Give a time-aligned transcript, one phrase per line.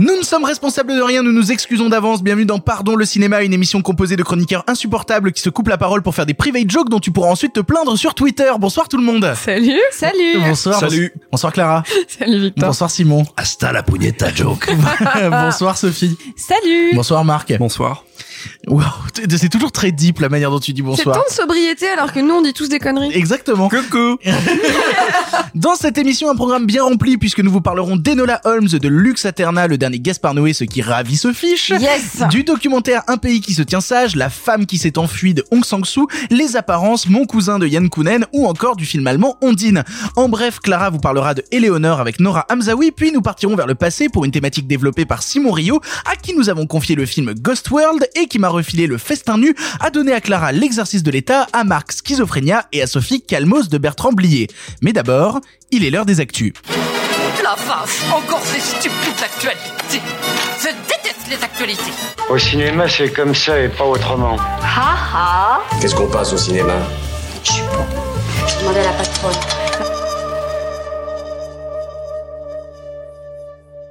[0.00, 2.22] Nous ne sommes responsables de rien, nous nous excusons d'avance.
[2.22, 5.76] Bienvenue dans Pardon le cinéma, une émission composée de chroniqueurs insupportables qui se coupent la
[5.76, 8.50] parole pour faire des private jokes dont tu pourras ensuite te plaindre sur Twitter.
[8.58, 9.30] Bonsoir tout le monde.
[9.36, 10.80] Salut Salut Bonsoir.
[10.80, 11.12] Salut.
[11.30, 11.84] Bonsoir Clara.
[12.18, 13.26] Salut Victor Bonsoir Simon.
[13.36, 14.74] Hasta la pugnetta joke
[15.30, 16.16] Bonsoir Sophie.
[16.34, 17.52] Salut Bonsoir Marc.
[17.58, 18.06] Bonsoir.
[18.66, 18.82] Wow,
[19.36, 21.16] c'est toujours très deep la manière dont tu dis C'est bonsoir.
[21.16, 23.12] tant de sobriété alors que nous on dit tous des conneries.
[23.14, 23.68] Exactement.
[23.68, 24.18] Coucou
[25.54, 29.24] Dans cette émission, un programme bien rempli puisque nous vous parlerons d'Enola Holmes, de Lux
[29.24, 31.70] Aterna, le dernier Gaspard Noé, ce qui ravit se fiche.
[31.70, 35.44] Yes Du documentaire Un pays qui se tient sage, La femme qui s'est enfuie de
[35.50, 39.84] Hong Sang-soo, Les apparences, Mon cousin de Yann Kounen ou encore du film allemand Ondine.
[40.16, 43.74] En bref, Clara vous parlera de Éléonore avec Nora Hamzaoui, puis nous partirons vers le
[43.74, 47.34] passé pour une thématique développée par Simon Rio, à qui nous avons confié le film
[47.34, 51.10] Ghost World et qui m'a refilé le festin nu, a donné à Clara l'exercice de
[51.10, 54.46] l'État, à Marc Schizophrénia et à Sophie Calmos de Bertrand Blier.
[54.80, 56.52] Mais d'abord, il est l'heure des actus.
[57.42, 60.00] La vache, encore ces stupides actualités.
[60.60, 61.92] Je déteste les actualités.
[62.30, 64.36] Au cinéma, c'est comme ça et pas autrement.
[64.62, 66.74] Ha ha Qu'est-ce qu'on passe au cinéma?
[67.42, 67.84] Je suis bon.
[68.46, 69.89] Je demandais à la patronne.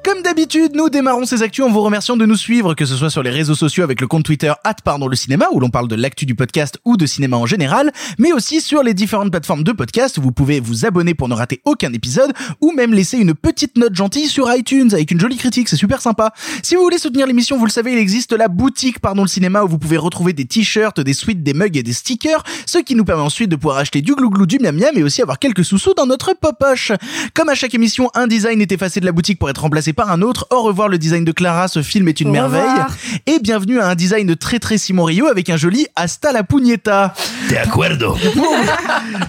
[0.02, 3.10] Comme d'habitude, nous démarrons ces actus en vous remerciant de nous suivre, que ce soit
[3.10, 4.54] sur les réseaux sociaux avec le compte Twitter
[4.86, 7.92] pardon le cinéma où l'on parle de l'actu du podcast ou de cinéma en général,
[8.18, 11.34] mais aussi sur les différentes plateformes de podcast où vous pouvez vous abonner pour ne
[11.34, 15.38] rater aucun épisode ou même laisser une petite note gentille sur iTunes avec une jolie
[15.38, 16.34] critique, c'est super sympa.
[16.64, 19.64] Si vous voulez soutenir l'émission, vous le savez, il existe la boutique pardon le cinéma
[19.64, 22.96] où vous pouvez retrouver des t-shirts, des suites, des mugs et des stickers, ce qui
[22.96, 25.66] nous permet ensuite de pouvoir acheter du glouglou, du miam miam et aussi avoir quelques
[25.66, 26.94] sous-sous dans notre popoche.
[27.34, 30.12] Comme à chaque émission, un design est effacé de la boutique pour être remplacé par
[30.12, 30.48] un autre.
[30.52, 32.62] Au revoir le design de Clara, ce film est une Au merveille.
[32.62, 32.90] revoir.
[33.26, 37.14] Et bienvenue à un design très très Simon Rio avec un joli Hasta la pugnetta.
[37.50, 38.16] De acuerdo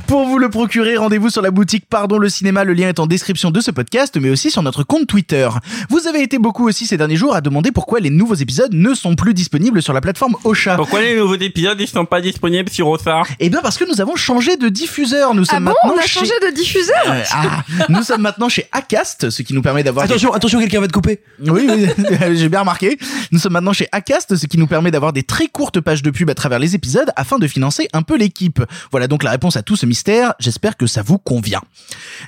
[0.06, 3.06] Pour vous le procurer, rendez-vous sur la boutique Pardon le cinéma, le lien est en
[3.06, 5.48] description de ce podcast, mais aussi sur notre compte Twitter.
[5.88, 8.94] Vous avez été beaucoup aussi ces derniers jours à demander pourquoi les nouveaux épisodes ne
[8.94, 10.76] sont plus disponibles sur la plateforme Ocha.
[10.76, 14.00] Pourquoi les nouveaux épisodes ils sont pas disponibles sur Ossar Eh bien parce que nous
[14.00, 15.34] avons changé de diffuseur.
[15.34, 15.70] Nous Ah sommes bon?
[15.70, 16.20] Maintenant On a chez...
[16.20, 16.96] changé de diffuseur?
[17.06, 20.60] Euh, ah, nous sommes maintenant chez Acast, ce qui nous permet d'avoir des- Attention, attention,
[20.60, 21.86] quelqu'un va te couper Oui, oui,
[22.36, 22.98] j'ai bien remarqué.
[23.30, 26.10] Nous sommes maintenant chez Acast, ce qui nous permet d'avoir des très courtes pages de
[26.10, 28.62] pub à travers les épisodes afin de financer un peu l'équipe.
[28.90, 30.34] Voilà donc la réponse à tout ce mystère.
[30.40, 31.60] J'espère que ça vous convient.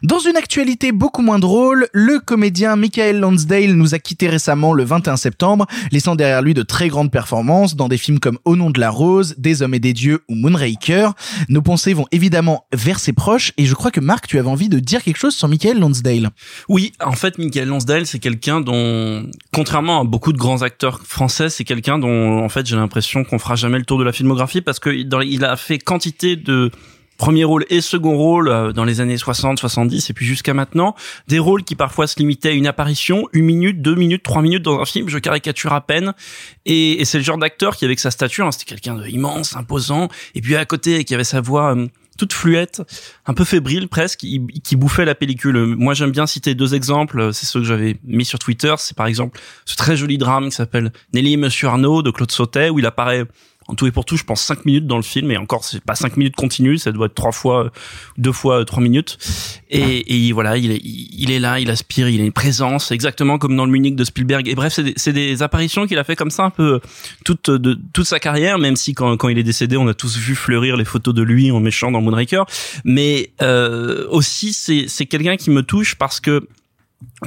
[0.03, 4.84] Dans une actualité beaucoup moins drôle, le comédien Michael Lonsdale nous a quitté récemment le
[4.84, 8.71] 21 septembre, laissant derrière lui de très grandes performances dans des films comme Au nom
[8.71, 11.11] de la rose, Des hommes et des dieux ou Moonraker.
[11.49, 14.69] Nos pensées vont évidemment vers ses proches et je crois que Marc, tu avais envie
[14.69, 16.31] de dire quelque chose sur Michael Lonsdale.
[16.69, 19.25] Oui, en fait, Michael Lansdale, c'est quelqu'un dont,
[19.55, 23.39] contrairement à beaucoup de grands acteurs français, c'est quelqu'un dont, en fait, j'ai l'impression qu'on
[23.39, 26.71] fera jamais le tour de la filmographie parce que dans, il a fait quantité de
[27.17, 30.95] premier rôle et second rôle euh, dans les années 60, 70 et puis jusqu'à maintenant,
[31.27, 34.62] des rôles qui parfois se limitaient à une apparition, une minute, deux minutes, trois minutes
[34.62, 36.12] dans un film, je caricature à peine.
[36.67, 40.09] Et, c'est le genre d'acteur qui, avec sa stature, hein, c'était quelqu'un de immense, imposant,
[40.34, 41.87] et puis à côté, qui avait sa voix euh,
[42.19, 42.83] toute fluette,
[43.27, 45.77] un peu fébrile presque, qui, bouffait la pellicule.
[45.77, 47.33] Moi, j'aime bien citer deux exemples.
[47.33, 48.75] C'est ceux que j'avais mis sur Twitter.
[48.78, 52.31] C'est par exemple ce très joli drame qui s'appelle Nelly et Monsieur Arnaud de Claude
[52.31, 53.27] Sautet, où il apparaît
[53.72, 55.83] en tout et pour tout, je pense cinq minutes dans le film, et encore c'est
[55.83, 57.72] pas cinq minutes continues, ça doit être trois fois,
[58.19, 59.16] deux fois trois minutes.
[59.71, 63.38] Et, et voilà, il est, il est là, il aspire, il a une présence, exactement
[63.38, 64.47] comme dans le Munich de Spielberg.
[64.47, 66.81] Et bref, c'est des, des apparitions qu'il a fait comme ça un peu
[67.25, 70.19] toute de toute sa carrière, même si quand, quand il est décédé, on a tous
[70.19, 72.44] vu fleurir les photos de lui en méchant dans Moonraker.
[72.84, 76.47] Mais euh, aussi, c'est quelqu'un qui me touche parce que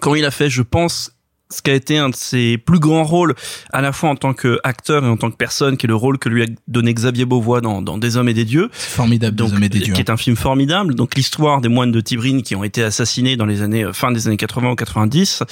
[0.02, 1.15] quand il a fait, je pense,
[1.52, 3.36] ce qui a été un de ses plus grands rôles,
[3.72, 6.18] à la fois en tant qu'acteur et en tant que personne, qui est le rôle
[6.18, 8.70] que lui a donné Xavier Beauvois dans, dans Des Hommes et des Dieux.
[8.72, 9.94] Formidable, Donc, Des hommes et des dieux.
[9.94, 10.96] qui est un film formidable.
[10.96, 14.12] Donc l'histoire des moines de Tibrine qui ont été assassinés dans les années euh, fin
[14.12, 15.44] des années 80 ou 90,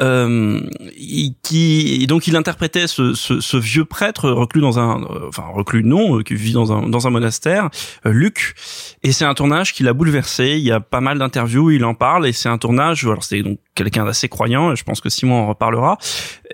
[0.00, 0.60] euh,
[0.96, 5.28] et qui et donc il interprétait ce, ce, ce vieux prêtre reclus dans un, euh,
[5.28, 7.70] enfin reclus non, euh, qui vit dans un dans un monastère,
[8.04, 8.54] Luc.
[9.02, 10.56] Et c'est un tournage qui l'a bouleversé.
[10.58, 13.04] Il y a pas mal d'interviews où il en parle et c'est un tournage.
[13.04, 14.74] Alors c'est donc quelqu'un d'assez croyant.
[14.74, 15.98] Je pense que Simon en reparlera.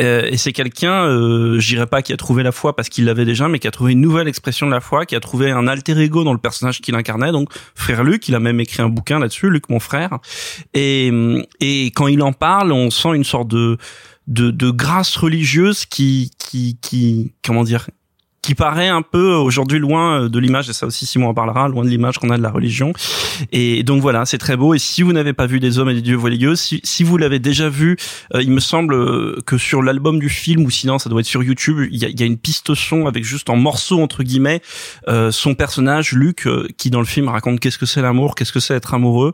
[0.01, 3.05] Euh, et c'est quelqu'un, euh, je dirais pas qui a trouvé la foi parce qu'il
[3.05, 5.51] l'avait déjà, mais qui a trouvé une nouvelle expression de la foi, qui a trouvé
[5.51, 7.33] un alter ego dans le personnage qu'il incarnait.
[7.33, 10.19] Donc frère Luc, il a même écrit un bouquin là-dessus, Luc mon frère.
[10.73, 11.13] Et
[11.61, 13.79] et quand il en parle, on sent une sorte de
[14.27, 17.89] de, de grâce religieuse qui qui qui comment dire
[18.45, 21.67] qui paraît un peu aujourd'hui loin euh, de l'image, et ça aussi Simon en parlera,
[21.67, 22.93] loin de l'image qu'on a de la religion.
[23.53, 24.75] Et donc voilà, c'est très beau.
[24.75, 27.17] Et si vous n'avez pas vu des hommes et des dieux voiligueux, si, si vous
[27.17, 27.97] l'avez déjà vu,
[28.35, 31.27] euh, il me semble euh, que sur l'album du film, ou sinon ça doit être
[31.27, 34.23] sur YouTube, il y a, y a une piste son avec juste en morceaux entre
[34.23, 34.61] guillemets
[35.09, 36.47] euh, son personnage Luc
[36.77, 39.33] qui dans le film raconte qu'est-ce que c'est l'amour, qu'est-ce que c'est être amoureux.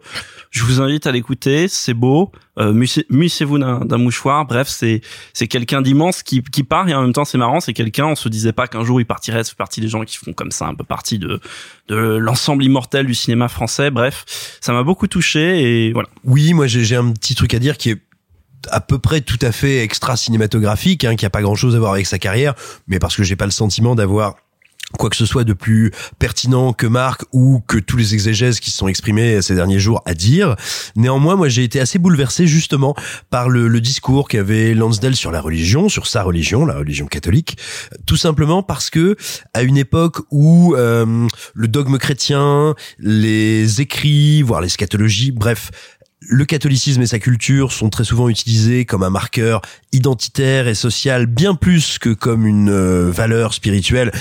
[0.50, 2.30] Je vous invite à l'écouter, c'est beau.
[2.60, 2.72] Euh,
[3.10, 4.44] Mussez-vous d'un mouchoir.
[4.44, 5.00] Bref, c'est
[5.32, 8.06] c'est quelqu'un d'immense qui qui part et en même temps c'est marrant, c'est quelqu'un.
[8.06, 9.42] On se disait pas qu'un jour il partirait.
[9.44, 11.40] Fait partie des gens qui font comme ça un peu partie de
[11.88, 13.90] de l'ensemble immortel du cinéma français.
[13.90, 14.24] Bref,
[14.60, 16.08] ça m'a beaucoup touché et voilà.
[16.24, 17.98] Oui, moi j'ai j'ai un petit truc à dire qui est
[18.70, 21.78] à peu près tout à fait extra cinématographique, hein, qui a pas grand chose à
[21.78, 22.54] voir avec sa carrière,
[22.88, 24.36] mais parce que j'ai pas le sentiment d'avoir
[24.98, 28.70] quoi que ce soit de plus pertinent que Marc ou que tous les exégèses qui
[28.70, 30.56] se sont exprimés ces derniers jours à dire.
[30.96, 32.94] Néanmoins, moi, j'ai été assez bouleversé justement
[33.30, 37.56] par le, le discours qu'avait Lansdale sur la religion, sur sa religion, la religion catholique,
[38.06, 39.16] tout simplement parce que
[39.54, 45.70] à une époque où euh, le dogme chrétien, les écrits, voire l'eschatologie, bref,
[46.20, 51.26] le catholicisme et sa culture sont très souvent utilisés comme un marqueur identitaire et social
[51.26, 54.12] bien plus que comme une euh, valeur spirituelle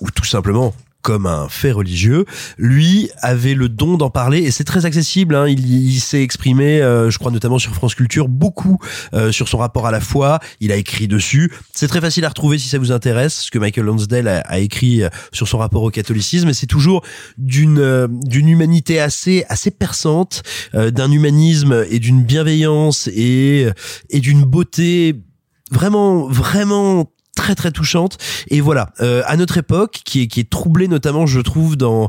[0.00, 0.74] ou tout simplement
[1.06, 2.24] comme un fait religieux,
[2.58, 5.36] lui avait le don d'en parler et c'est très accessible.
[5.36, 5.46] Hein.
[5.46, 8.80] Il, s'est exprimé, euh, je crois notamment sur France Culture, beaucoup
[9.14, 10.40] euh, sur son rapport à la foi.
[10.58, 11.52] Il a écrit dessus.
[11.72, 14.58] C'est très facile à retrouver si ça vous intéresse, ce que Michael Lonsdale a, a
[14.58, 16.48] écrit euh, sur son rapport au catholicisme.
[16.48, 17.04] Et c'est toujours
[17.38, 20.42] d'une euh, d'une humanité assez assez perçante,
[20.74, 23.68] euh, d'un humanisme et d'une bienveillance et
[24.10, 25.14] et d'une beauté
[25.70, 28.18] vraiment vraiment très très touchante.
[28.48, 28.92] Et voilà.
[29.00, 32.08] Euh, à notre époque qui est qui est troublée notamment je trouve dans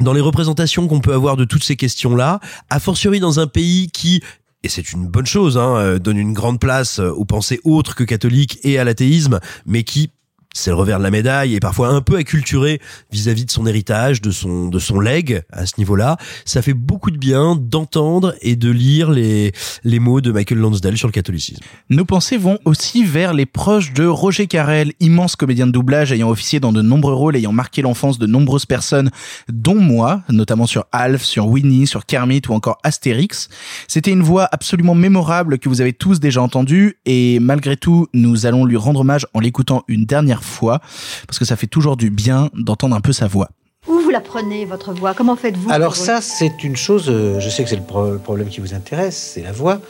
[0.00, 2.40] dans les représentations qu'on peut avoir de toutes ces questions-là,
[2.70, 4.22] a fortiori dans un pays qui
[4.62, 7.94] et c'est une bonne chose, hein, euh, donne une grande place euh, aux pensées autres
[7.94, 10.10] que catholiques et à l'athéisme, mais qui
[10.52, 12.80] c'est le revers de la médaille et parfois un peu acculturé
[13.12, 16.16] vis-à-vis de son héritage, de son de son legs à ce niveau-là.
[16.44, 19.52] Ça fait beaucoup de bien d'entendre et de lire les
[19.84, 21.62] les mots de Michael Lansdale sur le catholicisme.
[21.88, 26.30] Nos pensées vont aussi vers les proches de Roger Carrel, immense comédien de doublage ayant
[26.30, 29.10] officié dans de nombreux rôles ayant marqué l'enfance de nombreuses personnes,
[29.48, 33.48] dont moi, notamment sur Alf, sur Winnie, sur Kermit ou encore Astérix.
[33.86, 38.46] C'était une voix absolument mémorable que vous avez tous déjà entendue et malgré tout, nous
[38.46, 40.80] allons lui rendre hommage en l'écoutant une dernière fois
[41.26, 43.48] parce que ça fait toujours du bien d'entendre un peu sa voix.
[43.88, 45.14] Où vous la prenez, votre voix?
[45.14, 48.48] Comment faites-vous Alors ça, c'est une chose, euh, je sais que c'est le pro- problème
[48.48, 49.80] qui vous intéresse, c'est la voix.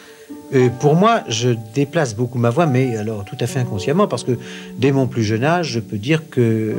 [0.55, 4.23] Euh, pour moi, je déplace beaucoup ma voix, mais alors tout à fait inconsciemment, parce
[4.23, 4.39] que
[4.79, 6.77] dès mon plus jeune âge, je peux dire que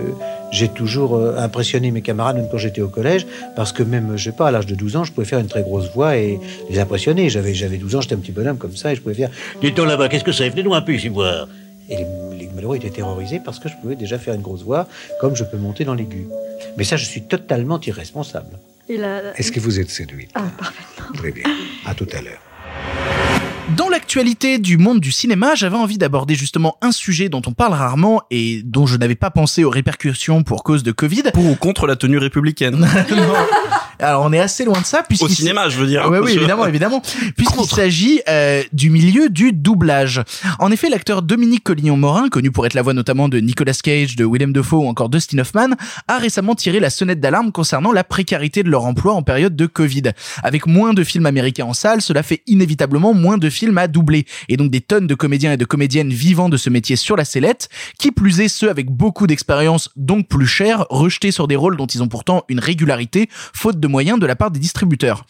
[0.51, 3.27] j'ai toujours euh, impressionné mes camarades, même quand j'étais au collège,
[3.57, 5.47] parce que même, je sais pas, à l'âge de 12 ans, je pouvais faire une
[5.47, 6.39] très grosse voix et
[6.69, 7.29] les impressionner.
[7.29, 9.31] J'avais, j'avais 12 ans, j'étais un petit bonhomme comme ça, et je pouvais faire
[9.61, 10.47] «Dites-donc là-bas, qu'est-ce que c'est?
[10.49, 11.49] Venez-nous un peu ici voir!»
[11.91, 12.05] Et les,
[12.39, 14.87] les malheureux étaient terrorisés parce que je pouvais déjà faire une grosse voix,
[15.19, 16.25] comme je peux monter dans l'aigu.
[16.77, 18.57] Mais ça, je suis totalement irresponsable.
[18.89, 21.13] Est-ce que vous êtes séduite Ah, parfaitement.
[21.13, 21.43] Très bien.
[21.85, 22.39] À tout à l'heure.
[23.77, 27.73] Dans l'actualité du monde du cinéma, j'avais envie d'aborder justement un sujet dont on parle
[27.73, 31.23] rarement et dont je n'avais pas pensé aux répercussions pour cause de Covid.
[31.33, 32.75] Pour ou contre la tenue républicaine
[33.11, 33.33] Non.
[34.01, 36.03] Alors on est assez loin de ça puisqu'il Au cinéma, je veux dire.
[36.09, 37.01] Ouais, oui, Parce que- évidemment, évidemment.
[37.37, 40.21] Puisqu'il s'agit euh, du milieu du doublage.
[40.59, 44.25] En effet, l'acteur Dominique Collignon-Morin, connu pour être la voix notamment de Nicolas Cage, de
[44.25, 45.69] Willem Dafoe ou encore Dustin Hoffman,
[46.07, 49.65] a récemment tiré la sonnette d'alarme concernant la précarité de leur emploi en période de
[49.65, 50.03] Covid.
[50.43, 54.25] Avec moins de films américains en salle, cela fait inévitablement moins de films à doubler.
[54.49, 57.25] Et donc des tonnes de comédiens et de comédiennes vivant de ce métier sur la
[57.25, 61.77] sellette, qui plus est ceux avec beaucoup d'expérience, donc plus chers, rejetés sur des rôles
[61.77, 65.25] dont ils ont pourtant une régularité, faute de moyens de la part des distributeurs.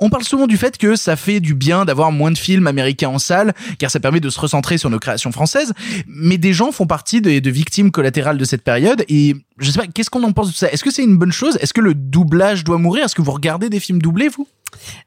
[0.00, 3.10] On parle souvent du fait que ça fait du bien d'avoir moins de films américains
[3.10, 5.74] en salle, car ça permet de se recentrer sur nos créations françaises,
[6.06, 9.86] mais des gens font partie de, victimes collatérales de cette période, et je sais pas,
[9.86, 10.70] qu'est-ce qu'on en pense de ça?
[10.70, 11.58] Est-ce que c'est une bonne chose?
[11.60, 13.04] Est-ce que le doublage doit mourir?
[13.04, 14.48] Est-ce que vous regardez des films doublés, vous?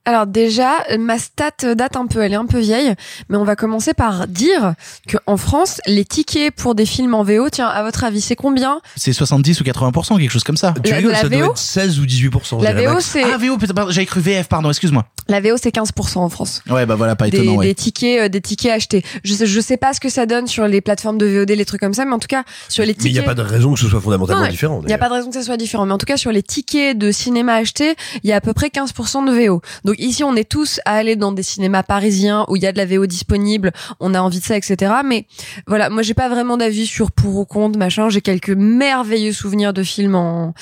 [0.05, 2.93] Alors déjà, ma stat date un peu, elle est un peu vieille,
[3.29, 4.73] mais on va commencer par dire
[5.07, 8.35] que en France, les tickets pour des films en VO, tiens, à votre avis, c'est
[8.35, 8.79] combien?
[8.95, 10.73] C'est 70 ou 80%, quelque chose comme ça.
[10.83, 11.51] Tu La- rigoles, la ça doit VO?
[11.51, 12.59] être 16 ou 18%.
[12.59, 13.57] je La VO, c'est Ah, VO,
[13.89, 15.05] j'avais cru VF, pardon, excuse-moi.
[15.27, 16.61] la VO, c'est 15% en France.
[16.69, 17.65] Ouais, bah voilà, pas Des, étonnant, ouais.
[17.67, 19.03] des tickets, euh, des tickets achetés.
[19.23, 21.65] Je sais, je sais pas ce que ça donne sur les plateformes de VOD, les
[21.65, 23.13] trucs comme ça, mais en tout cas sur les Mais il tickets.
[23.13, 24.79] n'y a pas de raison que ce soit fondamentalement Non, différent.
[24.83, 25.85] Il n'y a pas de raison que ça soit différent.
[25.85, 28.53] Mais en tout cas, sur les tickets de cinéma achetés, il y a à peu
[28.53, 29.56] près 15% de VO.
[29.85, 32.71] Donc ici, on est tous à aller dans des cinémas parisiens où il y a
[32.71, 33.71] de la VO disponible.
[33.99, 34.91] On a envie de ça, etc.
[35.05, 35.25] Mais
[35.67, 38.09] voilà, moi, j'ai pas vraiment d'avis sur pour ou contre, machin.
[38.09, 40.53] J'ai quelques merveilleux souvenirs de films en,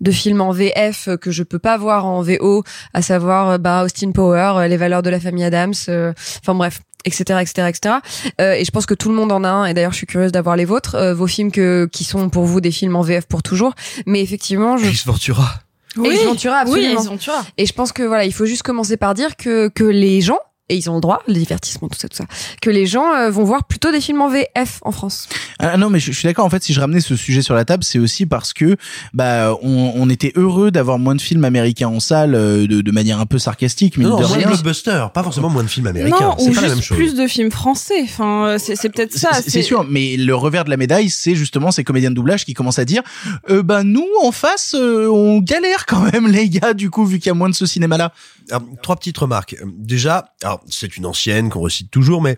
[0.00, 3.84] de films en VF que je peux pas voir en VO, à savoir, euh, bah,
[3.84, 5.74] Austin Power, euh, Les valeurs de la famille Adams.
[5.88, 6.80] euh, Enfin bref.
[7.04, 7.96] etc etc etc
[8.40, 10.06] Euh, et je pense que tout le monde en a un et d'ailleurs je suis
[10.06, 13.02] curieuse d'avoir les vôtres euh, vos films que qui sont pour vous des films en
[13.02, 13.74] VF pour toujours
[14.06, 15.63] mais effectivement je Ace Ventura.
[15.96, 17.02] Ventura, oui, absolument.
[17.02, 17.44] Ventura.
[17.56, 20.38] Et je pense que voilà, il faut juste commencer par dire que que les gens
[20.70, 22.24] et ils ont le droit, le divertissement, tout ça, tout ça,
[22.62, 25.28] que les gens euh, vont voir plutôt des films en VF en France.
[25.58, 26.46] Ah non, mais je, je suis d'accord.
[26.46, 28.76] En fait, si je ramenais ce sujet sur la table, c'est aussi parce que
[29.12, 32.90] bah on, on était heureux d'avoir moins de films américains en salle euh, de, de
[32.92, 34.46] manière un peu sarcastique, mais Non, de moins de rien.
[34.48, 36.16] blockbusters, pas forcément moins de films américains.
[36.20, 36.96] Non, C'est ou pas la même chose.
[36.96, 38.00] plus de films français.
[38.02, 39.30] Enfin, euh, c'est c'est peut-être ça.
[39.34, 42.44] C'est- C'est sûr, mais le revers de la médaille, c'est justement ces comédiens de doublage
[42.46, 43.02] qui commencent à dire,
[43.50, 47.18] euh, bah nous en face, euh, on galère quand même les gars, du coup vu
[47.18, 48.12] qu'il y a moins de ce cinéma-là.
[48.50, 49.56] Alors, trois petites remarques.
[49.64, 52.36] Déjà, alors c'est une ancienne qu'on recite toujours, mais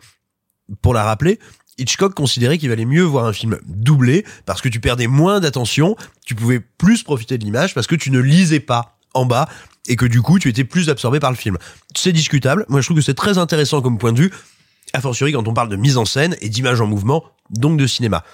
[0.83, 1.39] pour la rappeler,
[1.79, 5.97] Hitchcock considérait qu'il valait mieux voir un film doublé parce que tu perdais moins d'attention,
[6.25, 9.49] tu pouvais plus profiter de l'image parce que tu ne lisais pas en bas
[9.89, 11.59] et que du coup tu étais plus absorbé par le film.
[11.95, 12.65] C'est discutable.
[12.69, 14.33] Moi je trouve que c'est très intéressant comme point de vue,
[14.93, 17.87] a fortiori quand on parle de mise en scène et d'image en mouvement, donc de
[17.87, 18.25] cinéma.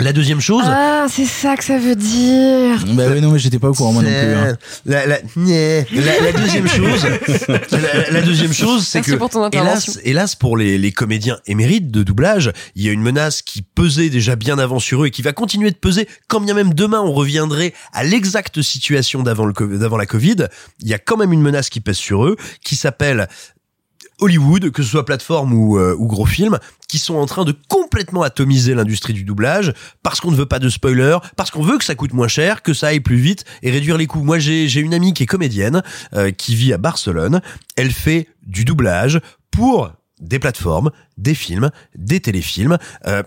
[0.00, 0.64] La deuxième chose.
[0.66, 2.84] Ah, c'est ça que ça veut dire.
[2.94, 4.16] Bah non, mais j'étais pas au courant moi non plus.
[4.34, 4.56] hein.
[4.86, 7.06] La, la, la, la deuxième chose,
[7.48, 9.92] la, la deuxième chose, c'est Merci que pour ton intervention.
[9.92, 13.62] hélas, hélas pour les, les comédiens émérites de doublage, il y a une menace qui
[13.62, 16.74] pesait déjà bien avant sur eux et qui va continuer de peser quand bien même
[16.74, 20.48] demain on reviendrait à l'exacte situation d'avant le d'avant la Covid.
[20.80, 23.28] Il y a quand même une menace qui pèse sur eux, qui s'appelle
[24.20, 27.54] Hollywood, que ce soit plateforme ou, euh, ou gros film, qui sont en train de
[27.68, 31.78] complètement atomiser l'industrie du doublage parce qu'on ne veut pas de spoiler, parce qu'on veut
[31.78, 34.22] que ça coûte moins cher, que ça aille plus vite et réduire les coûts.
[34.22, 35.82] Moi, j'ai j'ai une amie qui est comédienne,
[36.14, 37.40] euh, qui vit à Barcelone.
[37.76, 42.78] Elle fait du doublage pour des plateformes, des films, des téléfilms.
[43.06, 43.22] euh,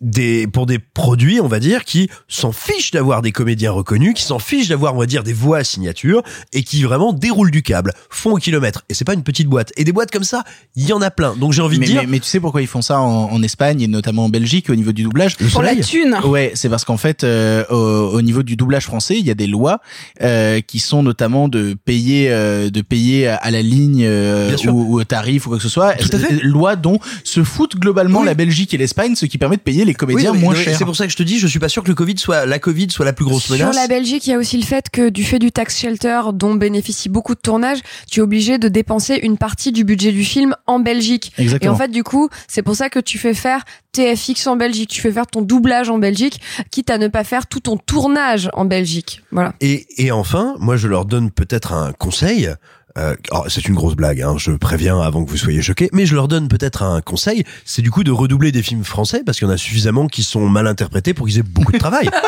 [0.00, 4.22] des pour des produits on va dire qui s'en fichent d'avoir des comédiens reconnus qui
[4.22, 6.22] s'en fichent d'avoir on va dire des voix à signature
[6.52, 9.72] et qui vraiment déroulent du câble font au kilomètre et c'est pas une petite boîte
[9.76, 10.42] et des boîtes comme ça
[10.76, 12.40] il y en a plein donc j'ai envie Mais, de dire mais, mais tu sais
[12.40, 15.36] pourquoi ils font ça en, en Espagne et notamment en Belgique au niveau du doublage?
[15.36, 16.16] Pour la thune.
[16.24, 19.34] Ouais, c'est parce qu'en fait, euh, au, au niveau du doublage français, il y a
[19.34, 19.80] des lois
[20.22, 25.00] euh, qui sont notamment de payer, euh, de payer à la ligne euh, ou, ou
[25.00, 25.94] au tarif ou quoi que ce soit.
[25.94, 26.40] Tout à fait.
[26.42, 28.26] Loi dont se foutent globalement Oui.
[28.26, 31.06] la Belgique et l'Espagne, ce qui permet de payer les Comédiens moins c'est pour ça
[31.06, 33.04] que je te dis je suis pas sûr que le Covid soit la Covid soit
[33.04, 35.24] la plus grosse Sur menace la Belgique, il y a aussi le fait que du
[35.24, 39.38] fait du tax shelter dont bénéficient beaucoup de tournages, tu es obligé de dépenser une
[39.38, 41.32] partie du budget du film en Belgique.
[41.38, 41.72] Exactement.
[41.72, 44.90] Et en fait, du coup, c'est pour ça que tu fais faire TFX en Belgique,
[44.90, 48.50] tu fais faire ton doublage en Belgique, quitte à ne pas faire tout ton tournage
[48.54, 49.22] en Belgique.
[49.30, 49.54] Voilà.
[49.60, 52.50] Et, et enfin, moi, je leur donne peut-être un conseil.
[52.96, 56.06] Euh, alors, c'est une grosse blague, hein, je préviens avant que vous soyez choqués, mais
[56.06, 59.38] je leur donne peut-être un conseil, c'est du coup de redoubler des films français, parce
[59.38, 62.08] qu'il y en a suffisamment qui sont mal interprétés pour qu'ils aient beaucoup de travail.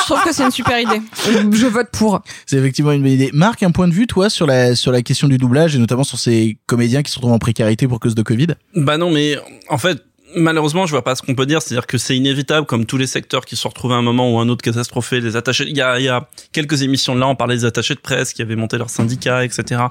[0.00, 1.00] Je trouve que c'est une super idée.
[1.24, 2.20] Je vote pour.
[2.44, 3.30] C'est effectivement une bonne idée.
[3.32, 6.04] Marc, un point de vue, toi, sur la sur la question du doublage et notamment
[6.04, 8.48] sur ces comédiens qui se retrouvent en précarité pour cause de Covid?
[8.74, 9.38] Bah non, mais
[9.70, 10.02] en fait,
[10.36, 11.62] malheureusement, je vois pas ce qu'on peut dire.
[11.62, 14.38] C'est-à-dire que c'est inévitable, comme tous les secteurs qui se retrouvent à un moment ou
[14.38, 15.64] un autre catastrophé, les attachés.
[15.68, 18.00] Il y a, il y a quelques émissions de là, on parlait des attachés de
[18.00, 19.82] presse qui avaient monté leur syndicat, etc.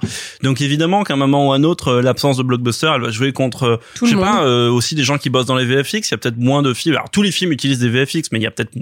[0.41, 3.33] Donc évidemment qu'à un moment ou un autre, euh, l'absence de blockbuster, elle va jouer
[3.33, 6.09] contre, euh, Tout je sais pas, euh, aussi des gens qui bossent dans les VFX.
[6.09, 6.95] Il y a peut-être moins de films.
[6.95, 8.73] Alors tous les films utilisent des VFX, mais il y a peut-être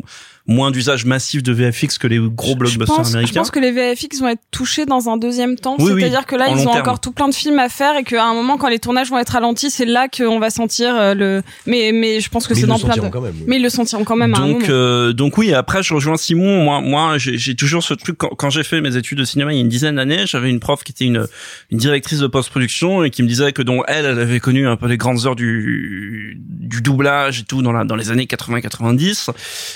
[0.47, 3.39] moins d'usage massif de VFX que les gros Je blockbusters je américains.
[3.41, 5.75] pense que les VFX vont être touchés dans un deuxième temps.
[5.79, 6.79] Oui, oui, C'est-à-dire que là, en ils ont terme.
[6.81, 9.19] encore tout plein de films à faire et qu'à un moment, quand les tournages vont
[9.19, 11.43] être ralentis, c'est là qu'on va sentir euh, le.
[11.67, 13.01] Mais mais je pense que c'est dans le plein de.
[13.01, 13.43] sentiront quand même, oui.
[13.47, 14.65] Mais ils le sentiront quand même à un donc moment.
[14.69, 18.29] euh, donc oui après je rejoins Simon moi moi j'ai j'ai toujours ce truc quand,
[18.29, 20.59] quand j'ai fait mes études de cinéma il y a une dizaine d'années j'avais une
[20.59, 21.25] prof qui était une
[21.69, 24.75] une directrice de post-production et qui me disait que dont elle elle avait connu un
[24.75, 28.61] peu les grandes heures du du doublage et tout dans la dans les années 80
[28.61, 29.29] 90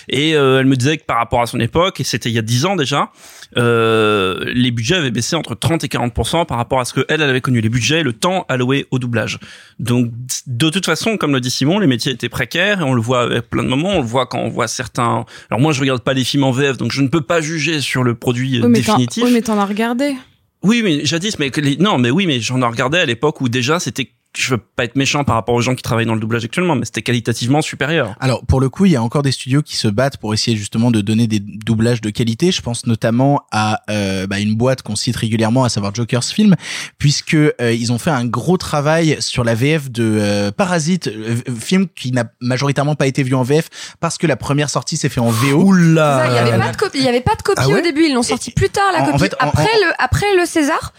[0.09, 2.39] et euh, elle me disait que par rapport à son époque et c'était il y
[2.39, 3.11] a 10 ans déjà
[3.57, 6.13] euh, les budgets avaient baissé entre 30 et 40
[6.47, 7.61] par rapport à ce que elle, elle avait connu.
[7.61, 9.39] Les budgets et le temps alloué au doublage.
[9.79, 10.11] Donc
[10.47, 13.21] de toute façon comme le dit Simon les métiers étaient précaires et on le voit
[13.23, 13.91] avec plein de moments.
[13.97, 16.51] On le voit quand on voit certains alors moi je regarde pas les films en
[16.51, 19.23] VF donc je ne peux pas juger sur le produit euh, Oui, définitif.
[19.23, 20.15] oui, mais t'en as regardé.
[20.63, 23.49] oui, mais jadis, mais les- non, mais oui, mais j'en ai regardé à l'époque où
[23.49, 26.19] déjà c'était, je veux pas être méchant par rapport aux gens qui travaillent dans le
[26.19, 28.15] doublage actuellement, mais c'était qualitativement supérieur.
[28.19, 30.57] Alors pour le coup, il y a encore des studios qui se battent pour essayer
[30.57, 32.51] justement de donner des doublages de qualité.
[32.51, 36.55] Je pense notamment à euh, bah, une boîte qu'on cite régulièrement, à savoir Joker's Film,
[36.97, 41.35] puisque euh, ils ont fait un gros travail sur la VF de euh, Parasite, euh,
[41.59, 45.09] film qui n'a majoritairement pas été vu en VF parce que la première sortie s'est
[45.09, 45.61] fait en VO.
[45.63, 47.79] Oula il y avait pas de copie, il y avait pas de copie Ah ouais
[47.79, 49.19] au début, ils l'ont sorti plus tard la en- en copie.
[49.23, 50.93] fait, en- après en- le après le César.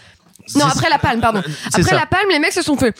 [0.55, 1.41] Non, après la Palme, pardon.
[1.67, 1.95] Après ça.
[1.95, 2.95] la Palme, les mecs se sont fait.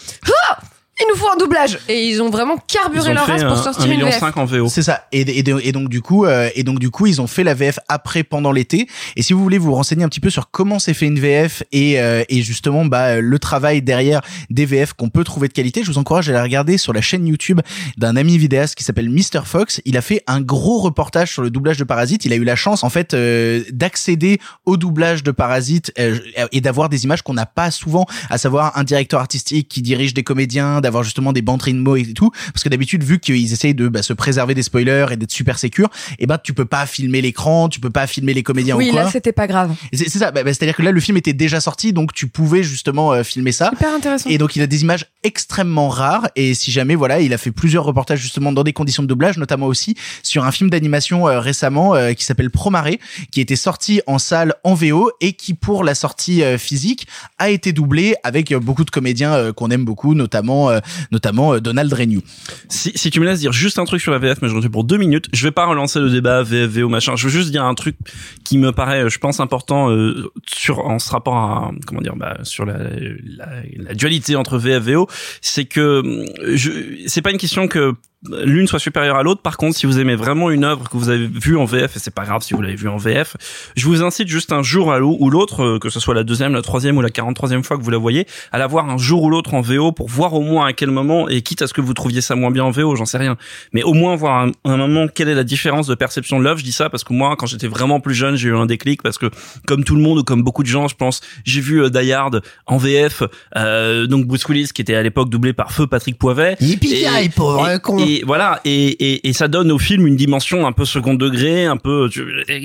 [0.50, 0.60] Ah
[1.00, 1.80] il nous faut un doublage.
[1.90, 4.22] Et ils ont vraiment carburé leur race pour sortir une VF.
[4.36, 4.68] en VO.
[4.68, 5.06] C'est ça.
[5.12, 7.54] Et, et, et donc du coup, euh, et donc du coup, ils ont fait la
[7.54, 8.88] VF après pendant l'été.
[9.16, 11.64] Et si vous voulez vous renseigner un petit peu sur comment s'est fait une VF
[11.72, 15.84] et, euh, et justement bah le travail derrière des VF qu'on peut trouver de qualité,
[15.84, 17.62] je vous encourage à aller regarder sur la chaîne YouTube
[17.98, 19.82] d'un ami vidéaste qui s'appelle Mr Fox.
[19.86, 22.26] Il a fait un gros reportage sur le doublage de Parasite.
[22.26, 26.18] Il a eu la chance en fait euh, d'accéder au doublage de Parasite euh,
[26.52, 30.14] et d'avoir des images qu'on n'a pas souvent, à savoir un directeur artistique qui dirige
[30.14, 32.32] des comédiens, d'avoir justement des banderies de mots et tout.
[32.54, 35.60] Parce que d'habitude, vu qu'ils essayent de bah, se préserver des spoilers et d'être super
[35.60, 35.90] sécure,
[36.20, 38.94] et ben tu peux pas filmer l'écran, tu peux pas filmer les comédiens Oui, ou
[38.94, 39.04] quoi.
[39.04, 39.76] là, c'était pas grave.
[39.94, 40.32] C'est c'est ça.
[40.32, 43.24] Bah, bah, C'est-à-dire que là, le film était déjà sorti, donc tu pouvais justement euh,
[43.24, 43.72] filmer ça.
[43.74, 44.30] Hyper intéressant.
[44.30, 46.30] Et donc il a des images extrêmement rares.
[46.36, 49.38] Et si jamais, voilà, il a fait plusieurs reportages justement dans des conditions de doublage,
[49.38, 53.00] notamment aussi sur un film d'animation euh, récemment euh, qui s'appelle Promaré,
[53.32, 57.74] qui était sorti en salle en VO et qui pour la sortie physique a été
[57.74, 60.70] doublé avec beaucoup de comédiens qu'on aime beaucoup, notamment
[61.12, 62.22] notamment euh, Donald Renew.
[62.70, 64.72] Si, si tu me laisses dire juste un truc sur la VF, mais je retire
[64.72, 67.16] pour deux minutes, je vais pas relancer le débat VF, VO, machin.
[67.16, 67.96] Je veux juste dire un truc
[68.44, 72.38] qui me paraît, je pense, important euh, sur en ce rapport à comment dire, bah,
[72.44, 75.08] sur la, la, la dualité entre VF, VO,
[75.42, 77.94] c'est que euh, c'est pas une question que
[78.24, 79.42] l'une soit supérieure à l'autre.
[79.42, 82.00] Par contre, si vous aimez vraiment une œuvre que vous avez vue en VF, et
[82.00, 83.38] c'est pas grave si vous l'avez vue en VF,
[83.76, 86.54] je vous incite juste un jour à ou l'autre, euh, que ce soit la deuxième,
[86.54, 89.24] la troisième ou la 43e fois que vous la voyez, à la voir un jour
[89.24, 91.74] ou l'autre en VO pour voir au moins à quel moment, et quitte à ce
[91.74, 93.38] que vous trouviez ça moins bien en VO, j'en sais rien,
[93.74, 96.60] mais au moins voir un, un moment quelle est la différence de perception de l'œuvre.
[96.60, 99.04] Je dis ça parce que moi, quand j'étais vraiment plus jeune, j'ai eu un déclic
[99.04, 99.28] parce que,
[99.68, 102.12] comme tout le monde ou comme beaucoup de gens, je pense, j'ai vu euh, Die
[102.12, 103.24] Hard en VF,
[103.56, 106.58] euh, donc Bruce Willis qui était à l'époque doublé par feu Patrick Poivet.
[106.60, 107.98] Yippee-ki-yay, pauvre et, con.
[108.18, 111.66] Et voilà, et, et, et ça donne au film une dimension un peu second degré,
[111.66, 112.10] un peu,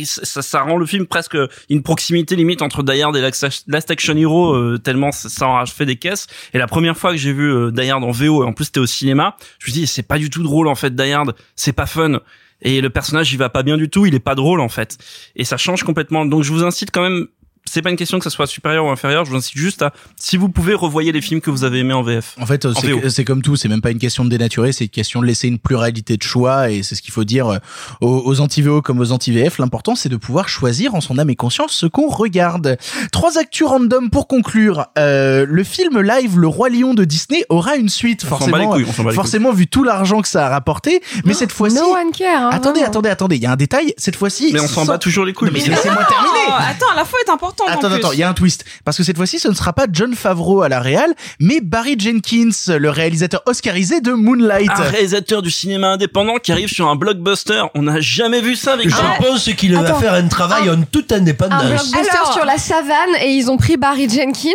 [0.05, 1.37] ça, ça rend le film presque
[1.69, 5.87] une proximité limite entre Die Hard et Last Action Hero, euh, tellement ça, en fait
[5.87, 6.27] des caisses.
[6.55, 8.67] Et la première fois que j'ai vu euh, Die Hard en VO, et en plus
[8.67, 11.13] c'était au cinéma, je me suis dit c'est pas du tout drôle en fait Die
[11.13, 12.21] Hard, c'est pas fun.
[12.63, 14.99] Et le personnage il va pas bien du tout, il est pas drôle en fait.
[15.37, 16.25] Et ça change complètement.
[16.25, 17.27] Donc je vous incite quand même
[17.65, 19.93] c'est pas une question que ça soit supérieur ou inférieur, je vous incite juste à,
[20.17, 22.35] si vous pouvez, revoyer les films que vous avez aimés en VF.
[22.41, 22.73] En fait, euh,
[23.09, 25.49] c'est comme tout, c'est même pas une question de dénaturer, c'est une question de laisser
[25.49, 27.59] une pluralité de choix et c'est ce qu'il faut dire euh,
[28.01, 29.59] aux, aux anti-VO comme aux anti-VF.
[29.59, 32.77] L'important, c'est de pouvoir choisir en son âme et conscience ce qu'on regarde.
[33.13, 34.87] Trois actus random pour conclure.
[34.99, 38.59] Euh, le film live Le Roi Lion de Disney aura une suite, On s'en bat
[38.59, 41.01] les forcément, couilles, on s'en bat les forcément vu tout l'argent que ça a rapporté.
[41.25, 42.47] Mais cette fois-ci, No one care.
[42.47, 43.95] hein, attendez, attendez, attendez, il y a un détail.
[43.97, 45.49] Cette fois-ci, Mais on s'en sans- bat toujours les couilles.
[45.49, 46.47] Non, mais laissez-moi terminer.
[46.59, 47.52] Attends, la fois est importante.
[47.61, 47.97] En Attends, plus.
[47.97, 48.65] attends, il y a un twist.
[48.85, 51.97] Parce que cette fois-ci, ce ne sera pas John Favreau à la réal, mais Barry
[51.99, 54.71] Jenkins, le réalisateur oscarisé de Moonlight.
[54.71, 57.63] un réalisateur du cinéma indépendant qui arrive sur un blockbuster.
[57.75, 59.17] On n'a jamais vu ça avec Je Jean.
[59.21, 61.65] pense qu'il va faire un travail en toute Un indépendance.
[61.65, 64.51] blockbuster Alors- sur la savane et ils ont pris Barry Jenkins.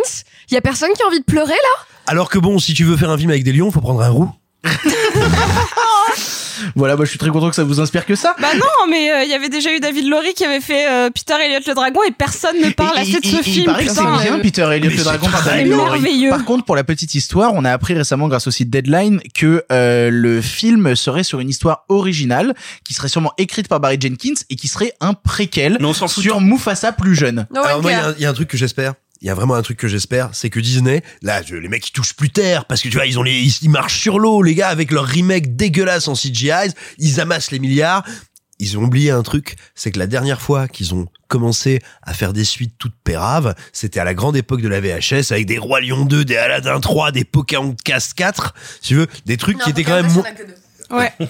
[0.50, 1.84] Il y a personne qui a envie de pleurer là?
[2.06, 4.08] Alors que bon, si tu veux faire un film avec des lions, faut prendre un
[4.08, 4.30] roux.
[6.74, 8.34] Voilà, moi je suis très content que ça vous inspire que ça.
[8.40, 11.10] Bah non, mais euh, il y avait déjà eu David Laurie qui avait fait euh,
[11.10, 13.56] Peter Elliott le dragon et personne ne parle Et- assez de ce et- film.
[13.58, 16.30] Il paraît que c'est bien, Peter le dragon par David.
[16.30, 19.64] Par contre, pour la petite histoire, on a appris récemment grâce au site Deadline que
[19.72, 24.34] euh, le film serait sur une histoire originale qui serait sûrement écrite par Barry Jenkins
[24.50, 26.22] et qui serait un préquel Mais on s'en fout.
[26.22, 27.46] sur Mufasa plus jeune.
[27.54, 28.94] No Alors moi, y, il y a un truc que j'espère.
[29.20, 31.88] Il y a vraiment un truc que j'espère, c'est que Disney, là, je- les mecs
[31.88, 34.18] ils touchent plus terre parce que tu vois, ils ont les, ils, ils marchent sur
[34.18, 38.04] l'eau, les gars, avec leur remake dégueulasse en CGI, ils amassent les milliards.
[38.60, 42.32] Ils ont oublié un truc, c'est que la dernière fois qu'ils ont commencé à faire
[42.32, 45.80] des suites toutes péraves, c'était à la grande époque de la VHS avec des Rois
[45.80, 49.84] Lion 2, des Aladdin 3, des Pocahontas 4, si tu veux, des trucs qui étaient
[49.84, 50.10] quand même
[50.90, 51.12] Ouais.
[51.20, 51.28] Elle,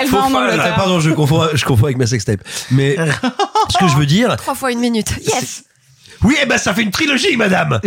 [0.00, 0.74] elle- va en Angleterre.
[0.74, 2.40] pardon, je confonds, je confonds avec ma sextape.
[2.70, 2.96] Mais
[3.70, 5.12] ce que je veux dire, Trois fois une minute.
[5.22, 5.64] Yes
[6.24, 7.80] Oui, eh ben ça fait une trilogie, madame.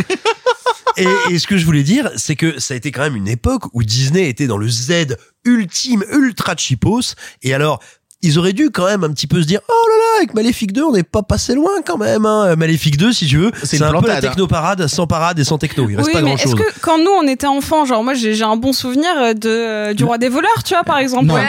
[0.97, 3.28] et, et ce que je voulais dire, c'est que ça a été quand même une
[3.28, 7.15] époque où Disney était dans le Z ultime, ultra cheapos.
[7.43, 7.80] Et alors,
[8.23, 10.73] ils auraient dû quand même un petit peu se dire, oh là là, avec Maléfique
[10.73, 12.26] 2, on n'est pas passé loin quand même.
[12.26, 12.56] Hein.
[12.56, 14.19] Maléfique 2, si tu veux, C'est un peu la hein.
[14.21, 15.88] technoparade, sans parade et sans techno.
[15.89, 16.56] Il reste Oui, pas mais grand est-ce chose.
[16.60, 19.93] que quand nous on était enfants, genre moi j'ai un bon souvenir euh, de euh,
[19.93, 21.26] du roi des voleurs, tu vois par exemple.
[21.26, 21.36] Non.
[21.36, 21.41] Ouais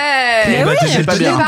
[0.46, 1.38] Mais bah, oui, c'est pas bien.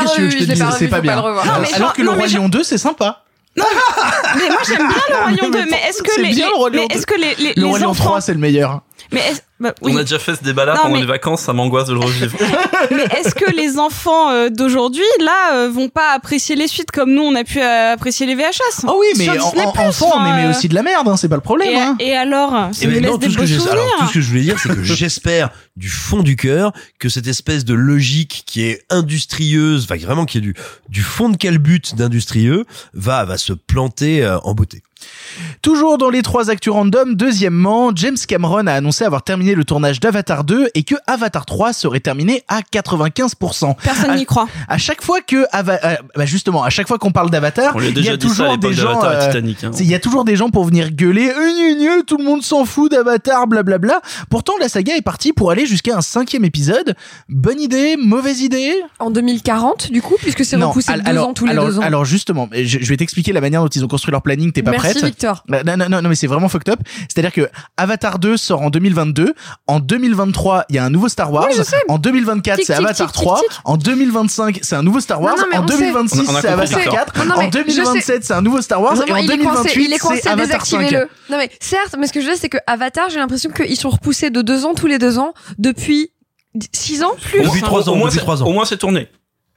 [0.77, 1.15] C'est pas bien.
[1.15, 1.45] le revoir.
[1.45, 3.23] Non, mais Alors genre- que le Roi Lion 2, c'est sympa.
[3.55, 6.77] Mais moi j'aime bien le Lion 2, mais est-ce que les, bien le Roi mais
[6.77, 8.81] Lion est-ce que les, les, Le les enfants 3, c'est le meilleur.
[9.11, 9.91] Mais est-ce bah, oui.
[9.93, 12.35] On a déjà fait ce débat-là pendant mais- les vacances, ça m'angoisse de le revivre.
[12.91, 17.13] mais est-ce que les enfants euh, d'aujourd'hui là euh, vont pas apprécier les suites comme
[17.13, 20.25] nous on a pu euh, apprécier les VHS Oh oui, mais en, en- enfant, on
[20.25, 21.69] aimait euh, aussi de la merde, hein, c'est pas le problème.
[21.69, 21.95] Et, hein.
[21.99, 24.07] et alors, ça Eh nous ben laisse non, des tout ce, beaux que alors, tout
[24.07, 27.63] ce que je voulais dire, c'est que j'espère du fond du cœur que cette espèce
[27.63, 30.55] de logique qui est industrieuse, enfin vraiment qui est du,
[30.89, 34.81] du fond de quel but d'industrieux, va, va se planter euh, en beauté.
[35.61, 39.99] Toujours dans les trois actus random, deuxièmement, James Cameron a annoncé avoir terminé le tournage
[39.99, 43.75] d'Avatar 2 et que Avatar 3 serait terminé à 95%.
[43.83, 44.47] Personne n'y croit.
[44.67, 47.85] À chaque fois que Ava- euh, bah justement, à chaque fois qu'on parle d'Avatar, il
[47.85, 49.63] y a déjà dit ça à toujours l'époque des gens euh, Titanic.
[49.63, 49.71] hein.
[49.79, 52.91] Il y a toujours des gens pour venir gueuler, euh, tout le monde s'en fout
[52.91, 54.01] d'Avatar, blablabla.
[54.29, 56.95] Pourtant, la saga est partie pour aller jusqu'à un cinquième épisode.
[57.29, 58.73] Bonne idée, mauvaise idée?
[58.99, 61.81] En 2040, du coup, puisque c'est repoussé deux alors, ans tous les alors, deux ans.
[61.81, 64.51] Alors justement, je, je vais t'expliquer la manière dont ils ont construit leur planning.
[64.51, 65.43] T'es pas Merci Victor.
[65.47, 66.79] Bah, Non, non, non, non, mais c'est vraiment fucked up.
[67.09, 69.33] C'est-à-dire que Avatar 2 sort en 2022.
[69.67, 71.47] En 2023, il y a un nouveau Star Wars.
[71.49, 71.55] Oui.
[71.87, 73.39] En 2024, Tic, c'est Avatar tic, tic, 3.
[73.39, 73.49] tic.
[73.65, 75.35] En 2025, c'est un nouveau Star Wars.
[75.37, 75.77] Non, non, mais en on sait.
[75.77, 76.93] 2026, On a- on a c'est Avatar d'accord.
[76.93, 77.17] 4.
[77.19, 77.63] Non, non, en mais je sais.
[77.81, 78.95] 2027, c'est un nouveau Star Wars.
[78.95, 80.77] Non, et en il est coincé, 2028, il est coincé, c'est Avatar 5.
[80.79, 81.09] désactivez-le.
[81.29, 83.77] Non mais certes, mais ce que je veux dire, c'est que Avatar, j'ai l'impression qu'ils
[83.77, 86.11] sont repoussés de deux ans tous les deux ans depuis
[86.73, 87.39] six ans plus.
[87.39, 88.47] Au moins, Depuis trois ans, au moins, depuis c'est- trois ans.
[88.47, 89.07] Au moins, c'est tourné.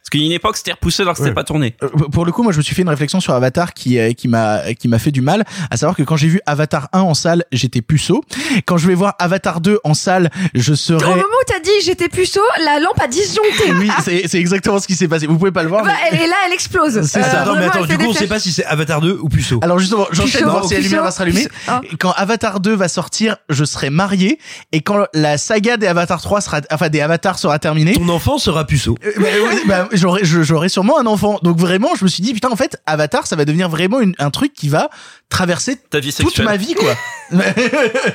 [0.04, 1.34] Parce qu'il y a une époque, c'était repoussé alors que c'était Ouais.
[1.34, 1.76] pas tourné.
[1.82, 4.12] Euh, Pour le coup, moi, je me suis fait une réflexion sur Avatar qui euh,
[4.12, 7.00] qui m'a qui m'a fait du mal, à savoir que quand j'ai vu Avatar 1
[7.00, 8.22] en salle, j'étais puceau.
[8.66, 11.70] Quand je vais voir Avatar 2 en salle, je Au serai moment où t'as dit
[11.82, 13.72] j'étais puceau, la lampe a disjoncté.
[13.78, 15.26] oui, c'est c'est exactement ce qui s'est passé.
[15.26, 15.82] Vous pouvez pas le voir.
[15.86, 17.00] Bah, mais- elle, et là, elle explose.
[17.06, 17.44] C'est Euh, ça.
[17.46, 19.58] non, mais attends, du coup, on sait pas si c'est Avatar 2 ou Puceau.
[19.62, 21.48] Alors justement, j'enchaîne voir si la lumière va se rallumer.
[21.66, 21.80] Ah.
[21.98, 24.38] Quand Avatar 2 va sortir, je serai marié.
[24.72, 28.36] Et quand la saga des Avatar 3 sera, enfin des Avatars sera terminée, Ton enfant
[28.36, 28.96] sera Puceau.
[29.02, 31.38] euh, bah, oui, bah, j'aurai, je- j'aurai sûrement un enfant.
[31.42, 34.30] Donc vraiment, je me suis dit putain, en fait, Avatar, ça va devenir vraiment un
[34.30, 34.88] truc qui va
[35.34, 36.94] traverser Ta vie toute ma vie, quoi.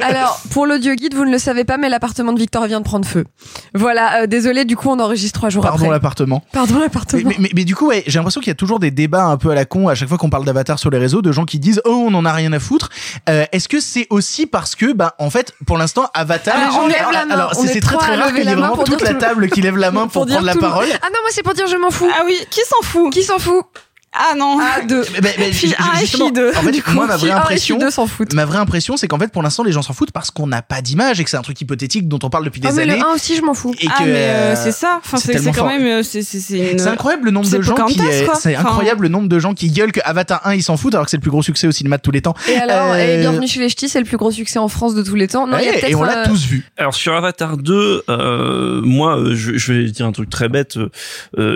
[0.02, 2.86] Alors, pour l'audio guide, vous ne le savez pas, mais l'appartement de Victor vient de
[2.86, 3.26] prendre feu.
[3.74, 5.90] Voilà, euh, désolé, du coup, on enregistre trois jours Pardon après.
[5.92, 6.44] l'appartement.
[6.54, 7.22] Pardon Mais, l'appartement.
[7.26, 9.38] mais, mais- mais du coup, ouais, j'ai l'impression qu'il y a toujours des débats un
[9.38, 11.46] peu à la con à chaque fois qu'on parle d'Avatar sur les réseaux, de gens
[11.46, 12.90] qui disent oh on en a rien à foutre.
[13.28, 16.74] Euh, Est-ce que c'est aussi parce que bah en fait pour l'instant Avatar Ah, les
[16.74, 17.34] gens lèvent la main.
[17.36, 18.84] alors On c'est est c'est très très rare qu'il y ait la main vraiment pour
[18.86, 20.88] toute dire la tout- table qui lève la main pour, dire prendre la parole.
[21.02, 22.10] Ah non, moi c'est pour dire je m'en fous.
[22.18, 23.12] Ah oui, qui s'en fout?
[23.12, 23.66] Qui s'en fout?
[24.12, 24.58] Ah non.
[24.60, 25.04] Ah deux.
[25.14, 26.50] Mais- mais- mais Fille ju- un et justement, fille deux.
[26.50, 28.34] En fait, Du coup, moi, ma vraie impression, s'en foutent.
[28.34, 30.62] ma vraie impression, c'est qu'en fait, pour l'instant, les gens s'en foutent parce qu'on n'a
[30.64, 32.84] pas d'image et que c'est un truc hypothétique dont on parle depuis des Ah mais
[32.84, 32.96] années.
[32.98, 33.76] le 1 aussi, je m'en fous.
[33.80, 35.00] Et ah que, mais euh, c'est ça.
[35.04, 35.68] Enfin, c'est quand fort.
[35.68, 35.84] même.
[35.86, 36.82] euh, C'est une.
[36.88, 38.00] Incroyable le nombre de gens qui,
[38.40, 41.06] c'est incroyable le nombre de gens qui gueulent que Avatar 1 ils s'en foutent alors
[41.06, 42.34] que c'est le plus gros succès au cinéma de tous les temps.
[42.48, 44.96] Et alors, Euh, et bienvenue chez les ch'tis, c'est le plus gros succès en France
[44.96, 45.46] de tous les temps.
[45.46, 46.66] Non, il y a ouais, peut-être et on l'a euh, tous vu.
[46.78, 50.80] Alors sur Avatar 2, euh, moi je, je vais dire un truc très bête.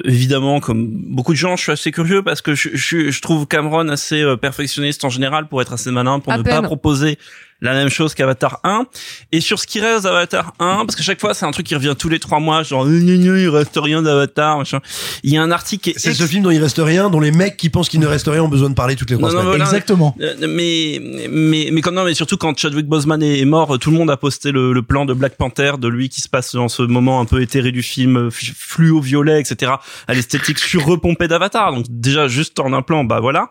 [0.06, 3.48] évidemment, comme beaucoup de gens, je suis assez curieux parce que je, je, je trouve
[3.48, 6.54] Cameron assez euh, perfectionniste en général pour être assez malin, pour À ne peine.
[6.62, 7.18] pas proposer
[7.64, 8.86] la même chose qu'Avatar 1.
[9.32, 11.76] Et sur ce qui reste d'Avatar 1, parce que chaque fois c'est un truc qui
[11.76, 14.80] revient tous les trois mois, genre il reste rien d'Avatar, machin.
[15.24, 17.20] Il y a un article qui est C'est ce film dont il reste rien, dont
[17.20, 19.30] les mecs qui pensent qu'il ne reste rien ont besoin de parler toutes les trois
[19.30, 19.58] Non, non, semaines.
[19.58, 19.64] voilà.
[19.66, 20.16] Exactement.
[20.22, 21.00] Euh, mais
[21.30, 24.18] mais mais quand non mais surtout quand Chadwick Boseman est, mort tout le monde a
[24.18, 27.20] posté le, le plan de Black Panther de lui qui se passe dans ce moment
[27.20, 29.72] un peu éthéré du film euh, f- fluo violet etc
[30.08, 33.50] à l'esthétique sur repompée d'Avatar donc déjà juste en un plan bah voilà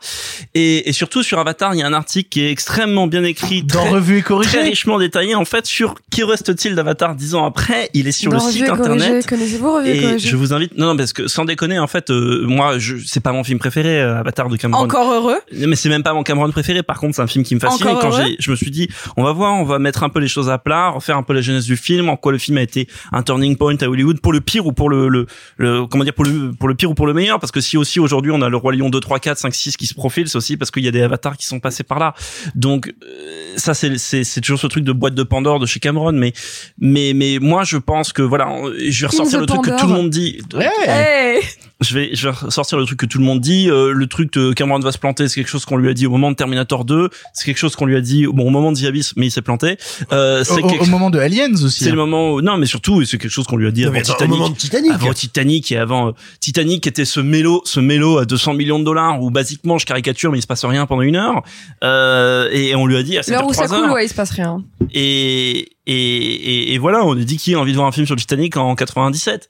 [0.54, 3.62] et, et surtout sur Avatar il y a un article qui est extrêmement bien écrit
[3.62, 4.60] Dans très, Revue et très Corrigé.
[4.60, 8.44] richement détaillé en fait sur qui reste-t-il d'Avatar dix ans après il est sur dans
[8.44, 8.84] le site et Corrigé.
[8.86, 11.78] internet Connaissez-vous Revue et et Corrigé je vous invite non non parce que sans déconner
[11.78, 15.12] en fait euh, moi je c'est pas mon film préféré euh, Avatar de Cameron Encore
[15.12, 15.36] heureux.
[15.52, 16.82] mais c'est même pas mon Cameron préféré.
[16.82, 17.86] Par contre, c'est un film qui me fascine.
[17.88, 20.08] Encore Et quand j'ai, je me suis dit, on va voir, on va mettre un
[20.08, 22.38] peu les choses à plat, refaire un peu la genèse du film, en quoi le
[22.38, 25.26] film a été un turning point à Hollywood pour le pire ou pour le, le,
[25.58, 27.38] le- comment dire, pour le, pour le pire ou pour le meilleur.
[27.40, 29.76] Parce que si aussi aujourd'hui on a le roi lion 2, 3, 4, 5, 6
[29.76, 31.98] qui se profile, c'est aussi parce qu'il y a des avatars qui sont passés par
[31.98, 32.14] là.
[32.54, 35.80] Donc, euh, ça c'est, c'est, c'est toujours ce truc de boîte de Pandore de chez
[35.80, 36.12] Cameron.
[36.12, 36.32] Mais,
[36.78, 39.86] mais, mais moi je pense que voilà, je vais ressortir the le truc que tout
[39.86, 40.40] le monde dit.
[40.86, 41.40] Hey
[41.82, 43.68] Je vais, je vais sortir le truc que tout le monde dit.
[43.70, 46.06] Euh, le truc de Cameron va se planter, c'est quelque chose qu'on lui a dit
[46.06, 47.10] au moment de Terminator 2.
[47.34, 49.30] C'est quelque chose qu'on lui a dit bon, au moment de The Abyss, mais il
[49.30, 49.76] s'est planté.
[50.12, 51.84] Euh, Au, c'est au- quelque- au moment de Aliens aussi.
[51.84, 51.96] c'est le hein.
[52.06, 54.12] moment où, non, mais surtout, c'est quelque chose qu'on lui a dit Non, avant attends,
[54.12, 54.38] au Titanic.
[54.38, 54.92] moment de Titanic.
[54.92, 58.84] Avant Titanic et avant euh, Titanic était ce mélo, ce mélo à 200 millions de
[58.84, 61.42] dollars où basiquement je caricature mais il se passe rien pendant une heure.
[61.84, 64.08] Euh, et on lui a dit à 7 L'heure où ça 3 coule, ouais, il
[64.08, 64.62] se passe rien.
[64.94, 68.06] Et, et, et, et voilà, on a dit qui a envie de voir un film
[68.06, 69.48] sur le Titanic en 97.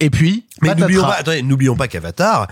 [0.00, 2.48] Et puis, Mais n'oublions pas, attendez, n'oublions pas qu'Avatar,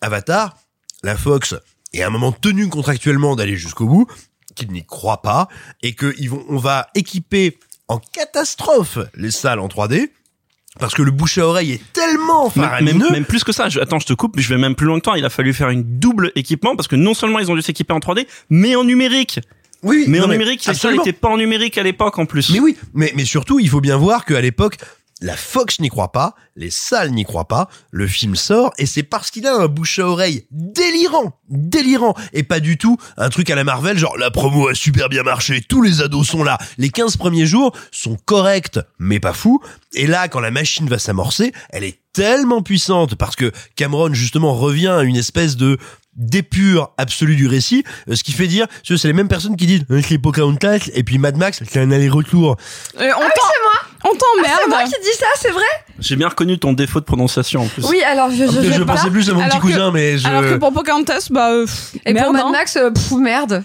[0.00, 0.56] Avatar,
[1.02, 1.54] la Fox
[1.92, 4.06] est à un moment tenu contractuellement d'aller jusqu'au bout,
[4.54, 5.48] qu'ils n'y croient pas,
[5.82, 10.10] et que ils vont, on va équiper en catastrophe les salles en 3D,
[10.78, 13.10] parce que le bouche à oreille est tellement même, faramineux.
[13.10, 13.68] même plus que ça.
[13.68, 15.18] Je, attends, je te coupe, mais je vais même plus loin que toi.
[15.18, 17.92] Il a fallu faire une double équipement parce que non seulement ils ont dû s'équiper
[17.92, 19.40] en 3D, mais en numérique.
[19.82, 22.50] oui, Mais en numérique, les salles n'étaient pas en numérique à l'époque en plus.
[22.50, 24.78] Mais oui, mais, mais surtout, il faut bien voir qu'à l'époque,
[25.24, 29.02] la Fox n'y croit pas, les salles n'y croient pas, le film sort, et c'est
[29.02, 33.48] parce qu'il a un bouche à oreille délirant, délirant, et pas du tout un truc
[33.48, 36.58] à la Marvel, genre la promo a super bien marché, tous les ados sont là,
[36.76, 39.62] les 15 premiers jours sont corrects, mais pas fous,
[39.94, 44.52] et là, quand la machine va s'amorcer, elle est tellement puissante, parce que Cameron, justement,
[44.52, 45.78] revient à une espèce de
[46.16, 49.84] d'épure absolue du récit, euh, ce qui fait dire, c'est les mêmes personnes qui disent,
[49.90, 52.56] euh, c'est Pocahontas, et puis Mad Max, c'est un aller-retour.
[53.00, 54.58] Euh, on t'en- on Ah, t'emmerde.
[54.62, 55.64] c'est moi qui dis ça, c'est vrai
[55.98, 57.84] J'ai bien reconnu ton défaut de prononciation en plus.
[57.88, 60.18] Oui, alors je, je, je je pensais plus à mon Alors petit que- cousin, mais
[60.18, 60.26] je...
[60.28, 62.50] Alors que pour Pocahontas, bah, euh, pff, Et merde, pour Mad hein.
[62.52, 63.64] Max, euh, pff, merde.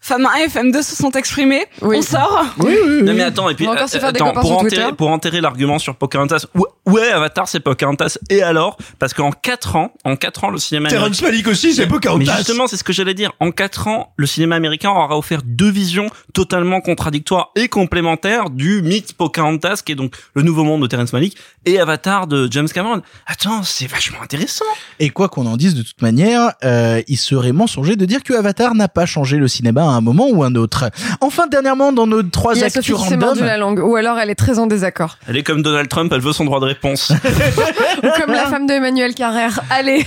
[0.00, 1.64] Femme 1 et Femme 2 se sont exprimés.
[1.82, 1.96] Oui.
[1.98, 2.44] On sort.
[2.58, 4.58] Non mais attends, et puis On va encore se euh, faire des attends, copains pour,
[4.60, 8.76] enterrer, pour enterrer l'argument sur Pocahontas, ouais, ouais, Avatar c'est Pocahontas, et alors?
[8.98, 11.26] Parce qu'en 4 ans, en 4 ans, le cinéma Terrence américain...
[11.26, 12.36] Malick aussi, c'est Mais Pocahontas.
[12.38, 13.32] justement, c'est ce que j'allais dire.
[13.40, 18.82] En 4 ans, le cinéma américain aura offert deux visions totalement contradictoires et complémentaires du
[18.82, 22.68] mythe Pocahontas, qui est donc le nouveau monde de Terrence Malick, et Avatar de James
[22.68, 23.02] Cameron.
[23.26, 24.64] Attends, c'est vachement intéressant.
[25.00, 28.32] Et quoi qu'on en dise, de toute manière, euh, il serait mensonger de dire que
[28.32, 30.90] Avatar n'a pas changé le cinéma à un moment ou un autre.
[31.20, 33.58] Enfin, dernièrement, dans nos trois Il y a actus Sophie qui s'est mordu random, la
[33.58, 35.18] langue, ou alors elle est très en désaccord.
[35.26, 37.10] Elle est comme Donald Trump, elle veut son droit de réponse.
[38.02, 39.60] Ou comme la femme de Emmanuel Carrère.
[39.70, 40.06] Allez,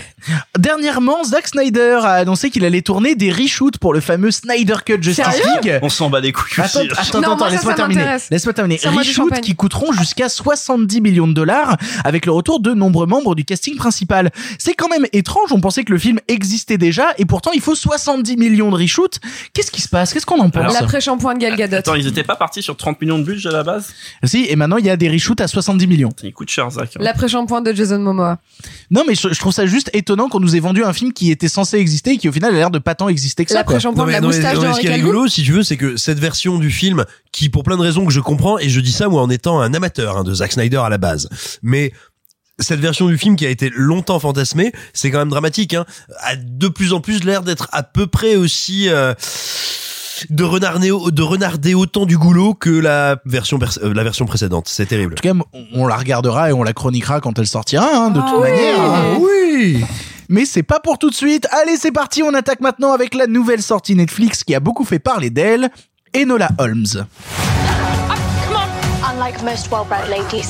[0.58, 5.01] dernièrement, Zack Snyder a annoncé qu'il allait tourner des reshoots pour le fameux Snyder Cut
[5.01, 5.79] Justice Sérieux League.
[5.82, 6.89] On s'en bat les couilles Attends, aussi.
[6.91, 8.17] attends, Non, attends, moi, ça, laisse-moi ça terminer.
[8.32, 8.79] Laisse-moi terminer.
[8.86, 13.45] Reshoots qui coûteront jusqu'à 70 millions de dollars avec le retour de nombreux membres du
[13.45, 14.32] casting principal.
[14.58, 17.75] C'est quand même étrange, on pensait que le film existait déjà et pourtant il faut
[17.75, 19.19] 70 millions de reshoots.
[19.53, 20.13] Qu'est-ce qui se passe?
[20.13, 20.73] Qu'est-ce qu'on en pense?
[20.73, 21.77] L'après-shampoing de Gal Gadot.
[21.77, 23.93] Attends, ils étaient pas partis sur 30 millions de budget à la base?
[24.23, 26.10] Si, et maintenant il y a des reshoots à 70 millions.
[26.23, 26.89] Il coûte cher, Zach.
[26.95, 27.00] hein.
[27.02, 28.38] L'après-shampoing de Jason Momoa.
[28.91, 31.32] Non mais je, je trouve ça juste étonnant qu'on nous ait vendu un film qui
[31.32, 33.58] était censé exister et qui au final a l'air de pas tant exister que ça.
[33.58, 35.78] L'après-shampoing de la moustache non, mais ce Henri qui est rigolo, si tu veux, c'est
[35.78, 38.80] que cette version du film, qui pour plein de raisons que je comprends, et je
[38.80, 41.30] dis ça moi en étant un amateur hein, de Zack Snyder à la base,
[41.63, 41.91] mais
[42.62, 45.86] cette version du film qui a été longtemps fantasmée, c'est quand même dramatique, hein,
[46.22, 49.13] a de plus en plus l'air d'être à peu près aussi euh,
[50.29, 54.67] de renarder, de renarder autant du goulot que la version euh, la version précédente.
[54.67, 55.13] C'est terrible.
[55.13, 58.19] En tout cas, on- la regardera et on la chroniquera quand elle sortira, hein, de
[58.23, 58.49] Ah toute oui.
[58.49, 58.82] manière.
[58.82, 59.17] hein.
[59.19, 59.84] Oui.
[60.29, 61.47] Mais c'est pas pour tout de suite.
[61.62, 62.21] Allez, c'est parti.
[62.23, 65.69] On attaque maintenant avec la nouvelle sortie Netflix qui a beaucoup fait parler d'elle.
[66.15, 67.05] Enola Holmes.
[69.12, 70.49] Unlike most well bred ladies,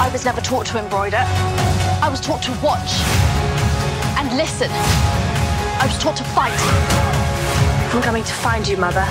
[0.00, 1.24] I was never taught to embroider.
[2.02, 3.02] I was taught to watch
[4.18, 4.68] and listen.
[5.80, 7.21] I was taught to fight.
[7.94, 9.04] I'm coming to find you, Mother.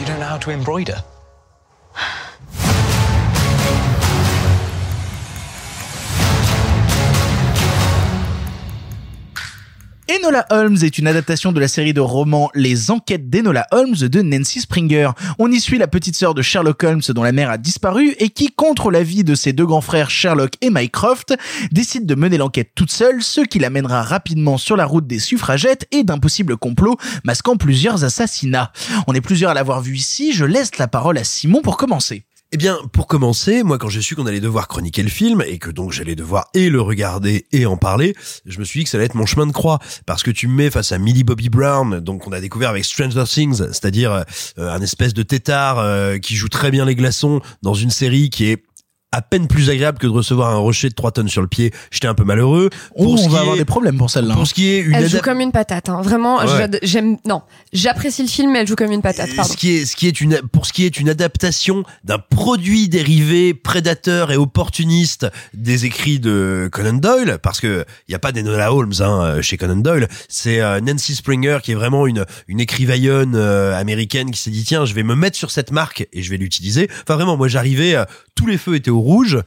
[0.00, 1.02] You don't know how to embroider?
[10.10, 14.20] Enola Holmes est une adaptation de la série de romans Les Enquêtes d'Enola Holmes de
[14.20, 15.12] Nancy Springer.
[15.38, 18.28] On y suit la petite sœur de Sherlock Holmes dont la mère a disparu et
[18.28, 21.34] qui, contre l'avis de ses deux grands frères Sherlock et Mycroft,
[21.72, 25.88] décide de mener l'enquête toute seule, ce qui l'amènera rapidement sur la route des suffragettes
[25.90, 28.72] et d'un possible complot masquant plusieurs assassinats.
[29.06, 32.26] On est plusieurs à l'avoir vu ici, je laisse la parole à Simon pour commencer.
[32.54, 35.58] Eh bien, pour commencer, moi, quand j'ai su qu'on allait devoir chroniquer le film et
[35.58, 38.14] que donc j'allais devoir et le regarder et en parler,
[38.46, 39.80] je me suis dit que ça allait être mon chemin de croix.
[40.06, 42.84] Parce que tu me mets face à Millie Bobby Brown, donc qu'on a découvert avec
[42.84, 44.22] Stranger Things, c'est-à-dire euh,
[44.56, 48.44] un espèce de tétard euh, qui joue très bien les glaçons dans une série qui
[48.44, 48.62] est
[49.14, 51.72] à peine plus agréable que de recevoir un rocher de 3 tonnes sur le pied.
[51.90, 52.68] J'étais un peu malheureux.
[52.96, 54.34] Oh, ce on va est- avoir des problèmes pour celle-là.
[54.34, 56.00] Pour ce qui est une Elle joue comme une patate, hein.
[56.02, 56.68] Vraiment, Ouais.
[56.82, 57.42] j'aime, non.
[57.72, 59.50] J'apprécie le film, mais elle joue comme une patate, pardon.
[59.52, 62.88] ce qui est ce qui est une pour ce qui est une adaptation d'un produit
[62.88, 68.32] dérivé prédateur et opportuniste des écrits de Conan Doyle parce que il y a pas
[68.32, 72.60] d'Enola Holmes hein, chez Conan Doyle c'est euh, Nancy Springer qui est vraiment une une
[72.60, 76.22] écrivaillonne euh, américaine qui s'est dit tiens je vais me mettre sur cette marque et
[76.22, 79.38] je vais l'utiliser enfin vraiment moi j'arrivais euh, tous les feux étaient au rouge.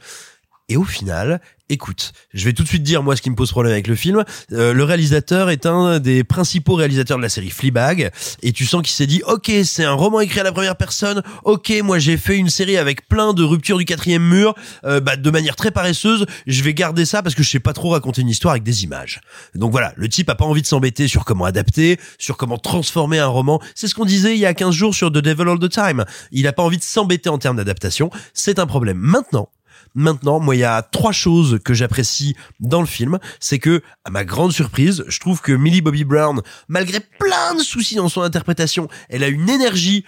[0.68, 3.50] Et au final, écoute, je vais tout de suite dire moi ce qui me pose
[3.50, 4.24] problème avec le film.
[4.52, 8.10] Euh, le réalisateur est un des principaux réalisateurs de la série Fleabag
[8.42, 11.22] et tu sens qu'il s'est dit ok c'est un roman écrit à la première personne.
[11.44, 14.54] Ok moi j'ai fait une série avec plein de ruptures du quatrième mur,
[14.84, 16.26] euh, bah, de manière très paresseuse.
[16.46, 18.84] Je vais garder ça parce que je sais pas trop raconter une histoire avec des
[18.84, 19.20] images.
[19.54, 23.18] Donc voilà, le type a pas envie de s'embêter sur comment adapter, sur comment transformer
[23.18, 23.60] un roman.
[23.74, 26.04] C'est ce qu'on disait il y a 15 jours sur The Devil All the Time.
[26.32, 28.10] Il a pas envie de s'embêter en termes d'adaptation.
[28.32, 28.98] C'est un problème.
[28.98, 29.50] Maintenant.
[29.94, 33.18] Maintenant, moi, il y a trois choses que j'apprécie dans le film.
[33.40, 37.62] C'est que, à ma grande surprise, je trouve que Millie Bobby Brown, malgré plein de
[37.62, 40.04] soucis dans son interprétation, elle a une énergie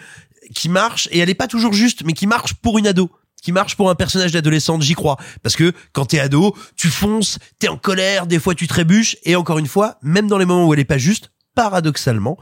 [0.55, 3.11] qui marche et elle est pas toujours juste, mais qui marche pour une ado
[3.43, 5.17] qui marche pour un personnage d'adolescente, j'y crois.
[5.43, 9.37] Parce que quand t'es ado, tu fonces, t'es en colère, des fois tu trébuches, et
[9.37, 12.39] encore une fois, même dans les moments où elle est pas juste, paradoxalement,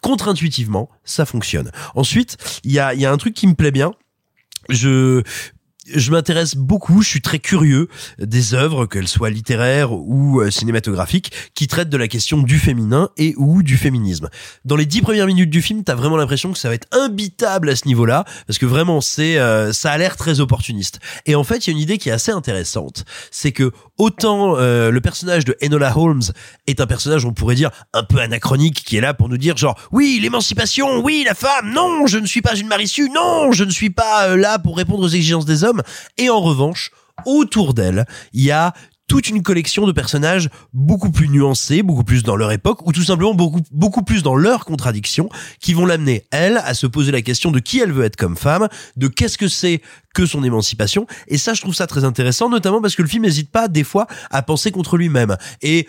[0.00, 1.70] contre-intuitivement, ça fonctionne.
[1.94, 3.92] Ensuite, il y a, y a un truc qui me plaît bien.
[4.68, 5.22] Je,
[5.86, 11.32] je m'intéresse beaucoup, je suis très curieux des œuvres, qu'elles soient littéraires ou euh, cinématographiques,
[11.54, 14.28] qui traitent de la question du féminin et ou du féminisme.
[14.64, 17.70] Dans les dix premières minutes du film, t'as vraiment l'impression que ça va être imbitable
[17.70, 21.00] à ce niveau-là, parce que vraiment, c'est, euh, ça a l'air très opportuniste.
[21.26, 24.56] Et en fait, il y a une idée qui est assez intéressante, c'est que autant
[24.56, 26.22] euh, le personnage de Enola Holmes
[26.66, 29.56] est un personnage, on pourrait dire, un peu anachronique, qui est là pour nous dire
[29.56, 33.64] genre, oui, l'émancipation, oui, la femme, non, je ne suis pas une Marisu, non, je
[33.64, 35.73] ne suis pas euh, là pour répondre aux exigences des hommes.
[36.18, 36.90] Et en revanche,
[37.26, 38.74] autour d'elle, il y a
[39.06, 43.02] toute une collection de personnages beaucoup plus nuancés, beaucoup plus dans leur époque, ou tout
[43.02, 45.28] simplement beaucoup, beaucoup plus dans leurs contradictions,
[45.60, 48.36] qui vont l'amener, elle, à se poser la question de qui elle veut être comme
[48.36, 49.82] femme, de qu'est-ce que c'est
[50.14, 51.06] que son émancipation.
[51.28, 53.84] Et ça, je trouve ça très intéressant, notamment parce que le film n'hésite pas, des
[53.84, 55.36] fois, à penser contre lui-même.
[55.60, 55.86] Et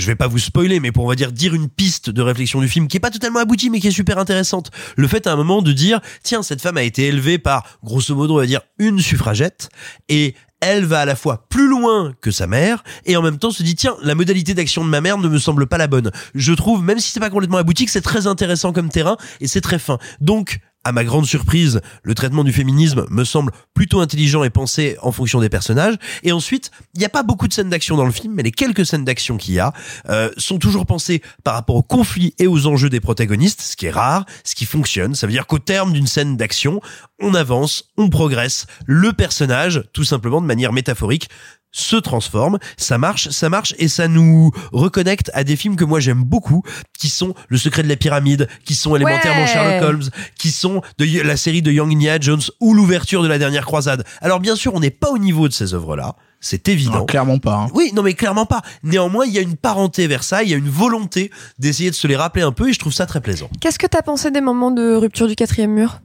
[0.00, 2.60] je vais pas vous spoiler, mais pour on va dire dire une piste de réflexion
[2.60, 4.70] du film qui est pas totalement aboutie, mais qui est super intéressante.
[4.96, 8.14] Le fait à un moment de dire, tiens, cette femme a été élevée par, grosso
[8.14, 9.68] modo, on va dire une suffragette,
[10.08, 13.50] et elle va à la fois plus loin que sa mère et en même temps
[13.50, 16.10] se dit tiens la modalité d'action de ma mère ne me semble pas la bonne.
[16.34, 19.46] Je trouve même si c'est pas complètement abouti que c'est très intéressant comme terrain et
[19.46, 19.98] c'est très fin.
[20.20, 24.96] Donc à ma grande surprise, le traitement du féminisme me semble plutôt intelligent et pensé
[25.02, 25.96] en fonction des personnages.
[26.22, 28.50] Et ensuite, il n'y a pas beaucoup de scènes d'action dans le film, mais les
[28.50, 29.72] quelques scènes d'action qu'il y a
[30.08, 33.86] euh, sont toujours pensées par rapport aux conflits et aux enjeux des protagonistes, ce qui
[33.86, 35.14] est rare, ce qui fonctionne.
[35.14, 36.80] Ça veut dire qu'au terme d'une scène d'action,
[37.20, 38.66] on avance, on progresse.
[38.86, 41.28] Le personnage, tout simplement de manière métaphorique,
[41.72, 46.00] se transforme, ça marche, ça marche et ça nous reconnecte à des films que moi
[46.00, 46.62] j'aime beaucoup,
[46.98, 49.46] qui sont Le secret de la pyramide, qui sont élémentairement Ouais.
[49.46, 50.02] Sherlock Holmes,
[50.38, 54.04] qui sont de la série de Young Indiana Jones ou l'ouverture de la dernière croisade.
[54.20, 56.98] Alors bien sûr, on n'est pas au niveau de ces œuvres-là, c'est évident.
[57.00, 57.54] Non, clairement pas.
[57.54, 57.68] hein.
[57.74, 58.62] Oui, non mais clairement pas.
[58.82, 61.94] Néanmoins, il y a une parenté vers ça, il y a une volonté d'essayer de
[61.94, 63.48] se les rappeler un peu et je trouve ça très plaisant.
[63.60, 66.00] Qu'est-ce que t'as pensé des moments de rupture du quatrième mur?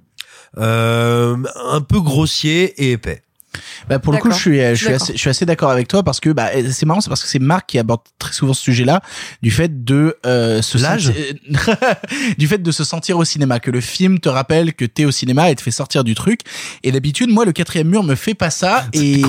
[0.57, 1.35] Euh,
[1.69, 3.23] un peu grossier et épais.
[3.89, 5.87] Bah pour le coup, je suis, euh, je suis assez, je suis assez d'accord avec
[5.87, 8.53] toi parce que bah c'est marrant, c'est parce que c'est Marc qui aborde très souvent
[8.53, 9.01] ce sujet-là,
[9.41, 11.95] du fait de euh, se L'âge sentir-
[12.37, 15.11] du fait de se sentir au cinéma, que le film te rappelle que t'es au
[15.11, 16.41] cinéma et te fait sortir du truc.
[16.83, 18.85] Et d'habitude, moi, le quatrième mur me fait pas ça.
[18.93, 19.21] et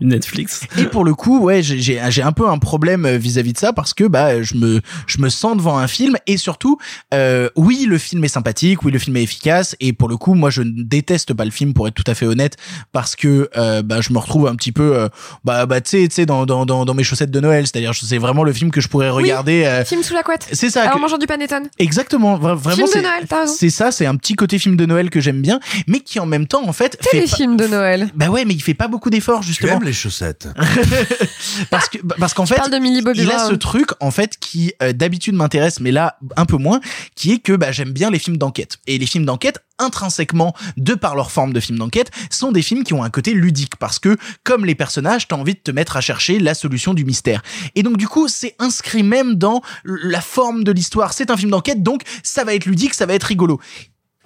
[0.00, 0.62] une Netflix.
[0.78, 3.58] et pour le coup, ouais, j'ai j'ai j'ai un peu un problème euh, vis-à-vis de
[3.58, 6.78] ça parce que bah je me je me sens devant un film et surtout
[7.14, 10.34] euh, oui le film est sympathique, oui le film est efficace et pour le coup
[10.34, 12.56] moi je ne déteste pas le film pour être tout à fait honnête
[12.92, 15.08] parce que euh, bah je me retrouve un petit peu euh,
[15.44, 17.92] bah bah tu sais tu sais dans, dans dans dans mes chaussettes de Noël, c'est-à-dire
[17.94, 19.64] c'est vraiment le film que je pourrais regarder.
[19.64, 20.46] euh, Film sous la couette.
[20.52, 20.82] c'est ça.
[20.82, 21.68] Alors que- mangeant du panettone.
[21.78, 23.54] Exactement, vra- vraiment Film de c'est Noël, t'as raison.
[23.58, 26.26] c'est ça, c'est un petit côté film de Noël que j'aime bien, mais qui en
[26.26, 28.10] même temps en fait fait pas- Téléfilm de Noël.
[28.14, 30.48] Bah ouais, mais il fait pas beaucoup d'efforts justement aimes les chaussettes
[31.70, 34.36] parce que parce qu'en fait parle de Millie Bobby il a ce truc en fait
[34.38, 36.80] qui euh, d'habitude m'intéresse mais là un peu moins
[37.14, 40.94] qui est que bah, j'aime bien les films d'enquête et les films d'enquête intrinsèquement de
[40.94, 43.98] par leur forme de film d'enquête sont des films qui ont un côté ludique parce
[43.98, 47.42] que comme les personnages t'as envie de te mettre à chercher la solution du mystère.
[47.74, 51.12] Et donc du coup c'est inscrit même dans la forme de l'histoire.
[51.12, 53.60] C'est un film d'enquête donc ça va être ludique ça va être rigolo.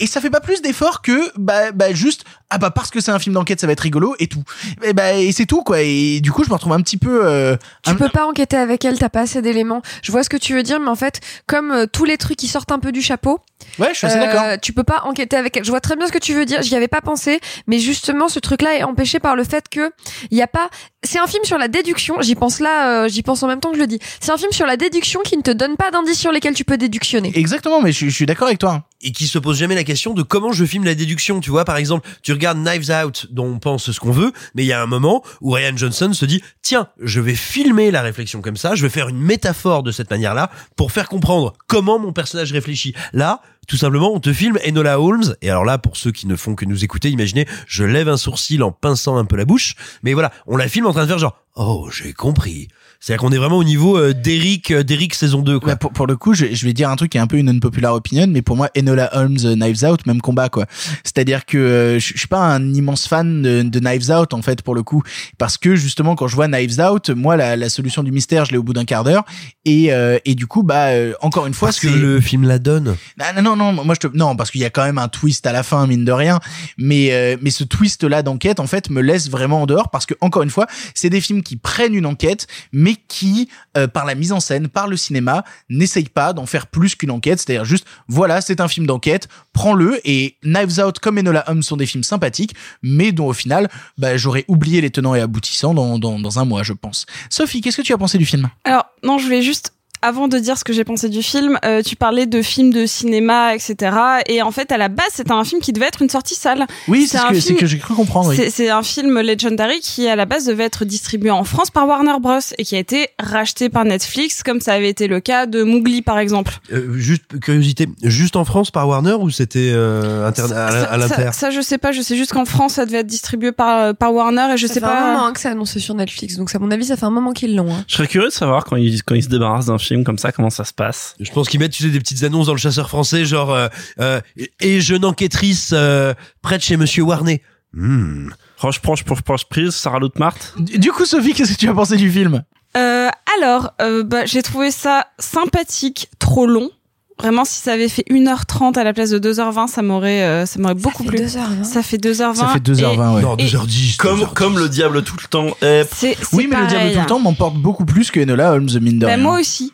[0.00, 3.10] Et ça fait pas plus d'efforts que bah, bah juste ah bah parce que c'est
[3.10, 4.42] un film d'enquête ça va être rigolo et tout
[4.82, 7.24] et bah et c'est tout quoi et du coup je me retrouve un petit peu
[7.26, 9.82] euh, Tu un- peux pas enquêter avec elle, t'as pas assez d'éléments.
[10.02, 12.36] Je vois ce que tu veux dire, mais en fait, comme euh, tous les trucs
[12.36, 13.40] qui sortent un peu du chapeau,
[13.78, 15.64] ouais je suis assez euh, d'accord tu peux pas enquêter avec elle.
[15.64, 16.62] Je vois très bien ce que tu veux dire.
[16.62, 19.90] J'y avais pas pensé, mais justement, ce truc-là est empêché par le fait que
[20.30, 20.68] il y a pas.
[21.04, 22.20] C'est un film sur la déduction.
[22.20, 23.98] J'y pense là, euh, j'y pense en même temps que je le dis.
[24.20, 26.64] C'est un film sur la déduction qui ne te donne pas d'indices sur lesquels tu
[26.64, 27.32] peux déductionner.
[27.34, 29.82] exactement mais je, suis- je suis d'accord avec toi et qui se pose jamais la
[29.84, 31.40] question de comment je filme la déduction.
[31.40, 34.64] Tu vois, par exemple, tu regardes Knives Out, dont on pense ce qu'on veut, mais
[34.64, 38.02] il y a un moment où Ryan Johnson se dit, tiens, je vais filmer la
[38.02, 42.00] réflexion comme ça, je vais faire une métaphore de cette manière-là pour faire comprendre comment
[42.00, 42.94] mon personnage réfléchit.
[43.12, 46.34] Là, tout simplement, on te filme Enola Holmes, et alors là, pour ceux qui ne
[46.34, 49.76] font que nous écouter, imaginez, je lève un sourcil en pinçant un peu la bouche,
[50.02, 52.68] mais voilà, on la filme en train de faire genre, oh, j'ai compris.
[53.02, 55.72] C'est-à-dire qu'on est vraiment au niveau euh, d'Eric, euh, d'Eric saison 2, quoi.
[55.72, 57.36] Bah, pour, pour le coup, je, je vais dire un truc qui est un peu
[57.36, 60.66] une unpopular opinion, mais pour moi, Enola Holmes, euh, Knives Out, même combat, quoi.
[61.02, 64.40] C'est-à-dire que euh, je, je suis pas un immense fan de, de Knives Out, en
[64.40, 65.02] fait, pour le coup,
[65.36, 68.52] parce que justement, quand je vois Knives Out, moi, la, la solution du mystère, je
[68.52, 69.24] l'ai au bout d'un quart d'heure,
[69.64, 72.58] et euh, et du coup, bah, euh, encore une fois, Parce que le film la
[72.58, 72.96] donne.
[73.20, 75.08] Ah, non, non, non, moi je te, non, parce qu'il y a quand même un
[75.08, 76.40] twist à la fin, mine de rien.
[76.78, 80.14] Mais, euh, mais ce twist-là d'enquête, en fait, me laisse vraiment en dehors parce que,
[80.20, 84.14] encore une fois, c'est des films qui prennent une enquête, mais qui, euh, par la
[84.14, 87.40] mise en scène, par le cinéma, n'essayent pas d'en faire plus qu'une enquête.
[87.40, 90.00] C'est-à-dire juste, voilà, c'est un film d'enquête, prends-le.
[90.04, 94.16] Et Knives Out comme Enola Holmes sont des films sympathiques, mais dont au final, bah,
[94.16, 97.06] j'aurais oublié les tenants et aboutissants dans, dans, un mois, je pense.
[97.30, 98.48] Sophie, qu'est-ce que tu as pensé du film?
[98.64, 99.72] Alors, non, je voulais juste
[100.02, 102.86] avant de dire ce que j'ai pensé du film, euh, tu parlais de films de
[102.86, 103.96] cinéma, etc.
[104.26, 106.66] Et en fait, à la base, c'était un film qui devait être une sortie salle.
[106.88, 108.30] Oui, c'est ce film- c'est que j'ai cru comprendre.
[108.30, 108.50] oui.
[108.50, 112.14] C'est un film Legendary qui, à la base, devait être distribué en France par Warner
[112.20, 112.38] Bros.
[112.58, 116.02] et qui a été racheté par Netflix, comme ça avait été le cas de Mowgli,
[116.02, 116.58] par exemple.
[116.72, 120.96] Euh, juste curiosité, juste en France par Warner ou c'était euh, interne à, à ça,
[120.96, 123.52] l'inter ça, ça, je sais pas, je sais juste qu'en France, ça devait être distribué
[123.52, 125.12] par, par Warner et je Ça sais fait un pas.
[125.12, 127.32] moment hein, que c'est annoncé sur Netflix, donc à mon avis, ça fait un moment
[127.32, 127.72] qu'ils l'ont.
[127.72, 127.84] hein.
[127.86, 130.32] Je serais curieux de savoir quand ils, quand ils se débarrassent d'un film comme ça,
[130.32, 131.14] comment ça se passe?
[131.20, 133.68] Je pense qu'ils mettent tu sais des petites annonces dans le chasseur français genre euh,
[134.00, 134.20] euh,
[134.60, 137.42] et jeune enquêtrice euh, près de chez Monsieur Warnet.
[137.74, 138.28] Hmm.
[138.56, 140.36] Proche, proche, proche, proche prise, Sarah Lutmart.
[140.58, 142.42] Du coup, Sophie, qu'est-ce que tu as pensé du film?
[142.76, 146.70] Euh, alors, euh, bah, j'ai trouvé ça sympathique, trop long.
[147.18, 150.58] Vraiment, si ça avait fait 1h30 à la place de 2h20, ça m'aurait, euh, ça
[150.58, 151.18] m'aurait beaucoup plu.
[151.18, 151.62] 2h20.
[151.64, 152.34] Ça fait 2h20.
[152.34, 153.22] Ça fait 2h20, ouais.
[153.22, 153.96] Non, et- 2h10.
[153.96, 155.48] Comme, comme le diable tout le temps.
[155.62, 158.52] Eh, C'est, c'est Oui, mais le diable tout le temps m'emporte beaucoup plus que Enola
[158.52, 159.22] Holmes, mine de Bah, rien.
[159.22, 159.72] moi aussi.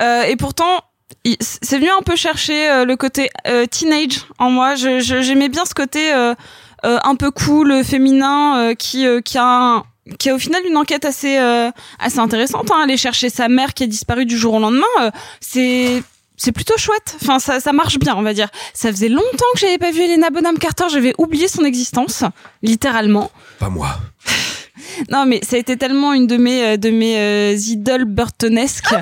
[0.00, 0.80] Euh, et pourtant,
[1.40, 4.74] c'est venu un peu chercher euh, le côté euh, teenage en moi.
[4.74, 6.12] J'aimais bien ce côté
[6.82, 9.84] un peu cool, féminin, qui, a
[10.32, 11.38] au final une enquête assez
[12.16, 12.70] intéressante.
[12.70, 12.82] Hein.
[12.84, 16.02] Aller chercher sa mère qui a disparu du jour au lendemain, c'est
[16.40, 17.16] c'est plutôt chouette.
[17.20, 18.48] Enfin, ça, ça marche bien, on va dire.
[18.72, 20.84] Ça faisait longtemps que j'avais pas vu Elena Bonham Carter.
[20.88, 22.22] J'avais oublié son existence,
[22.62, 23.32] littéralement.
[23.58, 23.98] Pas moi.
[25.10, 28.90] Non, mais ça a été tellement une de mes euh, de mes euh, idoles burtonesques.
[28.92, 29.00] Bah,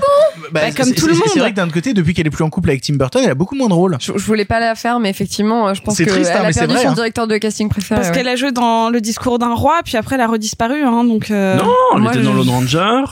[0.53, 1.39] Bah, comme tout le c'est- C'est monde.
[1.39, 3.31] vrai que d'un autre côté, depuis qu'elle est plus en couple avec Tim Burton, elle
[3.31, 3.97] a beaucoup moins de rôles.
[4.01, 6.41] Je, je voulais pas la faire, mais effectivement, euh, je pense C'est que triste, hein,
[6.41, 6.95] elle a perdu vrai, son hein.
[6.95, 8.01] directeur de casting préféré.
[8.01, 8.17] Parce ouais.
[8.17, 11.31] qu'elle a joué dans le discours d'un roi, puis après elle a redisparu, hein, donc.
[11.31, 13.05] euh, non, elle moi, était dans je- Lone Ranger.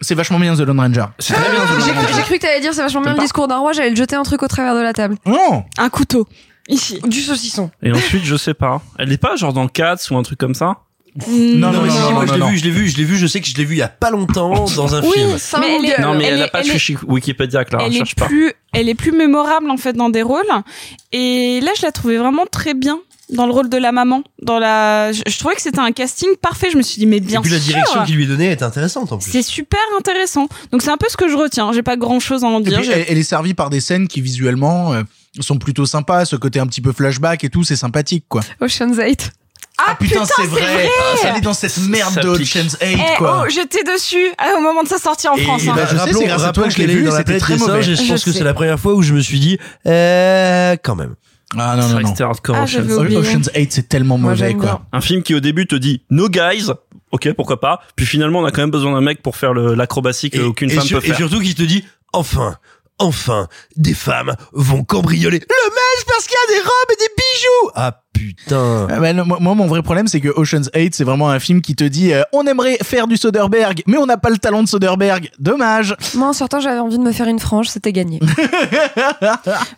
[0.00, 1.04] C'est vachement bien The Lone Ranger.
[1.20, 2.12] C'est très bien, The Lone J'ai cru, Ranger.
[2.16, 4.16] j'ai cru que t'allais dire c'est vachement bien le discours d'un roi, j'allais le jeter
[4.16, 5.14] un truc au travers de la table.
[5.26, 6.26] Non Un couteau.
[6.68, 7.00] Ici.
[7.06, 7.70] Du saucisson.
[7.82, 8.80] Et ensuite, je sais pas.
[8.98, 10.78] Elle est pas genre dans Cats ou un truc comme ça?
[11.14, 13.04] Non, Non, non, mais non, si, moi je l'ai vu, je l'ai vu, je l'ai
[13.04, 15.10] vu, je sais que je l'ai vu il y a pas longtemps dans un Oui,
[15.12, 15.36] film.
[15.60, 17.64] mais elle est, Non, mais elle, elle a est- pas elle de est- fichier Wikipédia,
[17.66, 18.26] Clara, elle est cherche pas.
[18.26, 20.46] plus, elle est plus mémorable en fait dans des rôles.
[21.12, 22.98] Et là, je la trouvais vraiment très bien
[23.30, 24.22] dans le rôle de la maman.
[24.42, 26.68] Dans la, je, je trouvais que c'était un casting parfait.
[26.72, 27.72] Je me suis dit mais bien Et puis la sûr.
[27.74, 29.30] direction qu'il lui est donnée est intéressante en plus.
[29.30, 30.48] C'est super intéressant.
[30.70, 31.72] Donc c'est un peu ce que je retiens.
[31.72, 32.78] J'ai pas grand chose à en Et dire.
[32.78, 35.02] puis, J'ai- elle, elle est servie par des scènes qui visuellement euh,
[35.40, 36.24] sont plutôt sympas.
[36.24, 38.40] Ce côté un petit peu flashback et tout, c'est sympathique, quoi.
[38.62, 39.30] Ocean's 8.
[39.78, 40.88] Ah, putain, c'est vrai.
[41.24, 42.54] Elle est dans cette merde Ça de pique.
[42.56, 43.44] Ocean's 8, Eh, quoi.
[43.44, 45.64] oh, j'étais dessus ah, au moment de sa sortie en Et, France.
[45.64, 45.74] et hein.
[45.74, 47.80] bah, je sais, rappelons, c'est grâce à toi que je l'ai vu, c'était très mauvais.
[47.80, 50.76] et je Je pense que c'est la première fois où je me suis dit, euh,
[50.82, 51.14] quand même.
[51.58, 52.08] Ah non, non, vrai que non.
[52.14, 52.70] c'était hardcore Ah, Ocean's.
[52.88, 53.16] j'avais oublié.
[53.18, 54.82] Ocean's 8, c'est tellement mauvais, quoi.
[54.92, 56.68] Un film qui au début te dit No guys,
[57.10, 57.80] ok pourquoi pas.
[57.96, 60.74] Puis finalement on a quand même besoin d'un mec pour faire l'acrobatie Et, qu'aucune et
[60.74, 61.16] femme sur- peut et faire.
[61.18, 62.56] surtout qui te dit, enfin,
[63.02, 67.10] enfin, des femmes vont cambrioler le mec parce qu'il y a des robes et des
[67.16, 67.70] bijoux.
[67.74, 68.86] Ah putain.
[68.90, 71.40] Ah bah non, moi, moi, mon vrai problème, c'est que Ocean's 8, c'est vraiment un
[71.40, 74.38] film qui te dit euh, on aimerait faire du Soderbergh, mais on n'a pas le
[74.38, 75.30] talent de Soderbergh.
[75.38, 75.96] Dommage.
[76.14, 78.20] Moi, en sortant, j'avais envie de me faire une frange, c'était gagné.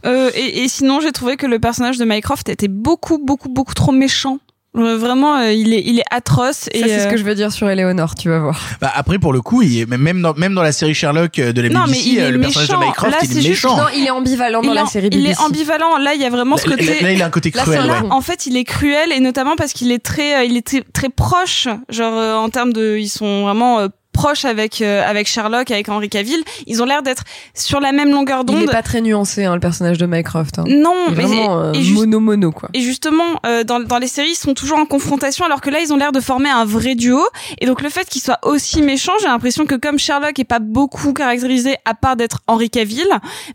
[0.04, 3.74] Euh, et, et sinon, j'ai trouvé que le personnage de Mycroft était beaucoup, beaucoup, beaucoup
[3.74, 4.38] trop méchant.
[4.76, 6.68] Euh, vraiment, euh, il est, il est atroce.
[6.72, 8.60] Et Ça, c'est ce euh, que je veux dire sur Eleonore, tu vas voir.
[8.80, 11.52] Bah après, pour le coup, il est, même dans, même dans la série Sherlock euh,
[11.52, 12.80] de la Non, mais il euh, est le personnage méchant.
[12.80, 13.64] de Mycroft, Là, il c'est est juste-.
[13.64, 15.30] Non, il est ambivalent dans il la est- série Il BBC.
[15.30, 15.96] est ambivalent.
[15.98, 17.00] Là, il y a vraiment ce Là, côté.
[17.00, 17.86] là, il a un côté cruel.
[17.86, 18.08] Là, ouais.
[18.10, 20.82] en fait, il est cruel et notamment parce qu'il est très, euh, il est très,
[20.92, 21.68] très proche.
[21.88, 26.08] Genre euh, en termes de, ils sont vraiment proches avec euh, avec Sherlock, avec Henry
[26.08, 26.42] Cavill.
[26.66, 28.70] Ils ont l'air d'être sur la même longueur Il est d'onde.
[28.70, 30.58] pas très nuancé, hein, le personnage de Mycroft.
[30.60, 30.64] Hein.
[30.66, 32.70] Non, Il est mais vraiment euh, et juste- mono mono quoi.
[32.72, 35.80] Et justement, euh, dans, dans les séries, ils sont toujours en confrontation, alors que là,
[35.80, 37.20] ils ont l'air de former un vrai duo.
[37.60, 40.60] Et donc, le fait qu'ils soient aussi méchants, j'ai l'impression que comme Sherlock est pas
[40.60, 43.06] beaucoup caractérisé, à part d'être Henry Cavill,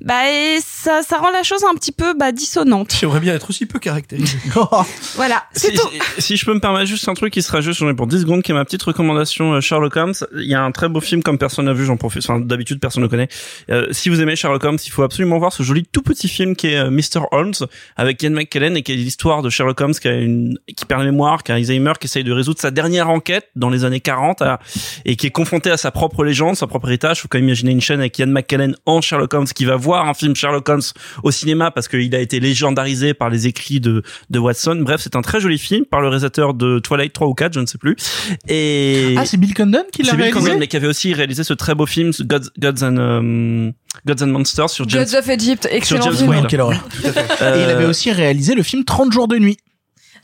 [0.01, 2.93] bah, et ça, ça rend la chose un petit peu bah, dissonante.
[2.99, 4.38] J'aimerais bien être aussi peu caractérisé.
[5.16, 5.88] Voilà, c'est Si, tout.
[6.18, 8.07] si- si je peux me permettre juste un truc qui sera juste, j'en ai pour
[8.07, 10.14] 10 secondes, qui est ma petite recommandation euh, Sherlock Holmes.
[10.50, 12.24] Il y a un très beau film comme personne n'a vu, j'en profite.
[12.28, 13.28] Enfin, d'habitude, personne ne connaît.
[13.70, 16.56] Euh, si vous aimez Sherlock Holmes, il faut absolument voir ce joli tout petit film
[16.56, 17.22] qui est euh, Mr.
[17.32, 17.54] Holmes
[17.97, 21.02] avec Ian McKellen et qui est l'histoire de Sherlock Holmes qui a une, qui perd
[21.02, 24.00] la mémoire, qui a Alzheimer, qui essaye de résoudre sa dernière enquête dans les années
[24.00, 24.60] 40 à-
[25.06, 27.22] et qui est confronté à sa propre légende, sa propre héritage.
[27.22, 30.08] Faut quand même imaginer une chaîne avec Ian McKellen en Sherlock Holmes qui va voir
[30.10, 30.82] un film Sherlock Holmes
[31.22, 34.78] au cinéma parce qu'il a été légendarisé par les écrits de, de Watson.
[34.82, 37.60] Bref, c'est un très joli film par le réalisateur de Twilight 3 ou 4, je
[37.60, 37.95] ne sais plus.
[38.47, 41.54] Et Ah, c'est Bill Condon qui l'a réalisé Condon, mais qui avait aussi réalisé ce
[41.54, 43.72] très beau film Gods, Gods and euh,
[44.08, 45.04] Gods and Monsters sur James.
[45.06, 46.30] Gods of Egypt, excellent James film.
[46.30, 46.48] Whale.
[46.48, 46.88] Quelle horreur.
[47.42, 49.58] Euh, Et il avait aussi réalisé le film 30 jours de nuit.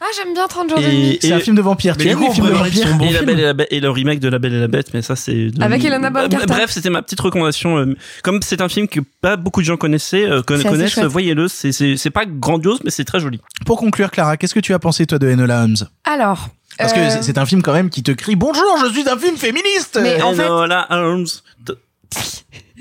[0.01, 1.17] Ah, j'aime bien 30 jours de Et- nuit.
[1.21, 1.95] C'est un film de vampire.
[1.97, 3.21] Mais Tu aimes les films de vampire et, la.
[3.23, 5.51] Belle et, la et le remake de La Belle et la Bête, mais ça c'est
[5.51, 6.45] de- Avec Helena Bonham Carter.
[6.47, 7.77] Bref, c'était ma petite recommandation.
[7.77, 11.47] euh, Comme c'est un film que pas beaucoup de gens connaissaient, euh, connaissent, voyez-le.
[11.47, 13.39] C'est c'est c'est pas grandiose, mais c'est très joli.
[13.65, 15.77] Pour conclure, Clara, qu'est-ce que tu as pensé, toi, de Enola Holmes?
[16.03, 16.49] Alors.
[16.77, 19.07] Parce euh, que c'est- c'est un film quand même qui te crie Bonjour, je suis
[19.09, 21.27] un film féministe Mais en fait- Enola Holmes.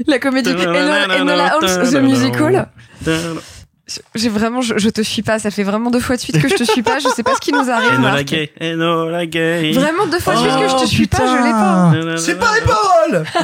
[0.06, 2.68] La comédie Enola, Enola Holmes The Musical.
[4.14, 5.38] J'ai vraiment, je, je te suis pas.
[5.38, 6.98] Ça fait vraiment deux fois de suite que je te suis pas.
[7.00, 7.92] Je sais pas ce qui nous arrive.
[7.98, 8.24] Enola.
[8.24, 9.72] Gay, Enola Gay.
[9.72, 11.18] Vraiment deux fois de suite que je te Oh, suis pas.
[11.26, 12.16] Je l'ai pas.
[12.16, 13.24] C'est pas les paroles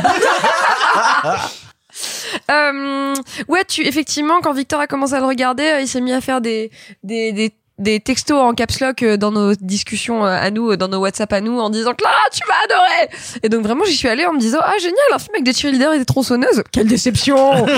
[2.51, 3.15] Euh,
[3.49, 6.21] ouais, tu effectivement quand Victor a commencé à le regarder, euh, il s'est mis à
[6.21, 6.71] faire des
[7.05, 10.77] des des des textos en caps lock euh, dans nos discussions euh, à nous, euh,
[10.77, 13.09] dans nos WhatsApp à nous, en disant Clara, tu vas adorer.
[13.43, 15.55] Et donc vraiment, j'y suis allée en me disant ah génial, un film avec des
[15.55, 16.63] cheerleaders et des tronçonneuses.
[16.71, 17.67] Quelle déception.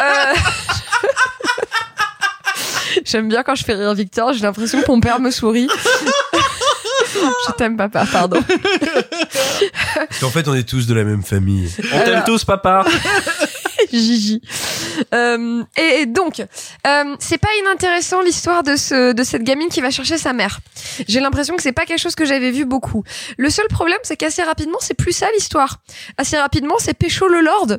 [0.00, 0.34] Euh,
[3.04, 4.32] J'aime bien quand je fais rire Victor.
[4.32, 5.68] J'ai l'impression que mon père me sourit.
[7.14, 8.42] je t'aime papa, pardon.
[9.94, 11.70] Parce qu'en fait, on est tous de la même famille.
[11.92, 12.84] On t'aime tous, papa.
[13.98, 14.40] Gigi.
[15.14, 19.80] Euh, et, et donc, euh, c'est pas inintéressant l'histoire de ce de cette gamine qui
[19.80, 20.60] va chercher sa mère.
[21.08, 23.02] J'ai l'impression que c'est pas quelque chose que j'avais vu beaucoup.
[23.36, 25.78] Le seul problème, c'est qu'assez rapidement, c'est plus ça l'histoire.
[26.18, 27.78] Assez rapidement, c'est Pécho le Lord.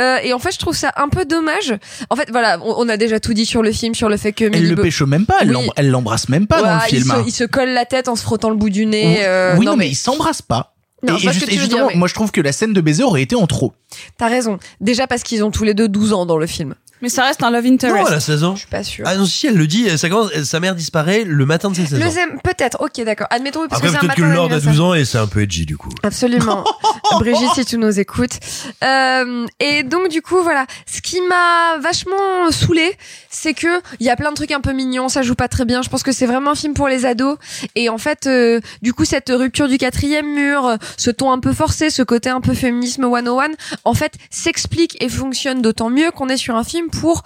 [0.00, 1.74] Euh, et en fait, je trouve ça un peu dommage.
[2.10, 4.32] En fait, voilà, on, on a déjà tout dit sur le film, sur le fait
[4.32, 5.70] que Elle Millie le pêche même pas, elle Oui.
[5.90, 7.14] l'embrasse même pas dans le il film.
[7.22, 9.16] se, il se colle la tête en se frottant le bout du nez.
[9.18, 10.73] oui, euh, oui, non, mais mais ils s'embrassent pas.
[11.04, 11.96] Non, et, je juste- justement, dire, oui.
[11.96, 13.72] moi je trouve que la scène de baiser aurait été en trop.
[14.18, 14.58] t'as raison.
[14.80, 16.74] Déjà parce qu'ils ont tous les deux 12 ans dans le film.
[17.02, 17.96] Mais ça reste un love interest.
[17.96, 18.54] Non, elle a 16 ans.
[18.54, 19.04] Je suis pas sûre.
[19.06, 21.86] Ah non, si, elle le dit, ça commence, sa mère disparaît le matin de ses
[21.86, 22.10] 16 Le ans.
[22.10, 23.26] zem- peut-être, ok, d'accord.
[23.30, 24.72] Admettons, parce Après, que c'est un peut-être que matin le Lord a d'anniversaire.
[24.72, 25.90] 12 ans et c'est un peu edgy du coup.
[26.02, 26.64] Absolument.
[27.18, 28.38] Brigitte, si tu nous écoutes.
[28.82, 30.66] Euh, et donc, du coup, voilà.
[30.90, 32.96] Ce qui m'a vachement saoulé,
[33.30, 35.64] c'est que il y a plein de trucs un peu mignons, ça joue pas très
[35.64, 35.82] bien.
[35.82, 37.36] Je pense que c'est vraiment un film pour les ados.
[37.74, 41.38] Et en fait, euh, du coup, cette rupture du quatrième mur, euh, ce ton un
[41.40, 43.48] peu forcé, ce côté un peu féminisme 101,
[43.84, 47.22] en fait, s'explique et fonctionne d'autant mieux qu'on est sur un film pour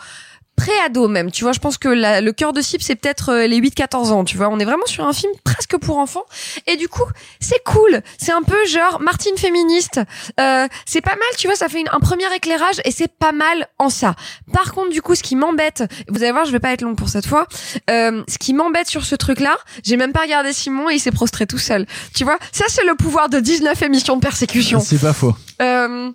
[0.56, 3.46] pré-ado même, tu vois, je pense que la- le cœur de cible c'est peut-être euh,
[3.46, 6.24] les 8-14 ans, tu vois, on est vraiment sur un film presque pour enfants
[6.66, 7.04] et du coup
[7.38, 10.00] c'est cool, c'est un peu genre Martine féministe,
[10.40, 13.30] euh, c'est pas mal, tu vois, ça fait une- un premier éclairage et c'est pas
[13.30, 14.16] mal en ça.
[14.52, 16.96] Par contre du coup ce qui m'embête, vous allez voir je vais pas être longue
[16.96, 17.46] pour cette fois,
[17.88, 21.00] euh, ce qui m'embête sur ce truc là, j'ai même pas regardé Simon et il
[21.00, 21.86] s'est prostré tout seul,
[22.16, 24.80] tu vois, ça c'est le pouvoir de 19 émissions de persécution.
[24.80, 25.36] C'est pas faux.
[25.62, 26.10] Euh,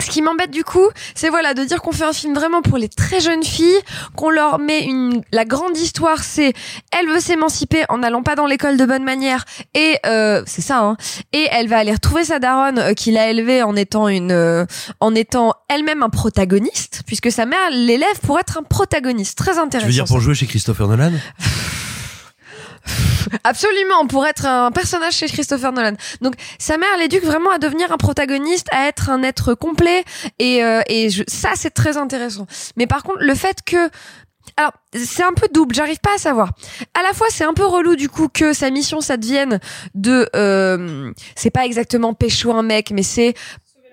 [0.00, 2.78] ce qui m'embête du coup, c'est voilà de dire qu'on fait un film vraiment pour
[2.78, 3.78] les très jeunes filles,
[4.16, 6.52] qu'on leur met une la grande histoire, c'est
[6.98, 9.44] elle veut s'émanciper en n'allant pas dans l'école de bonne manière
[9.74, 10.96] et euh, c'est ça hein,
[11.32, 14.64] et elle va aller retrouver sa daronne euh, qui l'a élevée en étant une euh,
[15.00, 19.58] en étant elle-même un protagoniste puisque sa mère l'élève pour être un protagoniste, très Tu
[19.58, 19.86] intéressant.
[19.86, 21.12] veux dire pour jouer chez Christopher Nolan?
[23.44, 25.94] Absolument, pour être un personnage chez Christopher Nolan.
[26.20, 30.04] Donc sa mère l'éduque vraiment à devenir un protagoniste, à être un être complet,
[30.38, 32.46] et, euh, et je, ça c'est très intéressant.
[32.76, 33.90] Mais par contre, le fait que
[34.56, 36.50] alors, c'est un peu double, j'arrive pas à savoir.
[36.94, 39.60] À la fois, c'est un peu relou du coup que sa mission ça devienne
[39.94, 43.34] de euh, c'est pas exactement pécho un mec, mais c'est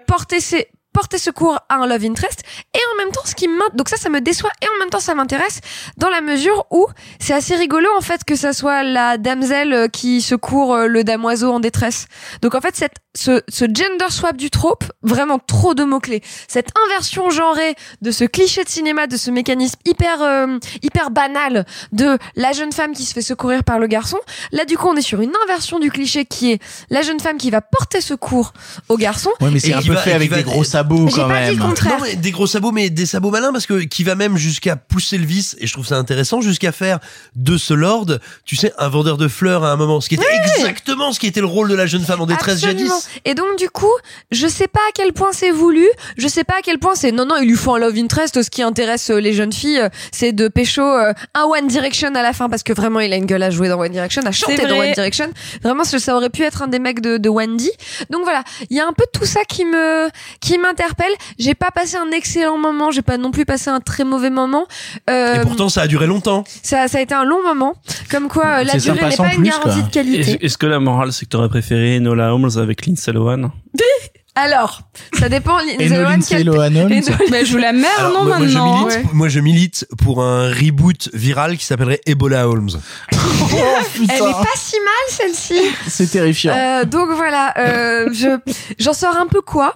[0.07, 0.67] porter ses
[0.97, 2.39] porter secours à un love interest
[2.73, 4.89] et en même temps ce qui m'int- donc ça ça me déçoit et en même
[4.89, 5.59] temps ça m'intéresse
[5.97, 6.87] dans la mesure où
[7.19, 11.03] c'est assez rigolo en fait que ça soit la damsel euh, qui secourt euh, le
[11.03, 12.07] damoiseau en détresse.
[12.41, 16.21] Donc en fait cette ce, ce gender swap du trope vraiment trop de mots clés
[16.47, 21.65] cette inversion genrée de ce cliché de cinéma de ce mécanisme hyper euh, hyper banal
[21.91, 24.17] de la jeune femme qui se fait secourir par le garçon
[24.51, 27.37] là du coup on est sur une inversion du cliché qui est la jeune femme
[27.37, 28.53] qui va porter secours
[28.89, 31.41] au garçon Ouais, mais c'est un peu fait avec des gros sabots J'ai quand pas
[31.41, 31.59] dit même.
[31.59, 31.97] le contraire.
[31.99, 34.75] Non, mais des gros sabots, mais des sabots malins parce que qui va même jusqu'à
[34.75, 36.99] pousser le vice, et je trouve ça intéressant, jusqu'à faire
[37.35, 38.07] de ce lord,
[38.45, 40.25] tu sais, un vendeur de fleurs à un moment, ce qui était
[40.55, 42.89] exactement ce qui était le rôle de la jeune femme en détresse Absolument.
[42.89, 43.09] jadis.
[43.25, 43.91] Et donc du coup,
[44.31, 47.11] je sais pas à quel point c'est voulu, je sais pas à quel point c'est
[47.11, 48.41] non non, il lui faut un love interest.
[48.41, 52.13] Ce qui intéresse euh, les jeunes filles, euh, c'est de pécho euh, un One Direction
[52.15, 54.21] à la fin parce que vraiment il a une gueule à jouer dans One Direction,
[54.25, 54.77] à chanter dans.
[54.77, 55.31] One Direction.
[55.63, 57.71] Vraiment, ça aurait pu être un des mecs de, de Wendy.
[58.09, 60.07] Donc voilà, il y a un peu tout ça qui me
[60.39, 61.11] qui m'interpelle.
[61.39, 64.65] J'ai pas passé un excellent moment, j'ai pas non plus passé un très mauvais moment.
[65.09, 66.43] Euh, Et pourtant, ça a duré longtemps.
[66.63, 67.75] ça, ça a été un long moment.
[68.09, 69.81] Comme quoi, euh, la durée n'est pas une garantie quoi.
[69.87, 70.19] de qualité.
[70.19, 73.51] Est-ce est-ce que la morale, c'est que t'aurais préféré Nola Holmes avec Lindsay Lohan?
[74.39, 74.81] Alors,
[75.19, 75.57] ça dépend.
[75.59, 78.85] Et Mais je vous la merde, Alors, non, moi, moi, je maintenant.
[78.85, 79.03] milite, Ouais.
[79.13, 82.69] moi, je milite pour un reboot viral qui s'appellerait Ebola Holmes.
[83.49, 83.55] Oh,
[83.97, 85.61] Elle est pas si mal celle-ci.
[85.87, 86.53] c'est terrifiant.
[86.55, 88.37] Euh, donc voilà, euh, je
[88.77, 89.75] j'en sors un peu quoi.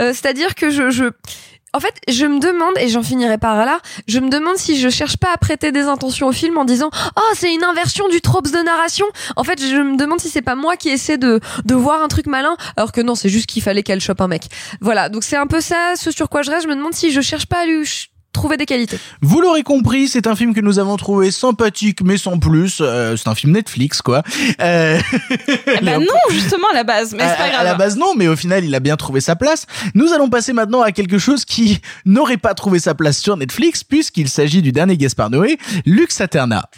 [0.00, 1.04] Euh, C'est-à-dire que je, je
[1.72, 4.88] en fait, je me demande, et j'en finirai par là, je me demande si je
[4.88, 8.20] cherche pas à prêter des intentions au film en disant «Oh, c'est une inversion du
[8.20, 9.06] tropes de narration!»
[9.36, 12.08] En fait, je me demande si c'est pas moi qui essaie de, de voir un
[12.08, 14.44] truc malin, alors que non, c'est juste qu'il fallait qu'elle chope un mec.
[14.80, 16.64] Voilà, donc c'est un peu ça, ce sur quoi je reste.
[16.64, 17.78] Je me demande si je cherche pas à lui
[18.32, 18.98] trouver des qualités.
[19.20, 22.78] Vous l'aurez compris, c'est un film que nous avons trouvé sympathique mais sans plus.
[22.80, 24.22] Euh, c'est un film Netflix quoi.
[24.60, 24.98] Euh...
[25.82, 27.60] bah non, justement à la base, mais à, c'est pas grave.
[27.60, 29.66] à la base non, mais au final il a bien trouvé sa place.
[29.94, 33.84] Nous allons passer maintenant à quelque chose qui n'aurait pas trouvé sa place sur Netflix
[33.84, 36.68] puisqu'il s'agit du dernier Gaspard Noé, Lux Aterna.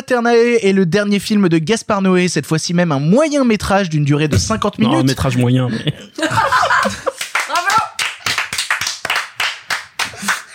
[0.00, 3.90] Lux Aternae est le dernier film de Gaspard Noé, cette fois-ci même un moyen métrage
[3.90, 5.08] d'une durée de 50 Non, un minutes.
[5.08, 5.68] métrage moyen.
[5.68, 5.92] Mais...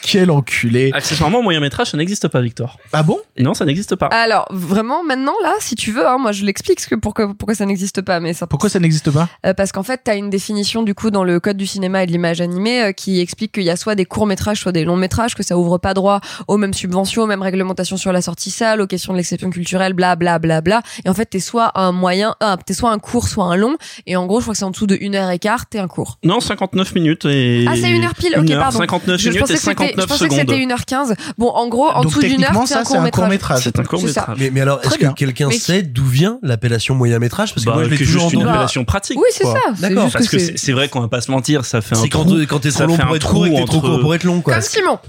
[0.08, 0.92] Quel enculé.
[0.94, 2.78] Accessoirement, moyen métrage, ça n'existe pas, Victor.
[2.94, 3.18] Ah bon?
[3.40, 4.06] Non, ça n'existe pas.
[4.08, 7.56] Alors vraiment maintenant là, si tu veux, hein, moi je l'explique ce que pourquoi pourquoi
[7.56, 8.46] ça n'existe pas, mais ça.
[8.46, 9.28] Pourquoi ça n'existe pas?
[9.46, 12.04] Euh, parce qu'en fait, tu as une définition du coup dans le code du cinéma
[12.04, 14.72] et de l'image animée euh, qui explique qu'il y a soit des courts métrages, soit
[14.72, 18.12] des longs métrages, que ça ouvre pas droit aux mêmes subventions, aux mêmes réglementations sur
[18.12, 20.82] la sortie salle, aux questions de l'exception culturelle, bla bla bla bla.
[21.04, 23.76] Et en fait, t'es soit un moyen, ah, t'es soit un court, soit un long.
[24.06, 25.80] Et en gros, je crois que c'est en dessous de une heure et quart, t'es
[25.80, 26.20] un court.
[26.24, 27.66] Non, 59 minutes et.
[27.68, 28.36] Ah, c'est une heure pile.
[28.38, 28.78] Ok, heure, pardon.
[28.78, 31.16] 59 Je- je minutes pensais et que c'était- 59 Je pensais que c'était 1h15.
[31.38, 33.64] Bon, en gros, en Donc dessous d'une heure, c'est un c'est court un court-métrage.
[33.64, 34.38] C'est un court métrage.
[34.40, 37.70] Mais, mais alors, est-ce que quelqu'un Mais- sait d'où vient l'appellation moyen métrage Parce que
[37.70, 39.18] Bah, moi, je l'ai toujours juste une appellation pratique.
[39.20, 39.54] Oui, c'est ça.
[39.80, 40.10] D'accord.
[40.12, 42.38] Parce que c'est- vrai qu'on va pas se mentir, ça fait un C'est quand, trou.
[42.50, 43.82] quand t'es ça trop long fait pour un être court et que trou t'es trop
[43.82, 44.54] court pour être long, quoi.
[44.56, 45.00] Comme Simon.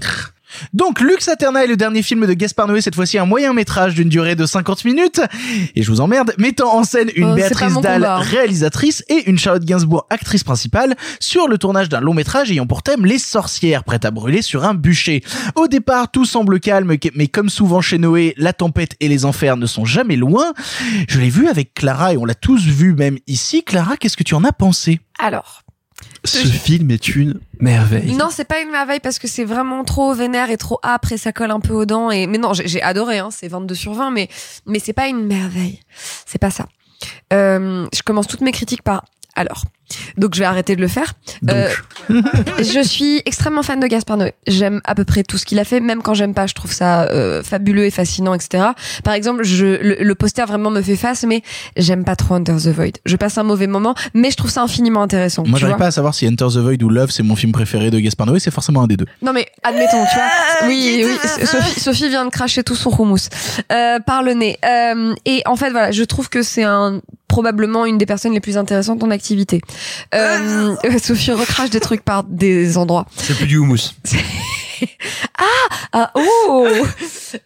[0.73, 3.95] Donc Lux Aterna est le dernier film de Gaspard Noé, cette fois-ci un moyen métrage
[3.95, 5.21] d'une durée de 50 minutes.
[5.75, 8.19] Et je vous emmerde, mettant en scène une Oh, Béatrice Dalle, combat, hein.
[8.19, 12.83] réalisatrice, et une Charlotte Gainsbourg, actrice principale, sur le tournage d'un long métrage ayant pour
[12.83, 15.23] thème les sorcières prêtes à brûler sur un bûcher.
[15.55, 19.57] Au départ, tout semble calme, mais comme souvent chez Noé, la tempête et les enfers
[19.57, 20.53] ne sont jamais loin.
[21.07, 23.63] Je l'ai vu avec Clara et on l'a tous vu même ici.
[23.63, 24.99] Clara, qu'est-ce que tu en as pensé?
[25.19, 25.63] Alors.
[26.27, 28.13] Ce film est une merveille.
[28.15, 31.17] Non, c'est pas une merveille parce que c'est vraiment trop vénère et trop âpre et
[31.17, 32.11] ça colle un peu aux dents.
[32.11, 33.19] Et mais non, j'ai adoré.
[33.19, 34.29] Hein, c'est 22 sur 20, mais
[34.65, 35.79] mais c'est pas une merveille.
[36.25, 36.67] C'est pas ça.
[37.33, 39.05] Euh, je commence toutes mes critiques par
[39.35, 39.63] alors.
[40.17, 41.13] Donc je vais arrêter de le faire.
[41.49, 41.69] Euh,
[42.09, 44.33] je suis extrêmement fan de Gaspard Noé.
[44.47, 46.71] J'aime à peu près tout ce qu'il a fait, même quand j'aime pas, je trouve
[46.71, 48.65] ça euh, fabuleux et fascinant, etc.
[49.03, 51.41] Par exemple, je, le, le poster vraiment me fait face, mais
[51.75, 52.93] j'aime pas trop Under the Void.
[53.05, 55.43] Je passe un mauvais moment, mais je trouve ça infiniment intéressant.
[55.45, 57.91] Moi, j'arrive pas à savoir si Enter the Void ou Love, c'est mon film préféré
[57.91, 59.05] de Gaspard Noé, c'est forcément un des deux.
[59.21, 60.67] Non mais admettons, tu vois.
[60.67, 61.45] Oui, oui.
[61.45, 63.29] Sophie, Sophie vient de cracher tout son houmous
[63.71, 64.57] euh, par le nez.
[64.65, 68.39] Euh, et en fait, voilà, je trouve que c'est un probablement une des personnes les
[68.39, 69.61] plus intéressantes en activité.
[70.13, 73.05] Euh, Sophie recrache des trucs par des endroits.
[73.15, 73.93] C'est plus du houmous.
[75.93, 76.67] Ah oh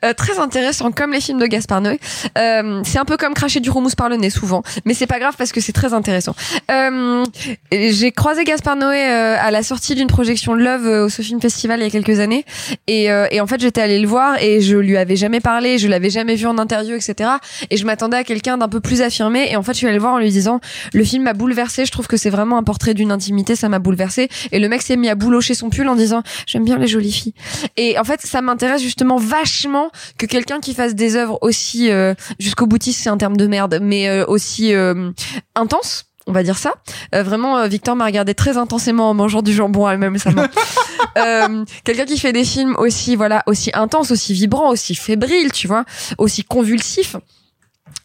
[0.06, 2.00] Euh, Très intéressant, comme les films de Gaspard Noé.
[2.38, 5.20] Euh, c'est un peu comme cracher du houmous par le nez souvent, mais c'est pas
[5.20, 6.36] grave parce que c'est très intéressant.
[6.70, 7.24] Euh,
[7.72, 11.80] J'ai croisé Gaspard Noé euh, à la sortie d'une projection Love euh, au Sophie Festival
[11.80, 12.46] il y a quelques années,
[12.88, 15.78] et, euh, et en fait j'étais allée le voir et je lui avais jamais parlé,
[15.78, 17.30] je l'avais jamais vu en interview, etc.
[17.70, 19.96] Et je m'attendais à quelqu'un d'un peu plus affirmé, et en fait je suis allée
[19.96, 20.60] le voir en lui disant
[20.94, 23.80] le film m'a bouleversé, je trouve que c'est vraiment un portrait d'une intimité, ça m'a
[23.80, 24.30] bouleversé.
[24.52, 27.12] Et le mec s'est mis à boulocher son pull en disant j'aime bien les jolies
[27.22, 27.34] filles.
[27.78, 32.14] Et en fait, ça m'intéresse justement vachement que quelqu'un qui fasse des œuvres aussi euh,
[32.40, 35.12] jusqu'au boutiste, c'est un terme de merde, mais euh, aussi euh,
[35.56, 36.06] intense.
[36.28, 36.76] On va dire ça.
[37.12, 40.18] Vraiment, Victor m'a regardé très intensément en mangeant du jambon elle-même
[41.84, 45.84] quelqu'un qui fait des films aussi, voilà, aussi intenses, aussi vibrants, aussi fébriles, tu vois,
[46.20, 47.16] aussi convulsifs.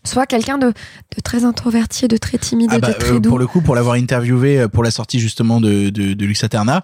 [0.03, 3.29] Soit quelqu'un de, de très introverti, de très timide, Ah bah, de très euh, doux.
[3.29, 6.83] pour le coup, pour l'avoir interviewé pour la sortie justement de, de, de Lux Aterna,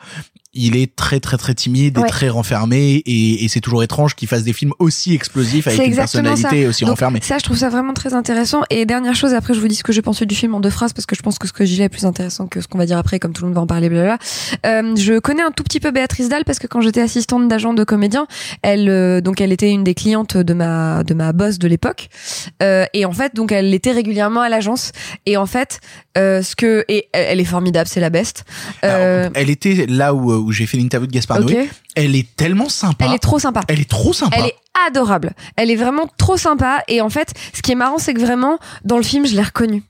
[0.55, 4.29] il est très très très timide et très renfermé et, et c'est toujours étrange qu'il
[4.29, 6.69] fasse des films aussi explosifs avec une personnalité ça.
[6.69, 7.21] aussi Donc, renfermée.
[7.23, 8.63] Ça, je trouve ça vraiment très intéressant.
[8.69, 10.71] Et dernière chose, après, je vous dis ce que j'ai pensé du film en deux
[10.71, 12.69] phrases parce que je pense que ce que j'y ai est plus intéressant que ce
[12.69, 14.19] qu'on va dire après, comme tout le monde va en parler, blablabla.
[14.67, 17.73] Euh, je connais un tout petit peu Béatrice Dalle parce que quand j'étais assistante d'agent
[17.73, 18.27] de comédien,
[18.63, 22.09] elle, euh, donc, elle était une des clientes de ma, de ma boss de l'époque.
[22.63, 24.93] Euh, et en fait, donc, elle était régulièrement à l'agence.
[25.25, 25.81] Et en fait,
[26.19, 28.45] euh, ce que, et elle est formidable, c'est la best.
[28.85, 31.40] Euh, Elle était là où, où j'ai fait l'interview de Gaspard.
[31.40, 31.70] Noé.
[31.95, 33.07] Elle est tellement sympa.
[33.07, 33.62] Elle est trop sympa.
[33.68, 34.36] Elle est trop sympa.
[34.38, 35.32] Elle est adorable.
[35.57, 36.82] Elle est vraiment trop sympa.
[36.88, 39.43] Et en fait, ce qui est marrant, c'est que vraiment, dans le film, je l'ai
[39.43, 39.82] reconnue.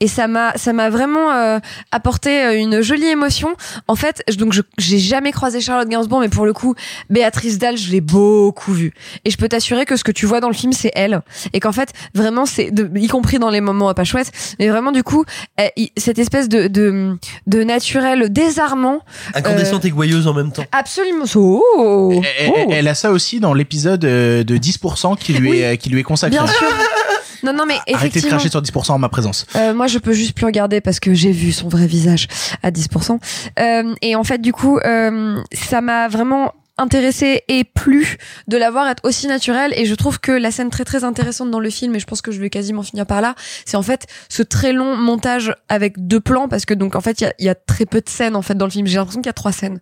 [0.00, 1.58] Et ça m'a ça m'a vraiment euh,
[1.92, 3.54] apporté euh, une jolie émotion.
[3.88, 6.74] En fait, je- donc je j'ai jamais croisé Charlotte Gainsbourg, mais pour le coup,
[7.10, 8.92] Béatrice Dalle, je l'ai beaucoup vue.
[9.24, 11.20] Et je peux t'assurer que ce que tu vois dans le film, c'est elle,
[11.52, 14.92] et qu'en fait, vraiment, c'est de- y compris dans les moments pas chouettes, mais vraiment
[14.92, 15.24] du coup,
[15.60, 19.00] euh, y- cette espèce de de, de naturel désarmant.
[19.34, 20.64] Incandescente euh, et gouailleuse en même temps.
[20.72, 21.24] Absolument.
[21.34, 25.76] Oh, Elle, elle- elle a ça aussi dans l'épisode euh, de 10% qui lui est,
[25.78, 26.36] qui lui est consacré.
[26.38, 26.66] Bien sûr.
[27.42, 29.46] Non, non, mais Arrêtez de cracher sur 10% en ma présence.
[29.56, 32.28] Euh, moi, je peux juste plus regarder parce que j'ai vu son vrai visage
[32.62, 33.18] à 10%.
[33.58, 38.18] Euh, et en fait, du coup, euh, ça m'a vraiment intéressé et plu
[38.48, 41.50] de la voir être aussi naturelle et je trouve que la scène très très intéressante
[41.50, 43.34] dans le film et je pense que je vais quasiment finir par là
[43.64, 47.22] c'est en fait ce très long montage avec deux plans parce que donc en fait
[47.22, 48.86] il y a, il y a très peu de scènes en fait dans le film
[48.86, 49.80] j'ai l'impression qu'il y a trois scènes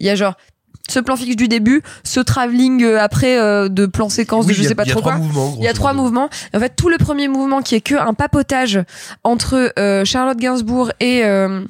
[0.00, 0.34] il y a genre
[0.88, 4.56] ce plan fixe du début, ce travelling euh, après euh, de plan séquence Oui, de
[4.58, 5.54] je a- sais pas il y a trop trois quoi.
[5.58, 6.04] il y a trois modo.
[6.04, 6.28] mouvements.
[6.54, 8.80] En fait, tout le premier mouvement qui est que un papotage
[9.24, 11.62] entre euh, Charlotte Gainsbourg et euh,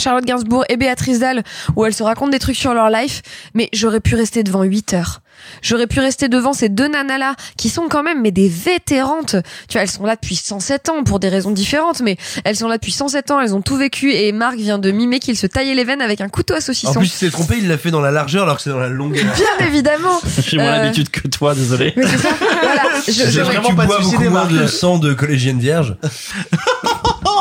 [0.00, 1.42] Charlotte Gainsbourg et Béatrice Dalle
[1.74, 3.22] où elles se racontent des trucs sur leur life,
[3.54, 5.20] mais j'aurais pu rester devant 8 heures.
[5.60, 9.36] J'aurais pu rester devant ces deux nanas là qui sont quand même mais des vétérantes.
[9.68, 12.68] Tu vois, elles sont là depuis 107 ans pour des raisons différentes, mais elles sont
[12.68, 15.46] là depuis 107 ans, elles ont tout vécu et Marc vient de mimer qu'il se
[15.46, 16.94] taillait les veines avec un couteau à En saucisson.
[16.94, 18.88] plus, il s'est trompé, il l'a fait dans la largeur alors que c'est dans la
[18.88, 19.24] longueur.
[19.34, 20.18] Bien évidemment.
[20.46, 21.92] J'ai moins Euh, l'habitude que toi, désolé.
[21.96, 22.30] Mais c'est ça.
[22.62, 22.82] Voilà.
[23.06, 25.96] Je- J'ai vraiment tu bois beaucoup moins de sang de collégienne vierge.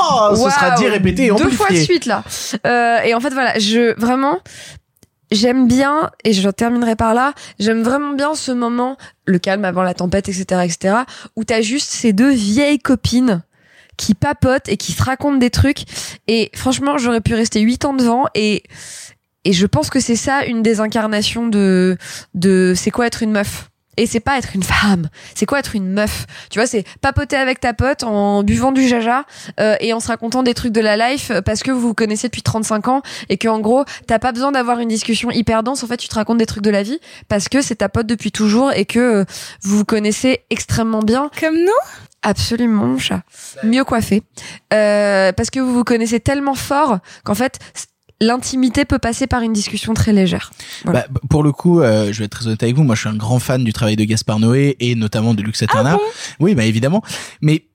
[0.07, 2.23] Oh, ce sera dit, répété et deux fois de suite là.
[2.65, 4.39] Euh, et en fait voilà, je vraiment
[5.31, 7.33] j'aime bien et je terminerai par là.
[7.59, 10.95] J'aime vraiment bien ce moment, le calme avant la tempête, etc., etc.,
[11.35, 13.43] où t'as juste ces deux vieilles copines
[13.97, 15.83] qui papotent et qui se racontent des trucs.
[16.27, 18.63] Et franchement, j'aurais pu rester huit ans devant et
[19.47, 21.97] et je pense que c'est ça une des incarnations de
[22.33, 23.69] de c'est quoi être une meuf.
[23.97, 26.25] Et c'est pas être une femme, c'est quoi être une meuf?
[26.49, 29.25] Tu vois, c'est papoter avec ta pote en buvant du jaja
[29.59, 31.93] euh, et en se racontant des trucs de la life euh, parce que vous vous
[31.93, 35.63] connaissez depuis 35 ans et que en gros, t'as pas besoin d'avoir une discussion hyper
[35.63, 35.83] dense.
[35.83, 38.07] En fait, tu te racontes des trucs de la vie parce que c'est ta pote
[38.07, 39.25] depuis toujours et que euh,
[39.61, 41.29] vous vous connaissez extrêmement bien.
[41.39, 41.71] Comme nous?
[42.21, 43.21] Absolument, mon chat.
[43.63, 44.23] Mieux coiffé.
[44.73, 47.59] Euh, parce que vous vous connaissez tellement fort qu'en fait,
[48.21, 50.51] l'intimité peut passer par une discussion très légère.
[50.83, 51.05] Voilà.
[51.09, 52.83] Bah, pour le coup, euh, je vais être très honnête avec vous.
[52.83, 55.61] Moi, je suis un grand fan du travail de Gaspard Noé et notamment de Lux
[55.61, 55.97] Aeterna.
[56.39, 57.01] oui, bah évidemment.
[57.41, 57.65] Mais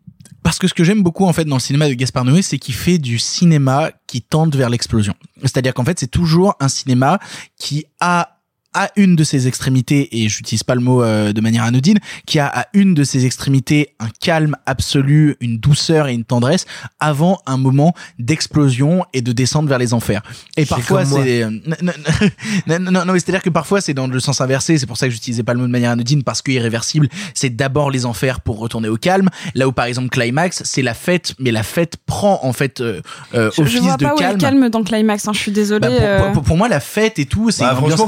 [0.42, 2.58] parce que ce que j'aime beaucoup en fait dans le cinéma de Gaspard Noé, c'est
[2.58, 5.14] qu'il fait du cinéma qui tente vers l'explosion.
[5.42, 7.18] C'est-à-dire qu'en fait, c'est toujours un cinéma
[7.58, 8.39] qui a
[8.74, 12.38] à une de ses extrémités, et j'utilise pas le mot euh, de manière anodine, qui
[12.38, 16.66] a à une de ses extrémités un calme absolu, une douceur et une tendresse,
[17.00, 20.22] avant un moment d'explosion et de descente vers les enfers.
[20.56, 21.92] Et parfois, c'est euh, non, non,
[22.66, 24.78] non, non, non, non, mais c'est-à-dire que parfois c'est dans le sens inversé.
[24.78, 27.50] C'est pour ça que j'utilisais pas le mot de manière anodine parce que irréversible, c'est
[27.54, 29.28] d'abord les enfers pour retourner au calme.
[29.54, 33.00] Là où par exemple climax, c'est la fête, mais la fête prend en fait euh,
[33.34, 34.38] euh, Je, je office vois de pas où est le calme.
[34.38, 35.80] calme dans Climax, hein, je suis désolée.
[35.80, 35.88] Bah,
[36.30, 36.42] pour, euh.
[36.42, 38.00] pour- moi, la fête et tout, c'est Bah, une ambiance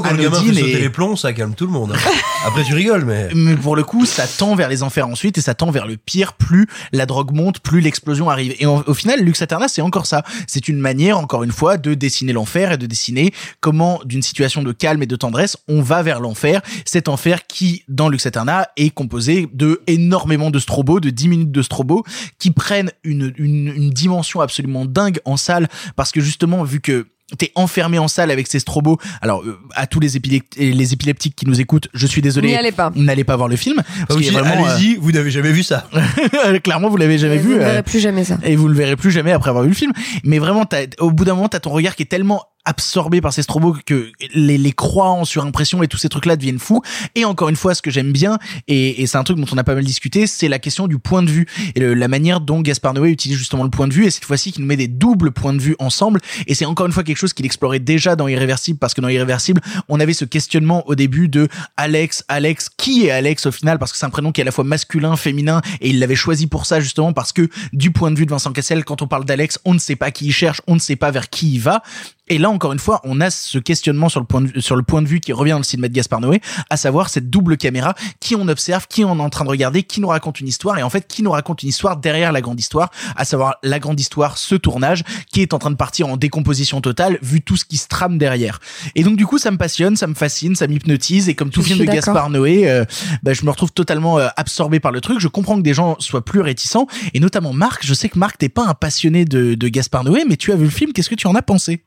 [0.55, 1.93] sauter et- les plombs, ça calme tout le monde.
[1.95, 2.09] hein.
[2.45, 3.29] Après, tu rigoles, mais.
[3.33, 5.97] mais pour le coup, ça tend vers les enfers ensuite et ça tend vers le
[5.97, 6.33] pire.
[6.33, 8.53] Plus la drogue monte, plus l'explosion arrive.
[8.59, 10.23] Et en- au final, Lux Aeterna, c'est encore ça.
[10.47, 14.61] C'est une manière, encore une fois, de dessiner l'enfer et de dessiner comment, d'une situation
[14.63, 16.61] de calme et de tendresse, on va vers l'enfer.
[16.85, 21.51] Cet enfer qui, dans Lux Aeterna, est composé de énormément de strobos, de 10 minutes
[21.51, 22.03] de strobos,
[22.39, 27.07] qui prennent une, une, une dimension absolument dingue en salle parce que justement, vu que
[27.37, 28.97] T'es enfermé en salle avec ces strobos.
[29.21, 30.09] Alors, euh, à tous les,
[30.57, 32.49] les épileptiques qui nous écoutent, je suis désolé.
[32.49, 32.91] N'y allez pas.
[32.95, 33.77] N'allez pas voir le film.
[33.77, 35.87] Pas Parce qu'il y a obligé, vraiment, euh, Allez-y, vous n'avez jamais vu ça.
[36.63, 37.55] Clairement, vous l'avez jamais Vous vu.
[37.55, 38.37] ne euh, verrez plus jamais ça.
[38.43, 39.91] et vous le verrez plus jamais après avoir vu le film.
[40.23, 43.33] Mais vraiment, t'as- au bout d'un moment, t'as ton regard qui est tellement absorbé par
[43.33, 46.81] ces strobos que les, les croix en surimpression et tous ces trucs-là deviennent fous.
[47.15, 49.57] Et encore une fois, ce que j'aime bien, et, et c'est un truc dont on
[49.57, 51.45] a pas mal discuté, c'est la question du point de vue
[51.75, 54.25] et le- la manière dont Gaspard Noé utilise justement le point de vue et cette
[54.25, 56.19] fois-ci qui nous met des doubles points de vue ensemble.
[56.47, 59.09] Et c'est encore une fois quelque chose qu'il explorait déjà dans Irréversible parce que dans
[59.09, 61.47] Irréversible, on avait ce questionnement au début de
[61.77, 63.79] Alex, Alex, qui est Alex au final?
[63.79, 66.15] Parce que c'est un prénom qui est à la fois masculin, féminin et il l'avait
[66.15, 69.07] choisi pour ça justement parce que du point de vue de Vincent Cassel, quand on
[69.07, 71.53] parle d'Alex, on ne sait pas qui il cherche, on ne sait pas vers qui
[71.53, 71.81] il va.
[72.29, 74.77] Et là, encore une fois, on a ce questionnement sur le point de vue, sur
[74.77, 77.29] le point de vue qui revient dans le cinéma de Gaspard Noé, à savoir cette
[77.29, 80.39] double caméra, qui on observe, qui on est en train de regarder, qui nous raconte
[80.39, 83.25] une histoire, et en fait, qui nous raconte une histoire derrière la grande histoire, à
[83.25, 85.03] savoir la grande histoire, ce tournage,
[85.33, 88.17] qui est en train de partir en décomposition totale, vu tout ce qui se trame
[88.17, 88.59] derrière.
[88.95, 91.61] Et donc, du coup, ça me passionne, ça me fascine, ça m'hypnotise, et comme tout
[91.61, 91.91] Je film de.
[91.91, 92.85] Gaspard Noé, euh,
[93.21, 95.19] bah, je me retrouve totalement euh, absorbé par le truc.
[95.19, 97.85] Je comprends que des gens soient plus réticents, et notamment Marc.
[97.85, 100.55] Je sais que Marc, t'es pas un passionné de, de Gaspard Noé, mais tu as
[100.55, 100.93] vu le film.
[100.93, 101.83] Qu'est-ce que tu en as pensé?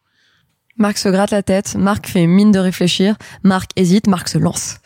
[0.79, 4.77] Marc se gratte la tête, Marc fait mine de réfléchir, Marc hésite, Marc se lance.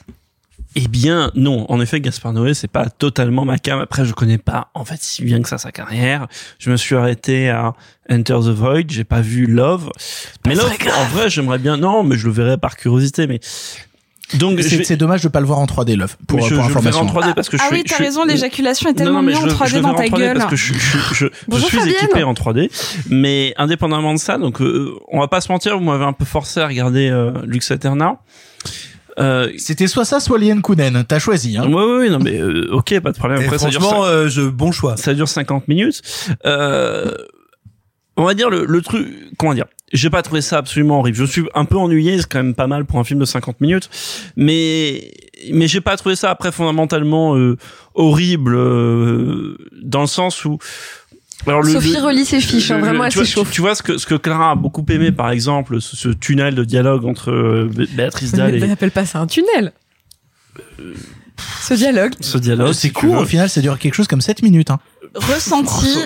[0.77, 1.67] Eh bien, non.
[1.69, 3.81] En effet, Gaspard Noé, c'est pas totalement ma cam.
[3.81, 6.29] Après, je connais pas, en fait, si bien que ça sa carrière.
[6.61, 7.75] Je me suis arrêté à
[8.09, 8.85] Enter the Void.
[8.89, 9.91] J'ai pas vu Love.
[10.47, 11.77] Mais Love, en vrai, j'aimerais bien.
[11.77, 13.27] Non, mais je le verrai par curiosité.
[13.27, 13.41] Mais
[14.35, 16.55] donc, je C'est vais- c'est dommage de pas le voir en 3D, Love, pour, je-
[16.55, 17.01] pour je le information.
[17.03, 19.37] en 3D parce que je ah suis- oui, je t'as raison, l'éjaculation est tellement mise
[19.37, 20.37] je en le- je 3D le dans ta en 3D gueule.
[20.39, 21.97] Parce que je, je, je, je Bonjour, suis Fabienne.
[22.03, 22.71] équipé en 3D,
[23.09, 26.25] mais indépendamment de ça, donc euh, on va pas se mentir, vous m'avez un peu
[26.25, 28.17] forcé à regarder euh, Lux Aeterna.
[29.19, 31.05] Euh, C'était soit ça, soit Lien Kunen.
[31.07, 31.67] T'as choisi, hein.
[31.69, 33.43] Ouais, ouais, ouais, non, mais euh, ok, pas de problème.
[33.43, 34.97] Après, ça dure franchement, cinq- euh, je, bon choix.
[34.97, 36.01] ça dure 50 minutes.
[36.47, 37.11] Euh,
[38.17, 39.07] on va dire le, le truc,
[39.39, 39.67] comment dire?
[39.93, 41.17] J'ai pas trouvé ça absolument horrible.
[41.17, 43.61] Je suis un peu ennuyé, c'est quand même pas mal pour un film de 50
[43.61, 43.91] minutes,
[44.37, 45.11] mais
[45.53, 47.57] mais j'ai pas trouvé ça après fondamentalement euh,
[47.95, 50.59] horrible euh, dans le sens où
[51.47, 53.61] alors, le- Sophie le- relit ses fiches, hein, vraiment, le- elle tu vois, tu, tu
[53.63, 56.65] vois ce que ce que Clara a beaucoup aimé par exemple ce, ce tunnel de
[56.65, 59.73] dialogue entre euh, Bé- Béatrice Dalle Mais et n'appelle pas ça un tunnel.
[61.63, 62.13] Ce dialogue.
[62.21, 64.43] ce dialogue Euh, c'est si tu court, au final, ça dure quelque chose comme 7
[64.43, 64.79] minutes, hein.
[65.15, 65.97] Ressenti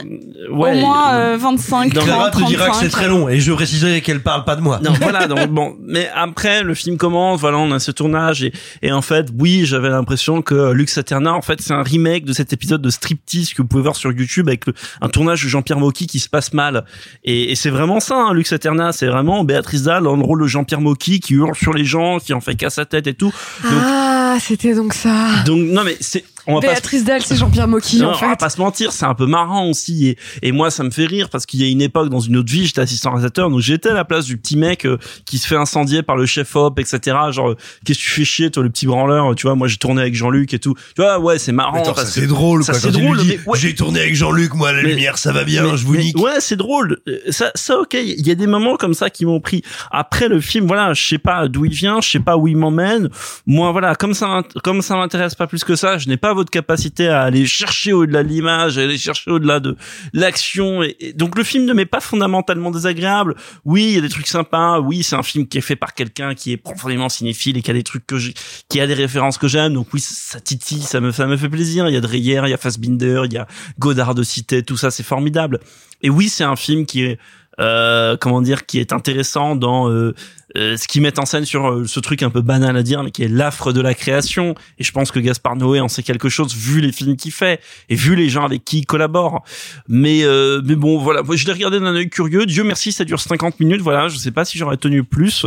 [0.50, 2.82] Ouais, au moins euh, 25, Non, 30, Clara te dira que 35.
[2.84, 4.78] c'est très long et je préciserai qu'elle parle pas de moi.
[4.82, 5.26] Non, voilà.
[5.26, 8.52] Donc bon, mais après le film commence, voilà, on a ce tournage et,
[8.82, 12.32] et en fait, oui, j'avais l'impression que Lux Aeterna, en fait, c'est un remake de
[12.32, 15.48] cet épisode de striptease que vous pouvez voir sur YouTube avec le, un tournage de
[15.48, 16.84] Jean-Pierre Mocky qui se passe mal.
[17.24, 20.42] Et, et c'est vraiment ça, hein, Lux Aeterna, c'est vraiment Béatrice Dalle dans le rôle
[20.42, 23.14] de Jean-Pierre Mocky qui hurle sur les gens, qui en fait qu'à sa tête et
[23.14, 23.32] tout.
[23.62, 25.42] Donc, Ah, c'était donc ça.
[25.46, 28.36] donc non mais c'est, on va pas se- Béatrice Dalle, c'est Jean-Pierre Mocky, on va
[28.36, 30.09] pas se mentir, c'est un peu marrant aussi.
[30.09, 32.36] Et, et moi, ça me fait rire parce qu'il y a une époque, dans une
[32.36, 35.38] autre vie, j'étais assistant réalisateur, donc j'étais à la place du petit mec euh, qui
[35.38, 37.16] se fait incendier par le chef op, etc.
[37.30, 39.76] Genre, euh, qu'est-ce que tu fais chier, toi, le petit branleur Tu vois, moi, j'ai
[39.76, 40.74] tourné avec Jean-Luc et tout.
[40.95, 41.78] Tu vois, ouais, c'est marrant.
[41.80, 42.80] Attends, parce ça c'est drôle ça, quoi.
[42.80, 43.59] c'est drôle, mais ouais.
[43.59, 46.18] J'ai tourné avec Jean-Luc, moi, la Mais- lumière, ça va bien, mais- je vous nique.
[46.18, 46.99] Ouais, c'est drôle.
[47.09, 47.95] Euh, Ça, ça, ok.
[47.95, 49.62] Il y a des moments comme ça qui m'ont pris.
[49.90, 52.57] Après le film, voilà, je sais pas d'où il vient, je sais pas où il
[52.57, 53.09] m'emmène.
[53.47, 56.51] Moi, voilà, comme ça, comme ça m'intéresse pas plus que ça, je n'ai pas votre
[56.51, 59.76] capacité à aller chercher au-delà de l'image, à aller chercher au-delà de
[60.12, 60.82] l'action.
[60.82, 63.35] Et, et donc le film ne m'est pas fondamentalement désagréable.
[63.64, 64.80] Oui, il y a des trucs sympas.
[64.80, 67.70] Oui, c'est un film qui est fait par quelqu'un qui est profondément cinéphile et qui
[67.70, 68.35] a des trucs que j'ai,
[68.68, 69.74] qui a des références que j'aime.
[69.74, 71.89] Donc oui, ça titille, ça me, ça me fait plaisir.
[71.89, 73.47] Il y a Dreyer, il y a Fassbinder, il y a
[73.78, 75.61] Godard de Cité, tout ça, c'est formidable.
[76.03, 77.18] Et oui, c'est un film qui est,
[77.61, 80.14] euh, comment dire, qui est intéressant dans euh,
[80.57, 83.02] euh, ce qui met en scène sur euh, ce truc un peu banal à dire,
[83.02, 84.55] mais qui est l'affre de la création.
[84.78, 87.61] Et je pense que Gaspard Noé en sait quelque chose vu les films qu'il fait
[87.88, 89.44] et vu les gens avec qui il collabore.
[89.88, 92.46] Mais euh, mais bon, voilà, je l'ai regardé d'un œil curieux.
[92.46, 93.80] Dieu merci, ça dure 50 minutes.
[93.80, 95.46] Voilà, je sais pas si j'aurais tenu plus.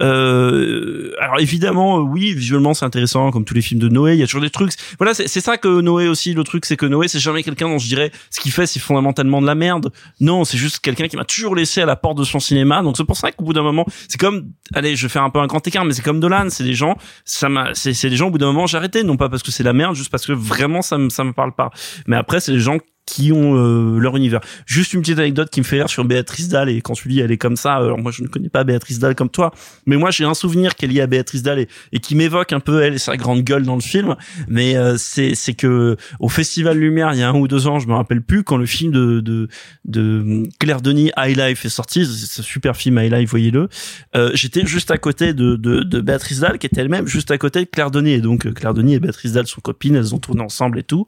[0.00, 4.14] Euh, alors évidemment, euh, oui, visuellement c'est intéressant, comme tous les films de Noé.
[4.14, 4.72] Il y a toujours des trucs.
[4.98, 6.34] Voilà, c'est ça que Noé aussi.
[6.34, 8.80] Le truc, c'est que Noé, c'est jamais quelqu'un dont je dirais ce qu'il fait, c'est
[8.80, 9.92] fondamentalement de la merde.
[10.20, 12.82] Non, c'est juste quelqu'un qui m'a toujours laissé à la porte de son cinéma.
[12.82, 14.43] Donc c'est pour ça qu'au bout d'un moment, c'est comme,
[14.74, 16.48] allez, je vais faire un peu un grand écart, mais c'est comme Dolan.
[16.50, 19.16] C'est des gens, ça m'a, c'est des gens au bout d'un moment j'ai arrêté, non
[19.16, 21.54] pas parce que c'est la merde, juste parce que vraiment ça me ça me parle
[21.54, 21.70] pas.
[22.06, 24.40] Mais après, c'est des gens qui ont euh, leur univers.
[24.66, 27.20] Juste une petite anecdote qui me fait rire sur Béatrice Dalle et quand tu dis
[27.20, 29.52] elle est comme ça, alors moi je ne connais pas Béatrice Dalle comme toi,
[29.86, 32.52] mais moi j'ai un souvenir qu'elle est lié à Béatrice Dalle et, et qui m'évoque
[32.52, 34.16] un peu elle et sa grande gueule dans le film,
[34.48, 37.78] mais euh, c'est c'est que au Festival Lumière il y a un ou deux ans,
[37.78, 39.48] je me rappelle plus quand le film de de,
[39.84, 43.68] de Claire Denis High Life est sorti, c'est un super film High Life, voyez-le.
[44.16, 47.38] Euh, j'étais juste à côté de, de de Béatrice Dalle qui était elle-même juste à
[47.38, 50.14] côté de Claire Denis et donc euh, Claire Denis et Béatrice Dalle sont copines, elles
[50.14, 51.06] ont tourné ensemble et tout.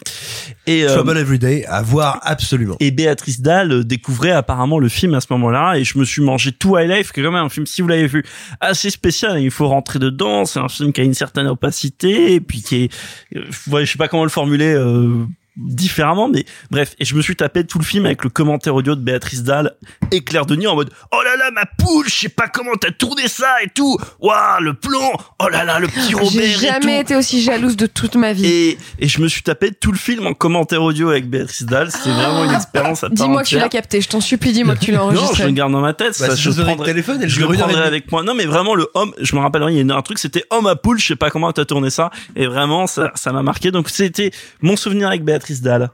[0.66, 2.76] Et euh, Trouble Everyday, à voir absolument.
[2.80, 6.22] et Béatrice Dalle euh, découvrait apparemment le film à ce moment-là et je me suis
[6.22, 8.24] mangé tout High Life qui est quand même un film si vous l'avez vu
[8.60, 12.40] assez spécial il faut rentrer dedans c'est un film qui a une certaine opacité et
[12.40, 12.92] puis qui est
[13.36, 15.26] euh, je sais pas comment le formuler euh,
[15.56, 18.94] différemment mais bref et je me suis tapé tout le film avec le commentaire audio
[18.94, 19.72] de Béatrice Dalle
[20.12, 22.90] et Claire Denis en mode oh là là ma poule je sais pas comment t'as
[22.90, 26.54] tourné ça et tout waouh le plan oh là là le petit Robert J'ai et
[26.54, 28.46] tout jamais été aussi jalouse de toute ma vie.
[28.46, 31.90] et, et je me suis tapé tout le film en commentaire audio avec Béatrice Dalle.
[31.90, 34.74] C'était vraiment une expérience à part Dis-moi que tu l'as capté, je t'en supplie, dis-moi
[34.76, 35.44] que tu l'as Non, je enregistré.
[35.46, 36.16] le garde dans ma tête.
[36.20, 38.10] Bah, ça, si je je prendrai- le téléphone, elle je dure le et prendrai avec
[38.10, 38.22] moi.
[38.22, 40.66] Non, mais vraiment, le homme, je me rappelle, il y a un truc, c'était homme
[40.66, 42.10] à poule, je sais pas comment t'as tourné ça.
[42.34, 43.70] Et vraiment, ça, ça m'a marqué.
[43.70, 44.30] Donc, c'était
[44.60, 45.90] mon souvenir avec Béatrice Dalle.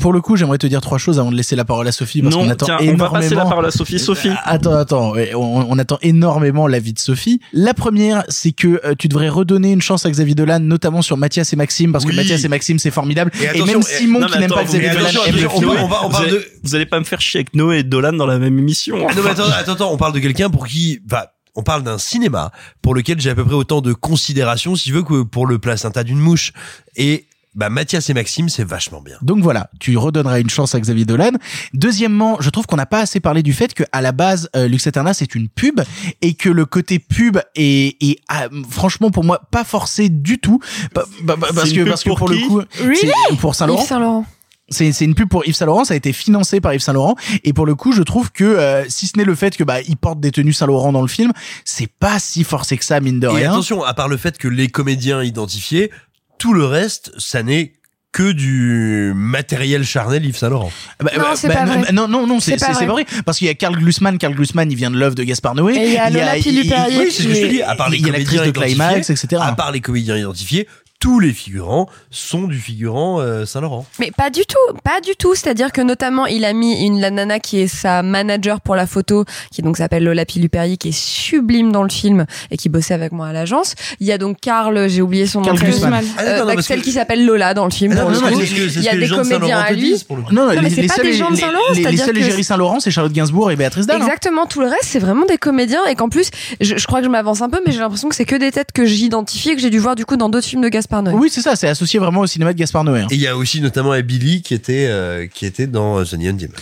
[0.00, 2.22] Pour le coup, j'aimerais te dire trois choses avant de laisser la parole à Sophie
[2.22, 3.04] parce Non, qu'on attend tiens, on énormément.
[3.04, 3.98] va passer la parole à Sophie.
[3.98, 4.30] Sophie.
[4.44, 7.38] Attends, attends, ouais, on, on attend énormément l'avis de Sophie.
[7.52, 11.18] La première, c'est que euh, tu devrais redonner une chance à Xavier Dolan, notamment sur
[11.18, 12.12] Mathias et Maxime, parce Oui.
[12.12, 13.30] que Mathias et Maxime c'est formidable.
[13.54, 15.68] Et même Simon Non, qui n'aime attends, pas Xavier Dolan aime le film.
[15.68, 17.82] on va- on va- vous, de- vous allez pas me faire chier avec Noé et
[17.82, 18.96] Dolan dans la même émission.
[18.96, 21.98] Non mais attends, attends, attends, on parle de quelqu'un pour qui, bah, on parle d'un
[21.98, 25.46] cinéma pour lequel j'ai à peu près autant de considération, si tu veux, que pour
[25.46, 26.52] le placenta d'une mouche.
[26.96, 27.26] Et
[27.58, 29.16] bah Mathias et Maxime, c'est vachement bien.
[29.20, 31.32] Donc voilà, tu redonneras une chance à Xavier Dolan.
[31.74, 34.68] Deuxièmement, je trouve qu'on n'a pas assez parlé du fait que à la base, euh,
[34.68, 35.80] Lux Eterna c'est une pub
[36.22, 40.60] et que le côté pub est, est ah, franchement pour moi pas forcé du tout,
[40.94, 42.96] Bah, bah, bah, parce C'est que une pub parce que pour pour le coup, Really
[43.28, 43.80] c'est pour Saint Laurent.
[43.82, 44.24] Yves Saint Laurent.
[44.70, 46.92] C'est c'est une pub pour Yves Saint Laurent, ça a été financé par Yves Saint
[46.92, 49.64] Laurent et pour le coup, je trouve que euh, si ce n'est le fait que
[49.64, 51.32] bah il porte des tenues Saint Laurent dans le film,
[51.64, 53.50] c'est pas si forcé que ça mine de Et rien.
[53.50, 55.90] attention, à part le fait que les comédiens identifiés,
[56.38, 57.72] tout le reste, ça n'est
[58.10, 60.72] que du matériel charnel Yves Saint Laurent.
[60.98, 61.92] Bah, Non, bah, c'est bah, pas non, vrai.
[61.92, 63.04] non, non, non, c'est C'est pas vrai.
[63.26, 64.16] Parce qu'il y a Karl Glussmann.
[64.16, 65.74] Karl Glussmann, il vient de l'œuvre de Gaspard Noé.
[65.76, 67.62] Et il y a Lola il- Piluperrier Oui, c'est ce que je te dis.
[67.62, 69.42] À part les il y a l'actrice comédiens de Climax, identifiés, etc.
[69.44, 70.66] À part les comédiens identifiés,
[71.00, 73.86] tous les figurants sont du figurant euh, Saint Laurent.
[74.00, 75.34] Mais pas du tout, pas du tout.
[75.36, 78.86] C'est-à-dire que notamment, il a mis une la nana qui est sa manager pour la
[78.86, 82.94] photo, qui donc s'appelle Lola Piluperrier, qui est sublime dans le film et qui bossait
[82.94, 83.74] avec moi à l'agence.
[84.00, 85.46] Il y a donc Karl, j'ai oublié son nom.
[85.46, 85.58] Karl.
[85.60, 86.04] Glussmann.
[86.16, 87.92] Ah, Euh, non, bah, celle que- qui s'appelle Lola dans le film.
[87.96, 88.46] Ah, non, non, que- c'est
[88.80, 90.04] il y a les des comédiens Saint-Laurent à lui.
[90.04, 90.16] coup.
[90.32, 92.14] Non, mais les, c'est les pas des gens de les- Saint-Laurent, les- les c'est-à-dire seuls
[92.14, 94.02] que- égéries Saint-Laurent, c'est Charlotte Gainsbourg et Béatrice Dalle.
[94.02, 94.04] hein.
[94.04, 96.30] Exactement, tout le reste, c'est vraiment des comédiens et qu'en plus,
[96.60, 98.50] je, je crois que je m'avance un peu, mais j'ai l'impression que c'est que des
[98.50, 100.87] têtes que j'identifie et que j'ai dû voir du coup dans d'autres films de Gaspard
[100.90, 101.14] Noé.
[101.14, 103.00] Oui, c'est ça, c'est associé vraiment au cinéma de Gaspard Noé.
[103.00, 103.06] hein.
[103.10, 106.32] Et il y a aussi notamment Billy qui était euh, qui était dans The Neon
[106.32, 106.52] Demon.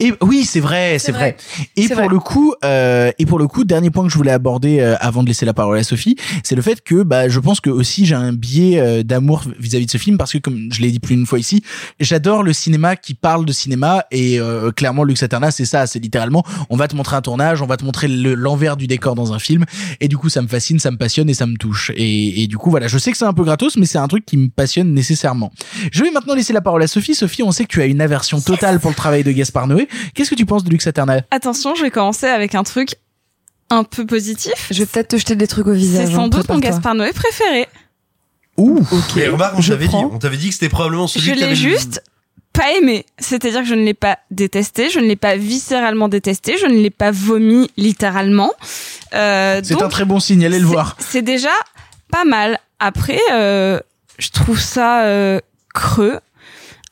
[0.00, 1.36] Et oui, c'est vrai, c'est vrai.
[1.76, 2.08] Et pour vrai.
[2.08, 5.22] le coup, euh, et pour le coup, dernier point que je voulais aborder euh, avant
[5.22, 8.04] de laisser la parole à Sophie, c'est le fait que bah je pense que aussi
[8.06, 10.98] j'ai un biais euh, d'amour vis-à-vis de ce film parce que comme je l'ai dit
[11.00, 11.62] plus d'une fois ici,
[12.00, 15.98] j'adore le cinéma qui parle de cinéma et euh, clairement Lux Aeterna c'est ça, c'est
[15.98, 19.14] littéralement on va te montrer un tournage, on va te montrer le- l'envers du décor
[19.14, 19.64] dans un film
[20.00, 22.46] et du coup ça me fascine, ça me passionne et ça me touche et, et
[22.46, 24.36] du coup voilà, je sais que c'est un peu gratos mais c'est un truc qui
[24.36, 25.52] me passionne nécessairement.
[25.92, 27.14] Je vais maintenant laisser la parole à Sophie.
[27.14, 29.88] Sophie, on sait que tu as une aversion totale pour le travail de Gaspard Noé.
[30.14, 32.96] Qu'est-ce que tu penses de Lux Aeterna Attention, je vais commencer avec un truc
[33.70, 34.68] un peu positif.
[34.70, 36.08] Je vais peut-être te jeter des trucs au visage.
[36.08, 36.58] C'est hein, sans doute mon.
[36.58, 37.66] Gaspard Noé préféré.
[38.56, 38.80] Ouh.
[39.16, 40.10] Mais remarque, on je t'avait dit, prends.
[40.12, 42.02] on t'avait dit que c'était probablement celui Je l'ai juste
[42.52, 43.04] pas aimé.
[43.18, 46.80] C'est-à-dire que je ne l'ai pas détesté, je ne l'ai pas viscéralement détesté, je ne
[46.80, 48.52] l'ai pas vomi littéralement.
[49.14, 50.96] Euh, C'est un très bon signe, allez le voir.
[50.98, 51.50] C'est déjà
[52.10, 52.58] pas mal.
[52.78, 53.80] Après, euh,
[54.18, 55.40] je trouve ça euh,
[55.74, 56.20] creux,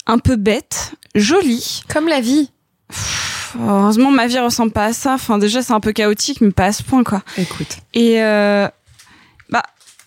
[0.06, 1.82] un peu bête, joli.
[1.92, 2.50] Comme la vie.
[2.88, 5.14] Pff, Heureusement, ma vie ressemble pas à ça.
[5.14, 7.22] Enfin, déjà, c'est un peu chaotique, mais pas à ce point, quoi.
[7.36, 7.78] Écoute.
[7.92, 8.68] Et euh,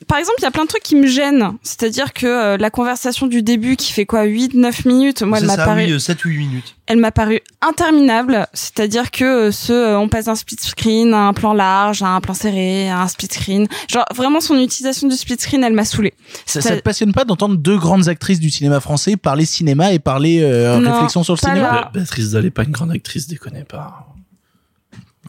[0.08, 1.54] par exemple, il y a plein de trucs qui me gênent.
[1.64, 5.46] C'est-à-dire que euh, la conversation du début qui fait quoi 8 9 minutes, moi elle
[5.48, 6.76] m'a paru oui, euh, 7 ou 8 minutes.
[6.86, 11.22] elle m'a paru interminable, c'est-à-dire que euh, ce euh, on passe d'un split screen à
[11.28, 13.68] un plan large, à un plan serré, à un split screen.
[13.90, 16.14] Genre vraiment son utilisation du split screen, elle m'a saoulée.
[16.46, 20.00] Ça, ça te passionne pas d'entendre deux grandes actrices du cinéma français parler cinéma et
[20.00, 21.92] parler euh, Non, réflexion sur le cinéma là.
[21.94, 24.08] Béatrice Dalle est pas une grande actrice, déconnez pas.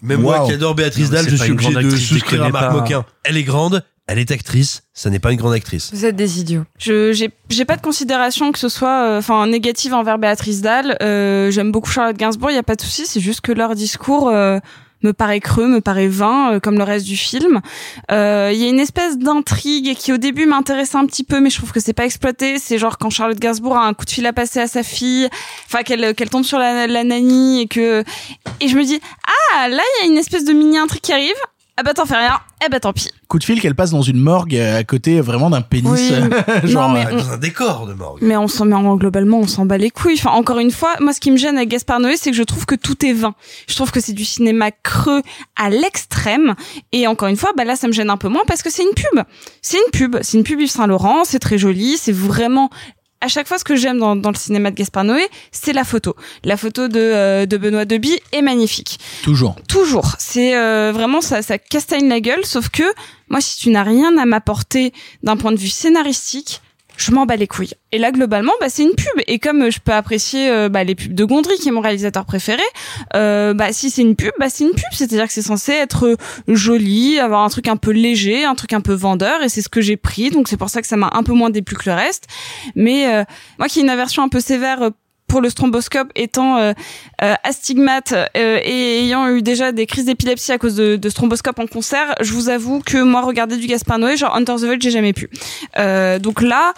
[0.02, 0.46] Même moi Wow.
[0.46, 2.72] qui adore Béatrice Dalle, je suis une obligé grande de actrice, souscrire à Marc pas.
[2.72, 3.04] Moquin.
[3.24, 5.90] Elle est grande, elle est actrice, ça n'est pas une grande actrice.
[5.92, 6.64] Vous êtes des idiots.
[6.78, 10.96] Je j'ai j'ai pas de considération que ce soit euh, enfin négative envers Béatrice Dalle.
[11.02, 13.04] Euh, J'aime beaucoup Charlotte Gainsbourg, il y a pas de souci.
[13.06, 14.58] C'est juste que leur discours euh,
[15.02, 17.60] me paraît creux, me paraît vain, euh, comme le reste du film.
[18.10, 21.50] Euh, Il y a une espèce d'intrigue qui au début m'intéresse un petit peu, mais
[21.50, 22.58] je trouve que c'est pas exploité.
[22.58, 25.28] C'est genre quand Charlotte Gainsbourg a un coup de fil à passer à sa fille,
[25.66, 28.02] enfin qu'elle qu'elle tombe sur la, la nanny et que
[28.60, 28.98] et je me dis
[29.54, 31.36] ah là il y a une espèce de mini intrigue qui arrive.
[31.80, 32.38] Ah bah t'en fais rien.
[32.64, 33.08] Eh bah tant pis.
[33.28, 35.88] Coup de fil qu'elle passe dans une morgue euh, à côté vraiment d'un pénis.
[35.88, 36.10] Oui.
[36.68, 38.18] Genre, Non, mais euh, on- Dans un décor de morgue.
[38.20, 40.16] Mais on s'en met en globalement, on s'en bat les couilles.
[40.18, 42.42] Enfin, encore une fois, moi, ce qui me gêne avec Gaspard Noé, c'est que je
[42.42, 43.34] trouve que tout est vain.
[43.68, 45.22] Je trouve que c'est du cinéma creux
[45.56, 46.54] à l'extrême.
[46.90, 48.82] Et encore une fois, bah là, ça me gêne un peu moins parce que c'est
[48.82, 49.22] une pub.
[49.62, 50.16] C'est une pub.
[50.22, 51.22] C'est une pub Yves Saint Laurent.
[51.24, 51.96] C'est très joli.
[51.96, 52.70] C'est vraiment
[53.20, 55.84] à chaque fois, ce que j'aime dans, dans le cinéma de Gaspard Noé, c'est la
[55.84, 56.14] photo.
[56.44, 58.98] La photo de, euh, de Benoît Deby est magnifique.
[59.22, 59.56] toujours.
[59.68, 60.14] Toujours.
[60.18, 62.44] C'est euh, vraiment ça, ça castagne la gueule.
[62.44, 62.84] Sauf que
[63.28, 64.92] moi, si tu n'as rien à m'apporter
[65.22, 66.60] d'un point de vue scénaristique,
[66.98, 67.74] je m'en bats les couilles.
[67.92, 69.22] Et là, globalement, bah, c'est une pub.
[69.26, 71.80] Et comme euh, je peux apprécier euh, bah, les pubs de Gondry, qui est mon
[71.80, 72.62] réalisateur préféré,
[73.14, 74.92] euh, bah, si c'est une pub, bah, c'est une pub.
[74.92, 76.16] C'est-à-dire que c'est censé être euh,
[76.48, 79.42] joli, avoir un truc un peu léger, un truc un peu vendeur.
[79.42, 80.30] Et c'est ce que j'ai pris.
[80.30, 82.26] Donc c'est pour ça que ça m'a un peu moins déplu que le reste.
[82.74, 83.06] Mais
[83.58, 84.90] moi qui ai une aversion un peu sévère
[85.40, 86.72] le stromboscope étant euh,
[87.22, 91.58] euh, astigmate euh, et ayant eu déjà des crises d'épilepsie à cause de, de stromboscope
[91.58, 94.80] en concert, je vous avoue que moi regarder du Gaspard Noé, genre Hunter the Void,
[94.80, 95.28] j'ai jamais pu.
[95.78, 96.72] Euh, donc là,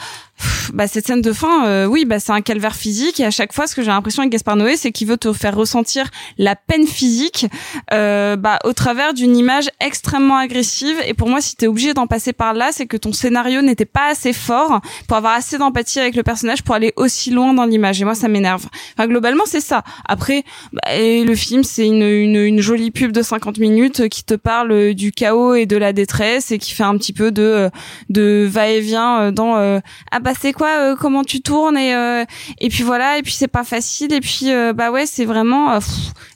[0.73, 3.53] bah cette scène de fin, euh, oui, bah c'est un calvaire physique et à chaque
[3.53, 6.57] fois, ce que j'ai l'impression avec Gaspard Noé, c'est qu'il veut te faire ressentir la
[6.57, 7.47] peine physique,
[7.93, 10.97] euh, bah au travers d'une image extrêmement agressive.
[11.07, 13.85] Et pour moi, si t'es obligé d'en passer par là, c'est que ton scénario n'était
[13.85, 17.65] pas assez fort pour avoir assez d'empathie avec le personnage pour aller aussi loin dans
[17.65, 18.01] l'image.
[18.01, 18.67] Et moi, ça m'énerve.
[18.97, 19.83] Enfin, globalement, c'est ça.
[20.07, 24.25] Après, bah, et le film, c'est une, une, une jolie pub de 50 minutes qui
[24.25, 27.71] te parle du chaos et de la détresse et qui fait un petit peu de,
[28.09, 29.81] de va-et-vient dans euh,
[30.11, 32.25] ah bah bah c'est quoi euh, comment tu tournes et euh,
[32.61, 35.79] et puis voilà et puis c'est pas facile et puis euh, bah ouais c'est vraiment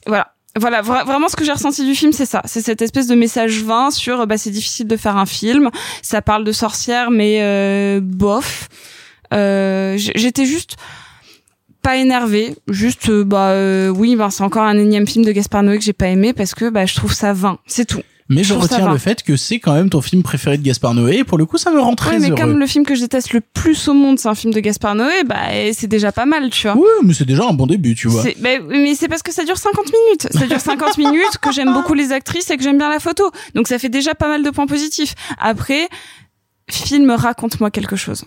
[0.07, 0.33] voilà.
[0.57, 2.41] Voilà vra- vraiment ce que j'ai ressenti du film c'est ça.
[2.45, 5.71] C'est cette espèce de message vain sur bah c'est difficile de faire un film.
[6.03, 8.69] Ça parle de sorcières mais euh, bof.
[9.33, 10.77] Euh, j'étais juste
[11.83, 15.79] pas énervé juste bah euh, oui bah c'est encore un énième film de Gaspard Noé
[15.79, 17.59] que j'ai pas aimé parce que bah je trouve ça vain.
[17.67, 18.93] C'est tout Mais je va.
[18.93, 21.19] le fait que c'est quand même ton film préféré de Gaspard Noé.
[21.19, 22.41] Et pour le coup, ça me rend très Ouais, mais heureux.
[22.41, 24.95] comme le film que je déteste le plus au monde, c'est un film de Gaspard
[24.95, 26.77] Noé, bah et c'est déjà pas mal, tu vois.
[26.77, 28.23] Ouais, mais c'est déjà un bon début, tu vois.
[28.23, 30.29] C'est- bah, mais c'est parce que ça dure 50 minutes.
[30.33, 33.31] Ça dure 50 minutes, que j'aime beaucoup les actrices et que j'aime bien la photo.
[33.55, 35.15] Donc ça fait déjà pas mal de points positifs.
[35.39, 35.89] Après,
[36.71, 38.25] film, raconte-moi quelque chose.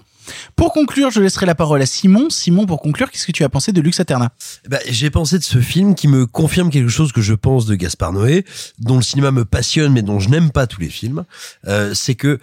[0.56, 2.30] Pour conclure, je laisserai la parole à Simon.
[2.30, 4.32] Simon, pour conclure, qu'est-ce que tu as pensé de Lux Aterna
[4.70, 7.76] Bah, j'ai pensé de ce film qui me confirme quelque chose que je pense de
[7.76, 8.46] Gaspard Noé,
[8.80, 11.26] dont le cinéma me passionne mais dont je n'aime pas tous les films.
[11.68, 12.40] Euh, c'est que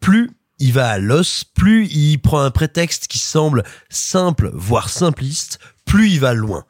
[0.00, 5.58] plus il va à l'os, plus il prend un prétexte qui semble simple, voire simpliste,
[5.84, 6.64] plus il va loin.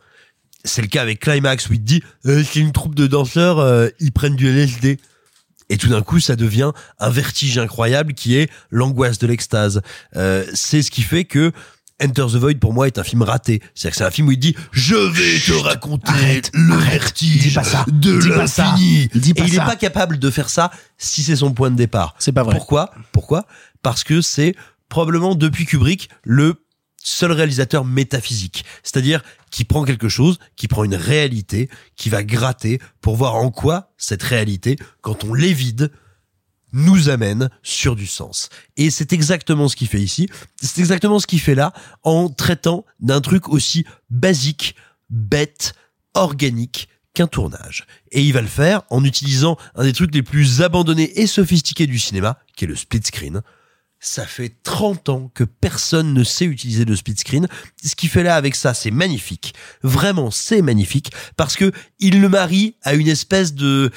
[0.65, 3.61] C'est le cas avec Climax où il te dit euh, c'est une troupe de danseurs,
[3.61, 4.99] euh, ils prennent du LSD.
[5.69, 9.83] Et tout d'un coup, ça devient un vertige incroyable qui est l'angoisse de l'extase.
[10.17, 11.53] Euh, c'est ce qui fait que
[12.03, 13.63] Enter the Void pour moi est un film raté.
[13.75, 17.59] C'est-à-dire que c'est un film où il dit je vais te raconter le vertige
[17.89, 18.65] de Dis pas ça.
[18.65, 19.09] l'infini.
[19.15, 21.77] Dis pas Et il n'est pas capable de faire ça si c'est son point de
[21.77, 22.15] départ.
[22.19, 22.55] C'est pas vrai.
[22.57, 22.91] Pourquoi?
[23.13, 23.47] Pourquoi?
[23.83, 24.55] Parce que c'est
[24.89, 26.57] probablement depuis Kubrick le
[27.07, 32.81] seul réalisateur métaphysique, c'est-à-dire qui prend quelque chose, qui prend une réalité, qui va gratter
[33.01, 35.93] pour voir en quoi cette réalité, quand on l'évide,
[36.73, 38.49] nous amène sur du sens.
[38.77, 40.29] Et c'est exactement ce qu'il fait ici,
[40.61, 44.75] c'est exactement ce qu'il fait là, en traitant d'un truc aussi basique,
[45.09, 45.75] bête,
[46.15, 47.87] organique qu'un tournage.
[48.11, 51.87] Et il va le faire en utilisant un des trucs les plus abandonnés et sophistiqués
[51.87, 53.43] du cinéma, qui est le split screen.
[54.09, 57.49] Ça fait 30 ans que personne ne sait utiliser le split screen.
[57.85, 59.53] Ce qu'il fait là avec ça, c'est magnifique.
[59.83, 63.91] Vraiment, c'est magnifique parce que il le marie à une espèce de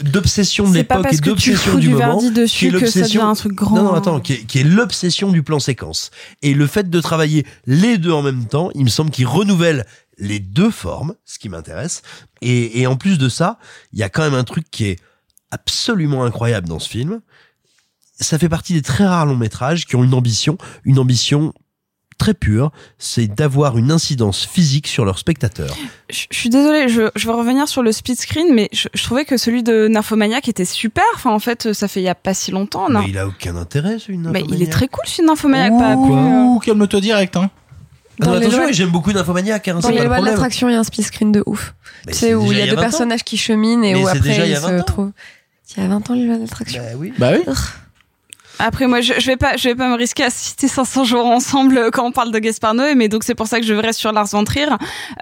[0.00, 3.76] d'obsession de l'époque et d'obsession du, du moment dessus qui est l'obsession- un truc grand.
[3.76, 6.10] Non, non, attends, qui est, qui est l'obsession du plan séquence.
[6.40, 9.84] Et le fait de travailler les deux en même temps, il me semble qu'il renouvelle
[10.16, 12.00] les deux formes, ce qui m'intéresse.
[12.40, 13.58] Et, et en plus de ça,
[13.92, 14.98] il y a quand même un truc qui est
[15.50, 17.20] absolument incroyable dans ce film.
[18.20, 21.52] Ça fait partie des très rares longs métrages qui ont une ambition, une ambition
[22.18, 25.74] très pure, c'est d'avoir une incidence physique sur leur spectateur.
[26.10, 29.02] Je, je suis désolée, je, je veux revenir sur le split screen, mais je, je
[29.04, 31.02] trouvais que celui de Nymphomaniac était super.
[31.14, 33.26] Enfin, en fait, ça fait il y a pas si longtemps, non Mais il a
[33.26, 35.72] aucun intérêt, celui de Mais il est très cool, celui de Nymphomaniac.
[35.72, 37.50] euh, Ouh, calme-toi direct, hein.
[38.22, 40.68] Ah non, Dans les attention, lois- j'aime beaucoup Nymphomaniac, hein, Dans les lois de l'attraction,
[40.68, 41.74] il y a un split screen de ouf.
[42.04, 42.82] Mais tu c'est sais, où il y a deux 20 ans.
[42.82, 44.82] personnages qui cheminent et Mais où après déjà ils se 20 ans.
[44.82, 45.12] trouvent.
[45.74, 46.82] Il y a 20 ans, les lois de l'attraction.
[46.82, 47.14] Bah oui.
[47.16, 47.54] Bah oui.
[48.60, 51.26] Après, moi, je, je vais pas, je vais pas me risquer à citer 500 jours
[51.26, 53.74] ensemble euh, quand on parle de Gaspard Noé, mais donc c'est pour ça que je
[53.74, 54.66] reste sur Lars von Trier.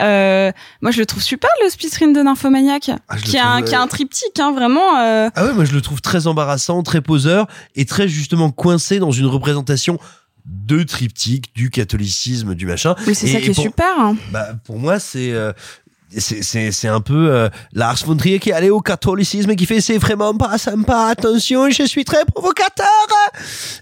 [0.00, 3.56] Euh, moi, je le trouve super le split screen de Nymphomaniac, Ah, qui a un,
[3.58, 4.98] trouve, qui a euh, un triptyque, hein, vraiment.
[4.98, 8.98] euh, Ah ouais, moi je le trouve très embarrassant, très poseur et très justement coincé
[8.98, 9.98] dans une représentation
[10.46, 12.94] de triptyque du catholicisme, du machin.
[13.06, 13.86] Oui, c'est ça qui est pour- super.
[13.98, 14.16] hein.
[14.32, 15.52] Bah pour moi c'est euh,
[16.16, 19.56] c'est c'est c'est un peu euh, Lars von Trier qui est allé au catholicisme et
[19.56, 21.06] qui fait c'est vraiment pas sympa.
[21.10, 22.86] Attention, je suis très provocateur.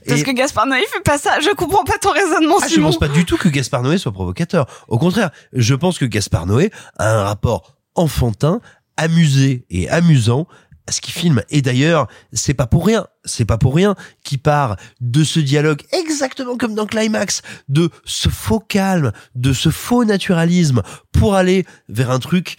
[0.06, 1.38] Parce Et- que Gaspard Noé fait pas ça.
[1.40, 2.88] Je comprends pas ton raisonnement, Ah, je Simon.
[2.88, 4.66] pense pas du tout que Gaspard Noé soit provocateur.
[4.88, 8.60] Au contraire, je pense que Gaspard Noé a un rapport enfantin,
[8.96, 10.46] amusé et amusant
[10.86, 11.42] à ce qu'il filme.
[11.50, 15.82] Et d'ailleurs, c'est pas pour rien, c'est pas pour rien qu'il part de ce dialogue
[15.92, 20.82] exactement comme dans Climax, de ce faux calme, de ce faux naturalisme
[21.12, 22.56] pour aller vers un truc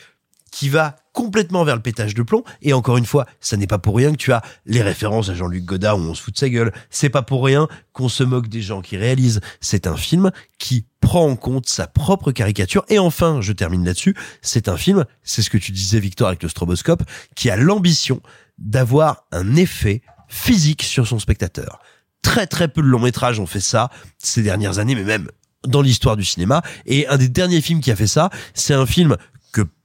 [0.58, 2.44] qui va complètement vers le pétage de plomb.
[2.64, 5.36] Et encore une fois, ça n'est pas pour rien que tu as les références à
[5.36, 6.74] Jean-Luc Godard où on se fout de sa gueule.
[6.90, 9.40] C'est pas pour rien qu'on se moque des gens qui réalisent.
[9.62, 12.86] C'est un film qui prend en compte sa propre caricature.
[12.90, 16.42] Et enfin, je termine là-dessus, c'est un film, c'est ce que tu disais Victor avec
[16.42, 17.04] le stroboscope,
[17.36, 18.20] qui a l'ambition
[18.58, 21.82] d'avoir un effet physique sur son spectateur.
[22.24, 25.30] Très très peu de longs métrages ont fait ça ces dernières années, mais même
[25.68, 26.64] dans l'histoire du cinéma.
[26.88, 29.18] Et un des derniers films qui a fait ça, c'est un film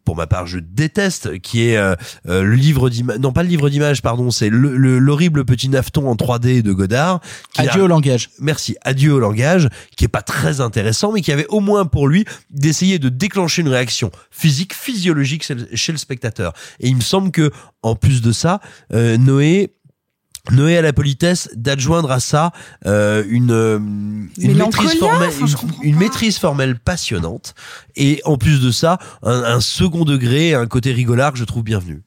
[0.04, 1.94] pour ma part je déteste, qui est euh,
[2.28, 5.68] euh, le livre d'images, non pas le livre d'images, pardon, c'est le- le- l'horrible petit
[5.68, 7.20] naveton en 3D de Godard.
[7.54, 8.30] qui Adieu a- au langage.
[8.40, 12.08] Merci, adieu au langage, qui est pas très intéressant, mais qui avait au moins pour
[12.08, 16.52] lui d'essayer de déclencher une réaction physique, physiologique chez le- chez le spectateur.
[16.80, 17.50] Et il me semble que,
[17.82, 18.60] en plus de ça,
[18.92, 19.72] euh, Noé
[20.50, 22.50] Noé a la politesse d'adjoindre à ça
[22.84, 25.46] euh, une, euh, une maîtrise formelle, enfin,
[25.82, 27.54] une, une maîtrise formelle passionnante
[27.94, 31.62] et en plus de ça un, un second degré, un côté rigolard que je trouve
[31.62, 32.02] bienvenu.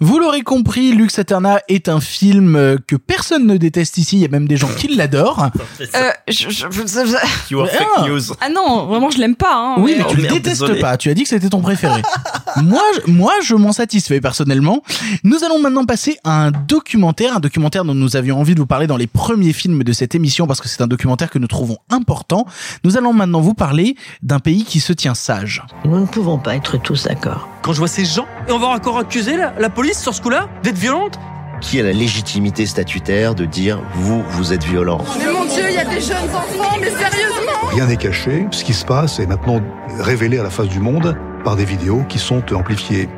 [0.00, 4.16] Vous l'aurez compris, Lux Aeterna est un film euh, que personne ne déteste ici.
[4.16, 5.50] Il y a même des gens qui l'adorent.
[5.96, 7.16] Euh, je- je- je-
[7.50, 8.08] You are fake Ah.
[8.08, 8.20] news.
[8.40, 9.54] Ah non, vraiment, je l'aime pas.
[9.54, 10.80] Hein, Oui, mais mais- tu le merde, détestes désolé.
[10.80, 10.96] pas.
[10.96, 12.02] Tu as dit que c'était ton préféré.
[12.62, 14.82] moi, je, moi, je m'en satisfais personnellement.
[15.24, 18.66] Nous allons maintenant passer à un documentaire, un documentaire dont nous avions envie de vous
[18.66, 21.46] parler dans les premiers films de cette émission parce que c'est un documentaire que nous
[21.48, 22.46] trouvons important.
[22.84, 25.62] Nous allons maintenant vous parler d'un pays qui se tient sage.
[25.84, 27.48] Nous ne pouvons pas être tous d'accord.
[27.62, 30.22] Quand je vois ces gens, et on va encore accuser la, la police sur ce
[30.22, 31.18] coup-là d'être violente
[31.60, 35.74] Qui a la légitimité statutaire de dire vous, vous êtes violent Mais mon Dieu, il
[35.74, 38.46] y a des jeunes enfants, mais sérieusement Rien n'est caché.
[38.50, 39.60] Ce qui se passe est maintenant
[39.98, 43.08] révélé à la face du monde par des vidéos qui sont amplifiées.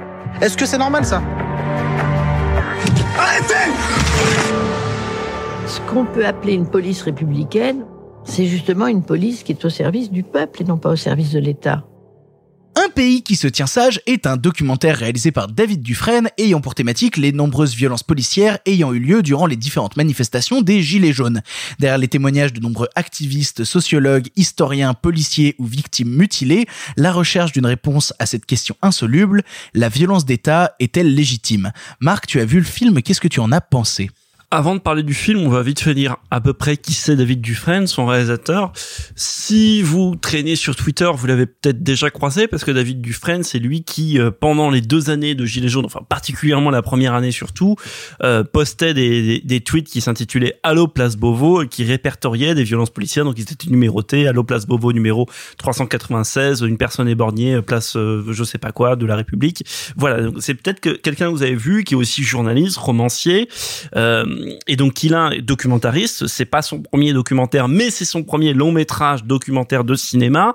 [0.40, 1.22] Est-ce que c'est normal ça?
[5.66, 7.84] Ce qu'on peut appeler une police républicaine,
[8.24, 11.32] c'est justement une police qui est au service du peuple et non pas au service
[11.32, 11.84] de l'État.
[12.78, 16.74] Un pays qui se tient sage est un documentaire réalisé par David Dufresne ayant pour
[16.74, 21.40] thématique les nombreuses violences policières ayant eu lieu durant les différentes manifestations des Gilets jaunes.
[21.78, 26.66] Derrière les témoignages de nombreux activistes, sociologues, historiens, policiers ou victimes mutilées,
[26.98, 29.42] la recherche d'une réponse à cette question insoluble,
[29.72, 31.72] la violence d'État est-elle légitime?
[32.00, 34.10] Marc, tu as vu le film, qu'est-ce que tu en as pensé?
[34.56, 37.14] Avant de parler du film, on va vite fait dire à peu près qui c'est
[37.14, 38.72] David Dufresne, son réalisateur.
[39.14, 43.58] Si vous traînez sur Twitter, vous l'avez peut-être déjà croisé parce que David Dufresne, c'est
[43.58, 47.32] lui qui, euh, pendant les deux années de Gilets jaunes, enfin particulièrement la première année
[47.32, 47.76] surtout,
[48.22, 53.26] euh, postait des, tweets qui s'intitulaient Allo Place Beauvau qui répertoriaient des violences policières.
[53.26, 54.26] Donc ils étaient numérotés.
[54.26, 55.28] Allo Place Beauvau numéro
[55.58, 59.66] 396, une personne éborgnée, place euh, je sais pas quoi de la République.
[59.96, 63.50] Voilà, c'est peut-être que quelqu'un que vous avez vu qui est aussi journaliste, romancier.
[63.96, 68.52] Euh, et donc il est documentariste, c'est pas son premier documentaire, mais c'est son premier
[68.52, 70.54] long métrage documentaire de cinéma.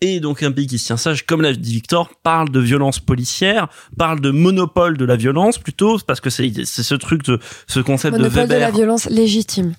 [0.00, 3.00] Et donc un pays qui se tient sage, comme l'a dit Victor, parle de violence
[3.00, 7.80] policière, parle de monopole de la violence plutôt, parce que c'est ce truc de ce
[7.80, 8.60] concept Monopole de de, Weber.
[8.60, 9.74] la violence légitime.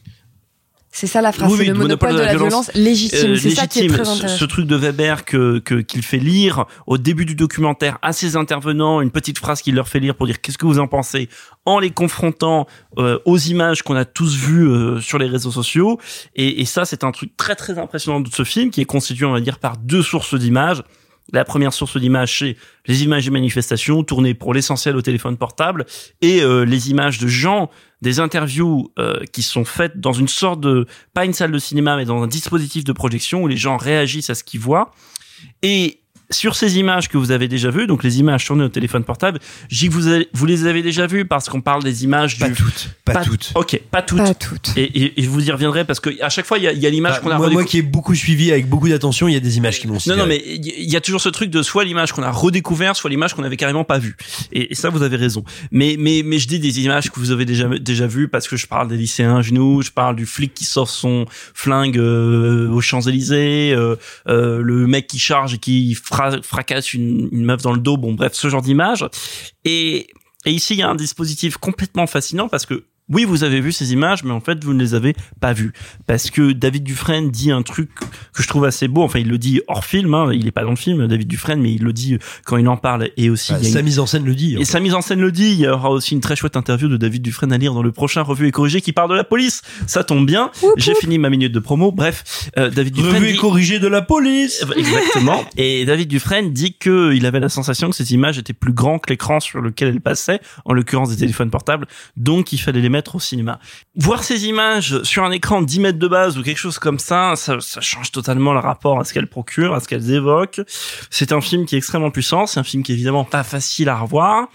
[0.92, 3.32] C'est ça la phrase, Oui, le monopole de la violence légitime.
[3.32, 4.38] euh, c'est ça qui est très Ce- intéressant.
[4.38, 8.36] Ce truc de Weber que que- qu'il fait lire au début du documentaire à ses
[8.36, 11.30] intervenants, une petite phrase qu'il leur fait lire pour dire qu'est-ce que vous en pensez,
[11.66, 12.66] en les confrontant
[12.98, 16.00] euh, aux images qu'on a tous vues euh, sur les réseaux sociaux.
[16.36, 19.26] Et, et ça, c'est un truc très très impressionnant de ce film qui est constitué,
[19.26, 20.82] on va dire, par deux sources d'images.
[21.32, 22.58] La première source d'image, c'est
[22.88, 25.86] les images des manifestations tournées pour l'essentiel au téléphone portable
[26.22, 27.70] et euh, les images de gens,
[28.02, 31.98] des interviews euh, qui sont faites dans une sorte de, pas une salle de cinéma,
[31.98, 34.92] mais dans un dispositif de projection où les gens réagissent à ce qu'ils voient.
[35.62, 36.02] Et
[36.32, 39.40] sur ces images que vous avez déjà vues, donc les images tournées au téléphone portable,
[39.70, 42.50] j'ai que vous, avez- vous les avez déjà vues parce qu'on parle des images Pas
[42.50, 42.56] du...
[42.56, 43.52] toutes, pas toutes.
[43.56, 44.20] Ok, pas toutes.
[44.20, 44.72] Pas toutes.
[44.78, 46.72] Et, et, et je vous y reviendrai parce que à chaque fois, il y a,
[46.72, 48.90] il y a l'image Bah, qu'on a moi, moi qui ai beaucoup suivi avec beaucoup
[48.90, 51.22] d'attention, il y a des images qui m'ont non, non, mais il y a toujours
[51.22, 54.16] ce truc de soit l'image qu'on a redécouvert, soit l'image qu'on avait carrément pas vue.
[54.52, 55.44] Et, et ça, vous avez raison.
[55.72, 58.56] Mais, mais, mais je dis des images que vous avez déjà, déjà vues parce que
[58.56, 62.70] je parle des lycéens à genoux, je parle du flic qui sort son flingue euh,
[62.70, 63.96] aux Champs-Élysées, euh,
[64.28, 67.98] euh, le mec qui charge et qui fra- fracasse une, une meuf dans le dos.
[67.98, 69.06] Bon, bref, ce genre d'image.
[69.64, 70.08] Et,
[70.46, 73.72] et ici, il y a un dispositif complètement fascinant parce que oui, vous avez vu
[73.72, 75.74] ces images, mais en fait, vous ne les avez pas vues.
[76.08, 77.90] Parce que David Dufresne dit un truc
[78.34, 79.04] que je trouve assez beau.
[79.04, 80.30] Enfin, il le dit hors film, hein.
[80.34, 82.78] il est pas dans le film, David Dufresne, mais il le dit quand il en
[82.78, 83.10] parle.
[83.18, 84.56] Et aussi, Bah, il y a sa une- mise en scène le dit.
[84.60, 85.52] et sa mise en scène le dit.
[85.52, 87.92] Il y aura aussi une très chouette interview de David Dufresne à lire dans le
[87.92, 89.62] prochain Revue et Corrigé qui parle de la police.
[89.88, 90.52] Ça tombe bien.
[90.78, 91.92] J'ai fini ma minute de promo.
[91.92, 94.64] Bref, euh, David Dufresne Revue et dit- corrigé de la police.
[94.70, 95.44] euh, Exactement.
[95.58, 99.00] Et David Dufresne dit que il avait la sensation que ces images étaient plus grands
[99.00, 101.88] que l'écran sur lequel elles passaient, en l'occurrence des téléphones portables,
[102.18, 103.60] donc il fallait les mettre au cinéma.
[103.96, 107.00] Voir ces images sur un écran de 10 mètres de base ou quelque chose comme
[107.00, 110.62] ça, ça, ça change totalement le rapport à ce qu'elles procurent, à ce qu'elles évoquent.
[111.10, 113.90] C'est un film qui est extrêmement puissant, c'est un film qui est évidemment pas facile
[113.90, 114.48] à revoir.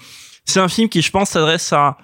[0.45, 1.97] C'est un film qui, je pense, s'adresse à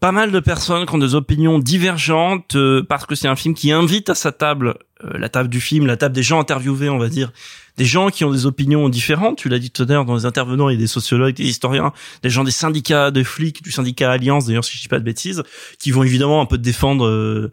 [0.00, 3.54] pas mal de personnes qui ont des opinions divergentes euh, parce que c'est un film
[3.54, 4.74] qui invite à sa table,
[5.04, 7.32] euh, la table du film, la table des gens interviewés, on va dire,
[7.76, 9.36] des gens qui ont des opinions différentes.
[9.36, 11.44] Tu l'as dit tout à l'heure dans les intervenants, il y a des sociologues, des
[11.44, 14.98] historiens, des gens des syndicats de flics, du syndicat Alliance, d'ailleurs si je dis pas
[14.98, 15.42] de bêtises,
[15.78, 17.52] qui vont évidemment un peu défendre, euh,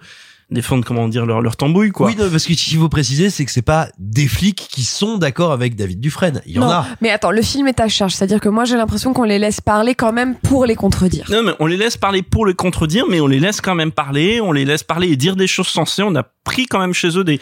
[0.49, 2.07] défendre comment dire leur leur tambouille quoi.
[2.07, 4.83] Oui, non, parce que ce qu'il faut préciser, c'est que c'est pas des flics qui
[4.83, 6.41] sont d'accord avec David Dufresne.
[6.45, 6.85] Il y en a.
[7.01, 9.61] mais attends, le film est à charge, c'est-à-dire que moi j'ai l'impression qu'on les laisse
[9.61, 11.25] parler quand même pour les contredire.
[11.29, 13.91] Non, mais on les laisse parler pour le contredire, mais on les laisse quand même
[13.91, 16.03] parler, on les laisse parler et dire des choses sensées.
[16.03, 17.39] On a pris quand même chez eux des,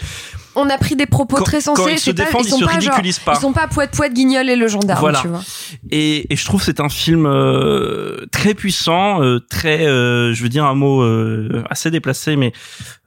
[0.56, 1.92] On a pris des propos Quand- très sensés.
[1.94, 3.34] ils se pas- défendent, ils sont ils se pas genre- ridiculisent pas.
[3.36, 5.20] Ils sont pas poète poète guignol et le gendarme, Voilà.
[5.22, 5.42] tu vois.
[5.92, 10.42] Et, et je trouve que c'est un film euh, très puissant, euh, très, euh, je
[10.44, 12.52] veux dire un mot euh, assez déplacé, mais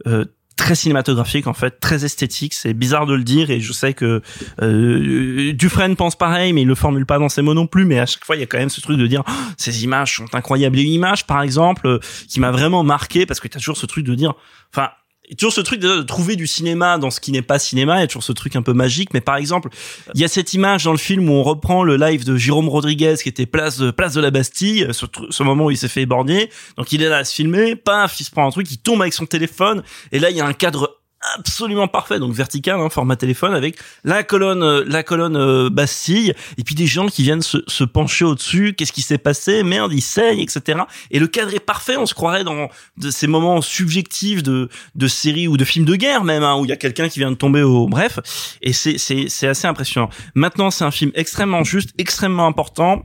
[0.06, 0.24] euh,
[0.56, 2.52] très cinématographique en fait, très esthétique.
[2.52, 4.20] C'est bizarre de le dire et je sais que
[4.60, 7.84] euh, Dufresne pense pareil, mais il le formule pas dans ses mots non plus.
[7.86, 9.84] Mais à chaque fois, il y a quand même ce truc de dire oh, ces
[9.84, 10.78] images sont incroyables.
[10.78, 11.98] Une image, par exemple, euh,
[12.28, 14.34] qui m'a vraiment marqué parce que t'as toujours ce truc de dire,
[14.74, 14.88] enfin.
[15.30, 18.00] A toujours ce truc de, trouver du cinéma dans ce qui n'est pas cinéma, il
[18.00, 19.68] y a toujours ce truc un peu magique, mais par exemple,
[20.14, 22.68] il y a cette image dans le film où on reprend le live de Jérôme
[22.68, 25.88] Rodriguez qui était place de, place de la Bastille, ce, ce moment où il s'est
[25.88, 28.70] fait éborgner, donc il est là à se filmer, paf, il se prend un truc,
[28.70, 29.82] il tombe avec son téléphone,
[30.12, 30.97] et là il y a un cadre
[31.36, 32.18] absolument parfait.
[32.18, 36.34] Donc vertical hein, format téléphone avec la colonne euh, la colonne euh, Bastille.
[36.56, 38.74] Et puis des gens qui viennent se, se pencher au-dessus.
[38.74, 39.62] Qu'est-ce qui s'est passé?
[39.62, 40.80] Merde il saigne etc
[41.10, 41.96] et le cadre est parfait.
[41.96, 45.96] On se croirait dans de ces moments subjectifs de de séries ou de films de
[45.96, 48.18] guerre même hein, où il y a quelqu'un qui vient de tomber au bref.
[48.62, 50.10] Et c'est c'est c'est assez impressionnant.
[50.34, 53.02] Maintenant c'est un film extrêmement juste extrêmement important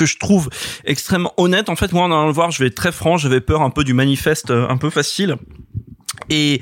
[0.00, 0.48] que je trouve
[0.86, 1.68] extrêmement honnête.
[1.68, 3.68] En fait, moi, en allant le voir, je vais être très franc, j'avais peur un
[3.68, 5.36] peu du manifeste euh, un peu facile.
[6.28, 6.60] Et,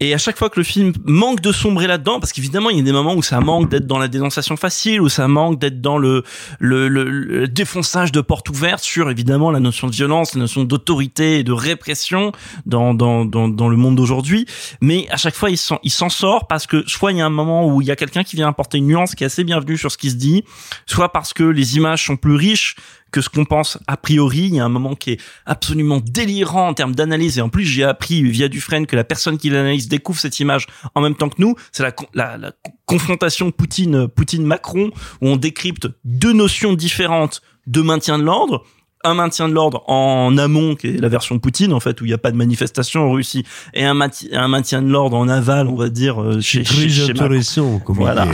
[0.00, 2.80] et à chaque fois que le film manque de sombrer là-dedans, parce qu'évidemment il y
[2.80, 5.80] a des moments où ça manque d'être dans la dénonciation facile, où ça manque d'être
[5.80, 6.22] dans le,
[6.58, 10.64] le, le, le défonçage de portes ouvertes sur évidemment la notion de violence, la notion
[10.64, 12.32] d'autorité et de répression
[12.64, 14.46] dans, dans, dans, dans le monde d'aujourd'hui.
[14.80, 17.30] Mais à chaque fois il s'en, s'en sort parce que soit il y a un
[17.30, 19.76] moment où il y a quelqu'un qui vient apporter une nuance qui est assez bienvenue
[19.76, 20.44] sur ce qui se dit,
[20.86, 22.76] soit parce que les images sont plus riches
[23.16, 24.40] que ce qu'on pense a priori.
[24.40, 27.38] Il y a un moment qui est absolument délirant en termes d'analyse.
[27.38, 30.66] Et en plus, j'ai appris via Dufresne que la personne qui l'analyse découvre cette image
[30.94, 31.54] en même temps que nous.
[31.72, 32.52] C'est la, la, la
[32.84, 34.90] confrontation Poutine, Poutine-Macron
[35.22, 38.64] où on décrypte deux notions différentes de maintien de l'ordre
[39.04, 42.08] un maintien de l'ordre en amont, qui est la version Poutine, en fait, où il
[42.08, 43.96] n'y a pas de manifestation en Russie, et un,
[44.32, 47.80] un maintien de l'ordre en aval, on va dire, euh, chez, chez, chez Macron.
[47.86, 48.26] Voilà.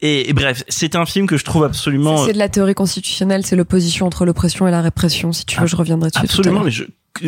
[0.00, 2.26] Et, et bref, c'est un film que je trouve absolument...
[2.26, 5.32] C'est de la théorie constitutionnelle, c'est l'opposition entre l'oppression et la répression.
[5.32, 6.20] Si tu veux, je reviendrai dessus.
[6.20, 6.84] tout à Absolument, mais je,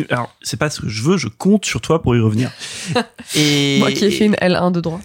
[0.09, 2.51] alors, c'est pas ce que je veux, je compte sur toi pour y revenir.
[3.35, 4.99] et, Moi qui ai fait une L1 de droit.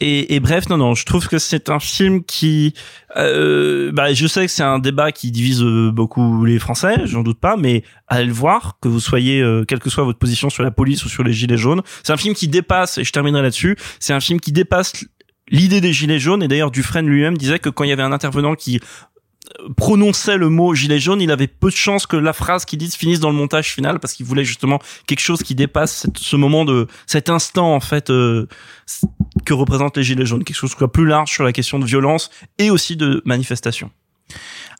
[0.00, 2.74] et, et bref, non, non, je trouve que c'est un film qui,
[3.16, 7.22] euh, bah, je sais que c'est un débat qui divise euh, beaucoup les Français, j'en
[7.22, 10.50] doute pas, mais allez le voir, que vous soyez, euh, quelle que soit votre position
[10.50, 11.82] sur la police ou sur les gilets jaunes.
[12.02, 14.92] C'est un film qui dépasse, et je terminerai là-dessus, c'est un film qui dépasse
[15.48, 18.12] l'idée des gilets jaunes, et d'ailleurs Dufresne lui-même disait que quand il y avait un
[18.12, 18.80] intervenant qui
[19.60, 22.78] euh, prononçait le mot gilet jaune, il avait peu de chances que la phrase qu'il
[22.78, 26.36] dise finisse dans le montage final parce qu'il voulait justement quelque chose qui dépasse ce
[26.36, 28.48] moment de cet instant en fait euh,
[29.44, 31.84] que représentent les gilets jaunes, quelque chose qui soit plus large sur la question de
[31.84, 33.90] violence et aussi de manifestation.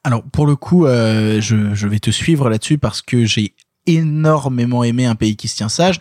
[0.03, 3.55] Alors pour le coup, euh, je, je vais te suivre là-dessus parce que j'ai
[3.87, 5.99] énormément aimé un pays qui se tient sage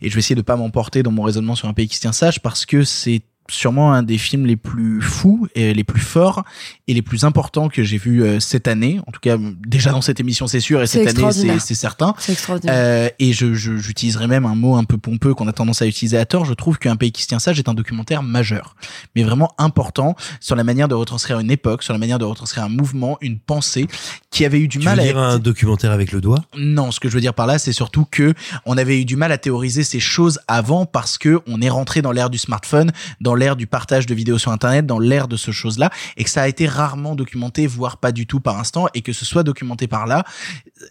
[0.00, 2.00] et je vais essayer de pas m'emporter dans mon raisonnement sur un pays qui se
[2.00, 6.00] tient sage parce que c'est sûrement un des films les plus fous et les plus
[6.00, 6.44] forts
[6.86, 9.00] et les plus importants que j'ai vu euh, cette année.
[9.06, 12.14] En tout cas, déjà dans cette émission, c'est sûr, et cette année, c'est certain.
[12.18, 12.74] C'est extraordinaire.
[12.76, 15.86] Euh, et je, je- j'utiliserai même un mot un peu pompeux qu'on a tendance à
[15.86, 16.44] utiliser à tort.
[16.44, 18.76] Je trouve qu'un pays qui se tient sage est un documentaire majeur,
[19.16, 22.64] mais vraiment important sur la manière de retranscrire une époque, sur la manière de retranscrire
[22.64, 23.86] un mouvement, une pensée
[24.30, 26.44] qui avait eu du Tu mal veux à dire être un documentaire avec le doigt?
[26.56, 28.34] Non, ce que je veux dire par là, c'est surtout que
[28.66, 32.02] on avait eu du mal à théoriser ces choses avant parce que on est rentré
[32.02, 35.36] dans l'ère du smartphone, dans l'ère du partage de vidéos sur internet, dans l'ère de
[35.36, 38.88] ce choses-là, et que ça a été rarement documenté, voire pas du tout par instant,
[38.94, 40.24] et que ce soit documenté par là,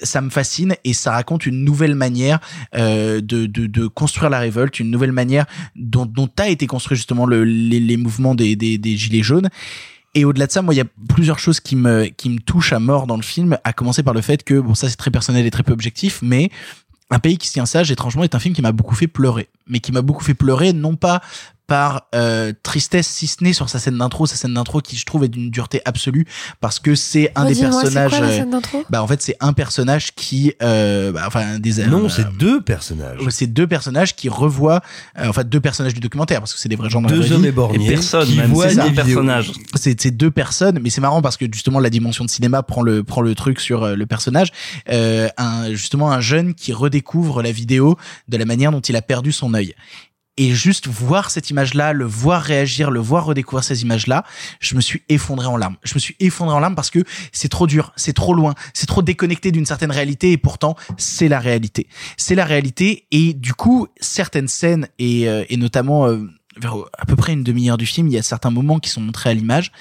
[0.01, 2.39] ça me fascine et ça raconte une nouvelle manière
[2.75, 5.45] euh, de, de, construire la révolte, une nouvelle manière
[5.75, 9.49] dont, dont a été construit justement le, les, mouvements des, des, des gilets jaunes.
[10.13, 12.73] Et au-delà de ça, moi, il y a plusieurs choses qui me qui me touchent
[12.73, 13.57] à mort dans le film.
[13.63, 16.19] À commencer par le fait que bon, ça c'est très personnel et très peu objectif,
[16.23, 16.49] mais
[17.09, 19.47] un pays qui se tient sage, étrangement, est un film qui m'a beaucoup fait pleurer.
[19.69, 21.22] Mais qui m'a beaucoup fait pleurer, non pas
[21.68, 25.06] par euh, tristesse, si ce n'est sur sa scène d'intro, sa scène d'intro qui je
[25.06, 26.26] trouve est d'une dureté absolue
[26.61, 28.11] parce que c'est un des personnages.
[28.11, 28.84] quoi la euh, scène d'intro?
[28.89, 32.61] bah en fait c'est un personnage qui, euh, bah, enfin des Non, euh, c'est deux
[32.61, 33.19] personnages.
[33.30, 34.81] C'est deux personnages qui revoient,
[35.19, 37.15] euh, en fait deux personnages du documentaire parce que c'est des vrais gens dans la
[37.15, 37.48] Deux vraie hommes vie.
[37.49, 39.52] éborgnés Et personne, qui même, voient c'est des personnages.
[39.76, 42.81] C'est c'est deux personnes, mais c'est marrant parce que justement la dimension de cinéma prend
[42.81, 44.53] le prend le truc sur euh, le personnage.
[44.89, 47.98] Euh, un justement un jeune qui redécouvre la vidéo
[48.30, 49.53] de la manière dont il a perdu son
[50.39, 54.23] Et juste voir cette image-là, le voir réagir, le voir redécouvrir ces images-là,
[54.59, 55.77] je me suis effondré en larmes.
[55.84, 58.85] Je me suis effondré en larmes parce que c'est trop dur, c'est trop loin, c'est
[58.85, 61.88] trop déconnecté d'une certaine réalité et pourtant c'est la réalité.
[62.17, 67.15] C'est la réalité et du coup certaines scènes et, euh, notamment euh, vers à peu
[67.15, 69.71] près une demi-heure du film, il y a certains moments qui sont montrés à l'image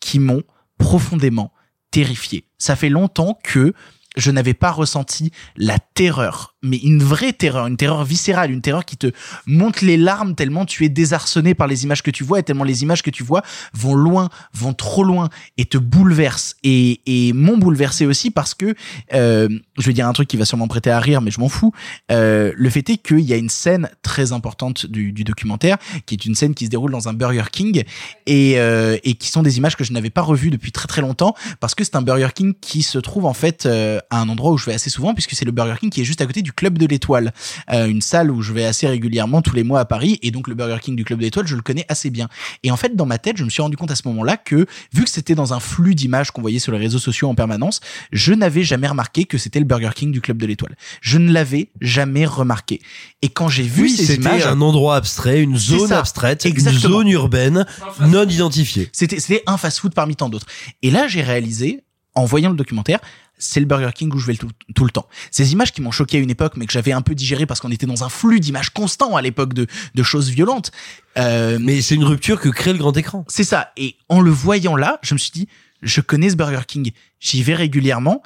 [0.00, 0.42] qui m'ont
[0.78, 1.52] profondément
[1.92, 2.46] terrifié.
[2.58, 3.74] Ça fait longtemps que
[4.16, 8.84] je n'avais pas ressenti la terreur mais une vraie terreur, une terreur viscérale, une terreur
[8.84, 9.12] qui te
[9.46, 12.64] monte les larmes tellement tu es désarçonné par les images que tu vois et tellement
[12.64, 13.42] les images que tu vois
[13.72, 18.74] vont loin, vont trop loin et te bouleversent et, et m'ont bouleversé aussi parce que
[19.14, 21.48] euh, je vais dire un truc qui va sûrement prêter à rire mais je m'en
[21.48, 21.72] fous.
[22.10, 26.14] Euh, le fait est qu'il y a une scène très importante du, du documentaire qui
[26.14, 27.84] est une scène qui se déroule dans un Burger King
[28.26, 31.00] et, euh, et qui sont des images que je n'avais pas revues depuis très très
[31.00, 34.28] longtemps parce que c'est un Burger King qui se trouve en fait euh, à un
[34.28, 36.26] endroit où je vais assez souvent puisque c'est le Burger King qui est juste à
[36.26, 37.32] côté du Club de l'Étoile,
[37.72, 40.48] euh, une salle où je vais assez régulièrement tous les mois à Paris et donc
[40.48, 42.28] le Burger King du Club de l'Étoile je le connais assez bien.
[42.62, 44.66] Et en fait dans ma tête je me suis rendu compte à ce moment-là que
[44.92, 47.80] vu que c'était dans un flux d'images qu'on voyait sur les réseaux sociaux en permanence,
[48.12, 50.76] je n'avais jamais remarqué que c'était le Burger King du Club de l'Étoile.
[51.00, 52.80] Je ne l'avais jamais remarqué.
[53.22, 56.46] Et quand j'ai vu Oui, ces c'était images, un endroit abstrait, une zone ça, abstraite,
[56.46, 56.82] exactement.
[56.88, 57.66] une zone urbaine
[58.00, 58.88] non identifiée.
[58.92, 60.46] C'était c'était un fast-food parmi tant d'autres.
[60.82, 61.82] Et là, j'ai réalisé
[62.14, 62.98] en voyant le documentaire,
[63.40, 65.08] c'est le Burger King où je vais tout le temps.
[65.32, 67.58] Ces images qui m'ont choqué à une époque, mais que j'avais un peu digéré parce
[67.60, 70.70] qu'on était dans un flux d'images constant à l'époque de, de choses violentes.
[71.18, 73.24] Euh, Mais c'est une rupture que crée le grand écran.
[73.28, 73.72] c'est ça.
[73.76, 75.48] Et en le voyant là, je me suis dit,
[75.82, 76.92] je connais ce Burger King.
[77.18, 78.22] J'y vais régulièrement.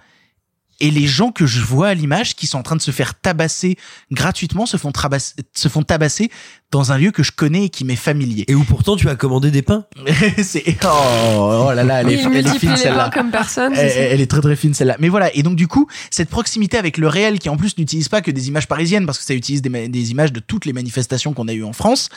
[0.81, 3.15] Et les gens que je vois à l'image, qui sont en train de se faire
[3.15, 3.77] tabasser
[4.11, 6.31] gratuitement, se font, trabasser, se font tabasser
[6.71, 8.45] dans un lieu que je connais et qui m'est familier.
[8.49, 9.87] Et où pourtant tu as commandé des pains.
[10.43, 13.05] c'est oh, oh là là, elle est, elle est fine celle-là.
[13.05, 13.75] pains comme personne.
[13.75, 14.97] Elle, est très très fine celle-là.
[14.99, 18.09] Mais voilà, et donc du coup, cette proximité avec le réel qui en plus n'utilise
[18.09, 21.33] pas que des images parisiennes parce que ça utilise des images de toutes les manifestations
[21.33, 22.09] qu'on a eues en France,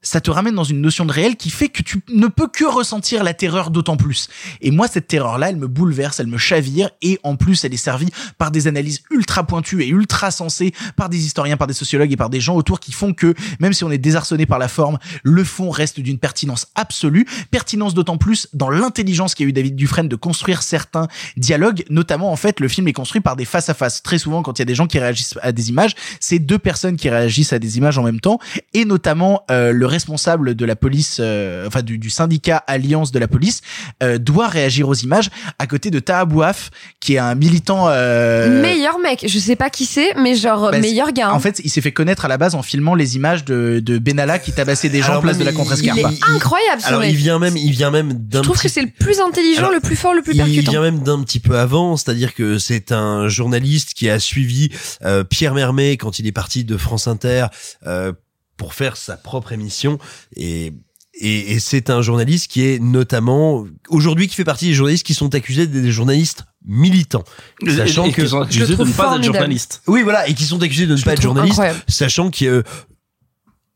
[0.00, 2.64] ça te ramène dans une notion de réel qui fait que tu ne peux que
[2.64, 4.28] ressentir la terreur d'autant plus.
[4.60, 7.76] Et moi, cette terreur-là, elle me bouleverse, elle me chavire, et en plus, elle est
[7.76, 8.08] servie
[8.38, 12.16] par des analyses ultra pointues et ultra sensées, par des historiens, par des sociologues et
[12.16, 14.98] par des gens autour qui font que, même si on est désarçonné par la forme,
[15.24, 17.26] le fond reste d'une pertinence absolue.
[17.50, 22.36] Pertinence d'autant plus dans l'intelligence qu'a eu David Dufresne de construire certains dialogues, notamment, en
[22.36, 24.02] fait, le film est construit par des face à face.
[24.02, 26.58] Très souvent, quand il y a des gens qui réagissent à des images, c'est deux
[26.58, 28.38] personnes qui réagissent à des images en même temps,
[28.74, 33.18] et notamment, euh, le responsable de la police, euh, enfin du, du syndicat Alliance de
[33.18, 33.60] la police,
[34.02, 36.70] euh, doit réagir aux images à côté de Taha Bouaf,
[37.00, 37.86] qui est un militant.
[37.88, 41.28] Euh, Meilleur mec, je sais pas qui c'est, mais genre bah, meilleur gars.
[41.28, 41.32] hein.
[41.32, 43.98] En fait, il s'est fait connaître à la base en filmant les images de, de
[43.98, 45.98] Benalla qui tabassait des gens Alors, place de la il- il Contrescarpe.
[45.98, 46.04] est
[46.34, 47.10] incroyable Alors mec.
[47.10, 49.60] il vient même, il vient même d'un Je trouve petit que c'est le plus intelligent,
[49.60, 50.70] Alors, le plus fort, le plus Il percutant.
[50.70, 54.68] vient même d'un petit peu avant, c'est-à-dire que c'est un journaliste qui a suivi
[55.04, 57.46] euh, Pierre Mermet quand il est parti de France Inter
[57.86, 58.12] euh,
[58.58, 59.98] pour faire sa propre émission
[60.36, 60.74] et
[61.20, 65.14] et, et c'est un journaliste qui est notamment aujourd'hui qui fait partie des journalistes qui
[65.14, 67.24] sont accusés d'être des journalistes militants,
[67.66, 69.24] Et- sachant et que qui sont accusés de ne pas être formidable.
[69.24, 69.82] journaliste.
[69.88, 71.80] oui voilà et qui sont accusés de ne Je pas être journalistes, incroyable.
[71.88, 72.62] sachant qu'il y a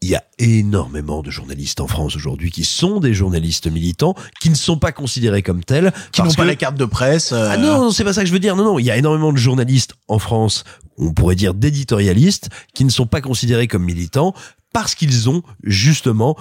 [0.03, 4.51] il y a énormément de journalistes en France aujourd'hui qui sont des journalistes militants, qui
[4.51, 7.31] ne sont pas considérés comme tels, qui n'ont pas la carte de presse.
[7.33, 8.57] euh, Ah non, non, c'est pas ça que je veux dire.
[8.57, 10.65] Non, non, il y a énormément de journalistes en France,
[10.99, 14.35] on pourrait dire d'éditorialistes, qui ne sont pas considérés comme militants
[14.73, 16.37] parce qu'ils ont justement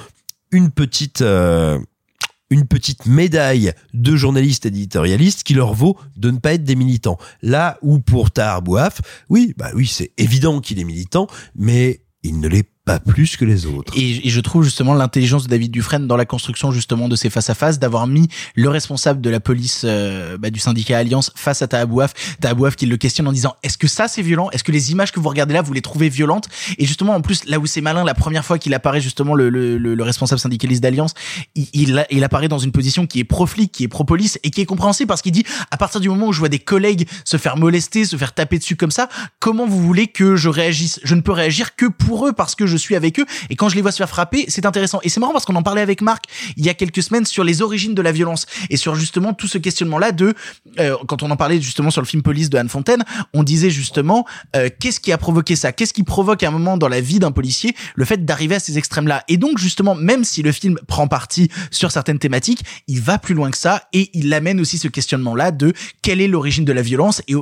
[0.52, 1.80] une petite euh,
[2.52, 7.18] une petite médaille de journalistes éditorialistes qui leur vaut de ne pas être des militants.
[7.42, 12.40] Là où pour Tahar Bouaf, oui, bah oui, c'est évident qu'il est militant, mais il
[12.40, 13.94] ne l'est pas plus que les autres.
[13.96, 17.30] Et, et je trouve justement l'intelligence de David Dufresne dans la construction justement de ces
[17.30, 21.32] face à face, d'avoir mis le responsable de la police euh, bah, du syndicat Alliance
[21.36, 24.50] face à Tahabouaf, Tahabouaf qui le questionne en disant est-ce que ça c'est violent?
[24.52, 26.50] Est-ce que les images que vous regardez là vous les trouvez violentes?
[26.80, 29.50] Et justement en plus là où c'est malin, la première fois qu'il apparaît justement le,
[29.50, 31.14] le, le, le responsable syndicaliste d'Alliance,
[31.54, 34.62] il, il, il apparaît dans une position qui est pro-flic, qui est pro-police et qui
[34.62, 37.38] est compréhensible parce qu'il dit à partir du moment où je vois des collègues se
[37.38, 39.08] faire molester, se faire taper dessus comme ça,
[39.40, 41.00] comment vous voulez que je réagisse?
[41.04, 43.70] Je ne peux réagir que pour eux parce que je suis avec eux et quand
[43.70, 45.00] je les vois se faire frapper, c'est intéressant.
[45.04, 46.26] Et c'est marrant parce qu'on en parlait avec Marc
[46.58, 49.48] il y a quelques semaines sur les origines de la violence et sur justement tout
[49.48, 50.34] ce questionnement-là de
[50.80, 53.04] euh, quand on en parlait justement sur le film Police de Anne Fontaine,
[53.34, 54.26] on disait justement
[54.56, 55.72] euh, qu'est-ce qui a provoqué ça?
[55.72, 58.60] Qu'est-ce qui provoque à un moment dans la vie d'un policier le fait d'arriver à
[58.60, 59.24] ces extrêmes-là?
[59.28, 63.34] Et donc justement, même si le film prend parti sur certaines thématiques, il va plus
[63.34, 66.82] loin que ça et il amène aussi ce questionnement-là de quelle est l'origine de la
[66.82, 67.36] violence et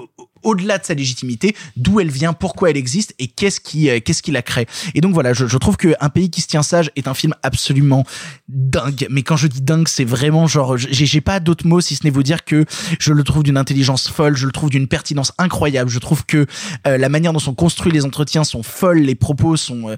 [0.43, 4.21] au-delà de sa légitimité, d'où elle vient, pourquoi elle existe et qu'est-ce qui euh, qu'est-ce
[4.21, 4.67] qui la crée.
[4.95, 7.13] Et donc voilà, je, je trouve que Un pays qui se tient sage est un
[7.13, 8.05] film absolument
[8.47, 9.07] dingue.
[9.09, 12.03] Mais quand je dis dingue, c'est vraiment genre j'ai j'ai pas d'autres mots si ce
[12.03, 12.65] n'est vous dire que
[12.99, 15.89] je le trouve d'une intelligence folle, je le trouve d'une pertinence incroyable.
[15.89, 16.45] Je trouve que
[16.87, 19.95] euh, la manière dont sont construits les entretiens sont folles, les propos sont euh,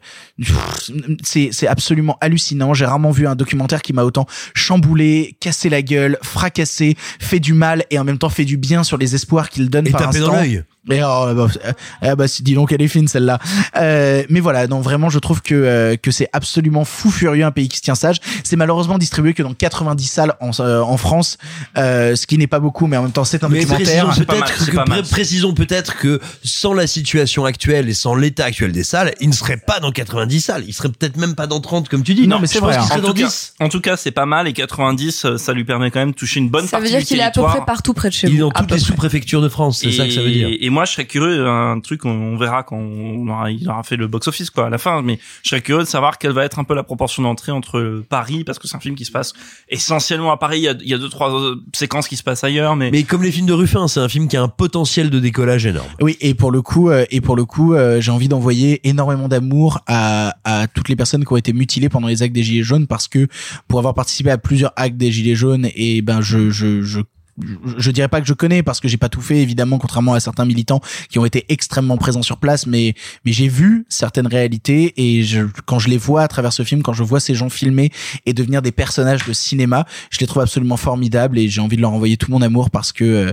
[1.23, 2.73] c'est c'est absolument hallucinant.
[2.73, 7.53] J'ai rarement vu un documentaire qui m'a autant chamboulé, cassé la gueule, fracassé, fait du
[7.53, 10.01] mal et en même temps fait du bien sur les espoirs qu'il donne Et par
[10.01, 10.30] taper dans instant.
[10.31, 10.63] L'œil.
[10.87, 13.37] Mais oh, bah, euh, ah bah dis donc elle est fine celle-là.
[13.77, 17.51] Euh, mais voilà, non vraiment je trouve que euh, que c'est absolument fou furieux un
[17.51, 18.17] pays qui se tient sage.
[18.43, 21.37] C'est malheureusement distribué que dans 90 salles en, euh, en France,
[21.77, 24.05] euh, ce qui n'est pas beaucoup, mais en même temps c'est un Mais documentaire.
[24.07, 28.71] précisons peut-être que, pré- précisons peut-être que sans la situation actuelle et sans l'état actuel
[28.71, 30.63] des salles, il ne serait pas dans 90 salles.
[30.67, 32.27] Il serait peut-être même pas dans 30 comme tu dis.
[32.27, 32.73] Non, mais c'est vrai.
[32.73, 33.53] serait en, dans tout cas, 10.
[33.59, 36.15] en tout cas, c'est pas mal et 90, euh, ça lui permet quand même de
[36.15, 38.09] toucher une bonne Ça veut partie dire du qu'il est à peu près partout près
[38.09, 38.49] de chez Il est vous.
[38.49, 40.49] dans toutes les sous-préfectures de France, c'est ça que ça veut dire.
[40.49, 43.83] Et moi, je serais curieux, un truc, on, on verra quand on aura, il aura
[43.83, 46.45] fait le box-office, quoi, à la fin, mais je serais curieux de savoir quelle va
[46.45, 49.11] être un peu la proportion d'entrée entre Paris, parce que c'est un film qui se
[49.11, 49.33] passe
[49.69, 52.23] essentiellement à Paris, il y a, il y a deux, trois euh, séquences qui se
[52.23, 52.89] passent ailleurs, mais...
[52.91, 55.65] Mais comme les films de Ruffin, c'est un film qui a un potentiel de décollage
[55.65, 55.89] énorme.
[56.01, 59.27] Oui, et pour le coup, euh, et pour le coup, euh, j'ai envie d'envoyer énormément
[59.27, 62.63] d'amour à, à toutes les personnes qui ont été mutilées pendant les actes des Gilets
[62.63, 63.27] jaunes, parce que
[63.67, 67.01] pour avoir participé à plusieurs actes des Gilets jaunes, et ben je je je
[67.77, 70.19] je- dirais pas que je connais parce que j'ai pas tout fait évidemment contrairement à
[70.19, 72.93] certains militants qui ont été extrêmement présents sur place mais
[73.25, 75.23] mais j'ai vu certaines réalités et
[75.65, 77.91] quand je les vois à travers ce film quand je vois ces gens filmer
[78.25, 81.81] et devenir des personnages de cinéma je les trouve absolument formidables et j'ai envie de
[81.81, 83.31] leur envoyer tout mon amour parce que euh,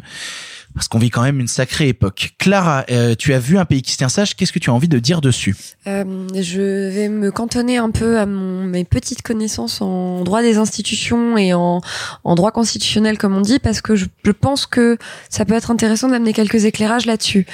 [0.75, 2.35] parce qu'on vit quand même une sacrée époque.
[2.39, 4.73] Clara, euh, tu as vu un pays qui se tient sage, qu'est-ce que tu as
[4.73, 9.23] envie de dire dessus Euh, je vais me cantonner un peu à mon, mes petites
[9.23, 11.81] connaissances en droit des institutions et en,
[12.25, 14.99] en droit constitutionnel, comme on dit, parce que je, je pense que
[15.31, 17.47] ça peut être intéressant d'amener quelques éclairages là-dessus.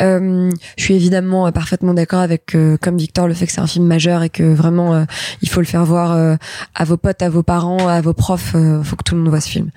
[0.00, 3.60] Euh, je suis évidemment euh, parfaitement d'accord avec, euh, comme Victor, le fait que c'est
[3.60, 5.04] un film majeur et que vraiment euh,
[5.42, 6.36] il faut le faire voir euh,
[6.74, 8.52] à vos potes, à vos parents, à vos profs.
[8.54, 9.70] Il faut que tout le monde voit ce film.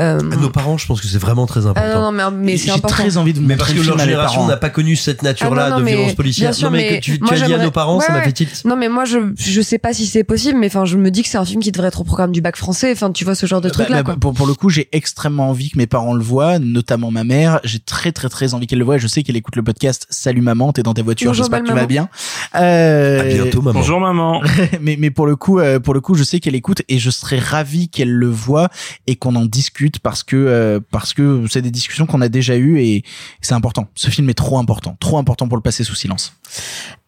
[0.00, 1.80] Euh, À nos parents, je pense que c'est vraiment très important.
[1.90, 2.88] ah non, non, mais, mais c'est J'ai important.
[2.96, 4.48] très envie de Mais parce que leur génération parents.
[4.48, 6.50] n'a pas connu cette nature-là Ah non, de mais violence policière.
[6.50, 8.04] bien sûr, non, mais, mais que tu, tu moi, as dit à nos parents, Ouais,
[8.06, 8.64] ça m'a fait tilt.
[8.64, 11.22] Non, mais moi, je, je sais pas si c'est possible, mais enfin, je me dis
[11.22, 12.92] que c'est un film qui devrait être au programme du bac français.
[12.92, 14.88] Enfin, tu vois ce genre de truc Bah, là, bah, pour, pour le coup, j'ai
[14.92, 17.60] extrêmement envie que mes parents le voient, notamment ma mère.
[17.64, 18.96] J'ai très très très envie qu'elle le voie.
[18.96, 20.06] et Je sais qu'elle écoute le podcast.
[20.10, 21.30] Salut maman, t'es dans ta voiture.
[21.30, 22.08] Bonjour, J'espère que tu vas bien.
[22.54, 23.78] Euh, À bientôt, maman.
[23.80, 24.42] Bonjour maman.
[24.80, 27.10] mais mais pour le coup, euh, pour le coup, je sais qu'elle écoute et je
[27.10, 28.68] serais ravi qu'elle le voie
[29.06, 32.56] et qu'on en discute parce que euh, parce que c'est des discussions qu'on a déjà
[32.56, 33.04] eues et
[33.42, 33.88] c'est important.
[33.94, 36.32] Ce film est trop important, trop important pour le passer sous silence.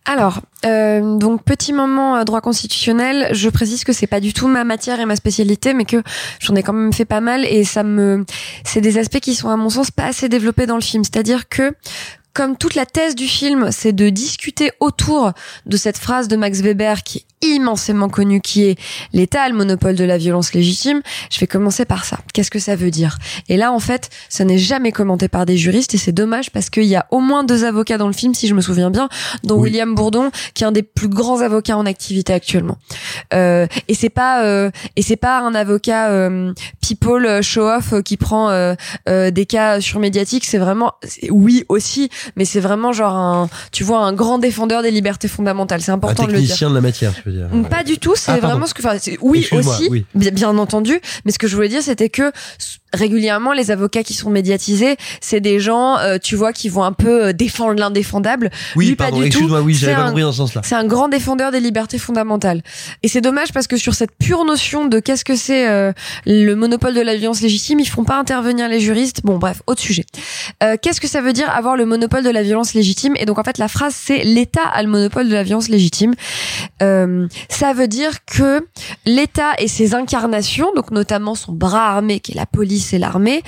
[0.07, 3.29] Alors, euh, donc petit moment euh, droit constitutionnel.
[3.33, 6.03] Je précise que c'est pas du tout ma matière et ma spécialité, mais que
[6.41, 8.27] j'en ai quand même fait pas mal et ça me,
[8.65, 11.05] c'est des aspects qui sont à mon sens pas assez développés dans le film.
[11.05, 11.75] C'est-à-dire que
[12.35, 15.33] comme toute la thèse du film, c'est de discuter autour
[15.67, 18.79] de cette phrase de Max Weber qui est immensément connue, qui est
[19.13, 21.01] l'État le monopole de la violence légitime.
[21.31, 22.19] Je vais commencer par ça.
[22.33, 23.19] Qu'est-ce que ça veut dire?
[23.49, 26.71] Et là, en fait, ça n'est jamais commenté par des juristes et c'est dommage parce
[26.71, 29.09] qu'il y a au moins deux avocats dans le film, si je me souviens bien,
[29.43, 29.71] dont Oui.
[29.71, 32.79] William Bourdon, qui est un des plus grands avocats en activité actuellement.
[33.33, 38.17] Euh, et c'est pas euh, et c'est pas un avocat euh, people show off qui
[38.17, 38.75] prend euh,
[39.09, 40.45] euh, des cas surmédiatiques.
[40.45, 40.93] C'est vraiment
[41.31, 45.81] oui aussi, mais c'est vraiment genre un tu vois un grand défendeur des libertés fondamentales.
[45.83, 46.49] C'est Un important de le dire.
[46.49, 47.34] technicien de la matière, veux dire.
[47.71, 50.07] Pas du tout, c'est Ah, vraiment ce que enfin c'est- oui Excuse-moi, aussi oui.
[50.15, 52.33] bien, bien entendu, mais ce que je voulais dire c'était que
[52.95, 56.93] régulièrement les avocats qui sont médiatisés, c'est des gens euh, tu vois qui vont un
[56.93, 58.51] peu euh, défendre l'indéfendable.
[58.77, 59.37] Oui, Lui, pardon, pas du tout.
[59.39, 60.61] excuse-moi, oui, j'avais C'est pas un- compris dans ce sens-là.
[60.65, 62.63] C'est un grand défendeur des libertés fondamentales.
[63.03, 65.93] Et c'est dommage parce que sur cette pure notion de qu'est-ce que c'est euh,
[66.27, 69.21] le monopole de la violence légitime, ils font pas intervenir les juristes.
[69.25, 70.05] Bon, bref, autre sujet.
[70.63, 73.15] Euh, qu'est-ce que ça veut dire avoir le monopole de la violence légitime?
[73.19, 76.15] Et donc en fait, la phrase c'est l'État a le monopole de la violence légitime.
[76.83, 78.67] Euh, ça veut dire que
[79.07, 83.43] l'État et ses incarnations, donc notamment son bras armé qui est la police et l'armée,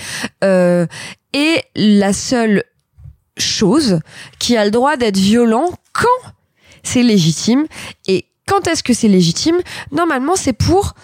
[0.44, 0.86] euh,
[1.32, 2.64] est la seule
[3.38, 4.00] chose
[4.38, 6.32] qui a le droit d'être violent quand
[6.82, 7.66] c'est légitime.
[8.06, 9.56] Et quand est-ce que c'est légitime?
[9.92, 10.94] Normalement, c'est pour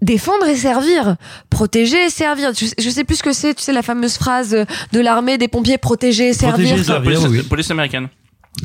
[0.00, 1.16] défendre et servir,
[1.50, 2.52] protéger et servir.
[2.54, 4.50] Je, je sais plus ce que c'est, tu sais la fameuse phrase
[4.92, 6.66] de l'armée des pompiers protéger et servir.
[6.66, 7.20] Protéger et servir.
[7.20, 7.42] police, oui.
[7.42, 8.08] police américaine.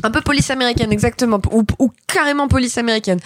[0.02, 3.20] Un peu police américaine exactement ou, ou carrément police américaine.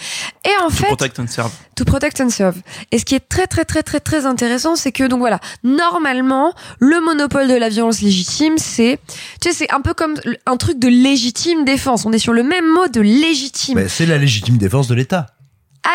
[0.45, 1.51] Et en fait, Protect and serve.
[1.75, 2.55] to protect and serve.
[2.91, 6.53] Et ce qui est très très très très très intéressant, c'est que donc voilà, normalement,
[6.79, 8.99] le monopole de la violence légitime, c'est,
[9.41, 10.13] tu sais, c'est un peu comme
[10.45, 12.05] un truc de légitime défense.
[12.05, 13.75] On est sur le même mot de légitime.
[13.79, 15.27] Mais c'est la légitime défense de l'État.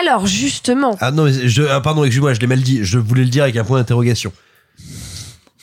[0.01, 2.81] Alors justement, Ah non, mais je, ah, pardon, excuse-moi, je l'ai mal dit.
[2.83, 4.33] Je voulais le dire avec un point d'interrogation.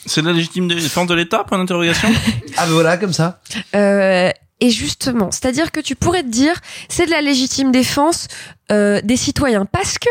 [0.06, 2.08] C'est la légitime défense de l'État, point d'interrogation?
[2.56, 3.40] Ah ben voilà, comme ça.
[3.76, 4.30] euh,
[4.62, 6.54] et justement, c'est-à-dire que tu pourrais te dire,
[6.88, 8.28] c'est de la légitime défense
[8.70, 10.08] euh, des citoyens, parce que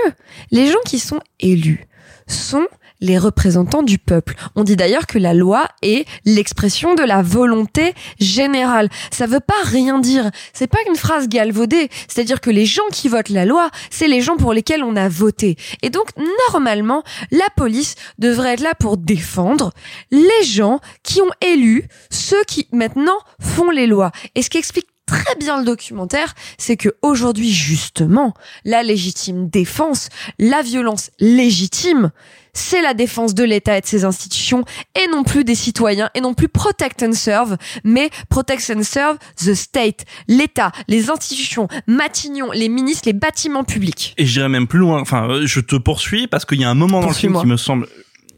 [0.52, 1.88] les gens qui sont élus
[2.28, 2.68] sont
[3.02, 4.36] les représentants du peuple.
[4.56, 8.90] On dit d'ailleurs que la loi est l'expression de la volonté générale.
[9.11, 10.30] Ça veut pas rien dire.
[10.53, 11.90] C'est pas une phrase galvaudée.
[12.07, 15.10] C'est-à-dire que les gens qui votent la loi, c'est les gens pour lesquels on a
[15.10, 15.57] voté.
[15.82, 16.10] Et donc,
[16.48, 19.72] normalement, la police devrait être là pour défendre
[20.11, 24.11] les gens qui ont élu ceux qui maintenant font les lois.
[24.36, 28.34] Et ce qui explique très bien le documentaire, c'est que aujourd'hui justement,
[28.64, 30.07] la légitime défense,
[30.40, 32.11] la violence légitime,
[32.53, 34.64] c'est la défense de l'État et de ses institutions
[34.95, 39.18] et non plus des citoyens et non plus protect and serve, mais protect and serve
[39.38, 44.14] the state, l'État, les institutions, Matignon, les ministres, les bâtiments publics.
[44.18, 44.99] Et j'irai même plus loin.
[45.02, 47.48] Enfin, euh, je te poursuis parce qu'il y a un moment dans le film qui
[47.48, 47.88] me semble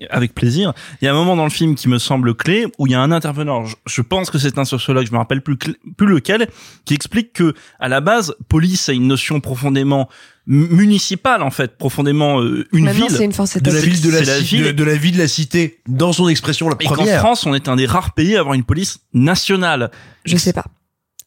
[0.09, 0.73] avec plaisir.
[1.01, 2.95] Il y a un moment dans le film qui me semble clé où il y
[2.95, 3.65] a un intervenant.
[3.65, 6.47] Je, je pense que c'est un sociologue, je me rappelle plus plus lequel,
[6.85, 10.09] qui explique que à la base, police a une notion profondément
[10.47, 13.15] mu- municipale en fait, profondément euh, une Maintenant, ville.
[13.17, 14.63] c'est une force de la ville de la, ville.
[14.65, 17.19] de, de la vie de la cité dans son expression la Et qu'en première.
[17.19, 19.91] France, on est un des rares pays à avoir une police nationale.
[20.25, 20.65] Je sais pas.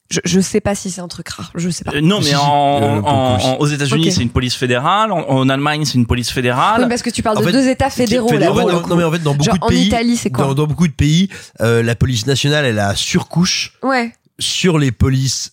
[0.09, 1.51] Je, je sais pas si c'est un truc rare.
[1.57, 1.93] Je sais pas.
[1.95, 5.11] Euh, non, mais en, Euh, en- en- aux États-Unis, c'est une police fédérale.
[5.11, 6.83] En, en Allemagne, c'est une police fédérale.
[6.83, 8.53] Oui, parce que tu parles En de fait, deux États fédéraux là.
[8.53, 10.55] En non, mais en fait, dans beaucoup Genre, de en pays, Italie, c'est quoi dans,
[10.55, 11.29] dans beaucoup de pays,
[11.61, 14.13] euh, la police nationale, elle a surcouche Ouais.
[14.39, 15.53] sur les polices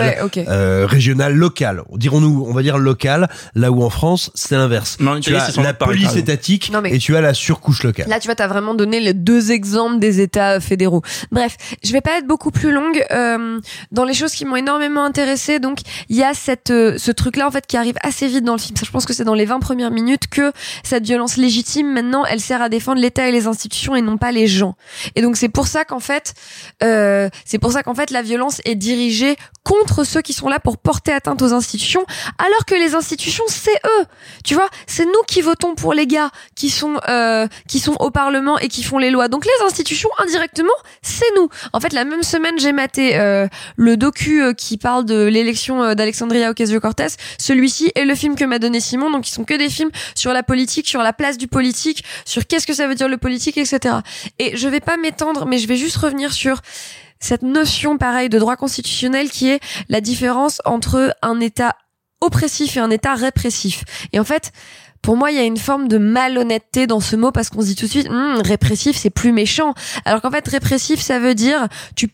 [0.00, 0.36] Ouais, ok.
[0.38, 1.82] euh, régionales, locales.
[1.92, 4.96] Dirons-nous, on va dire locales, là où en France, c'est l'inverse.
[5.20, 8.08] Tu as la police étatique Non, mais- et tu as la surcouche locale.
[8.08, 11.02] Là, tu vois, t'as vraiment donné les deux exemples des États fédéraux.
[11.30, 13.60] Bref, je vais pas être beaucoup plus longue euh,
[13.92, 15.60] dans les choses qui m'ont énormément intéressée.
[15.60, 15.78] Donc,
[16.08, 18.58] il y a cette euh, ce truc-là en fait qui arrive assez vite dans le
[18.60, 18.76] film.
[18.76, 20.52] Ça, je pense que c'est dans les 20 premières minutes que
[20.82, 24.32] cette violence légitime maintenant, elle sert à défendre l'État et les institutions et non pas
[24.32, 24.74] les gens.
[25.14, 26.34] Et donc, c'est pour ça qu'en fait,
[26.82, 29.27] euh, c'est pour ça qu'en fait, la violence est dirigée
[29.64, 32.04] contre ceux qui sont là pour porter atteinte aux institutions,
[32.38, 34.04] alors que les institutions, c'est eux.
[34.44, 38.10] Tu vois, c'est nous qui votons pour les gars qui sont euh, qui sont au
[38.10, 39.28] Parlement et qui font les lois.
[39.28, 40.72] Donc les institutions, indirectement,
[41.02, 41.48] c'est nous.
[41.72, 43.46] En fait, la même semaine, j'ai maté euh,
[43.76, 48.58] le docu euh, qui parle de l'élection d'Alexandria Ocasio-Cortez, celui-ci et le film que m'a
[48.58, 49.10] donné Simon.
[49.10, 52.46] Donc ils sont que des films sur la politique, sur la place du politique, sur
[52.46, 53.96] qu'est-ce que ça veut dire le politique, etc.
[54.38, 56.60] Et je vais pas m'étendre, mais je vais juste revenir sur
[57.20, 61.76] cette notion pareil de droit constitutionnel qui est la différence entre un État
[62.20, 63.84] oppressif et un État répressif.
[64.12, 64.52] Et en fait,
[65.02, 67.66] pour moi, il y a une forme de malhonnêteté dans ce mot parce qu'on se
[67.66, 69.74] dit tout de suite, Hum, répressif, c'est plus méchant.
[70.04, 72.08] Alors qu'en fait, répressif, ça veut dire tu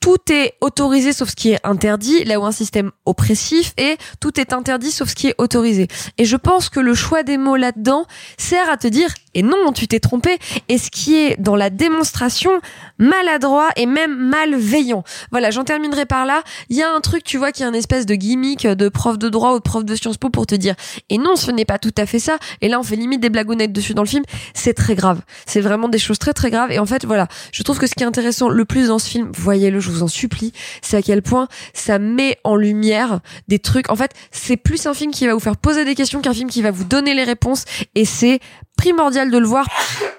[0.00, 4.40] tout est autorisé sauf ce qui est interdit, là où un système oppressif est tout
[4.40, 5.88] est interdit sauf ce qui est autorisé.
[6.16, 8.06] Et je pense que le choix des mots là-dedans
[8.38, 10.38] sert à te dire et non, tu t'es trompé.
[10.68, 12.52] Et ce qui est dans la démonstration
[12.98, 15.04] maladroit et même malveillant.
[15.30, 16.42] Voilà, j'en terminerai par là.
[16.68, 19.18] Il y a un truc, tu vois, qui est un espèce de gimmick de prof
[19.18, 20.74] de droit ou de prof de Sciences Po pour te dire
[21.08, 22.38] et non, ce n'est pas tout à fait ça.
[22.60, 24.24] Et là, on fait limite des blagounettes dessus dans le film.
[24.54, 25.20] C'est très grave.
[25.46, 26.70] C'est vraiment des choses très très graves.
[26.72, 29.08] Et en fait, voilà, je trouve que ce qui est intéressant le plus dans ce
[29.08, 30.52] film, voyez-le, je vous en supplie,
[30.82, 33.90] c'est à quel point ça met en lumière des trucs.
[33.90, 36.50] En fait, c'est plus un film qui va vous faire poser des questions qu'un film
[36.50, 37.64] qui va vous donner les réponses.
[37.94, 38.40] Et c'est
[38.80, 39.66] primordial de le voir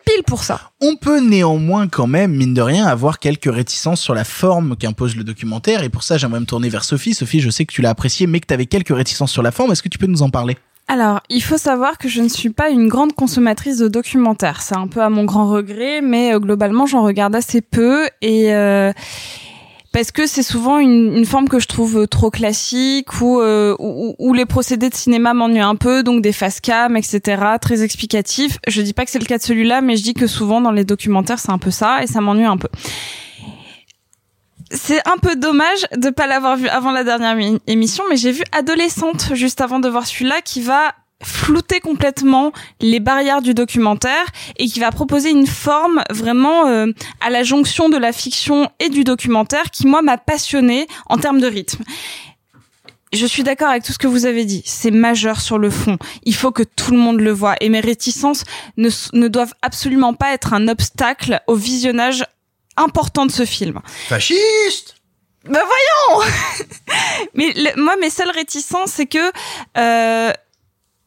[0.06, 0.72] pile pour ça.
[0.82, 5.16] On peut néanmoins quand même, mine de rien, avoir quelques réticences sur la forme qu'impose
[5.16, 5.82] le documentaire.
[5.82, 7.16] Et pour ça, j'aimerais me tourner vers Sophie.
[7.16, 9.52] Sophie, je sais que tu l'as apprécié, mais que tu avais quelques réticences sur la
[9.52, 9.72] forme.
[9.72, 10.58] Est-ce que tu peux nous en parler?
[10.88, 14.62] Alors, il faut savoir que je ne suis pas une grande consommatrice de documentaires.
[14.62, 18.54] C'est un peu à mon grand regret, mais euh, globalement, j'en regarde assez peu et
[18.54, 18.92] euh,
[19.93, 23.76] parce que c'est souvent une, une forme que je trouve euh, trop classique ou euh,
[23.80, 27.84] où, où les procédés de cinéma m'ennuient un peu, donc des face cam, etc., très
[27.84, 28.57] explicatifs.
[28.68, 30.72] Je dis pas que c'est le cas de celui-là, mais je dis que souvent dans
[30.72, 32.69] les documentaires, c'est un peu ça et ça m'ennuie un peu.
[34.73, 38.31] C'est un peu dommage de pas l'avoir vu avant la dernière mi- émission, mais j'ai
[38.31, 40.93] vu Adolescente juste avant de voir celui-là qui va
[41.23, 44.26] flouter complètement les barrières du documentaire
[44.57, 46.88] et qui va proposer une forme vraiment euh,
[47.19, 51.39] à la jonction de la fiction et du documentaire qui moi m'a passionné en termes
[51.39, 51.84] de rythme.
[53.14, 54.64] Je suis d'accord avec tout ce que vous avez dit.
[54.65, 55.98] C'est majeur sur le fond.
[56.23, 57.56] Il faut que tout le monde le voit.
[57.60, 58.45] Et mes réticences
[58.77, 62.23] ne, ne doivent absolument pas être un obstacle au visionnage
[62.77, 63.81] important de ce film.
[64.07, 64.95] Fasciste
[65.43, 66.26] Bah voyons
[67.35, 69.31] Mais le- moi, mes seules réticences, c'est que,
[69.77, 70.31] euh,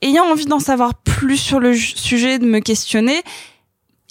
[0.04, 3.22] ayant envie d'en savoir plus sur le sujet, de me questionner,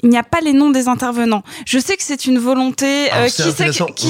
[0.04, 1.44] il n'y a pas les noms des intervenants.
[1.66, 3.30] Je sais que c'est une volonté euh,
[3.60, 4.08] Alors, qui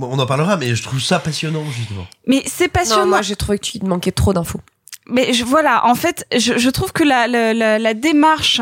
[0.00, 2.06] on, en, parlera, mais je trouve ça passionnant, justement.
[2.26, 3.02] mais c'est passionnant.
[3.02, 4.60] Non, moi j'ai trouvé que tu te manquait trop d'infos.
[5.10, 8.60] Mais je, voilà, en fait, je, je trouve que la, la, la, la démarche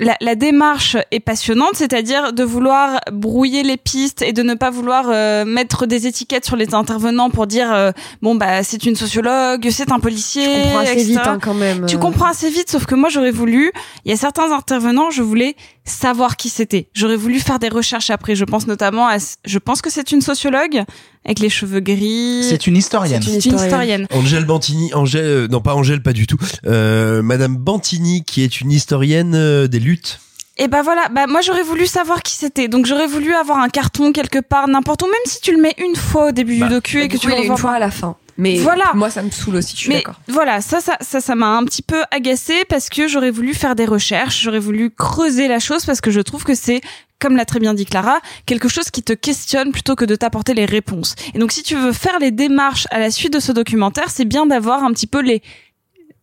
[0.00, 4.70] la, la démarche est passionnante, c'est-à-dire de vouloir brouiller les pistes et de ne pas
[4.70, 8.96] vouloir euh, mettre des étiquettes sur les intervenants pour dire euh, bon bah c'est une
[8.96, 10.44] sociologue, c'est un policier.
[10.44, 11.06] Tu comprends assez etc.
[11.06, 11.86] vite, hein, quand même.
[11.86, 13.72] Tu comprends assez vite, sauf que moi j'aurais voulu.
[14.04, 15.54] Il y a certains intervenants, je voulais
[15.90, 16.88] savoir qui c'était.
[16.94, 18.34] J'aurais voulu faire des recherches après.
[18.34, 20.84] Je pense notamment à, je pense que c'est une sociologue
[21.24, 22.44] avec les cheveux gris.
[22.48, 23.22] C'est une historienne.
[23.22, 24.06] C'est une historienne.
[24.10, 26.38] Angèle Bantini, Angèle, euh, non pas Angèle, pas du tout.
[26.66, 30.20] Euh, Madame Bantini, qui est une historienne euh, des luttes.
[30.56, 32.68] Et bah voilà, bah moi j'aurais voulu savoir qui c'était.
[32.68, 35.74] Donc j'aurais voulu avoir un carton quelque part, n'importe où, même si tu le mets
[35.78, 37.72] une fois au début Bah, du docu et que tu le est une revois fois
[37.72, 38.16] à la fin.
[38.40, 38.92] Mais voilà.
[38.94, 40.14] moi, ça me saoule aussi, je suis d'accord.
[40.28, 43.76] voilà, ça, ça, ça, ça m'a un petit peu agacé parce que j'aurais voulu faire
[43.76, 46.80] des recherches, j'aurais voulu creuser la chose parce que je trouve que c'est,
[47.18, 50.54] comme l'a très bien dit Clara, quelque chose qui te questionne plutôt que de t'apporter
[50.54, 51.14] les réponses.
[51.34, 54.24] Et donc, si tu veux faire les démarches à la suite de ce documentaire, c'est
[54.24, 55.42] bien d'avoir un petit peu les,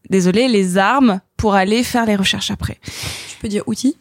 [0.10, 2.80] désolé, les armes pour aller faire les recherches après.
[3.30, 3.95] Tu peux dire outils?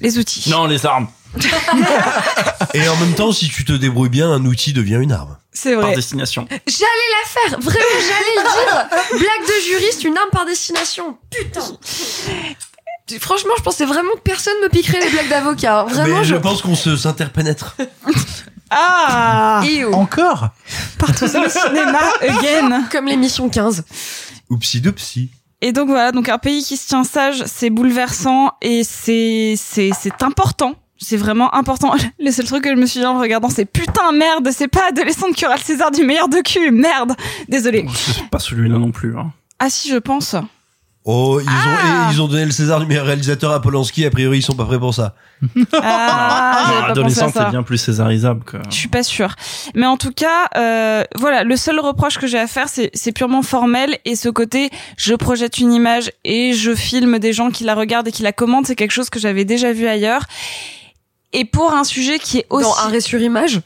[0.00, 0.48] Les outils.
[0.50, 1.08] Non, les armes.
[2.74, 5.36] Et en même temps, si tu te débrouilles bien, un outil devient une arme.
[5.58, 5.94] C'est Par vrai.
[5.94, 6.46] destination.
[6.50, 8.88] J'allais la faire, vraiment, j'allais le dire.
[9.18, 11.16] Blague de juriste, une arme par destination.
[11.30, 11.62] Putain.
[13.20, 15.80] Franchement, je pensais vraiment que personne me piquerait les blagues d'avocat.
[15.80, 15.84] hein.
[15.86, 16.38] Vraiment, Mais je je...
[16.40, 17.76] pense qu'on se s'interpénètre.
[18.70, 19.92] Ah Ew.
[19.94, 20.48] Encore
[20.98, 22.82] Partout dans le cinéma, again.
[22.90, 23.84] Comme l'émission 15.
[24.50, 25.30] Oupsi doupsi.
[25.62, 29.90] Et donc voilà, donc un pays qui se tient sage, c'est bouleversant et c'est c'est
[29.98, 30.74] c'est important.
[30.98, 31.94] C'est vraiment important.
[32.18, 34.68] Le seul truc que je me suis dit en le regardant, c'est putain merde, c'est
[34.68, 37.14] pas adolescente qui aura le César du meilleur docu, merde.
[37.48, 37.86] Désolé.
[37.94, 39.16] C'est pas celui-là non plus.
[39.18, 39.32] Hein.
[39.58, 40.34] Ah si, je pense.
[41.08, 41.68] Oh, ils, Ah.
[42.08, 44.04] ont, et ils ont donné le César du meilleur réalisateur à Polanski.
[44.04, 45.14] A priori, ils sont pas prêts pour ça.
[45.72, 47.28] Ah, pas ça.
[47.32, 48.56] c'est bien plus césarisable que.
[48.70, 49.36] Je suis pas sûre.
[49.76, 53.12] Mais en tout cas, euh, voilà, le seul reproche que j'ai à faire, c'est c'est
[53.12, 57.62] purement formel et ce côté, je projette une image et je filme des gens qui
[57.64, 60.22] la regardent et qui la commentent, c'est quelque chose que j'avais déjà vu ailleurs.
[61.36, 63.60] Et pour un sujet qui est aussi Dans arrêt sur image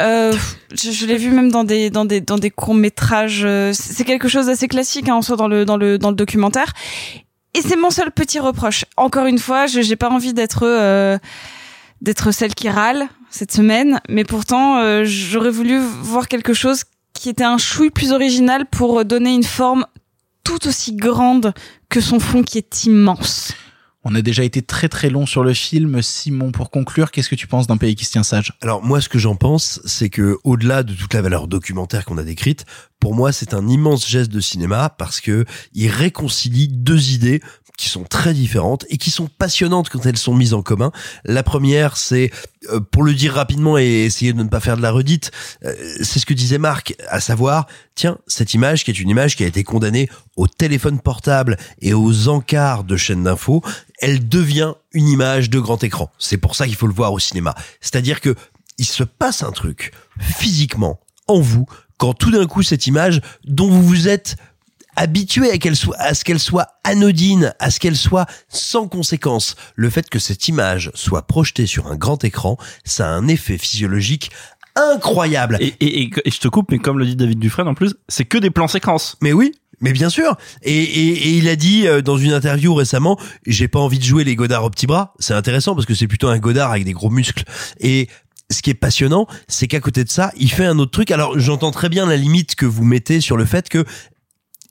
[0.00, 0.32] euh,
[0.72, 3.46] je, je l'ai vu même dans des dans des dans des courts métrages.
[3.72, 6.72] C'est quelque chose d'assez classique hein, en soi dans le dans le dans le documentaire.
[7.54, 8.84] Et c'est mon seul petit reproche.
[8.96, 11.16] Encore une fois, je j'ai pas envie d'être euh,
[12.00, 17.28] d'être celle qui râle cette semaine, mais pourtant euh, j'aurais voulu voir quelque chose qui
[17.28, 19.86] était un chouille plus original pour donner une forme
[20.42, 21.54] tout aussi grande
[21.88, 23.52] que son fond qui est immense.
[24.04, 26.02] On a déjà été très très long sur le film.
[26.02, 28.52] Simon, pour conclure, qu'est-ce que tu penses d'un pays qui se tient sage?
[28.60, 32.18] Alors moi, ce que j'en pense, c'est que au-delà de toute la valeur documentaire qu'on
[32.18, 32.66] a décrite,
[33.00, 37.40] pour moi, c'est un immense geste de cinéma parce que il réconcilie deux idées
[37.76, 40.92] qui sont très différentes et qui sont passionnantes quand elles sont mises en commun.
[41.24, 42.30] La première, c'est,
[42.70, 45.32] euh, pour le dire rapidement et essayer de ne pas faire de la redite,
[45.64, 49.34] euh, c'est ce que disait Marc, à savoir, tiens, cette image qui est une image
[49.34, 53.62] qui a été condamnée au téléphone portable et aux encarts de chaînes d'infos,
[53.98, 56.10] elle devient une image de grand écran.
[56.18, 57.54] C'est pour ça qu'il faut le voir au cinéma.
[57.80, 58.34] C'est-à-dire que
[58.78, 61.66] il se passe un truc physiquement en vous
[61.98, 64.36] quand tout d'un coup cette image dont vous vous êtes
[64.96, 69.56] habitué à, qu'elle soit, à ce qu'elle soit anodine, à ce qu'elle soit sans conséquence.
[69.74, 73.58] Le fait que cette image soit projetée sur un grand écran, ça a un effet
[73.58, 74.30] physiologique
[74.76, 75.56] incroyable.
[75.60, 77.94] Et, et, et, et je te coupe, mais comme le dit David Dufresne en plus,
[78.08, 79.16] c'est que des plans séquences.
[79.20, 80.36] Mais oui, mais bien sûr.
[80.62, 84.36] Et, il a dit euh, dans une interview récemment, j'ai pas envie de jouer les
[84.36, 85.14] Godard au petit bras.
[85.18, 87.44] C'est intéressant parce que c'est plutôt un Godard avec des gros muscles.
[87.80, 88.08] Et
[88.50, 91.10] ce qui est passionnant, c'est qu'à côté de ça, il fait un autre truc.
[91.10, 93.84] Alors j'entends très bien la limite que vous mettez sur le fait que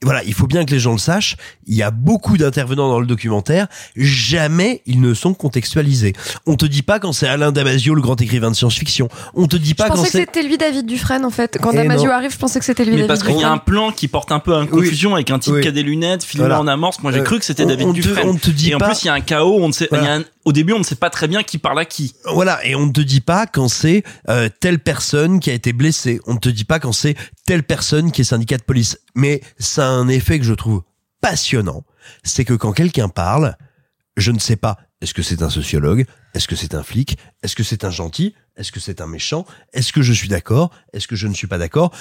[0.03, 1.35] voilà, il faut bien que les gens le sachent.
[1.67, 3.67] Il y a beaucoup d'intervenants dans le documentaire.
[3.95, 6.13] Jamais ils ne sont contextualisés.
[6.45, 9.09] On te dit pas quand c'est Alain Damasio, le grand écrivain de science-fiction.
[9.33, 11.57] On te dit Je pas quand pensais que c'est c'était lui David Dufresne en fait.
[11.61, 12.11] Quand Eh Damasio non.
[12.13, 13.53] arrive, je pensais que c'était lui Mais David parce qu'il y a Dufresne.
[13.53, 15.61] un plan qui porte un peu à confusion avec un type Oui.
[15.61, 16.59] qui a des lunettes, filmé Voilà.
[16.61, 17.01] en amorce.
[17.01, 18.27] Moi, j'ai Euh, cru que c'était David on te- Dufresne.
[18.29, 19.57] on te dit et en pas- plus, il y a un chaos.
[19.61, 20.03] On ne sait, Voilà.
[20.03, 21.85] il y a un- au début, on ne sait pas très bien qui parle à
[21.85, 22.13] qui.
[22.33, 25.71] Voilà, et on ne te dit pas quand c'est euh, telle personne qui a été
[25.73, 26.19] blessée.
[26.27, 27.15] On ne te dit pas quand c'est
[27.45, 28.99] telle personne qui est syndicat de police.
[29.15, 30.83] Mais ça a un effet que je trouve
[31.21, 31.83] passionnant.
[32.23, 33.55] C'est que quand quelqu'un parle,
[34.17, 37.55] je ne sais pas, est-ce que c'est un sociologue Est-ce que c'est un flic Est-ce
[37.55, 41.07] que c'est un gentil Est-ce que c'est un méchant Est-ce que je suis d'accord Est-ce
[41.07, 41.93] que je ne suis pas d'accord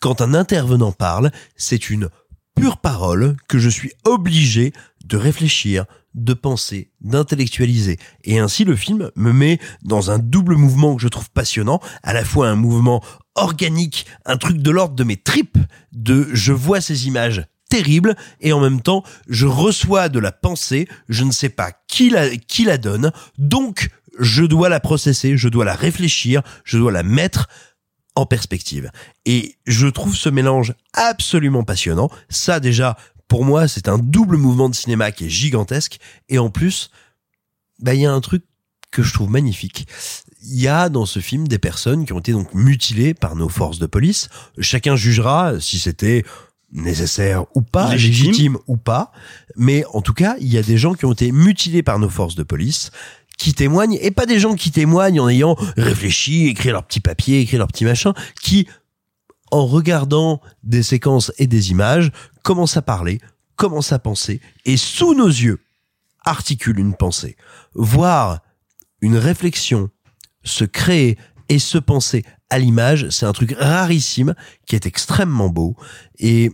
[0.00, 2.08] Quand un intervenant parle, c'est une
[2.54, 4.72] pure parole que je suis obligé
[5.04, 7.98] de réfléchir, de penser, d'intellectualiser.
[8.24, 12.12] Et ainsi, le film me met dans un double mouvement que je trouve passionnant, à
[12.12, 13.02] la fois un mouvement
[13.34, 15.58] organique, un truc de l'ordre de mes tripes,
[15.92, 20.86] de je vois ces images terribles, et en même temps, je reçois de la pensée,
[21.08, 25.48] je ne sais pas qui la, qui la donne, donc je dois la processer, je
[25.48, 27.48] dois la réfléchir, je dois la mettre
[28.14, 28.90] en perspective.
[29.24, 32.10] Et je trouve ce mélange absolument passionnant.
[32.28, 32.96] Ça déjà,
[33.32, 35.98] pour moi, c'est un double mouvement de cinéma qui est gigantesque.
[36.28, 36.90] Et en plus,
[37.78, 38.44] bah il y a un truc
[38.90, 39.88] que je trouve magnifique.
[40.42, 43.48] Il y a dans ce film des personnes qui ont été donc mutilées par nos
[43.48, 44.28] forces de police.
[44.58, 46.24] Chacun jugera si c'était
[46.72, 48.26] nécessaire ou pas, Légitime.
[48.26, 49.12] légitime ou pas.
[49.56, 52.10] Mais en tout cas, il y a des gens qui ont été mutilés par nos
[52.10, 52.90] forces de police
[53.38, 57.40] qui témoignent, et pas des gens qui témoignent en ayant réfléchi, écrit leur petit papier,
[57.40, 58.68] écrit leur petit machin, qui,
[59.52, 62.10] en regardant des séquences et des images,
[62.42, 63.20] commencent à parler,
[63.54, 65.60] commencent à penser, et sous nos yeux,
[66.24, 67.36] articulent une pensée.
[67.74, 68.40] Voir
[69.00, 69.90] une réflexion
[70.42, 71.18] se créer
[71.48, 74.34] et se penser à l'image, c'est un truc rarissime
[74.66, 75.76] qui est extrêmement beau.
[76.18, 76.50] Et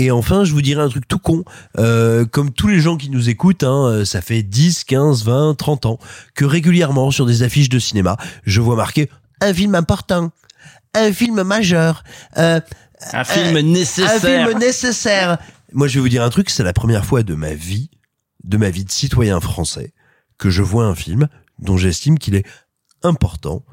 [0.00, 1.44] et enfin, je vous dirais un truc tout con,
[1.76, 5.86] euh, comme tous les gens qui nous écoutent, hein, ça fait 10, 15, 20, 30
[5.86, 5.98] ans
[6.36, 9.10] que régulièrement sur des affiches de cinéma, je vois marqué
[9.40, 10.30] un film important,
[11.00, 12.04] un film majeur,
[12.36, 12.60] euh,
[13.12, 14.42] Un film euh, nécessaire.
[14.42, 15.38] un film nécessaire.
[15.72, 17.90] Moi, je vais vous dire un truc, c'est la première fois de ma vie,
[18.44, 19.92] de ma vie de citoyen français,
[20.38, 22.46] que je vois un film dont j'estime qu'il est
[23.02, 23.64] important,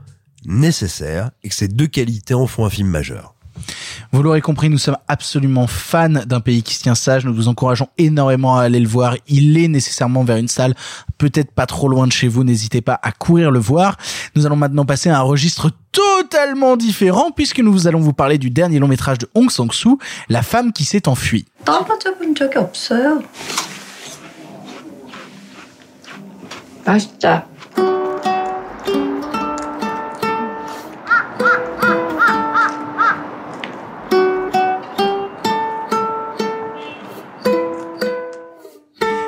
[0.46, 3.35] nécessaire, et que ces deux qualités en font un film majeur.
[4.12, 7.26] Vous l'aurez compris, nous sommes absolument fans d'un pays qui se tient sage.
[7.26, 9.16] Nous vous encourageons énormément à aller le voir.
[9.28, 10.76] Il est nécessairement vers une salle,
[11.18, 12.44] peut-être pas trop loin de chez vous.
[12.44, 13.98] N'hésitez pas à courir le voir.
[14.36, 18.50] Nous allons maintenant passer à un registre totalement différent puisque nous allons vous parler du
[18.50, 19.98] dernier long métrage de Hong Sang-soo,
[20.30, 21.46] La femme qui s'est enfuie.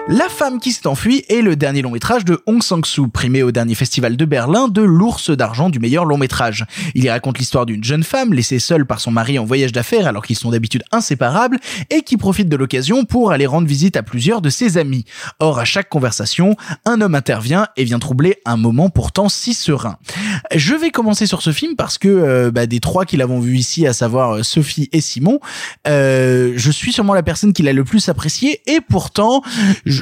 [0.10, 3.52] La femme qui s'est enfuie est le dernier long métrage de Hong Sang-soo, primé au
[3.52, 6.66] dernier festival de Berlin de l'ours d'argent du meilleur long métrage.
[6.96, 10.08] Il y raconte l'histoire d'une jeune femme laissée seule par son mari en voyage d'affaires
[10.08, 11.60] alors qu'ils sont d'habitude inséparables
[11.90, 15.04] et qui profite de l'occasion pour aller rendre visite à plusieurs de ses amis.
[15.40, 16.56] Or, à chaque conversation,
[16.86, 19.98] un homme intervient et vient troubler un moment pourtant si serein.
[20.56, 23.58] Je vais commencer sur ce film parce que euh, bah, des trois qui l'avons vu
[23.58, 25.42] ici, à savoir euh, Sophie et Simon,
[25.86, 29.42] euh, je suis sûrement la personne qui l'a le plus apprécié et pourtant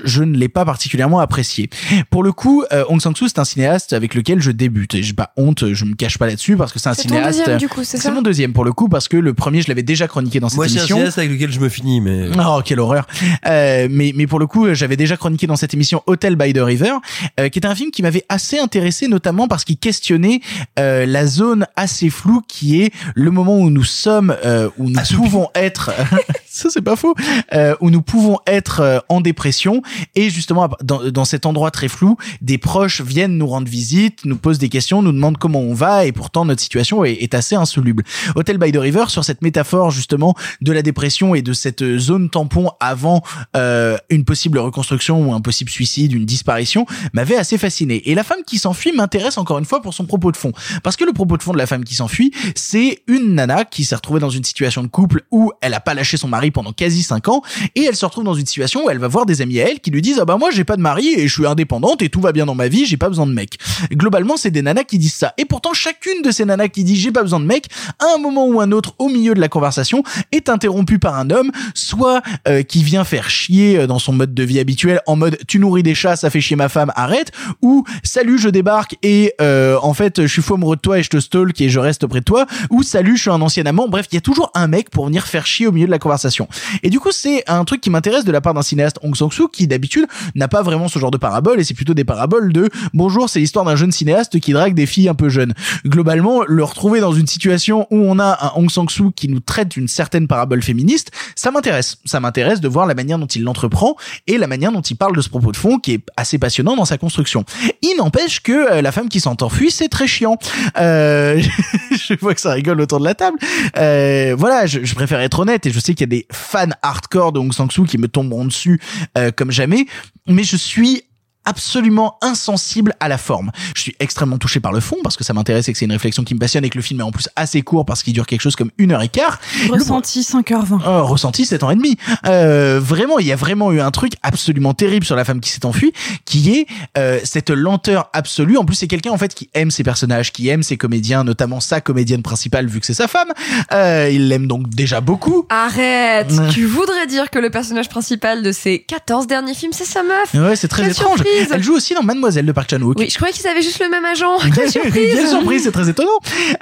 [0.03, 1.69] je ne l'ai pas particulièrement apprécié.
[2.09, 4.95] Pour le coup, euh, Hong Sang-soo c'est un cinéaste avec lequel je débute.
[4.95, 7.09] Et J'ai pas honte, je me cache pas là-dessus parce que c'est un C'est ton
[7.15, 7.39] cinéaste.
[7.39, 9.67] deuxième, du coup, c'est ça mon deuxième pour le coup parce que le premier je
[9.67, 10.97] l'avais déjà chroniqué dans cette Moi, c'est un émission.
[10.97, 12.29] cinéaste avec lequel je me finis, mais...
[12.39, 13.07] Oh, quelle horreur.
[13.47, 16.59] Euh, mais, mais pour le coup, j'avais déjà chroniqué dans cette émission Hotel by the
[16.59, 16.93] River,
[17.39, 20.41] euh, qui est un film qui m'avait assez intéressé, notamment parce qu'il questionnait
[20.79, 24.99] euh, la zone assez floue qui est le moment où nous sommes, euh, où nous
[25.15, 25.91] pouvons être,
[26.55, 27.15] ça c'est pas faux,
[27.53, 29.81] euh, où nous pouvons être euh, en dépression
[30.15, 34.37] et justement dans, dans cet endroit très flou, des proches viennent nous rendre visite, nous
[34.37, 37.55] posent des questions, nous demandent comment on va et pourtant notre situation est, est assez
[37.55, 38.03] insoluble.
[38.35, 42.29] Hotel by the River sur cette métaphore justement de la dépression et de cette zone
[42.29, 43.21] tampon avant
[43.57, 48.09] euh, une possible reconstruction ou un possible suicide, une disparition, m'avait assez fasciné.
[48.09, 50.53] Et la femme qui s'enfuit m'intéresse encore une fois pour son propos de fond.
[50.83, 53.83] Parce que le propos de fond de la femme qui s'enfuit, c'est une nana qui
[53.83, 56.73] s'est retrouvée dans une situation de couple où elle a pas lâché son mari pendant
[56.73, 57.41] quasi 5 ans
[57.75, 59.79] et elle se retrouve dans une situation où elle va voir des amis à elle
[59.79, 62.09] qui lui disent ah bah moi j'ai pas de mari et je suis indépendante et
[62.09, 63.57] tout va bien dans ma vie, j'ai pas besoin de mec.
[63.91, 65.33] Globalement, c'est des nanas qui disent ça.
[65.37, 67.67] Et pourtant, chacune de ces nanas qui dit j'ai pas besoin de mec,
[67.99, 71.29] à un moment ou un autre, au milieu de la conversation, est interrompue par un
[71.29, 75.15] homme, soit euh, qui vient faire chier euh, dans son mode de vie habituel, en
[75.15, 77.31] mode tu nourris des chats, ça fait chier ma femme, arrête,
[77.61, 81.03] ou salut, je débarque et euh, en fait je suis fou amoureux de toi et
[81.03, 83.65] je te stalk et je reste près de toi, ou salut, je suis un ancien
[83.65, 83.87] amant.
[83.87, 85.99] Bref, il y a toujours un mec pour venir faire chier au milieu de la
[85.99, 86.34] conversation.
[86.83, 89.47] Et du coup, c'est un truc qui m'intéresse de la part d'un cinéaste Hong Sang-soo
[89.47, 90.05] qui d'habitude
[90.35, 93.39] n'a pas vraiment ce genre de parabole et c'est plutôt des paraboles de bonjour, c'est
[93.39, 95.53] l'histoire d'un jeune cinéaste qui drague des filles un peu jeunes.
[95.85, 99.69] Globalement, le retrouver dans une situation où on a un Hong Sang-soo qui nous traite
[99.69, 101.97] d'une certaine parabole féministe, ça m'intéresse.
[102.05, 103.95] Ça m'intéresse de voir la manière dont il l'entreprend
[104.27, 106.75] et la manière dont il parle de ce propos de fond qui est assez passionnant
[106.75, 107.45] dans sa construction.
[107.81, 110.37] Il n'empêche que euh, la femme qui s'en enfuit, c'est très chiant.
[110.77, 111.41] Euh,
[111.91, 113.37] je vois que ça rigole autour de la table.
[113.77, 117.31] Euh, voilà, je préfère être honnête et je sais qu'il y a des fans hardcore
[117.31, 118.79] de Hong Sang-soo qui me tomberont dessus
[119.17, 119.85] euh, comme jamais,
[120.27, 121.03] mais je suis
[121.45, 123.51] absolument insensible à la forme.
[123.75, 125.91] Je suis extrêmement touché par le fond parce que ça m'intéresse et que c'est une
[125.91, 128.13] réflexion qui me passionne et que le film est en plus assez court parce qu'il
[128.13, 129.39] dure quelque chose comme une heure et quart.
[129.69, 130.81] Ressenti 5h20.
[130.87, 131.97] Oh, ressenti 7 ans et demi.
[132.27, 135.49] Euh, vraiment, il y a vraiment eu un truc absolument terrible sur la femme qui
[135.49, 135.93] s'est enfuie,
[136.25, 136.67] qui est
[136.97, 138.57] euh, cette lenteur absolue.
[138.57, 141.59] En plus, c'est quelqu'un en fait qui aime ses personnages, qui aime ses comédiens, notamment
[141.59, 143.29] sa comédienne principale vu que c'est sa femme.
[143.73, 145.45] Euh, il l'aime donc déjà beaucoup.
[145.49, 146.31] Arrête.
[146.51, 150.33] Tu voudrais dire que le personnage principal de ces 14 derniers films, c'est sa meuf
[150.33, 151.17] Ouais, c'est très Quelle étrange.
[151.19, 152.97] surprise surprise Elle joue aussi dans Mademoiselle de Park Chan Wook.
[152.99, 154.37] Oui, je croyais qu'ils avaient juste le même agent.
[154.55, 156.09] Quelle surprise Quelle surprise, c'est très étonnant.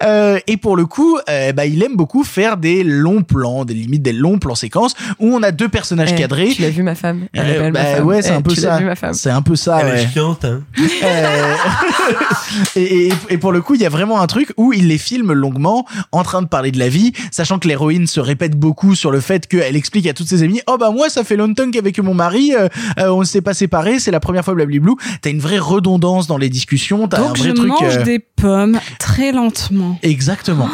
[0.03, 3.73] Euh, et pour le coup, euh, bah, il aime beaucoup faire des longs plans, des
[3.73, 6.49] limites des longs plans séquences où on a deux personnages Eh, cadrés.
[6.55, 8.05] Tu l'as vu ma femme Elle Euh, belle, ma bah femme.
[8.05, 8.77] ouais, c'est Eh, un peu tu l'as ça.
[8.79, 9.79] vu, ma femme C'est un peu ça.
[9.81, 10.03] Elle ouais.
[10.03, 10.61] est chiante, hein.
[11.03, 11.55] Euh,
[12.75, 14.97] et, et- et pour le coup, il y a vraiment un truc où il les
[14.97, 18.95] filme longuement en train de parler de la vie, sachant que l'héroïne se répète beaucoup
[18.95, 21.69] sur le fait qu'elle explique à toutes ses amies Oh bah moi, ça fait longtemps
[21.71, 22.51] qu'avec mon mari,
[22.97, 24.97] on ne s'est pas séparés, c'est la première fois blablablou.
[25.21, 27.69] T'as une vraie redondance dans les discussions, t'as un Donc vrai je truc.
[27.69, 29.99] mange euh, des pommes très lentement.
[30.03, 30.69] Exactement.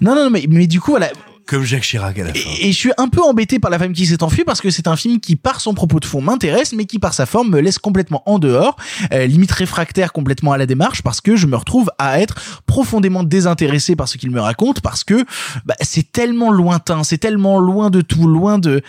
[0.00, 1.08] non, non, non, mais, mais du coup, voilà.
[1.46, 2.40] Comme Jacques Chirac à la fin.
[2.60, 4.68] Et, et je suis un peu embêté par la femme qui s'est enfuie parce que
[4.68, 7.48] c'est un film qui, par son propos de fond, m'intéresse, mais qui, par sa forme,
[7.48, 8.76] me laisse complètement en dehors,
[9.14, 12.34] euh, limite réfractaire complètement à la démarche, parce que je me retrouve à être
[12.66, 15.24] profondément désintéressé par ce qu'il me raconte, parce que
[15.64, 18.82] bah, c'est tellement lointain, c'est tellement loin de tout, loin de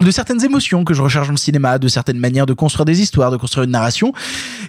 [0.00, 3.00] de certaines émotions que je recherche dans le cinéma, de certaines manières de construire des
[3.00, 4.12] histoires, de construire une narration,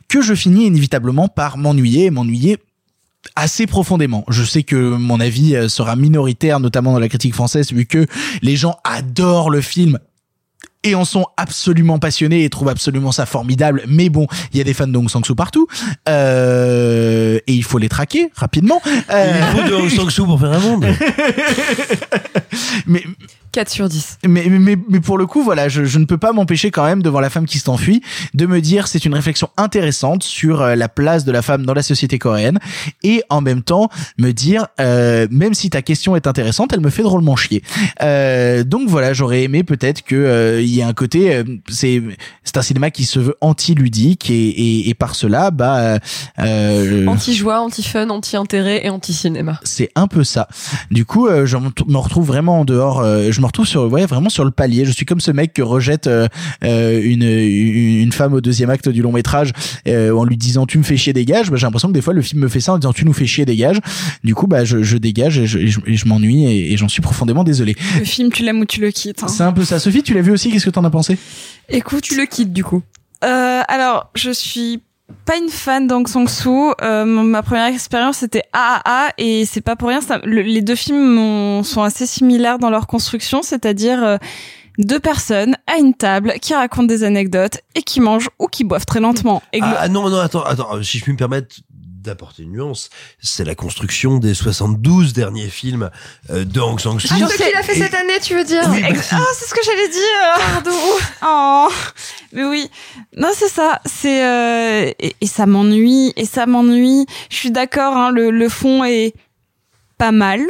[0.07, 2.57] que je finis inévitablement par m'ennuyer, et m'ennuyer
[3.35, 4.23] assez profondément.
[4.29, 8.05] Je sais que mon avis euh, sera minoritaire, notamment dans la critique française, vu que
[8.41, 9.99] les gens adorent le film
[10.83, 13.83] et en sont absolument passionnés et trouvent absolument ça formidable.
[13.87, 15.67] Mais bon, il y a des fans de Hong Sang-soo partout
[16.07, 18.81] euh, et il faut les traquer rapidement.
[19.11, 20.85] Euh, Il faut de Hong Sang-soo pour faire un monde.
[22.87, 23.03] mais
[23.51, 24.19] 4 sur 10.
[24.27, 27.01] mais, mais, mais pour le coup, voilà, je, je ne peux pas m'empêcher quand même,
[27.01, 28.01] devant la femme qui s'enfuit,
[28.33, 31.73] de me dire c'est une réflexion intéressante sur euh, la place de la femme dans
[31.73, 32.59] la société coréenne,
[33.03, 36.89] et en même temps me dire, euh, même si ta question est intéressante, elle me
[36.89, 37.63] fait drôlement chier.
[38.01, 42.01] Euh, donc voilà, j'aurais aimé peut-être que euh, il y ait un côté, euh, c'est
[42.43, 45.99] c'est un cinéma qui se veut anti-ludique, et, et, et par cela, bah,
[47.07, 49.59] Anti-joie, anti-fun, anti-intérêt et anti-cinéma.
[49.63, 50.47] c'est un peu ça.
[50.91, 52.99] Du coup, euh, je me retrouve vraiment en dehors.
[52.99, 54.83] euh, je me retrouve sur, ouais, vraiment sur le palier.
[54.83, 56.27] Je suis comme ce mec que rejette euh,
[56.65, 59.53] euh, une, une une femme au deuxième acte du long métrage
[59.87, 61.49] euh, en lui disant tu me fais chier dégage.
[61.49, 63.13] Bah, j'ai l'impression que des fois le film me fait ça en disant tu nous
[63.13, 63.77] fais chier dégage.
[64.25, 67.01] Du coup, bah je, je dégage et je, et je, m'ennuie et, et j'en suis
[67.01, 67.77] profondément désolé.
[67.97, 69.23] Le film, tu l'aimes ou tu le quittes.
[69.23, 69.29] hein.
[69.29, 69.79] C'est un peu ça.
[69.79, 70.51] Sophie, tu l'as vu aussi?
[70.51, 71.17] Qu'est-ce que t'en as pensé?
[71.69, 72.83] Écoute, tu le quittes du coup.
[73.23, 74.81] Euh, alors, je suis
[75.25, 76.73] pas une fan d'Ang Sang-soo.
[76.81, 80.01] Euh, ma première expérience c'était AAA et c'est pas pour rien.
[80.01, 84.17] ça- le- les deux films ont- sont assez similaires dans leur construction, c'est-à-dire euh,
[84.77, 88.85] deux personnes à une table qui racontent des anecdotes et qui mangent ou qui boivent
[88.85, 89.43] très lentement.
[89.51, 91.57] Et glo- Ah non, non, attends, attends, si je puis me permettre
[92.09, 92.89] d'apporter une nuance,
[93.21, 95.89] c'est la construction des 72 derniers films
[96.29, 97.07] euh, de Hong Sang-soo.
[97.11, 99.89] Ah, ce qu'il a fait cette année, tu veux dire Ah, c'est ce que j'allais
[99.89, 100.51] dire.
[100.53, 100.71] Pardon.
[101.21, 101.69] Oh.
[102.33, 102.69] Mais oui.
[103.15, 103.81] Non, c'est ça.
[103.85, 107.05] C'est euh, et, et ça m'ennuie et ça m'ennuie.
[107.29, 107.95] Je suis d'accord.
[107.97, 109.13] Hein, le, le fond est
[109.97, 110.41] pas mal.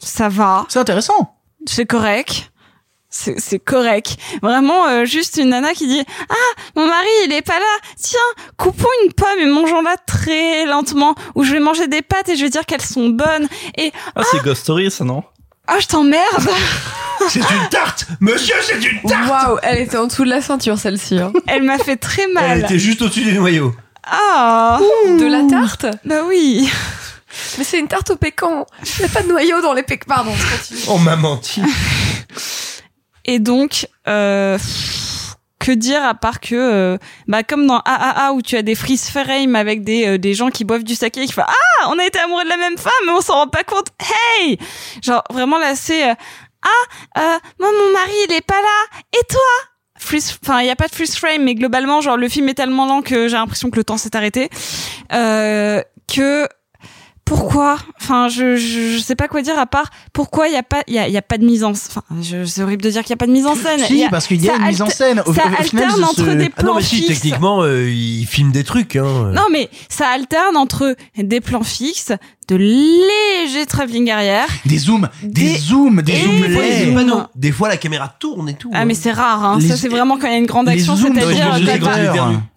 [0.00, 0.64] Ça va.
[0.68, 1.36] C'est intéressant.
[1.66, 2.50] C'est correct.
[3.38, 4.16] C'est correct.
[4.42, 6.34] Vraiment, euh, juste une nana qui dit Ah,
[6.76, 7.64] mon mari, il est pas là.
[8.00, 8.18] Tiens,
[8.56, 11.14] coupons une pomme et mangeons-la très lentement.
[11.34, 13.48] Ou je vais manger des pâtes et je vais dire qu'elles sont bonnes.
[13.78, 15.22] Et Ah, c'est Ghost Story, ça, non?
[15.66, 16.48] Ah, je t'emmerde.
[17.30, 20.78] C'est une tarte Monsieur, c'est une tarte Waouh, elle était en dessous de la ceinture
[20.78, 21.18] celle-ci.
[21.18, 21.32] hein.
[21.48, 22.44] Elle m'a fait très mal.
[22.58, 23.74] Elle était juste au-dessus des noyaux.
[24.04, 24.78] Ah
[25.18, 25.86] De la tarte?
[26.04, 26.70] Bah oui
[27.56, 28.66] Mais c'est une tarte au pécan.
[28.84, 30.04] Il n'y a pas de noyau dans les pécans.
[30.06, 30.80] Pardon, continue.
[30.88, 31.62] On m'a menti.
[33.26, 34.56] Et donc, euh,
[35.58, 39.10] que dire à part que, euh, bah comme dans AAA où tu as des freeze
[39.10, 41.98] frame avec des euh, des gens qui boivent du saké et qui font ah on
[41.98, 43.88] a été amoureux de la même femme mais on s'en rend pas compte.
[44.00, 44.58] Hey!
[45.02, 48.98] Genre vraiment là c'est ah moi mon mari il est pas là.
[49.12, 49.40] Et toi?
[49.98, 52.54] Freeze enfin il y a pas de freeze frame mais globalement genre le film est
[52.54, 54.50] tellement lent que j'ai l'impression que le temps s'est arrêté.
[55.10, 56.46] Que
[57.26, 60.62] pourquoi Enfin, je, je je sais pas quoi dire à part pourquoi il y a
[60.62, 62.82] pas il y a, il y a pas de mise en enfin je- c'est horrible
[62.82, 63.80] de dire qu'il y a pas de mise en scène.
[63.80, 65.20] Si, a- parce qu'il y a une mise en scène.
[65.26, 67.08] Au- ça au final, alterne ce- entre des Ah plans non, mais si, fixes.
[67.20, 68.94] techniquement, euh, il filme des trucs.
[68.96, 69.32] Hein.
[69.34, 72.12] Non, mais ça alterne entre des plans fixes,
[72.48, 74.46] de légers travelling arrière.
[74.64, 78.70] Des zooms, des, Des- zooms, des zooms des fois, la caméra tourne et tout.
[78.72, 79.58] Ah mais c'est rare, hein.
[79.60, 81.60] Les- ça c'est vraiment quand il y a une grande action, c'est-à-dire.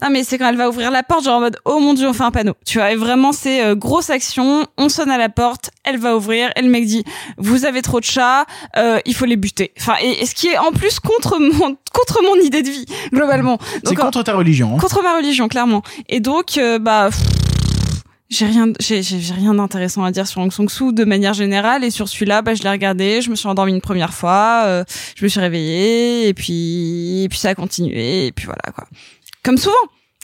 [0.02, 2.07] Non mais c'est quand elle va ouvrir la porte, genre en mode oh mon dieu
[2.07, 2.53] on fait un panneau.
[2.66, 6.16] Tu vois, et vraiment c'est euh, grosse action, on sonne à la porte, elle va
[6.16, 7.03] ouvrir, et le mec dit
[7.38, 8.45] vous avez trop de chats,
[8.78, 9.74] euh, il faut les buter.
[9.80, 12.86] Enfin et, et ce qui est en plus contre mon contre mon idée de vie
[13.14, 13.57] globalement.
[13.84, 14.76] C'est contre ta religion.
[14.76, 14.80] hein.
[14.80, 15.82] contre ma religion clairement.
[16.07, 17.20] Et donc euh, bah pff,
[18.30, 21.84] j'ai rien j'ai j'ai j'ai rien d'intéressant à dire sur Hong Sang-soo de manière générale
[21.84, 24.84] et sur celui-là bah je l'ai regardé, je me suis endormie une première fois, euh,
[25.15, 28.85] je me suis réveillée et puis et puis ça a continué et puis voilà quoi.
[29.43, 29.76] Comme souvent,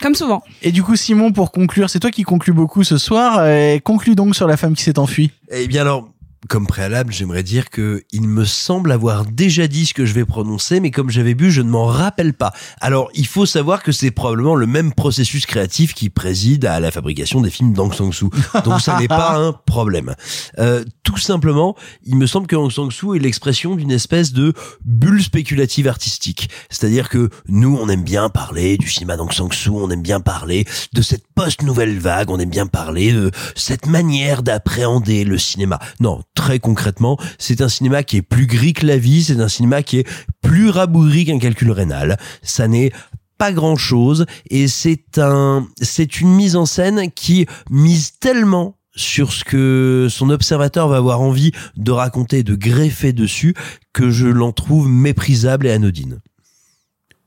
[0.02, 0.42] comme souvent.
[0.62, 3.38] Et du coup, Simon, pour conclure, c'est toi qui conclus beaucoup ce soir.
[3.38, 5.30] Euh, conclus donc sur la femme qui s'est enfuie.
[5.50, 6.08] Eh bien alors,
[6.48, 10.24] comme préalable, j'aimerais dire que il me semble avoir déjà dit ce que je vais
[10.24, 12.52] prononcer, mais comme j'avais bu, je ne m'en rappelle pas.
[12.80, 16.90] Alors, il faut savoir que c'est probablement le même processus créatif qui préside à la
[16.90, 18.26] fabrication des films d'Aung San Suu.
[18.64, 20.14] Donc, ça n'est pas un problème.
[20.58, 24.52] Euh, tout simplement, il me semble que Aung San Suu est l'expression d'une espèce de
[24.84, 26.50] bulle spéculative artistique.
[26.70, 30.20] C'est-à-dire que nous, on aime bien parler du cinéma d'Aung San Suu, on aime bien
[30.20, 35.78] parler de cette post-nouvelle vague, on aime bien parler de cette manière d'appréhender le cinéma.
[36.00, 39.48] Non, très concrètement, c'est un cinéma qui est plus gris que la vie, c'est un
[39.48, 40.08] cinéma qui est
[40.42, 42.16] plus rabougri qu'un calcul rénal.
[42.42, 42.92] Ça n'est
[43.38, 49.32] pas grand chose et c'est un, c'est une mise en scène qui mise tellement sur
[49.32, 53.54] ce que son observateur va avoir envie de raconter, de greffer dessus,
[53.92, 56.20] que je l'en trouve méprisable et anodine.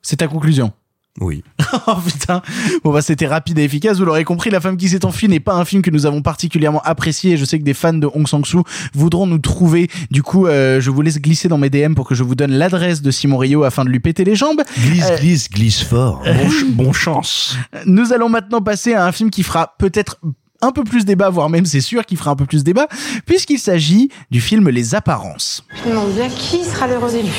[0.02, 0.72] C'est ta conclusion
[1.20, 1.44] Oui.
[1.88, 2.42] oh putain.
[2.84, 3.98] Bon bah c'était rapide et efficace.
[3.98, 6.22] Vous l'aurez compris, La femme qui s'est enfuie n'est pas un film que nous avons
[6.22, 7.38] particulièrement apprécié.
[7.38, 8.64] Je sais que des fans de Hong Sang-soo
[8.94, 9.90] voudront nous trouver.
[10.12, 12.52] Du coup, euh, je vous laisse glisser dans mes DM pour que je vous donne
[12.52, 14.62] l'adresse de Simon Rio afin de lui péter les jambes.
[14.80, 16.22] Glisse, Euh, glisse, glisse fort.
[16.26, 17.58] Bon, ch- bon chance.
[17.86, 20.20] Nous allons maintenant passer à un film qui fera peut-être
[20.62, 22.88] un peu plus débat, voire même c'est sûr qu'il fera un peu plus débat,
[23.26, 25.66] puisqu'il s'agit du film Les Apparences.
[25.84, 27.32] Je me demande bien qui sera l'heureux élu.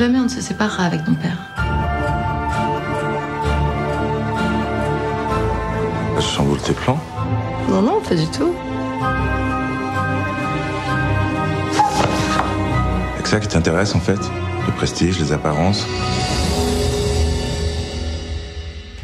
[0.00, 1.36] Jamais on ne se séparera avec ton père.
[6.16, 6.98] Je chamboule tes plans?
[7.68, 8.54] Non, non, pas du tout.
[13.18, 14.18] C'est ça qui t'intéresse en fait?
[14.66, 15.86] Le prestige, les apparences?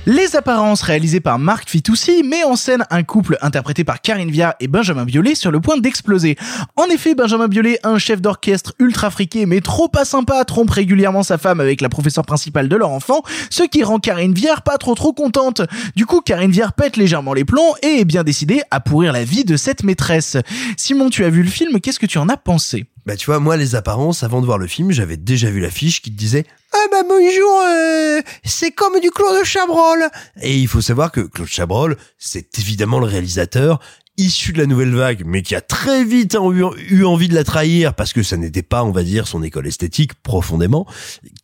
[0.08, 4.54] Les apparences réalisées par Marc Fitoussi met en scène un couple interprété par Karine Viard
[4.60, 6.36] et Benjamin Biolay sur le point d'exploser.
[6.76, 11.24] En effet, Benjamin Biolay, un chef d'orchestre ultra friqué mais trop pas sympa, trompe régulièrement
[11.24, 14.78] sa femme avec la professeure principale de leur enfant, ce qui rend Karine Viard pas
[14.78, 15.62] trop trop contente.
[15.96, 19.24] Du coup, Karine Viard pète légèrement les plombs et est bien décidée à pourrir la
[19.24, 20.36] vie de cette maîtresse.
[20.76, 22.86] Simon, tu as vu le film, qu'est-ce que tu en as pensé?
[23.06, 26.02] Bah tu vois, moi les apparences, avant de voir le film, j'avais déjà vu l'affiche
[26.02, 30.08] qui te disait Ah bah bonjour, euh, c'est comme du Claude Chabrol.
[30.42, 33.78] Et il faut savoir que Claude Chabrol, c'est évidemment le réalisateur
[34.16, 36.36] issu de la nouvelle vague, mais qui a très vite
[36.90, 39.68] eu, envie de la trahir parce que ça n'était pas, on va dire, son école
[39.68, 40.84] esthétique profondément,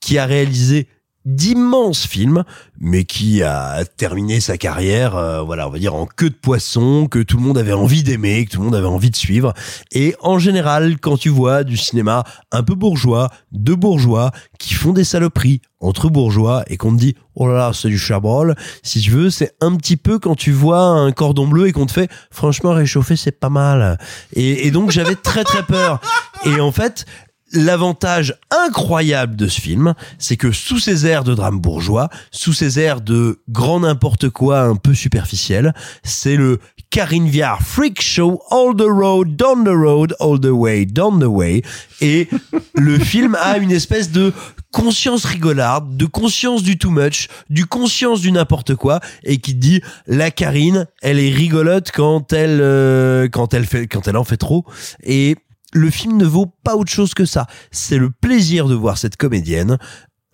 [0.01, 0.89] qui a réalisé
[1.25, 2.45] d'immenses films,
[2.81, 7.07] mais qui a terminé sa carrière, euh, voilà, on va dire en queue de poisson,
[7.07, 9.53] que tout le monde avait envie d'aimer, que tout le monde avait envie de suivre.
[9.93, 14.93] Et en général, quand tu vois du cinéma un peu bourgeois, de bourgeois, qui font
[14.93, 19.01] des saloperies entre bourgeois et qu'on te dit oh là là c'est du chabrol si
[19.01, 21.93] tu veux c'est un petit peu quand tu vois un cordon bleu et qu'on te
[21.93, 23.99] fait franchement réchauffer c'est pas mal
[24.33, 26.01] et, et donc j'avais très très peur
[26.47, 27.05] et en fait
[27.53, 32.81] L'avantage incroyable de ce film, c'est que sous ces airs de drame bourgeois, sous ces
[32.81, 38.77] airs de grand n'importe quoi un peu superficiel, c'est le Karine Viard Freak Show All
[38.77, 41.63] the Road, Down the Road, All the Way, Down the Way.
[42.01, 42.29] Et
[42.75, 44.33] le film a une espèce de
[44.73, 49.83] conscience rigolarde, de conscience du too much, du conscience du n'importe quoi, et qui dit
[50.07, 54.39] la Karine, elle est rigolote quand elle, euh, quand elle fait, quand elle en fait
[54.39, 54.65] trop.
[55.03, 55.37] Et
[55.73, 57.47] le film ne vaut pas autre chose que ça.
[57.71, 59.79] C'est le plaisir de voir cette comédienne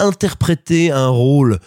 [0.01, 1.59] interpréter un rôle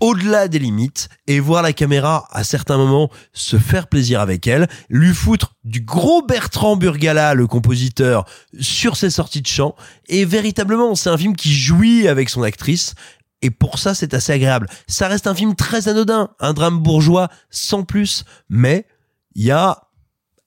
[0.00, 4.68] au-delà des limites et voir la caméra à certains moments se faire plaisir avec elle,
[4.88, 8.24] lui foutre du gros Bertrand Burgala, le compositeur,
[8.60, 9.74] sur ses sorties de chant.
[10.08, 12.94] Et véritablement, c'est un film qui jouit avec son actrice.
[13.40, 14.68] Et pour ça, c'est assez agréable.
[14.88, 18.86] Ça reste un film très anodin, un drame bourgeois sans plus, mais
[19.34, 19.83] il y a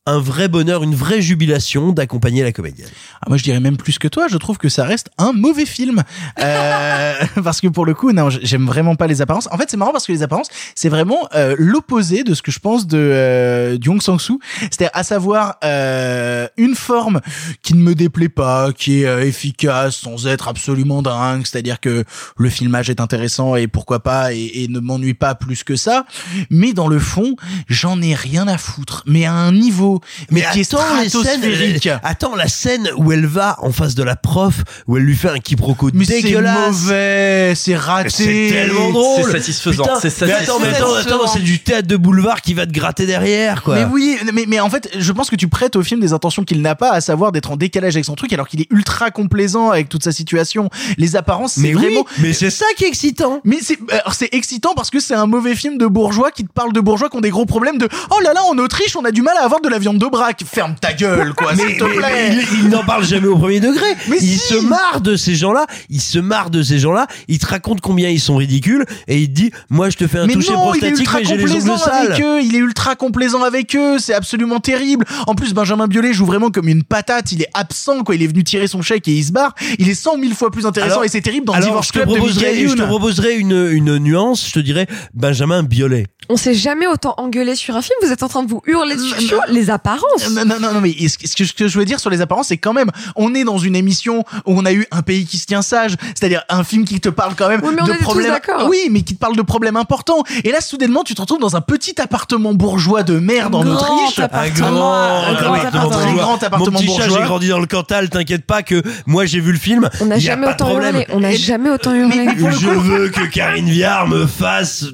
[0.08, 2.88] un vrai bonheur, une vraie jubilation d'accompagner la comédienne.
[3.22, 4.28] Ah, moi, je dirais même plus que toi.
[4.30, 6.02] Je trouve que ça reste un mauvais film.
[6.40, 7.14] Euh,
[7.44, 9.50] parce que pour le coup, non, j'aime vraiment pas les apparences.
[9.52, 12.52] En fait, c'est marrant parce que les apparences, c'est vraiment euh, l'opposé de ce que
[12.52, 14.40] je pense de euh, du Hong Sang-soo.
[14.62, 17.20] C'est-à-dire, à savoir euh, une forme
[17.62, 21.46] qui ne me déplaît pas, qui est euh, efficace sans être absolument dingue.
[21.46, 22.06] C'est-à-dire que
[22.38, 26.06] le filmage est intéressant et pourquoi pas et, et ne m'ennuie pas plus que ça.
[26.50, 27.36] Mais dans le fond,
[27.68, 29.04] j'en ai rien à foutre.
[29.06, 29.97] Mais à un niveau
[30.32, 31.90] mais, qui est stratosphérique.
[32.04, 35.30] attends la scène où elle va en face de la prof, où elle lui fait
[35.30, 36.68] un quiproquo Mais c'est dégueulasse.
[36.68, 38.10] mauvais, c'est raté.
[38.10, 39.24] C'est tellement drôle.
[39.26, 41.16] C'est satisfaisant, c'est mais attends, mais attends, satisfaisant.
[41.16, 43.76] attends, c'est du théâtre de boulevard qui va te gratter derrière, quoi.
[43.76, 46.44] Mais oui, mais, mais en fait, je pense que tu prêtes au film des intentions
[46.44, 49.12] qu'il n'a pas, à savoir d'être en décalage avec son truc, alors qu'il est ultra
[49.12, 50.70] complaisant avec toute sa situation.
[50.98, 52.06] Les apparences, c'est Mais oui, vraiment.
[52.20, 53.42] mais c'est ça qui est excitant.
[53.44, 56.52] Mais c'est, alors c'est excitant parce que c'est un mauvais film de bourgeois qui te
[56.52, 59.06] parle de bourgeois qui ont des gros problèmes de oh là là en Autriche on
[59.06, 60.44] a du mal à avoir de la viande viande d'Aubrac.
[60.46, 62.30] Ferme ta gueule, quoi, Mais, s'il te plaît.
[62.30, 63.86] mais il, il n'en parle jamais au premier degré.
[64.10, 64.38] Mais il si.
[64.38, 65.66] se marre de ces gens-là.
[65.90, 67.08] Il se marre de ces gens-là.
[67.30, 70.20] Il te raconte combien ils sont ridicules et il te dit, moi, je te fais
[70.20, 72.08] un Mais toucher non, il est prostatique, ultra mais j'ai les ongles complaisant sales.
[72.12, 72.42] avec eux.
[72.42, 73.98] Il est ultra complaisant avec eux.
[74.00, 75.06] C'est absolument terrible.
[75.26, 77.32] En plus, Benjamin Biolay joue vraiment comme une patate.
[77.32, 78.16] Il est absent, quoi.
[78.16, 79.56] Il est venu tirer son chèque et il se barre.
[79.80, 81.92] Il est cent mille fois plus intéressant Alors- et c'est terrible dans Alors, Divorce je
[81.94, 82.88] te Club de je te Youn.
[82.88, 84.46] proposerais une, une nuance.
[84.48, 86.08] Je te dirais Benjamin Biolay.
[86.30, 87.96] On s'est jamais autant engueulé sur un film.
[88.02, 90.30] Vous êtes en train de vous hurler dessus sur les apparences.
[90.32, 92.48] Non, non, non, non, mais ce que, ce que je veux dire sur les apparences,
[92.48, 95.38] c'est quand même, on est dans une émission où on a eu un pays qui
[95.38, 97.94] se tient sage, c'est-à-dire un film qui te parle quand même Oui, mais on de
[97.94, 98.34] problèmes.
[98.68, 100.24] Oui, mais qui te parle de problèmes importants.
[100.44, 103.76] Et là, soudainement, tu te retrouves dans un petit appartement bourgeois de merde en Grand
[103.76, 104.20] Autriche.
[104.20, 105.90] Un Un grand appartement.
[105.90, 107.20] Très grand appartement Mon petit chat, bourgeois.
[107.22, 108.10] j'ai grandi dans le Cantal.
[108.10, 109.90] T'inquiète pas que moi, j'ai vu le film.
[110.02, 111.06] On n'a jamais de autant hurlé.
[111.12, 112.28] On n'a jamais autant hurlé.
[112.38, 114.86] Je veux que Karine Viard me fasse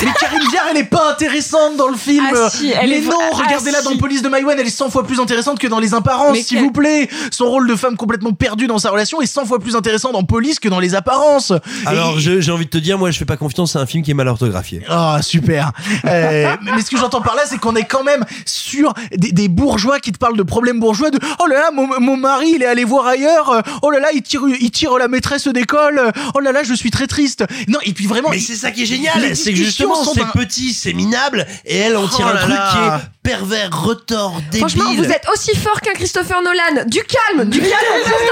[0.00, 2.24] Mais Karine Viard, elle est pas intéressante dans le film.
[2.34, 3.84] Ah si, elle mais est- non, ah regardez-la si.
[3.84, 6.60] dans Police de Maïwen, elle est 100 fois plus intéressante que dans Les Apparences, s'il
[6.60, 7.08] vous plaît.
[7.30, 10.22] Son rôle de femme complètement perdue dans sa relation est 100 fois plus intéressant dans
[10.24, 11.52] Police que dans Les Apparences.
[11.86, 14.02] Alors, Et- j'ai envie de te dire, moi, je fais pas confiance à un film
[14.04, 14.82] qui est mal orthographié.
[14.88, 15.72] Ah super.
[16.04, 19.48] Euh, mais ce que j'entends par là, c'est qu'on est quand même sur des, des
[19.48, 22.62] bourgeois qui te parlent de problèmes bourgeois, de oh là là, mon, mon mari il
[22.62, 25.98] est allé voir ailleurs, euh, oh là là, il tire, il tire la maîtresse d'école,
[25.98, 27.44] euh, oh là là, je suis très triste.
[27.68, 28.28] Non et puis vraiment.
[28.30, 31.96] Mais c'est ça qui est génial, c'est que justement c'est petit, c'est minable, et elle
[31.96, 34.60] en tire Oh un truc qui est pervers, retors, débile.
[34.60, 36.84] Franchement, vous êtes aussi fort qu'un Christopher Nolan.
[36.86, 37.72] Du calme, du calme,
[38.02, 38.22] Constantin.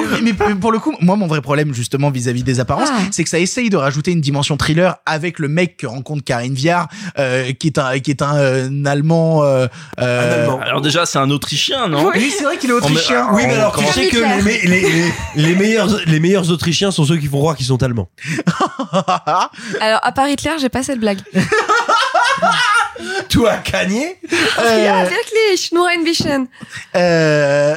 [0.00, 2.98] Euh, mais mais pour le coup, moi, mon vrai problème, justement, vis-à-vis des apparences, Ah.
[3.12, 6.54] c'est que ça essaye de rajouter une dimension thriller avec le mec que rencontre Karine
[6.54, 6.88] Viard,
[7.20, 9.68] euh, qui est un, qui est un, euh, Allemand, euh,
[10.00, 13.28] euh, Alors déjà, c'est un Autrichien, non Oui, c'est vrai qu'il est autrichien.
[13.32, 16.90] Oui, mais alors tu sais que les, me- les, les, les meilleurs, les meilleurs Autrichiens
[16.90, 18.08] sont ceux qui font croire qu'ils sont allemands.
[19.80, 21.20] Alors, à part Hitler, j'ai pas cette blague.
[23.28, 24.16] Toi, Kanye
[24.58, 26.48] Ja, wirklich, nur ein bisschen.
[26.94, 27.76] Euh,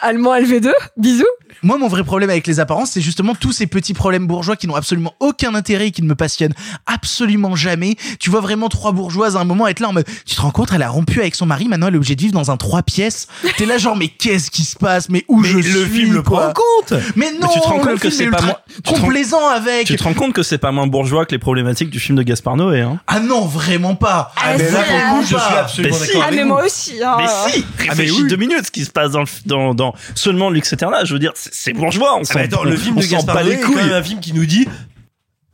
[0.00, 1.26] Allemand LV2, bisous.
[1.62, 4.66] Moi, mon vrai problème avec les apparences, c'est justement tous ces petits problèmes bourgeois qui
[4.66, 6.54] n'ont absolument aucun intérêt et qui ne me passionnent
[6.86, 7.96] absolument jamais.
[8.20, 10.50] Tu vois vraiment trois bourgeoises à un moment être là en mode, tu te rends
[10.50, 12.56] compte, elle a rompu avec son mari, maintenant elle est obligée de vivre dans un
[12.56, 13.26] trois pièces.
[13.56, 15.08] T'es là genre, mais qu'est-ce qui se passe?
[15.08, 17.66] Mais où Mais je le suis, film le prend en compte Mais non, tu te
[17.66, 19.86] rends compte que c'est est pas ultra moi- tu te rends- complaisant avec.
[19.86, 22.22] Tu te rends compte que c'est pas moins bourgeois que les problématiques du film de
[22.22, 24.32] Gaspard Noé, hein Ah non, vraiment pas.
[24.36, 26.12] Ah, mais si, là, pour le coup, je suis absolument Mais si.
[26.12, 27.02] d'accord Ah, mais moi aussi.
[27.02, 27.16] hein.
[27.18, 30.72] Mais si, réfléchis deux minutes ce qui se passe dans, le, dans, dans seulement Lux
[30.72, 31.04] Eterna.
[31.04, 32.16] Je veux dire, c'est bourgeois.
[32.18, 33.92] On Ah, mais attends, le film on de Gaspard Noé les est quand même couilles.
[33.94, 34.66] un film qui nous dit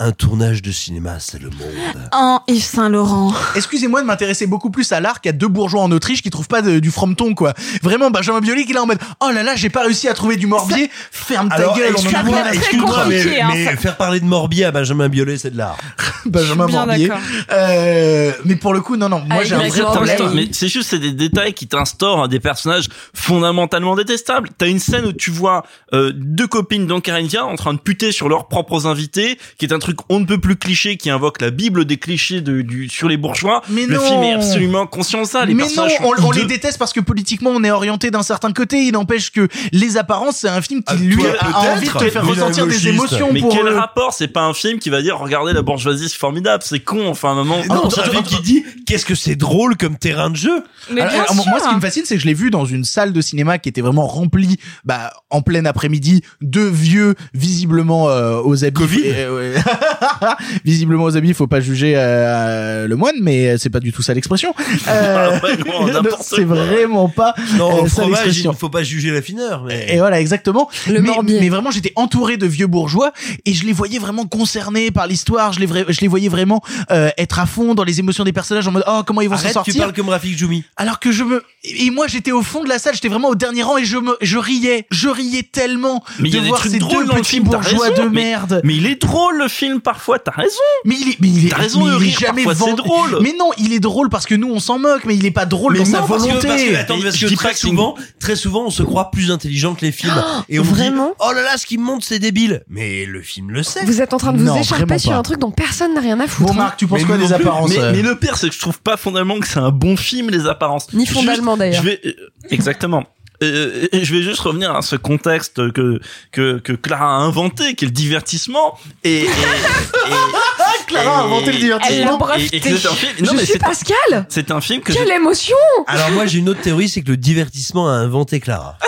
[0.01, 2.09] un tournage de cinéma, c'est le monde.
[2.13, 3.33] En Yves Saint Laurent.
[3.55, 6.63] Excusez-moi de m'intéresser beaucoup plus à l'art qu'à deux bourgeois en Autriche qui trouvent pas
[6.63, 7.55] de- du frometon, quoi.
[7.81, 10.15] Vraiment, Benjamin Biolay qui est là en mode, oh là là, j'ai pas réussi à
[10.15, 10.91] trouver du morbier.
[11.13, 13.77] Ferme ta Alors, gueule, on en a excuse-moi, excuse-moi, mais, hein, mais ça.
[13.77, 15.77] faire parler de Morbier à Benjamin Biolay, c'est de l'art.
[16.27, 17.11] Benjamin Morbier.
[17.53, 20.33] Euh, mais pour le coup, non, non, moi Avec j'ai un vrai problème.
[20.35, 24.49] Mais c'est juste c'est des détails qui t'instaurent des personnages fondamentalement détestables.
[24.59, 26.87] T'as une scène où tu vois euh, deux copines
[27.27, 30.25] Viard en train de puter sur leurs propres invités, qui est un truc on ne
[30.25, 33.63] peut plus cliché, qui invoque la bible des clichés de, du sur les bourgeois.
[33.69, 34.01] Mais le non.
[34.03, 35.45] film est absolument conscient de ça.
[35.45, 38.53] Les mais non, on, on les déteste parce que politiquement on est orienté d'un certain
[38.53, 38.79] côté.
[38.85, 41.93] Il n'empêche que Les Apparences, c'est un film qui Ah, lui toi, a envie de
[41.93, 43.77] te faire ressentir des émotions Mais pour quel eux.
[43.77, 46.63] rapport C'est pas un film qui va dire regardez la bourgeoisie, c'est formidable.
[46.67, 47.07] C'est con.
[47.09, 47.59] Enfin, à un moment.
[47.69, 50.65] Non, Oh, c'est un film qui dit qu'est-ce que c'est drôle comme terrain de jeu.
[50.91, 51.45] Mais Alors, bien alors, sûr.
[51.51, 53.59] moi, ce qui me fascine, c'est que je l'ai vu dans une salle de cinéma
[53.59, 58.81] qui était vraiment remplie, bah, en plein après-midi, de vieux, visiblement euh, aux habits.
[58.81, 59.61] Covid Euh, ouais.
[60.65, 64.15] visiblement aux habits, faut pas juger euh, le moine, mais c'est pas du tout ça
[64.15, 64.55] l'expression.
[64.89, 68.53] Euh, Ah c'est vraiment pas Non, euh, ça fromage, il l'expression.
[68.53, 69.65] ne faut pas juger la fineur.
[69.67, 69.87] Mais...
[69.95, 70.69] Et voilà, exactement.
[70.89, 73.13] Le mais, mais vraiment, j'étais entouré de vieux bourgeois
[73.45, 75.53] et je les voyais vraiment concernés par l'histoire.
[75.53, 78.33] Je les, vra- je les voyais vraiment euh, être à fond dans les émotions des
[78.33, 79.83] personnages en mode oh comment ils vont s'en Arrête, tu sortir.
[79.83, 80.65] parles comme Rafik Djoumi.
[80.77, 83.35] Alors que je me et moi j'étais au fond de la salle, j'étais vraiment au
[83.35, 86.79] dernier rang et je me je riais, je riais tellement Mais il de voir ces
[86.79, 88.61] deux petits film, bourgeois raison, de mais- merde.
[88.65, 90.19] Mais il est drôle le film parfois.
[90.19, 90.55] T'as raison.
[90.85, 92.69] Mais il est, mais il est, T'as raison mais de il est rire, jamais parfois,
[92.69, 93.19] c'est drôle.
[93.23, 95.47] Mais non, il est drôle parce que nous on s'en moque, mais il est pas
[95.47, 96.47] drôle Mais dans sa parce que, volonté.
[96.49, 98.83] parce que, attends, parce Je que dis très pas que souvent, très souvent, on se
[98.83, 100.13] croit plus intelligent que les films.
[100.49, 102.63] et on vous dit, vraiment oh là là, ce qui me montre, c'est débile.
[102.69, 103.85] Mais le film le sait.
[103.85, 106.01] Vous êtes en train de vous Non, écharper vraiment sur un truc dont personne n'a
[106.01, 106.49] rien à foutre.
[106.49, 106.65] Bon hein.
[106.65, 108.61] Marc, tu penses Mais quoi des apparences Mais, euh mais le pire, c'est que je
[108.61, 110.93] trouve pas fondamentalement que c'est un bon film, les apparences.
[110.93, 111.83] Ni fondamentalement, d'ailleurs.
[111.83, 112.13] Je vais euh,
[112.51, 113.05] exactement.
[113.43, 116.01] Euh, et je vais juste revenir à ce contexte que
[116.33, 118.79] que que Clara a inventé, qui est le divertissement.
[119.03, 119.27] Et, et, et-
[120.87, 121.97] Clara a inventé le divertissement.
[121.99, 122.57] Elle l'a et- breveté.
[122.69, 123.13] et un film.
[123.21, 124.27] Non, Je mais suis c'est Pascal.
[124.29, 125.57] c'est un film que Quelle émotion
[125.87, 128.79] Alors moi, j'ai une autre théorie, c'est que le divertissement a inventé Clara.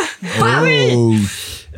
[0.41, 1.15] Bah oui Oh.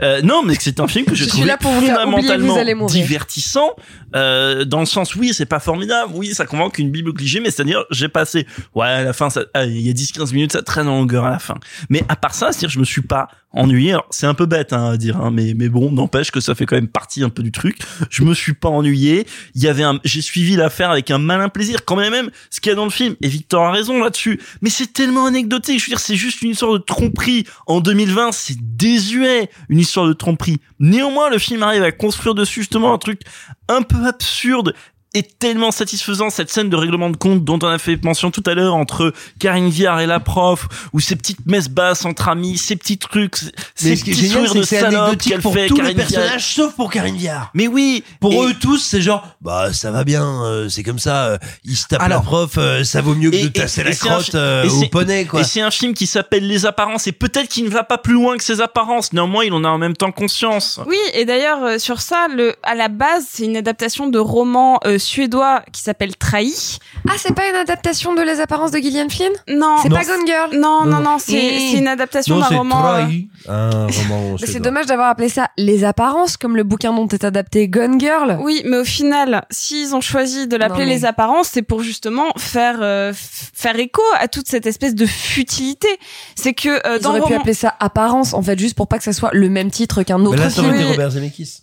[0.02, 2.28] Euh, non, mais c'est un film que Je suis trouvé là pour vous faire oublier
[2.28, 3.70] que vous fondamentalement divertissant,
[4.14, 7.50] euh, dans le sens oui, c'est pas formidable, oui, ça convainc une bible cliché, mais
[7.50, 10.88] c'est-à-dire j'ai passé, ouais, à la fin, ah, il y a 10-15 minutes, ça traîne
[10.88, 11.54] en longueur à la fin.
[11.90, 13.96] Mais à part ça, c'est-à-dire je me suis pas ennuyé.
[14.10, 16.66] C'est un peu bête hein, à dire, hein, mais mais bon, n'empêche que ça fait
[16.66, 17.78] quand même partie un peu du truc.
[18.10, 19.26] Je me suis pas ennuyé.
[19.54, 21.84] Il y avait un, j'ai suivi l'affaire avec un malin plaisir.
[21.84, 23.16] Quand même, même ce qu'il y a dans le film.
[23.22, 24.40] Et Victor a raison là-dessus.
[24.60, 25.80] Mais c'est tellement anecdotique.
[25.80, 27.44] Je veux dire, c'est juste une histoire de tromperie.
[27.66, 30.60] En 2020, c'est désuet, une de tromperie.
[30.78, 33.22] Néanmoins, le film arrive à construire dessus justement un truc
[33.68, 34.74] un peu absurde
[35.14, 38.42] est tellement satisfaisant cette scène de règlement de compte dont on a fait mention tout
[38.46, 42.58] à l'heure entre Karine Viard et la prof ou ces petites messes basses entre amis
[42.58, 43.36] ces petits trucs
[43.74, 46.08] ces petits génial, sourires c'est de salope anecdotique qu'elle pour fait tous les Karine Viard.
[46.08, 47.50] personnages, sauf pour Karine Viard.
[47.54, 50.98] mais oui Pour Et- eux tous, c'est genre, bah ça va bien, euh, c'est comme
[50.98, 51.24] ça.
[51.26, 53.80] euh, ils se tapent Alors- la prof, euh, ça vaut mieux que Et- de tasser
[53.80, 55.40] et la crotte euh, et au c'est- poney, quoi.
[55.40, 58.12] Et c'est un film qui s'appelle Les Apparences et peut-être qu'il ne va pas plus
[58.14, 59.12] loin que ses apparences.
[59.14, 60.80] Néanmoins, il en a en même temps conscience.
[60.86, 64.78] Oui, et d'ailleurs euh, sur ça, le à la base, c'est une adaptation de roman
[64.84, 66.78] euh, suédois qui s'appelle Trahi.
[67.08, 69.96] Ah, c'est pas une adaptation de Les Apparences de Gillian Flynn Non, C'est Non.
[69.96, 71.00] pas Gone Girl non, non, Non.
[71.00, 72.86] non, c'est une adaptation d'un roman.
[72.86, 73.28] euh, trahi.
[73.48, 74.36] Un roman.
[74.44, 78.38] C'est dommage d'avoir appelé ça Les Apparences, comme le bouquin dont est adapté Gone Girl.
[78.40, 82.26] Oui, mais au final, s'ils ont choisi de l'appeler mais- les apparences, c'est pour justement
[82.36, 85.88] faire euh, faire écho à toute cette espèce de futilité.
[86.34, 87.38] C'est que euh, Ils dans auraient pu roman...
[87.40, 90.18] appeler ça Apparence, en fait, juste pour pas que ça soit le même titre qu'un
[90.18, 90.82] Mais autre là, ça aurait film.
[90.82, 91.62] été Robert Zemeckis.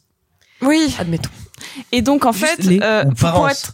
[0.62, 1.30] Oui, Admettons.
[1.92, 3.74] Et donc en Juste fait, euh, ou pour, être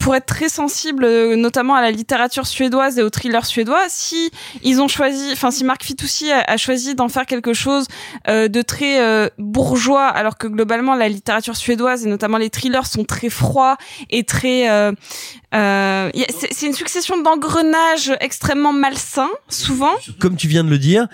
[0.00, 4.30] pour être très sensible, euh, notamment à la littérature suédoise et au thriller suédois, si
[4.62, 7.86] ils ont choisi, enfin si Marc Fitoussi a, a choisi d'en faire quelque chose
[8.28, 12.86] euh, de très euh, bourgeois, alors que globalement la littérature suédoise et notamment les thrillers
[12.86, 13.76] sont très froids
[14.08, 14.92] et très, euh,
[15.54, 16.10] euh,
[16.50, 19.92] c'est une succession d'engrenages extrêmement malsains, souvent.
[20.18, 21.06] Comme tu viens de le dire,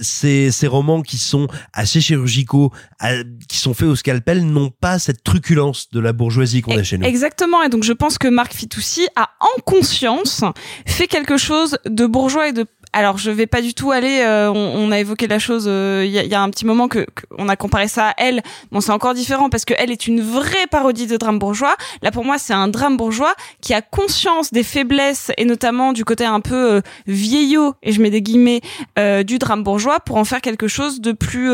[0.00, 4.98] ces, ces romans qui sont assez chirurgicaux, à- qui sont faits au scalpel, n'ont pas
[4.98, 7.06] cette truculence de la bourgeoisie qu'on a chez nous.
[7.06, 10.42] Exactement, et donc je pense que Marc Fitoussi a en conscience
[10.86, 14.20] fait quelque chose de bourgeois et de alors je vais pas du tout aller.
[14.22, 15.64] euh, on, on a évoqué la chose.
[15.66, 17.06] euh, Il y, a, un petit moment que
[17.36, 18.42] qu'on a comparé ça à elle.
[18.70, 21.76] Bon, c'est encore différent parce que elle est une vraie parodie de drame bourgeois.
[22.02, 26.04] Là, pour moi, c'est un drame bourgeois qui a conscience des faiblesses et notamment du
[26.04, 28.60] côté un peu euh, vieillot et je mets des guillemets
[29.24, 31.50] du drame bourgeois pour en faire quelque chose de plus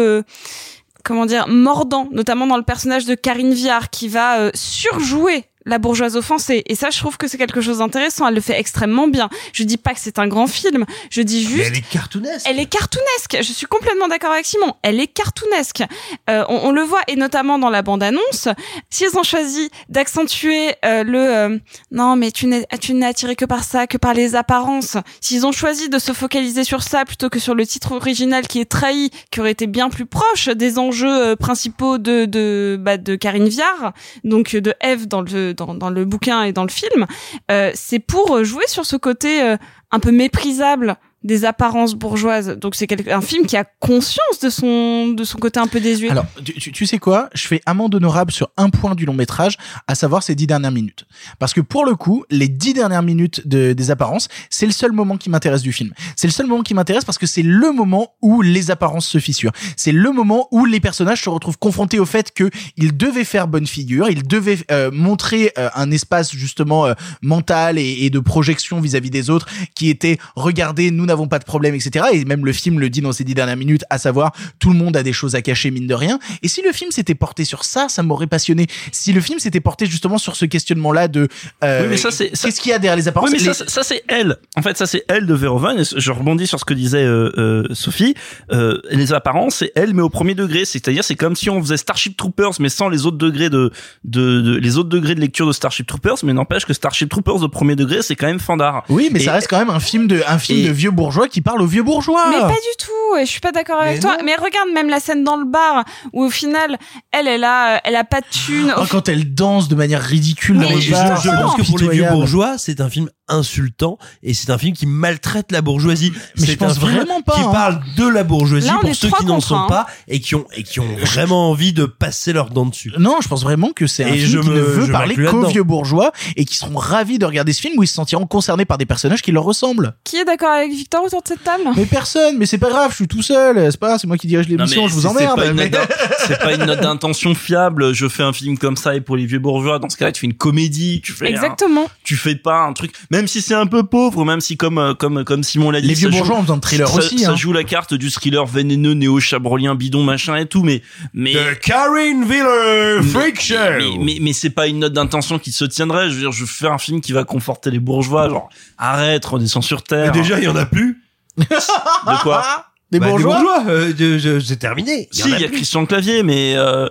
[1.05, 6.16] comment dire mordant, notamment dans le personnage de Karine Viard qui va surjouer la bourgeoise
[6.16, 6.62] offensée.
[6.66, 8.27] Et ça, je trouve que c'est quelque chose d'intéressant.
[8.27, 9.28] Elle le fait extrêmement bien.
[9.53, 10.85] Je dis pas que c'est un grand film.
[11.11, 11.59] Je dis juste.
[11.59, 12.47] Mais elle est cartoonesque.
[12.49, 13.36] Elle est cartoonesque.
[13.40, 14.74] Je suis complètement d'accord avec Simon.
[14.82, 15.82] Elle est cartoonesque.
[16.31, 18.49] Euh, on, on le voit et notamment dans la bande-annonce.
[18.90, 21.59] S'ils ont choisi d'accentuer euh, le euh,
[21.90, 24.97] non mais tu n'es tu n'es attiré que par ça, que par les apparences.
[25.20, 28.61] S'ils ont choisi de se focaliser sur ça plutôt que sur le titre original qui
[28.61, 32.97] est trahi, qui aurait été bien plus proche des enjeux euh, principaux de de bah,
[32.97, 33.93] de Karine Viard,
[34.24, 37.07] donc de Eve dans le dans, le bouquin et dans le film,
[37.51, 39.57] euh, c'est pour jouer sur ce côté euh,
[39.91, 42.57] un peu méprisable des apparences bourgeoises.
[42.59, 46.11] Donc c'est un film qui a conscience de son de son côté un peu désuet.
[46.11, 47.28] Alors, tu, tu- sais quoi?
[47.35, 50.70] Je fais amende honorable sur un point du long métrage, à savoir ces dix dernières
[50.70, 51.07] minutes.
[51.39, 54.93] Parce que pour le coup, les dix dernières minutes de, des apparences, c'est le seul
[54.93, 55.93] moment qui m'intéresse du film.
[56.16, 59.19] C'est le seul moment qui m'intéresse parce que c'est le moment où les apparences se
[59.19, 59.53] fissurent.
[59.77, 63.49] C'est le moment où les personnages se retrouvent confrontés au fait que ils devaient faire
[63.49, 68.81] bonne figure, ils devaient euh, montrer euh, un espace justement euh, mental et, de projection
[68.81, 72.07] vis-à-vis des autres qui était regardez, nous n'avons pas de problème, etc.
[72.13, 74.77] Et même le film le dit dans ces dix dernières minutes, à savoir tout le
[74.77, 76.19] monde a des choses à cacher mine de rien.
[76.43, 78.67] Et si le film s'était porté sur ça, ça m'aurait passionné.
[78.93, 81.29] Si le film s'était porté justement sur ce questionnement-là de
[81.65, 83.31] euh, Oui, mais ça, c'est- qu'est-ce qu'il y a derrière les apparences?
[83.31, 84.37] Oui, mais Les- ça, c'est- ça c'est elle.
[84.57, 85.79] En fait, ça c'est elle de Verhoeven.
[85.81, 88.15] Et je rebondis sur ce que disait euh, euh, Sophie.
[88.53, 90.65] Euh, les apparences, c'est elle, mais au premier degré.
[90.65, 93.71] C'est-à-dire, c'est comme si on faisait Starship Troopers, mais sans les autres degrés de,
[94.05, 96.17] de, de- les autres degrés de lecture de Starship Troopers.
[96.25, 98.85] Mais n'empêche que Starship Troopers au premier degré, c'est quand même fandard.
[98.89, 100.91] Oui, mais Et- ça reste quand même un film de un film et- de vieux
[100.99, 102.29] bourgeois qui parle aux vieux bourgeois.
[102.31, 104.16] Mais pas du tout, et je suis pas d'accord avec Mais toi.
[104.19, 104.25] non.
[104.25, 106.77] Mais regarde même la scène dans le bar où au final,
[107.12, 108.73] elle, elle a, elle a pas de thune.
[108.77, 111.89] Oh, quand elle danse de manière ridicule dans Et les je, pense que pour les
[111.89, 116.13] vieux bourgeois, c'est un film insultant et c'est un film qui maltraite la bourgeoisie.
[116.39, 117.51] Mais je pense un film vraiment pas, Qui hein.
[117.53, 119.67] parle de la bourgeoisie Là, pour ceux qui n'en sont un.
[119.69, 122.93] pas et qui ont et qui ont vraiment envie de passer leurs dents dessus.
[122.99, 124.93] Non, je pense vraiment que c'est un Et film je qui me- ne veut je
[124.93, 127.95] parler qu'aux vieux bourgeois et qui seront ravis de regarder ce film où ils se
[127.95, 129.95] sentiront concernés par des personnages qui leur ressemblent.
[130.05, 131.65] Qui est d'accord avec Victor autour de cette table?
[131.77, 134.17] Mais personne, mais c'est pas grave, je suis tout seul, c'est pas grave, c'est moi
[134.17, 135.39] qui dirige l'émission, je vous emmerde.
[135.39, 135.87] C'est pas, une note d'in-
[136.27, 137.93] c'est pas une note d'intention fiable.
[137.95, 139.79] Je fais un film comme ça et pour les vieux bourgeois.
[139.79, 141.01] Dans ce cas-là, tu fais une comédie.
[141.03, 141.87] Tu fais un- Exactement.
[142.05, 142.93] tu fais pas un truc.
[143.11, 145.81] Même même si c'est un peu pauvre, même si comme euh, comme comme Simon l'a
[145.81, 147.36] dit, Les vieux ça bourgeois joue- ont besoin de thriller ça, aussi, Ça hein.
[147.36, 150.82] joue la carte du thriller vénéneux, néo chabrolien, bidon, machin et tout, mais
[151.12, 153.55] mais The Karen Wheeler mais- Freak Show.
[153.78, 156.09] Mais, mais, mais c'est pas une note d'intention qui se tiendrait.
[156.11, 159.61] Je veux dire, je fais un film qui va conforter les bourgeois, genre arrête, redescends
[159.62, 160.12] sur terre.
[160.15, 161.03] Mais déjà, il y en a plus.
[161.36, 165.09] De quoi Des Bah, bourgeois, euh, de- je- c'est terminé.
[165.11, 166.89] Si, il y a Christian Clavier, mais euh...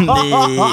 [0.00, 0.68] mais bon.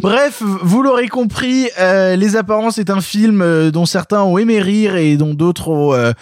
[0.00, 4.60] Bref, vous l'aurez compris, euh, Les Apparences est un film euh, dont certains ont aimé
[4.60, 6.12] rire et dont d'autres ont euh,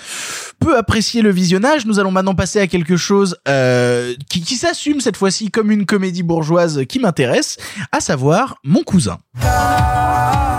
[0.59, 1.87] peu apprécié le visionnage.
[1.87, 5.87] Nous allons maintenant passer à quelque chose euh, qui, qui s'assume cette fois-ci comme une
[5.87, 7.57] comédie bourgeoise qui m'intéresse,
[7.93, 9.19] à savoir Mon cousin.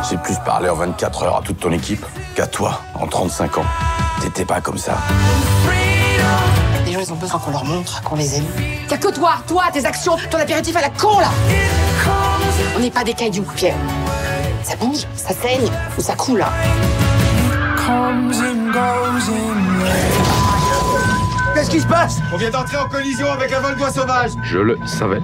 [0.09, 2.05] J'ai plus parlé en 24 heures à toute ton équipe
[2.35, 3.65] qu'à toi en 35 ans.
[4.21, 4.97] T'étais pas comme ça.
[7.01, 8.45] Ils ont besoin qu'on leur montre qu'on les aime.
[8.87, 11.31] Y'a que toi, toi, tes actions, ton apéritif à la con, là
[12.75, 13.75] On n'est pas des cailloux, Pierre.
[14.63, 15.67] Ça bouge, ça saigne,
[15.97, 16.49] ou ça coule, là.
[21.55, 22.19] Qu'est-ce qui se passe?
[22.31, 24.31] On vient d'entrer en collision avec un vol sauvage.
[24.43, 25.21] Je le savais.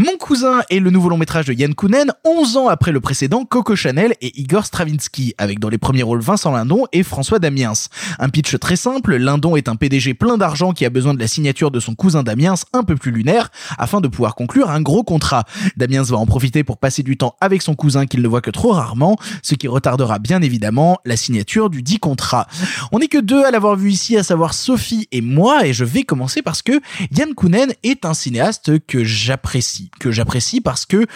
[0.00, 3.44] Mon cousin est le nouveau long métrage de Yann Kounen, 11 ans après le précédent
[3.44, 7.72] Coco Chanel et Igor Stravinsky, avec dans les premiers rôles Vincent Lindon et François Damiens.
[8.20, 11.26] Un pitch très simple, Lindon est un PDG plein d'argent qui a besoin de la
[11.26, 15.02] signature de son cousin Damiens un peu plus lunaire afin de pouvoir conclure un gros
[15.02, 15.42] contrat.
[15.76, 18.52] Damiens va en profiter pour passer du temps avec son cousin qu'il ne voit que
[18.52, 22.46] trop rarement, ce qui retardera bien évidemment la signature du dit contrat.
[22.92, 25.84] On n'est que deux à l'avoir vu ici, à savoir Sophie et moi, et je
[25.84, 26.80] vais commencer parce que
[27.10, 31.06] Yann Kounen est un cinéaste que j'apprécie, que j'apprécie parce que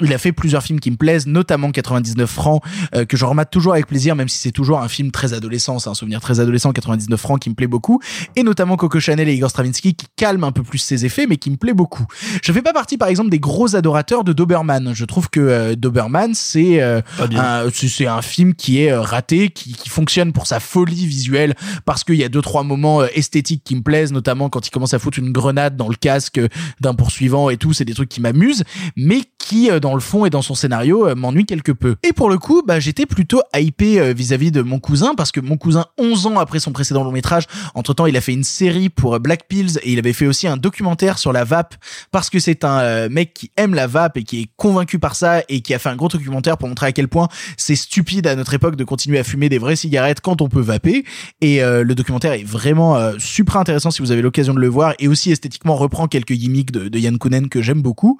[0.00, 2.62] il a fait plusieurs films qui me plaisent, notamment 99 francs,
[2.94, 5.78] euh, que je remate toujours avec plaisir, même si c'est toujours un film très adolescent,
[5.78, 8.00] c'est un souvenir très adolescent, 99 francs, qui me plaît beaucoup,
[8.34, 11.36] et notamment Coco Chanel et Igor Stravinsky, qui calme un peu plus ses effets, mais
[11.36, 12.04] qui me plaît beaucoup.
[12.42, 14.92] Je fais pas partie, par exemple, des gros adorateurs de Doberman.
[14.94, 17.00] Je trouve que euh, Doberman, c'est euh,
[17.38, 21.54] un, c'est- un film qui est euh, raté, qui, qui fonctionne pour sa folie visuelle,
[21.84, 24.70] parce qu'il y a deux trois moments euh, esthétiques qui me plaisent, notamment quand il
[24.70, 26.40] commence à foutre une grenade dans le casque
[26.80, 28.64] d'un poursuivant et tout, c'est des trucs qui m'amusent,
[28.96, 31.96] mais qui euh, dans le fond et dans son scénario euh, m'ennuie quelque peu.
[32.02, 35.40] Et pour le coup, bah j'étais plutôt hypé euh, vis-à-vis de mon cousin parce que
[35.40, 37.44] mon cousin 11 ans après son précédent long métrage,
[37.74, 40.46] entre-temps, il a fait une série pour euh, Black Pills et il avait fait aussi
[40.46, 41.74] un documentaire sur la vape
[42.10, 45.42] parce que c'est un mec qui aime la vape et qui est convaincu par ça
[45.50, 47.28] et qui a fait un gros documentaire pour montrer à quel point
[47.58, 50.60] c'est stupide à notre époque de continuer à fumer des vraies cigarettes quand on peut
[50.60, 51.04] vaper
[51.40, 55.08] et le documentaire est vraiment super intéressant si vous avez l'occasion de le voir et
[55.08, 58.18] aussi esthétiquement reprend quelques gimmicks de, de Yann Kounen que j'aime beaucoup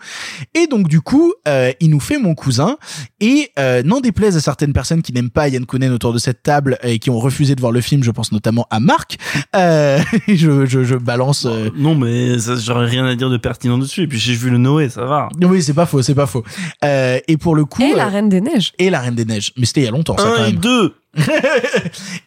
[0.54, 1.32] et donc du coup
[1.80, 2.76] il nous fait mon cousin
[3.20, 6.42] et euh, n'en déplaise à certaines personnes qui n'aiment pas Yann Kounen autour de cette
[6.42, 9.16] table et qui ont refusé de voir le film je pense notamment à Marc
[9.56, 9.98] euh,
[10.28, 14.02] je, je, je balance euh, Non, mais ça, j'aurais rien à dire de pertinent dessus.
[14.02, 15.28] Et puis j'ai vu le Noé, ça va.
[15.42, 16.44] oui c'est pas faux c'est pas faux
[16.84, 18.72] euh, et pour le coup Et la euh, Reine des Neiges.
[18.78, 20.52] et la Reine des Neiges mais c'était il y a longtemps ça Un quand et
[20.52, 20.94] même deux.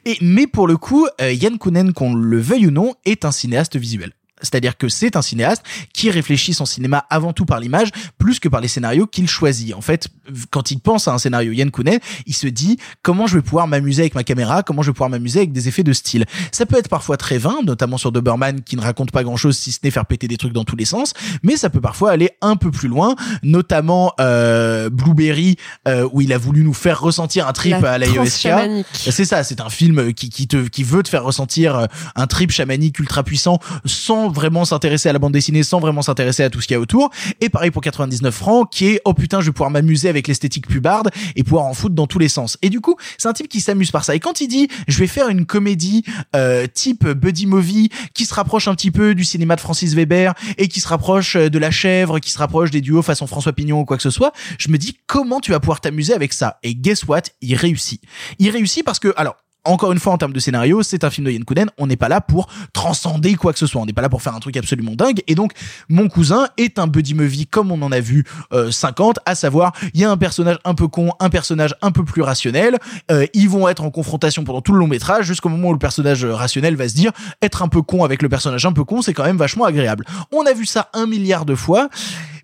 [0.05, 3.31] et, mais pour le coup, euh, Yann Kounen, qu'on le veuille ou non, est un
[3.31, 4.11] cinéaste visuel.
[4.41, 5.63] C'est-à-dire que c'est un cinéaste
[5.93, 9.73] qui réfléchit son cinéma avant tout par l'image, plus que par les scénarios qu'il choisit.
[9.73, 10.09] En fait,
[10.51, 13.67] quand il pense à un scénario Yann Kounen, il se dit comment je vais pouvoir
[13.67, 16.25] m'amuser avec ma caméra, comment je vais pouvoir m'amuser avec des effets de style?
[16.51, 19.71] Ça peut être parfois très vain, notamment sur Doberman qui ne raconte pas grand-chose si
[19.71, 21.13] ce n'est faire péter des trucs dans tous les sens,
[21.43, 25.55] mais ça peut parfois aller un peu plus loin, notamment euh, Blueberry
[25.87, 28.85] euh, où il a voulu nous faire ressentir un trip La à la chamanique.
[28.93, 31.85] C'est ça, c'est un film qui, qui te qui veut te faire ressentir euh,
[32.15, 36.43] un trip chamanique ultra puissant sans vraiment s'intéresser à la bande dessinée, sans vraiment s'intéresser
[36.43, 37.09] à tout ce qu'il y a autour.
[37.41, 40.67] Et pareil pour 99 francs, qui est oh putain, je vais pouvoir m'amuser avec l'esthétique
[40.67, 42.57] pubarde et pouvoir en foutre dans tous les sens.
[42.61, 44.15] Et du coup, c'est un type qui s'amuse par ça.
[44.15, 46.03] Et quand il dit je vais faire une comédie
[46.35, 50.33] euh, type buddy movie qui se rapproche un petit peu du cinéma de Francis Weber
[50.57, 53.53] et qui se rapproche euh, de La Chèvre, qui se rapproche des duos façon François
[53.53, 56.33] Pignon ou quoi que ce soit, je me dis comment tu vas pouvoir t'amuser avec
[56.33, 56.59] ça?
[56.63, 58.01] Et guess what, il réussit.
[58.39, 59.35] Il réussit parce que alors
[59.65, 61.69] encore une fois, en termes de scénario, c'est un film de Yann Kounen.
[61.77, 63.81] On n'est pas là pour transcender quoi que ce soit.
[63.81, 65.21] On n'est pas là pour faire un truc absolument dingue.
[65.27, 65.51] Et donc,
[65.89, 69.73] mon cousin est un buddy movie comme on en a vu euh, 50, à savoir,
[69.93, 72.77] il y a un personnage un peu con, un personnage un peu plus rationnel.
[73.11, 75.79] Euh, ils vont être en confrontation pendant tout le long métrage, jusqu'au moment où le
[75.79, 77.11] personnage rationnel va se dire,
[77.41, 80.05] être un peu con avec le personnage un peu con, c'est quand même vachement agréable.
[80.31, 81.89] On a vu ça un milliard de fois.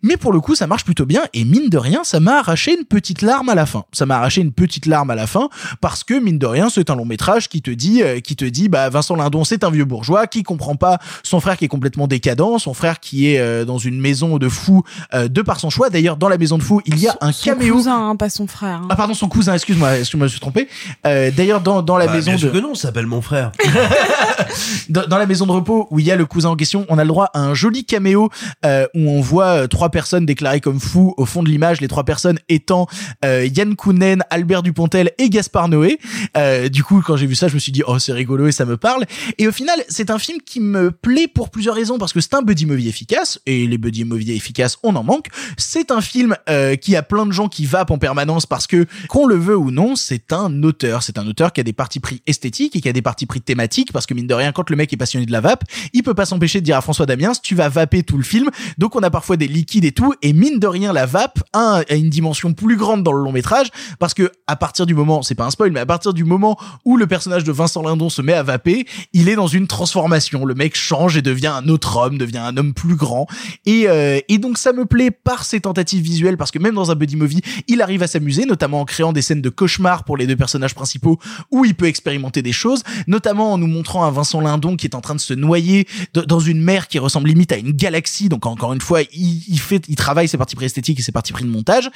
[0.04, 2.76] Mais pour le coup, ça marche plutôt bien et mine de rien, ça m'a arraché
[2.78, 3.84] une petite larme à la fin.
[3.92, 5.50] Ça m'a arraché une petite larme à la fin
[5.80, 8.46] parce que mine de rien, c'est un long métrage qui te dit, euh, qui te
[8.46, 11.70] dit, bah Vincent Lindon, c'est un vieux bourgeois qui comprend pas son frère qui est
[11.70, 14.84] complètement décadent, son frère qui est euh, dans une maison de fous
[15.14, 15.90] euh, de par son choix.
[15.90, 17.76] D'ailleurs, dans la maison de fous, il y a un Son caméo.
[17.76, 18.82] cousin, hein, pas son frère.
[18.84, 18.88] hein.
[18.90, 19.54] Ah pardon, son cousin.
[19.54, 20.68] Excuse-moi, excuse-moi, je me suis trompé.
[21.06, 23.22] Euh, D'ailleurs, dans dans la Bah, maison bien de sûr que non, ça s'appelle mon
[23.22, 23.52] frère.
[24.90, 26.98] dans, dans la maison de repos où il y a le cousin en question, on
[26.98, 28.30] a le droit à un joli caméo
[28.66, 31.88] euh, où on voit euh, trois personnes déclarées comme fous au fond de l'image, les
[31.88, 32.88] trois personnes étant
[33.24, 36.00] euh, Yann Kounen, Albert Dupontel et Gaspard Noé.
[36.38, 38.52] Euh, du coup, quand j'ai vu ça, je me suis dit oh c'est rigolo et
[38.52, 39.06] ça me parle.
[39.38, 42.34] Et au final, c'est un film qui me plaît pour plusieurs raisons parce que c'est
[42.34, 45.28] un buddy movie efficace et les buddy movie efficaces, on en manque.
[45.58, 48.86] C'est un film euh, qui a plein de gens qui vapent en permanence parce que
[49.08, 52.00] qu'on le veut ou non, c'est un auteur, c'est un auteur qui a des partis
[52.00, 54.70] pris esthétiques et qui a des partis pris thématiques parce que mine de rien, quand
[54.70, 55.64] le mec est passionné de la vape,
[55.94, 58.50] il peut pas s'empêcher de dire à François Damiens tu vas vaper tout le film.
[58.78, 61.82] Donc on a parfois des liquides et tout et mine de rien, la vape a,
[61.90, 63.68] une dimension plus grande dans le long métrage
[64.00, 66.58] parce que à partir du moment, c'est pas un spoil, mais à partir du moment
[66.86, 70.46] où le personnage de Vincent Lindon se met à vaper, il est dans une transformation.
[70.46, 73.28] Le mec change et devient un autre homme, devient un homme plus grand.
[73.66, 76.92] Et, euh, et donc ça me plaît par ses tentatives visuelles parce que même dans
[76.92, 80.18] un buddy movie, il arrive à s'amuser, notamment en créant des scènes de cauchemar pour
[80.18, 81.20] les deux personnages principaux
[81.52, 84.96] où il peut expérimenter des choses, notamment en nous montrant un Vincent Lindon qui est
[84.96, 88.30] en train de se noyer dans une mer qui ressemble limite à une galaxie.
[88.30, 91.34] Donc encore une fois, il, il il travaille ses parties pris esthétiques et ses parties
[91.34, 91.90] pris de montage,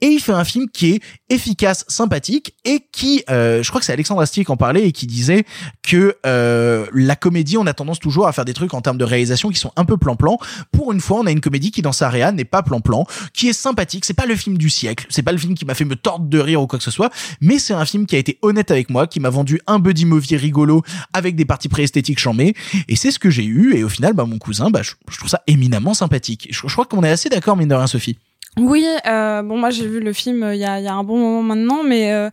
[0.00, 3.86] et il fait un film qui est efficace, sympathique et qui, euh, je crois que
[3.86, 5.44] c'est Alexandre Astier qui en parlait et qui disait
[5.82, 9.04] que euh, la comédie, on a tendance toujours à faire des trucs en termes de
[9.04, 10.38] réalisation qui sont un peu plan-plan.
[10.72, 13.48] Pour une fois, on a une comédie qui dans sa réa n'est pas plan-plan, qui
[13.48, 14.04] est sympathique.
[14.04, 16.26] C'est pas le film du siècle, c'est pas le film qui m'a fait me tordre
[16.26, 18.70] de rire ou quoi que ce soit, mais c'est un film qui a été honnête
[18.70, 20.82] avec moi, qui m'a vendu un buddy movie rigolo
[21.12, 22.54] avec des parties pré-esthétiques chambées,
[22.88, 23.76] et c'est ce que j'ai eu.
[23.76, 26.48] Et au final, bah mon cousin, bah je, je trouve ça éminemment sympathique.
[26.50, 28.16] Je, je crois qu'on est assez d'accord mine de rien, Sophie.
[28.58, 30.92] Oui, euh, bon moi j'ai vu le film euh, il y, a, il y a
[30.94, 32.30] un bon moment maintenant, mais euh,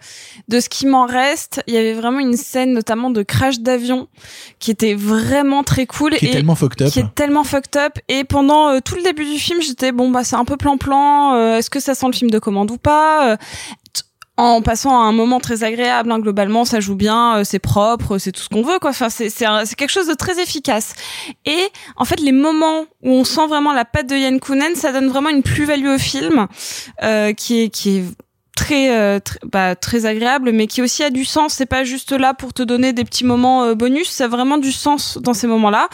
[0.47, 4.07] de ce qui m'en reste, il y avait vraiment une scène notamment de crash d'avion
[4.57, 6.91] qui était vraiment très cool Qui est et tellement fucked up.
[6.91, 7.99] qui est tellement fucked up.
[8.09, 11.35] Et pendant euh, tout le début du film, j'étais bon bah c'est un peu plan-plan.
[11.35, 13.37] euh, Est-ce que ça sent le film de commande ou pas
[14.37, 18.19] en passant à un moment très agréable, hein, globalement, ça joue bien, euh, c'est propre,
[18.19, 18.91] c'est tout ce qu'on veut, quoi.
[18.91, 19.29] Enfin, c'est
[19.75, 20.93] quelque chose de très efficace.
[21.45, 24.91] Et en fait, les moments où on sent vraiment la patte de Yann Kounen, ça
[24.91, 26.47] donne vraiment une plus-value au film,
[27.03, 28.03] euh, qui est qui est
[28.57, 31.53] très euh, tr- bah, très agréable mais qui aussi a du sens.
[31.53, 34.09] C'est pas juste là pour te donner des petits moments euh, bonus.
[34.09, 35.87] Ça a vraiment du sens dans ces moments là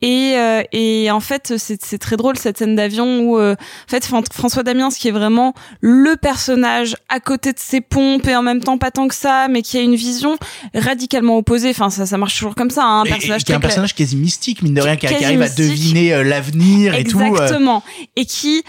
[0.00, 3.90] et euh, et en fait c'est c'est très drôle cette scène d'avion où euh, en
[3.90, 8.36] fait Fran- François Damiens qui est vraiment le personnage à côté de ses pompes et
[8.36, 10.36] en même temps pas tant que ça mais qui a une vision
[10.74, 11.70] radicalement opposée.
[11.70, 13.58] Enfin ça ça marche toujours comme ça hein, un Et- et personnage qui est un
[13.58, 17.20] très personnage quasi mystique, mine de rien, qui, arrive à deviner euh, l'avenir et tout.
[17.20, 17.82] Exactement.
[18.16, 18.62] Et qui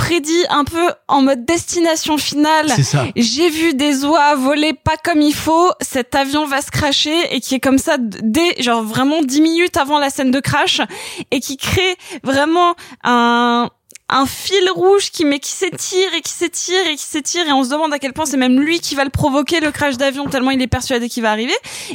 [0.00, 2.72] prédit un peu en mode destination finale.
[2.74, 3.04] C'est ça.
[3.16, 7.40] J'ai vu des oies voler pas comme il faut, cet avion va se crasher et
[7.40, 10.80] qui est comme ça dès genre vraiment 10 minutes avant la scène de crash
[11.30, 12.74] et qui crée vraiment
[13.04, 13.68] un
[14.12, 17.62] un fil rouge qui mais qui s'étire et qui s'étire et qui s'étire et on
[17.62, 20.26] se demande à quel point c'est même lui qui va le provoquer le crash d'avion
[20.26, 21.54] tellement il est persuadé qu'il va arriver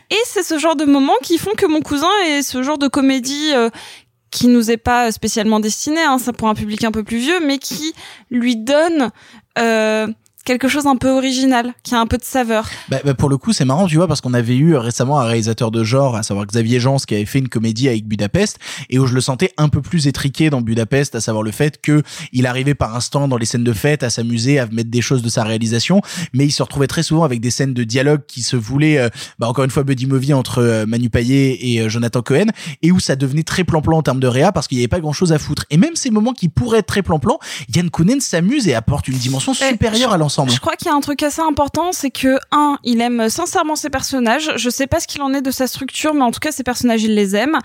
[0.09, 2.87] et c'est ce genre de moments qui font que mon cousin est ce genre de
[2.87, 3.69] comédie euh,
[4.35, 7.39] qui nous est pas spécialement destiné, hein, ça pour un public un peu plus vieux,
[7.39, 7.93] mais qui
[8.29, 9.09] lui donne
[9.57, 10.07] euh,
[10.45, 12.69] quelque chose un peu original, qui a un peu de saveur.
[12.87, 15.19] Bah, bah, pour le coup, c'est marrant, tu vois, parce qu'on avait eu euh, récemment
[15.19, 18.59] un réalisateur de genre, à savoir Xavier Jans, qui avait fait une comédie avec Budapest,
[18.89, 21.81] et où je le sentais un peu plus étriqué dans Budapest, à savoir le fait
[21.81, 25.01] que il arrivait par instant dans les scènes de fête à s'amuser, à mettre des
[25.01, 26.01] choses de sa réalisation,
[26.33, 29.09] mais il se retrouvait très souvent avec des scènes de dialogue qui se voulaient, euh,
[29.39, 32.47] bah, encore une fois, buddy movie entre euh, Manu Payet et euh, Jonathan Cohen,
[32.83, 34.99] et où ça devenait très plan-plan en termes de réa, parce qu'il n'y avait pas
[34.99, 35.65] grand-chose à foutre.
[35.71, 37.39] Et même ces moments qui pourraient être très plan-plan,
[37.73, 40.34] Yann Kounen s'amuse et apporte une dimension supérieure à l'ensemble.
[40.47, 43.75] Je crois qu'il y a un truc assez important, c'est que un, il aime sincèrement
[43.75, 44.51] ses personnages.
[44.55, 46.63] Je sais pas ce qu'il en est de sa structure, mais en tout cas ses
[46.63, 47.57] personnages, il les aime.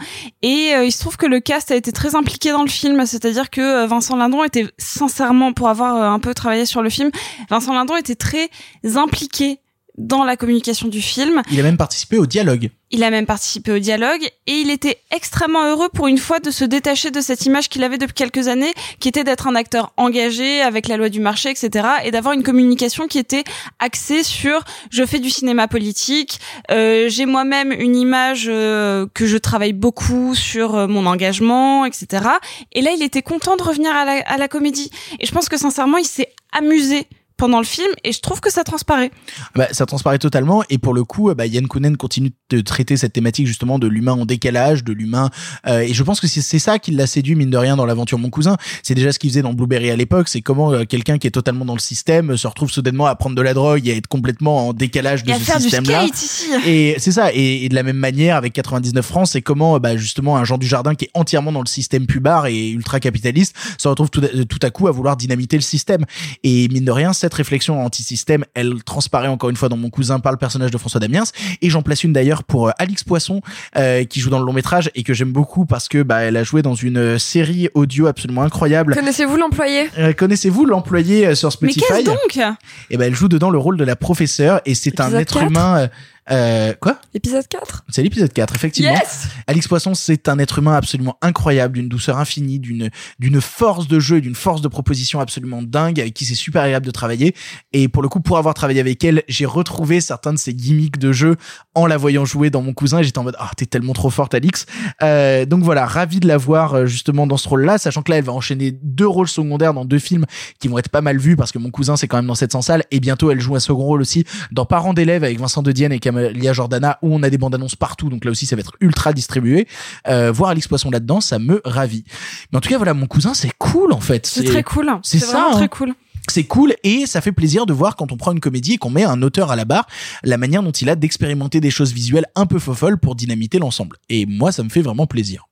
[0.43, 3.05] Et euh, il se trouve que le cast a été très impliqué dans le film,
[3.07, 6.91] c'est-à-dire que euh, Vincent Lindon était sincèrement, pour avoir euh, un peu travaillé sur le
[6.91, 7.11] film,
[7.49, 8.51] Vincent Lindon était très
[8.97, 9.61] impliqué
[10.01, 11.43] dans la communication du film.
[11.51, 12.71] Il a même participé au dialogue.
[12.91, 16.51] Il a même participé au dialogue et il était extrêmement heureux pour une fois de
[16.51, 19.93] se détacher de cette image qu'il avait depuis quelques années, qui était d'être un acteur
[19.97, 21.87] engagé avec la loi du marché, etc.
[22.05, 23.45] et d'avoir une communication qui était
[23.79, 26.41] axée sur je fais du cinéma politique,
[26.71, 32.25] euh, j'ai moi-même une image euh, que je travaille beaucoup sur euh, mon engagement, etc.
[32.73, 34.91] Et là, il était content de revenir à la, à la comédie.
[35.21, 37.07] Et je pense que sincèrement, il s'est amusé
[37.41, 39.11] pendant le film et je trouve que ça transparaît.
[39.57, 43.13] Bah, ça transparaît totalement et pour le coup, bah, Yann Kounen continue de traiter cette
[43.15, 45.31] thématique justement de l'humain en décalage, de l'humain
[45.67, 48.19] euh, et je pense que c'est ça qui l'a séduit mine de rien dans l'aventure
[48.19, 48.57] Mon cousin.
[48.83, 51.31] C'est déjà ce qu'il faisait dans Blueberry à l'époque, c'est comment euh, quelqu'un qui est
[51.31, 54.07] totalement dans le système se retrouve soudainement à prendre de la drogue et à être
[54.07, 56.03] complètement en décalage de Et à ce faire du système-là.
[56.07, 56.45] skate ici.
[56.67, 57.33] Et c'est ça.
[57.33, 60.59] Et, et de la même manière, avec 99 francs, c'est comment, bah, justement, un Jean
[60.59, 64.21] du Jardin qui est entièrement dans le système pubard et ultra capitaliste se retrouve tout,
[64.23, 66.05] à- tout à coup à vouloir dynamiter le système.
[66.45, 69.89] Et mine de rien, cette cette réflexion anti-système, elle transparaît encore une fois dans mon
[69.89, 71.23] cousin par le personnage de François Damiens.
[71.63, 73.41] Et j'en place une d'ailleurs pour euh, Alix Poisson,
[73.77, 76.37] euh, qui joue dans le long métrage et que j'aime beaucoup parce que bah elle
[76.37, 78.95] a joué dans une euh, série audio absolument incroyable.
[78.97, 79.89] Connaissez-vous l'employé?
[79.99, 81.81] Euh, Connaissez-vous l'employé euh, sur Mais Spotify?
[81.81, 82.57] qu'est-ce donc?
[82.91, 85.47] Et ben elle joue dedans le rôle de la professeure et c'est un être 4?
[85.47, 85.89] humain.
[86.31, 87.01] Euh, quoi?
[87.15, 88.93] Épisode 4 C'est l'épisode 4, effectivement.
[88.93, 93.89] Yes Alix Poisson, c'est un être humain absolument incroyable, d'une douceur infinie, d'une d'une force
[93.89, 97.35] de jeu, d'une force de proposition absolument dingue, avec qui c'est super agréable de travailler.
[97.73, 100.99] Et pour le coup, pour avoir travaillé avec elle, j'ai retrouvé certains de ses gimmicks
[100.99, 101.37] de jeu
[101.75, 103.01] en la voyant jouer dans mon cousin.
[103.01, 104.67] Et j'étais en mode, ah, t'es tellement trop forte, Alix.
[105.03, 108.19] Euh, donc voilà, ravi de la voir euh, justement dans ce rôle-là, sachant que là,
[108.19, 110.27] elle va enchaîner deux rôles secondaires dans deux films
[110.59, 112.63] qui vont être pas mal vus parce que mon cousin, c'est quand même dans 700
[112.63, 112.85] salles.
[112.91, 115.93] Et bientôt, elle joue un second rôle aussi dans Parents d'élèves avec Vincent De Dienne
[115.93, 115.99] et
[116.29, 118.09] Camélia Jordana, où on a des bandes annonces partout.
[118.09, 119.67] Donc là aussi, ça va être ultra distribué.
[120.09, 122.05] Euh, voir Alix Poisson là-dedans, ça me ravit.
[122.53, 124.27] Mais en tout cas, voilà, mon cousin, c'est cool en fait.
[124.27, 124.91] C'est très cool.
[125.03, 125.49] C'est ça.
[125.51, 125.57] hein.
[125.57, 125.95] très cool.
[126.29, 128.91] C'est cool et ça fait plaisir de voir quand on prend une comédie et qu'on
[128.91, 129.87] met un auteur à la barre,
[130.23, 133.97] la manière dont il a d'expérimenter des choses visuelles un peu fofolles pour dynamiter l'ensemble.
[134.11, 135.47] Et moi, ça me fait vraiment plaisir.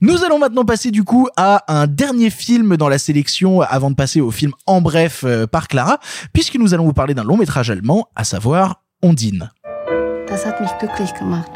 [0.00, 3.96] Nous allons maintenant passer du coup à un dernier film dans la sélection avant de
[3.96, 5.98] passer au film En bref euh, par Clara,
[6.32, 9.50] puisque nous allons vous parler d'un long métrage allemand, à savoir Ondine.
[10.28, 11.50] Das hat mich glücklich gemacht.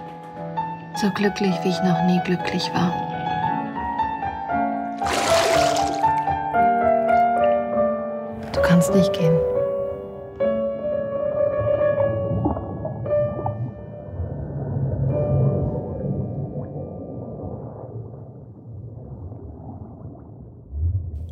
[0.94, 2.92] So glücklich, wie ich noch nie glücklich war.
[8.52, 9.36] Du kannst nicht gehen.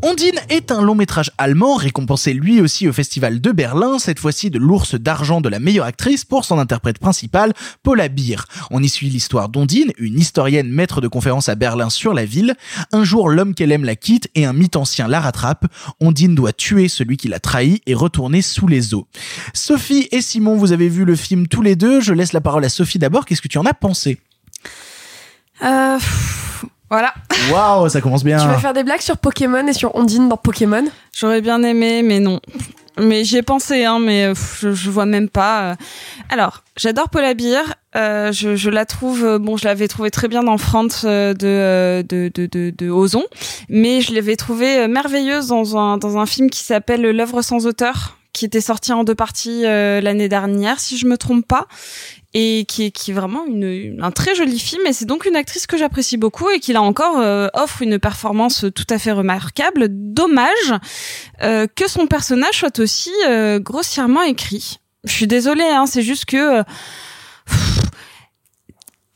[0.00, 4.48] Ondine est un long métrage allemand récompensé lui aussi au Festival de Berlin, cette fois-ci
[4.48, 7.52] de l'ours d'argent de la meilleure actrice pour son interprète principale,
[7.82, 8.44] Paula Beer.
[8.70, 12.54] On y suit l'histoire d'Ondine, une historienne maître de conférences à Berlin sur la ville.
[12.92, 15.66] Un jour, l'homme qu'elle aime la quitte et un mythe ancien la rattrape.
[16.00, 19.08] Ondine doit tuer celui qui l'a trahi et retourner sous les eaux.
[19.52, 22.00] Sophie et Simon, vous avez vu le film tous les deux.
[22.00, 23.26] Je laisse la parole à Sophie d'abord.
[23.26, 24.18] Qu'est-ce que tu en as pensé?
[25.64, 25.98] Euh,
[26.90, 27.12] voilà.
[27.50, 28.38] Waouh, ça commence bien.
[28.38, 30.84] Tu vas faire des blagues sur Pokémon et sur Ondine dans Pokémon?
[31.12, 32.40] J'aurais bien aimé, mais non.
[33.00, 35.62] Mais j'y ai pensé, hein, mais euh, pff, je, je vois même pas.
[35.62, 35.74] euh.
[36.30, 37.62] Alors, j'adore Paula Beer.
[37.94, 42.02] Euh, je, je la trouve, bon, je l'avais trouvée très bien dans France de, de,
[42.34, 43.24] de, de, de Ozon,
[43.68, 48.16] mais je l'avais trouvée merveilleuse dans un, dans un film qui s'appelle L'œuvre sans auteur
[48.34, 51.66] qui était sorti en deux parties euh, l'année dernière, si je me trompe pas,
[52.34, 54.86] et qui est, qui est vraiment une, un très joli film.
[54.86, 57.98] Et c'est donc une actrice que j'apprécie beaucoup et qui là encore euh, offre une
[57.98, 59.86] performance tout à fait remarquable.
[59.90, 60.74] Dommage
[61.42, 64.78] euh, que son personnage soit aussi euh, grossièrement écrit.
[65.04, 66.62] Je suis désolée, hein, c'est juste que euh,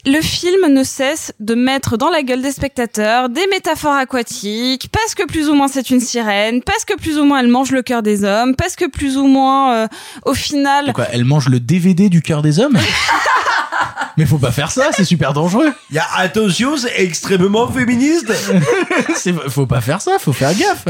[0.04, 5.14] le film ne cesse de mettre dans la gueule des spectateurs des métaphores aquatiques, parce
[5.14, 7.82] que plus ou moins c'est une sirène, parce que plus ou moins elle mange le
[7.82, 9.88] cœur des hommes, parce que plus ou moins euh,
[10.24, 12.78] au final Quoi, elle mange le DVD du cœur des hommes?
[14.16, 15.72] Mais faut pas faire ça, c'est super dangereux.
[15.90, 18.30] Il y a attention, c'est extrêmement féministe.
[19.48, 20.84] Faut pas faire ça, faut faire gaffe.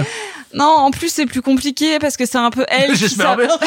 [0.54, 2.94] Non, en plus c'est plus compliqué parce que c'est un peu elle.
[2.96, 3.48] J'espère bien.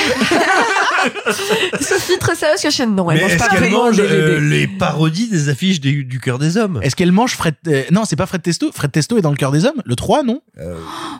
[1.82, 4.40] Sophie, très sérieuse, que chaîne Non, elle Mais mange est-ce pas qu'elle vraiment mange euh,
[4.40, 8.03] les parodies des affiches des- du cœur des hommes Est-ce qu'elle mange Fred euh, Non,
[8.06, 8.72] c'est pas Fred Testo?
[8.74, 9.82] Fred Testo est dans le cœur des hommes?
[9.86, 10.41] Le 3, non?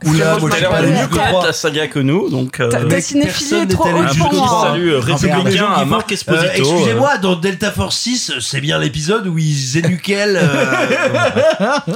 [0.06, 1.46] Oula, moi T'as l'air pas de lu mieux trois.
[1.46, 2.60] la saga que nous, donc.
[2.60, 4.68] euh, Ta, ta Mec, cinéphilie personne est trop n'est allé haute jusqu'au pour moi.
[4.72, 6.46] salut euh, Ah, merde, les républicain gens à qui Marc Esposito.
[6.46, 10.40] Euh, Excusez-moi, dans Delta Force 6, c'est bien l'épisode où ils énuquellent.
[10.42, 11.94] euh,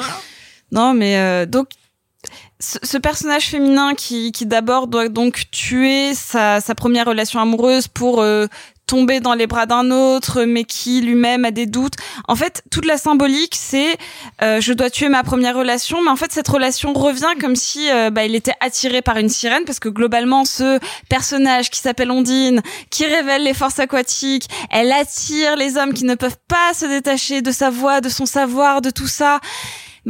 [0.72, 1.70] Non, mais euh, donc
[2.60, 8.22] ce, personnage féminin qui, qui d'abord doit donc tuer sa, sa première relation amoureuse pour
[8.22, 8.48] euh,
[8.86, 11.94] tomber dans les bras d'un autre, mais qui lui-même a des doutes.
[12.28, 13.98] En fait, toute la symbolique, c'est
[14.42, 17.90] euh, je dois tuer ma première relation, mais en fait cette relation revient comme si
[17.92, 22.12] euh, bah, il était attiré par une sirène, parce que globalement ce personnage qui s'appelle
[22.12, 26.86] Ondine, qui révèle les forces aquatiques, elle attire les hommes qui ne peuvent pas se
[26.86, 29.40] détacher de sa voix, de son savoir, de tout ça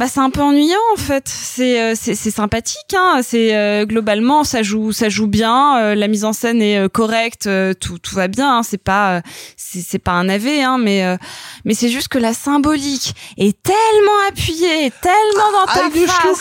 [0.00, 1.28] bah c'est un peu ennuyant en fait.
[1.28, 3.20] C'est euh, c'est c'est sympathique hein.
[3.22, 5.78] C'est euh, globalement ça joue ça joue bien.
[5.78, 7.46] euh, la mise en scène est euh, correcte.
[7.46, 8.56] euh, tout tout va bien.
[8.56, 9.20] Hein, c'est pas euh,
[9.58, 10.78] c'est c'est pas un AV hein.
[10.78, 11.18] Mais euh,
[11.66, 16.38] mais c'est juste que la symbolique est tellement appuyée, tellement dans ta face.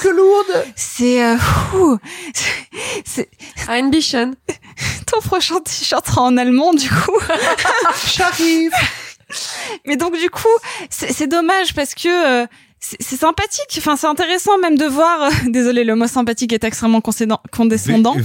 [0.77, 1.98] C'est euh, fou.
[3.06, 3.30] C'est
[3.68, 4.36] Ambition.
[5.06, 7.19] ton prochain t-shirt sera en allemand du coup.
[8.15, 8.72] J'arrive.
[9.86, 10.48] Mais donc du coup,
[10.90, 12.07] c'est c'est dommage parce que
[12.44, 12.48] euh,
[12.80, 13.76] c'est c'est sympathique.
[13.77, 15.23] Enfin, c'est intéressant même de voir.
[15.23, 17.01] euh, désolé, le mot sympathique est extrêmement
[17.51, 18.15] condescendant.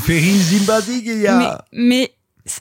[1.39, 1.65] Mais, a.
[1.73, 2.13] mais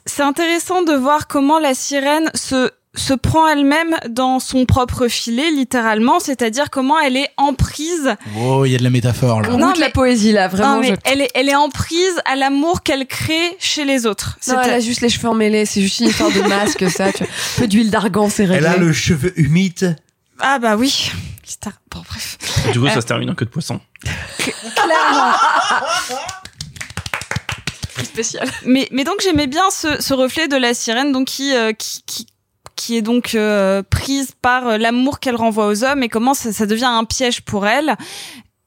[0.06, 5.50] c'est intéressant de voir comment la sirène se se prend elle-même dans son propre filet,
[5.50, 8.14] littéralement, c'est-à-dire comment elle est en prise.
[8.38, 9.48] Oh, il y a de la métaphore là.
[9.50, 10.76] On goûte la poésie là, vraiment.
[10.76, 14.06] Non, mais je- elle est, elle est en prise à l'amour qu'elle crée chez les
[14.06, 14.38] autres.
[14.46, 17.10] Non, elle a juste les cheveux emmêlés, c'est juste une histoire de masque, ça.
[17.12, 17.26] Tu vois.
[17.26, 18.58] Un peu d'huile d'argan, c'est réglé.
[18.58, 19.96] Elle a le cheveu humide.
[20.38, 21.10] Ah bah oui.
[21.90, 22.38] Bon, bref.
[22.72, 23.80] Du coup, Euh, ça se termine en queue de poisson.
[24.38, 25.32] Clairement.
[28.02, 28.48] spécial.
[28.64, 32.02] Mais, mais donc j'aimais bien ce, ce reflet de la sirène donc qui, euh, qui,
[32.04, 32.26] qui,
[32.76, 36.52] qui est donc euh, prise par euh, l'amour qu'elle renvoie aux hommes et comment ça,
[36.52, 37.96] ça devient un piège pour elle.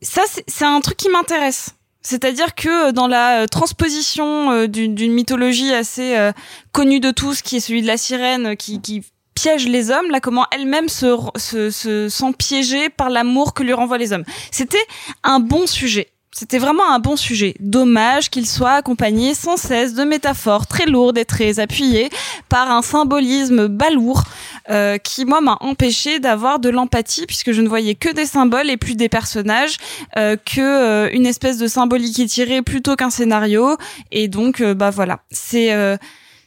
[0.01, 1.69] Ça, c'est- un truc qui m'intéresse.
[2.01, 6.31] C'est-à-dire que euh, dans la euh, transposition euh, d'une mythologie assez euh,
[6.71, 9.03] connue de tous, qui est celui de la sirène, euh, qui, qui
[9.37, 13.73] piège les hommes, là comment elle-même se, se, se sent piégée par l'amour que lui
[13.73, 14.23] renvoient les hommes.
[14.51, 14.85] C'était
[15.23, 16.09] un bon sujet.
[16.31, 17.55] C'était vraiment un bon sujet.
[17.59, 22.09] Dommage qu'il soit accompagné sans cesse de métaphores très lourdes et très appuyées
[22.49, 24.23] par un symbolisme balourd
[24.69, 28.71] euh, qui, moi, m'a empêché d'avoir de l'empathie puisque je ne voyais que des symboles
[28.71, 29.77] et plus des personnages,
[30.17, 33.77] euh, que euh, une espèce de symbolique étirée plutôt qu'un scénario.
[34.11, 35.97] Et donc, euh, bah voilà, c'est euh,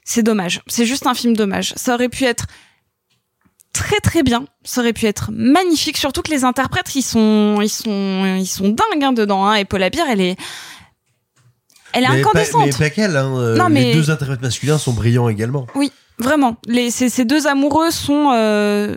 [0.04, 0.60] c'est dommage.
[0.66, 1.72] C'est juste un film dommage.
[1.76, 2.46] Ça aurait pu être
[3.72, 4.44] très très bien.
[4.64, 8.68] Ça aurait pu être magnifique, surtout que les interprètes ils sont ils sont ils sont
[8.68, 9.44] dingues hein, dedans.
[9.46, 9.54] Hein.
[9.54, 10.36] Et Paula Beer, elle est
[11.92, 12.60] elle est mais incandescente.
[12.60, 13.36] Pas, mais pas qu'elle, hein.
[13.36, 15.66] euh, Non, mais- Les deux interprètes masculins sont brillants également.
[15.74, 16.56] Oui, vraiment.
[16.66, 18.96] Les ces, ces deux amoureux sont euh,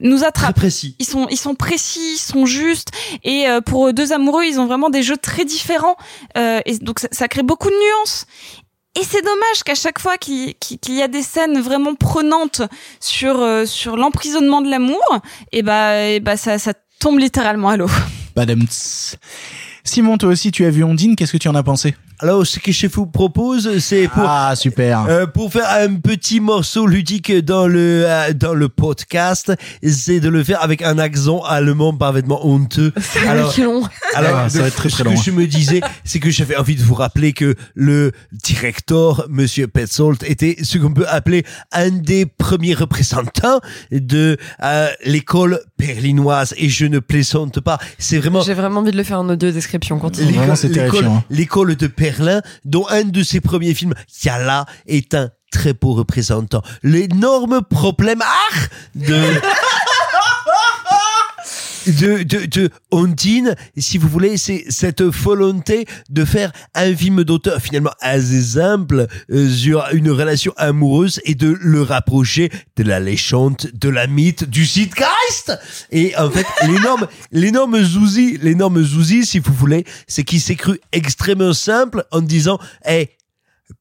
[0.00, 0.56] nous attrapent.
[0.56, 0.96] précis.
[0.98, 2.88] Ils sont ils sont précis, ils sont justes
[3.24, 5.96] et euh, pour deux amoureux, ils ont vraiment des jeux très différents
[6.36, 8.26] euh, et donc ça, ça crée beaucoup de nuances.
[8.94, 10.54] Et c'est dommage qu'à chaque fois qu'il
[10.88, 12.62] y a des scènes vraiment prenantes
[13.00, 13.64] sur euh,
[13.96, 15.02] l'emprisonnement de l'amour,
[15.52, 16.58] et bah et bah ça
[16.98, 17.90] tombe littéralement à l'eau.
[19.84, 21.94] Simon, toi aussi, tu as vu Ondine, qu'est-ce que tu en as pensé?
[22.20, 25.06] Alors, ce que je vous propose, c'est pour Ah, super.
[25.08, 29.52] euh, pour faire un petit morceau ludique dans le euh, dans le podcast,
[29.86, 32.92] c'est de le faire avec un accent allemand parfaitement honteux.
[33.28, 33.82] Alors, long.
[34.16, 35.14] alors Ah, ça va être très, très ce long.
[35.14, 39.68] que je me disais, c'est que j'avais envie de vous rappeler que le directeur, Monsieur
[39.68, 43.60] Petzold, était ce qu'on peut appeler un des premiers représentants
[43.92, 46.52] de euh, l'école berlinoise.
[46.56, 47.78] Et je ne plaisante pas.
[47.98, 50.00] C'est vraiment J'ai vraiment envie de le faire en audio description.
[50.02, 51.22] Hein.
[51.30, 52.07] l'école de Berlin,
[52.64, 56.62] dont un de ses premiers films, Yala, est un très beau représentant.
[56.82, 58.54] L'énorme problème ah,
[58.94, 59.16] de,
[61.92, 67.60] de, de, de Ondine, si vous voulez, c'est cette volonté de faire un film d'auteur
[67.60, 73.70] finalement assez simple euh, sur une relation amoureuse et de le rapprocher de la légende,
[73.72, 75.58] de la mythe, du Zeitgeist.
[75.90, 80.78] Et en fait, l'énorme, l'énorme zouzi, l'énorme zouzi, si vous voulez, c'est qu'il s'est cru
[80.92, 83.08] extrêmement simple en disant, hey,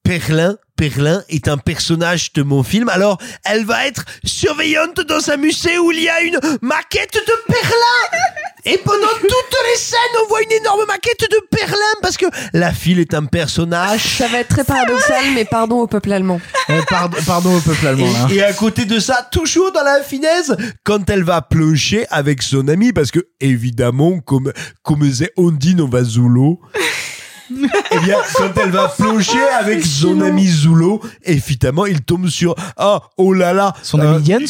[0.04, 5.38] Perlin, Perlin est un personnage de mon film, alors elle va être surveillante dans un
[5.38, 8.22] musée où il y a une maquette de Perlin
[8.66, 12.74] Et pendant toutes les scènes, on voit une énorme maquette de Perlin parce que la
[12.74, 14.18] fille est un personnage.
[14.18, 16.40] Ça va être très paradoxal, mais pardon au peuple allemand.
[16.70, 18.12] Euh, pardon, pardon au peuple allemand.
[18.12, 18.28] là.
[18.30, 20.52] Et, et à côté de ça, toujours dans la finesse,
[20.84, 24.52] quand elle va plonger avec son ami, parce que évidemment, comme
[24.84, 26.60] comme c'est Ondine, on va Zulo.
[27.92, 33.02] Eh bien, quand elle va plonger avec son ami Zulo, évidemment, il tombe sur ah
[33.18, 34.46] oh là là, Son euh, ami Yann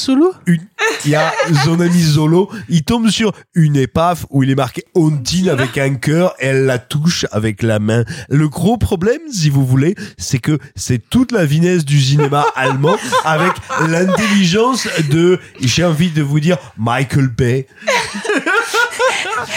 [0.45, 0.61] une,
[1.06, 1.32] il y a
[1.64, 5.95] son ami Zolo, il tombe sur une épave où il est marqué Ondine avec un
[5.95, 8.03] cœur et elle la touche avec la main.
[8.30, 12.98] Le gros problème, si vous voulez, c'est que c'est toute la finesse du cinéma allemand
[13.24, 13.51] avec
[13.88, 17.67] l'intelligence de, j'ai envie de vous dire, Michael Bay.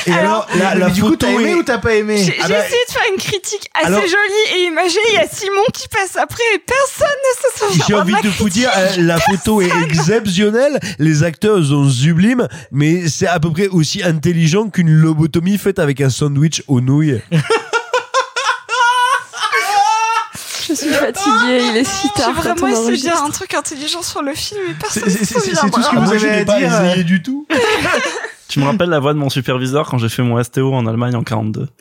[0.07, 2.17] Et alors, la, la Mais du coup, photo t'as aimé est- ou t'as pas aimé
[2.25, 4.99] J'ai Ah j'ai bah- essayé de faire une critique assez Alors- jolie et imagée.
[5.09, 7.85] Il y a Simon qui passe après et personne ne se souvient.
[7.89, 13.09] J'ai envie de vous dire, euh, la photo est exceptionnelle, les acteurs sont sublimes, mais
[13.09, 17.21] c'est à peu près aussi intelligent qu'une lobotomie faite avec un sandwich aux nouilles.
[20.69, 22.33] Je suis fatiguée, il est si J'ai tard.
[22.37, 25.19] quand vraiment essayé de dire un truc intelligent sur le film et personne ne se
[25.19, 25.55] c'est- souvient.
[25.65, 27.23] c'est tout ce que vous Moi, je avez n'ai à pas dire, essayé euh, du
[27.23, 27.45] tout.
[28.51, 31.15] Tu me rappelles la voix de mon superviseur quand j'ai fait mon STO en Allemagne
[31.15, 31.69] en 42.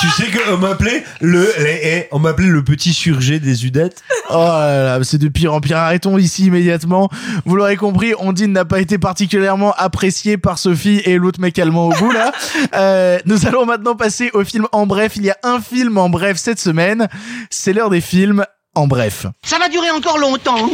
[0.00, 4.02] Tu sais qu'on m'appelait le, les- eh, on m'appelait le petit surgé des Udettes.
[4.28, 5.78] Oh là là, c'est de pire en pire.
[5.78, 7.08] Arrêtons ici immédiatement.
[7.46, 11.88] Vous l'aurez compris, Ondine n'a pas été particulièrement appréciée par Sophie et l'autre mec allemand
[11.88, 12.32] au bout là.
[12.74, 15.12] Euh, nous allons maintenant passer au film en bref.
[15.16, 17.08] Il y a un film en bref cette semaine.
[17.50, 19.26] C'est l'heure des films en bref.
[19.44, 20.68] Ça va durer encore longtemps.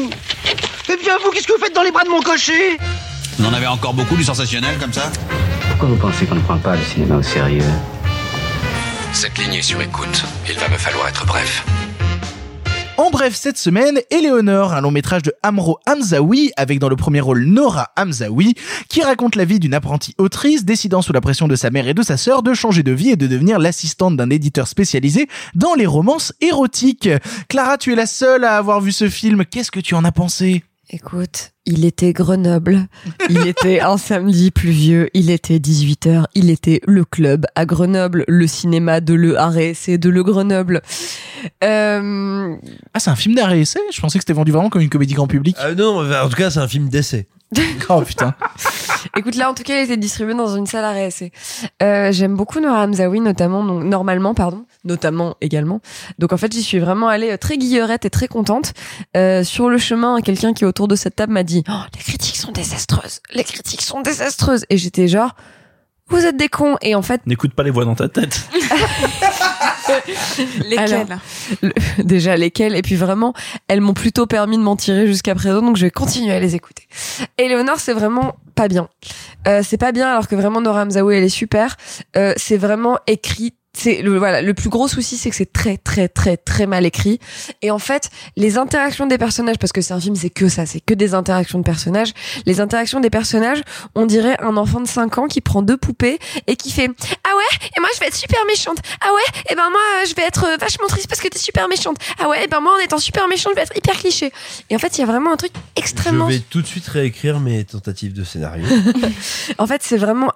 [0.88, 2.78] Eh bien, vous, qu'est-ce que vous faites dans les bras de mon cocher?
[3.40, 5.10] Vous en avez encore beaucoup du sensationnel comme ça?
[5.70, 7.64] Pourquoi vous pensez qu'on ne prend pas le cinéma au sérieux?
[9.14, 10.26] Cette ligne est sur écoute.
[10.46, 11.64] Il va me falloir être bref.
[12.98, 17.20] En bref, cette semaine, Éléonore, un long métrage de Amro Hamzaoui, avec dans le premier
[17.20, 18.56] rôle Nora Hamzaoui,
[18.90, 21.94] qui raconte la vie d'une apprentie autrice décidant sous la pression de sa mère et
[21.94, 25.72] de sa sœur de changer de vie et de devenir l'assistante d'un éditeur spécialisé dans
[25.72, 27.08] les romances érotiques.
[27.48, 29.46] Clara, tu es la seule à avoir vu ce film.
[29.46, 30.62] Qu'est-ce que tu en as pensé?
[30.92, 32.88] Écoute, il était Grenoble,
[33.28, 38.48] il était un samedi pluvieux, il était 18h, il était le club à Grenoble, le
[38.48, 40.82] cinéma de Le Arrêt, c'est de Le Grenoble.
[41.62, 42.56] Euh...
[42.92, 45.14] Ah, c'est un film d'arrêt essai Je pensais que c'était vendu vraiment comme une comédie
[45.14, 45.56] grand public.
[45.60, 47.28] Euh, non, en tout cas, c'est un film d'essai.
[47.88, 48.34] oh putain.
[49.16, 51.32] Écoute, là, en tout cas, il était distribué dans une salle à réessai.
[51.82, 55.80] Euh, j'aime beaucoup Nora Hamzaoui, notamment, donc, normalement, pardon, notamment également.
[56.18, 58.72] Donc, en fait, j'y suis vraiment allée euh, très guillerette et très contente.
[59.16, 62.02] Euh, sur le chemin, quelqu'un qui est autour de cette table m'a dit, oh, les
[62.02, 63.20] critiques sont désastreuses.
[63.34, 64.64] Les critiques sont désastreuses.
[64.70, 65.34] Et j'étais genre,
[66.10, 66.76] vous êtes des cons.
[66.82, 67.26] Et en fait.
[67.26, 68.48] N'écoute pas les voix dans ta tête.
[70.68, 71.06] lesquelles
[71.62, 71.72] le,
[72.04, 72.76] Déjà lesquelles?
[72.76, 73.34] Et puis vraiment
[73.68, 76.54] elles m'ont plutôt permis de m'en tirer jusqu'à présent donc je vais continuer à les
[76.54, 76.86] écouter.
[77.38, 78.88] Éléonore c'est vraiment pas bien.
[79.48, 81.76] Euh, c'est pas bien alors que vraiment Nora Hamzaoui elle est super.
[82.16, 85.78] Euh, c'est vraiment écrit c'est le voilà le plus gros souci c'est que c'est très
[85.78, 87.18] très très très mal écrit.
[87.62, 90.66] Et en fait les interactions des personnages parce que c'est un film c'est que ça
[90.66, 92.12] c'est que des interactions de personnages
[92.44, 93.62] les interactions des personnages
[93.94, 96.90] on dirait un enfant de 5 ans qui prend deux poupées et qui fait
[97.24, 98.78] ah ouais et moi je vais être super méchante.
[99.00, 101.96] Ah ouais et ben moi je vais être vachement triste parce que t'es super méchante.
[102.22, 104.30] Ah ouais et ben moi en étant super méchante je vais être hyper cliché
[104.68, 106.86] et en fait il y a vraiment un truc extrêmement je vais tout de suite
[106.86, 108.66] réécrire mes tentatives de scénario.
[109.58, 110.32] En fait c'est vraiment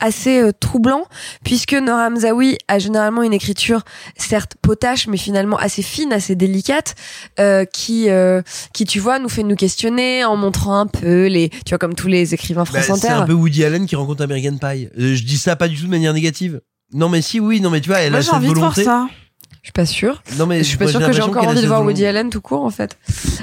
[0.00, 1.04] assez euh, troublant
[1.44, 3.82] puisque Nora Hamzaoui a généralement une écriture
[4.16, 6.94] certes potache mais finalement assez fine assez délicate
[7.40, 11.48] euh, qui euh, qui tu vois nous fait nous questionner en montrant un peu les
[11.50, 14.22] tu vois comme tous les écrivains Bah, France c'est un peu Woody Allen qui rencontre
[14.22, 14.88] American Pie.
[14.98, 16.60] Euh, je dis ça pas du tout de manière négative.
[16.92, 18.72] Non mais si oui, non mais tu vois, elle Moi, a cette envie de voir
[18.72, 18.84] volonté.
[18.84, 19.06] ça.
[19.68, 21.60] Je suis pas sûre Non mais je suis pas moi, sûre que j'ai encore envie
[21.60, 21.84] de voir.
[21.84, 22.96] Woody Allen tout court en fait.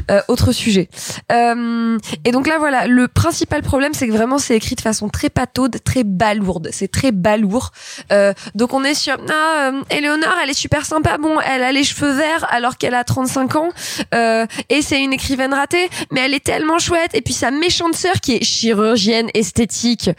[0.09, 0.89] Euh, autre sujet.
[1.31, 5.07] Euh, et donc là voilà, le principal problème c'est que vraiment c'est écrit de façon
[5.09, 6.69] très pataude, très balourde.
[6.71, 7.71] C'est très balourd.
[8.11, 11.17] Euh, donc on est sur ah euh, Éléonore, elle est super sympa.
[11.19, 13.69] Bon, elle a les cheveux verts alors qu'elle a 35 ans
[14.15, 17.11] euh, et c'est une écrivaine ratée, mais elle est tellement chouette.
[17.13, 20.09] Et puis sa méchante sœur qui est chirurgienne esthétique,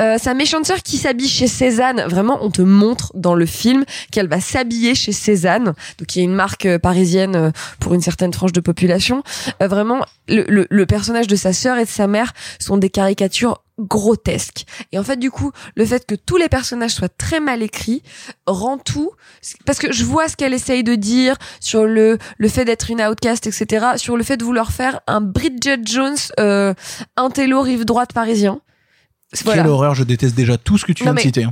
[0.00, 2.04] euh, sa méchante sœur qui s'habille chez Cézanne.
[2.06, 6.24] Vraiment, on te montre dans le film qu'elle va s'habiller chez Cézanne, donc qui est
[6.24, 9.22] une marque euh, parisienne euh, pour une certaine tranche de population.
[9.62, 12.90] Euh, vraiment, le, le, le personnage de sa sœur et de sa mère sont des
[12.90, 14.64] caricatures grotesques.
[14.92, 18.02] Et en fait, du coup, le fait que tous les personnages soient très mal écrits
[18.46, 19.12] rend tout,
[19.64, 23.00] parce que je vois ce qu'elle essaye de dire sur le le fait d'être une
[23.00, 26.74] outcast, etc., sur le fait de vouloir faire un Bridget Jones, euh,
[27.16, 28.60] un télo rive droite parisien.
[29.44, 29.62] Voilà.
[29.62, 31.46] Quelle horreur, je déteste déjà tout ce que tu Non, viens de citer.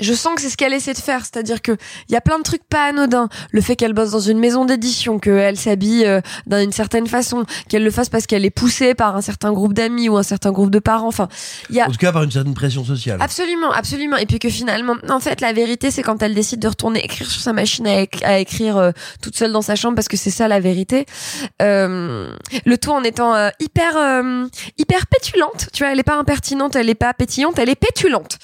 [0.00, 1.72] Je sens que c'est ce qu'elle essaie de faire, c'est-à-dire que
[2.08, 3.28] il y a plein de trucs pas anodins.
[3.52, 7.84] Le fait qu'elle bosse dans une maison d'édition, qu'elle s'habille euh, d'une certaine façon, qu'elle
[7.84, 10.70] le fasse parce qu'elle est poussée par un certain groupe d'amis ou un certain groupe
[10.70, 11.08] de parents.
[11.08, 11.28] Enfin,
[11.70, 13.18] il y a En tout cas par une certaine pression sociale.
[13.20, 14.16] Absolument, absolument.
[14.16, 17.30] Et puis que finalement, en fait, la vérité, c'est quand elle décide de retourner écrire
[17.30, 18.90] sur sa machine à, éc- à écrire euh,
[19.22, 21.06] toute seule dans sa chambre, parce que c'est ça la vérité.
[21.62, 22.32] Euh,
[22.66, 24.46] le tout en étant euh, hyper, euh,
[24.78, 25.68] hyper pétulante.
[25.72, 28.38] Tu vois, elle est pas impertinente, elle est pas pétillante, elle est pétulante.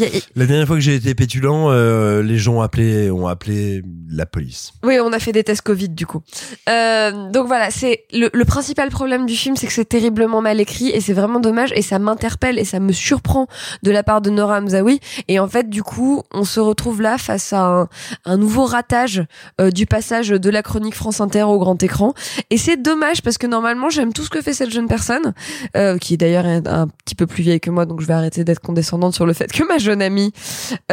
[0.00, 3.10] Y a- y- La dernière fois que j'ai été pétulant, euh, les gens ont appelé,
[3.10, 4.72] ont appelé la police.
[4.84, 6.22] Oui, on a fait des tests Covid du coup.
[6.68, 10.60] Euh, donc voilà, c'est le, le principal problème du film, c'est que c'est terriblement mal
[10.60, 13.46] écrit et c'est vraiment dommage et ça m'interpelle et ça me surprend
[13.82, 15.00] de la part de Nora Hamzaoui.
[15.28, 17.88] Et en fait, du coup, on se retrouve là face à un,
[18.24, 19.22] un nouveau ratage
[19.60, 22.14] euh, du passage de la chronique France Inter au grand écran.
[22.50, 25.34] Et c'est dommage parce que normalement, j'aime tout ce que fait cette jeune personne,
[25.76, 28.44] euh, qui d'ailleurs est un petit peu plus vieille que moi, donc je vais arrêter
[28.44, 30.32] d'être condescendante sur le fait que ma jeune amie.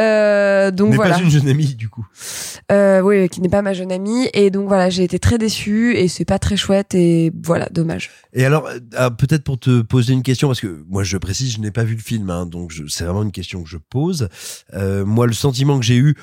[0.00, 1.14] Euh, donc voilà.
[1.16, 2.06] pas une jeune amie du coup.
[2.72, 4.28] Euh, oui, qui n'est pas ma jeune amie.
[4.34, 8.10] Et donc voilà, j'ai été très déçue et c'est pas très chouette et voilà, dommage.
[8.32, 11.52] Et alors, euh, ah, peut-être pour te poser une question, parce que moi je précise,
[11.52, 14.28] je n'ai pas vu le film, hein, donc c'est vraiment une question que je pose.
[14.74, 16.14] Euh, moi, le sentiment que j'ai eu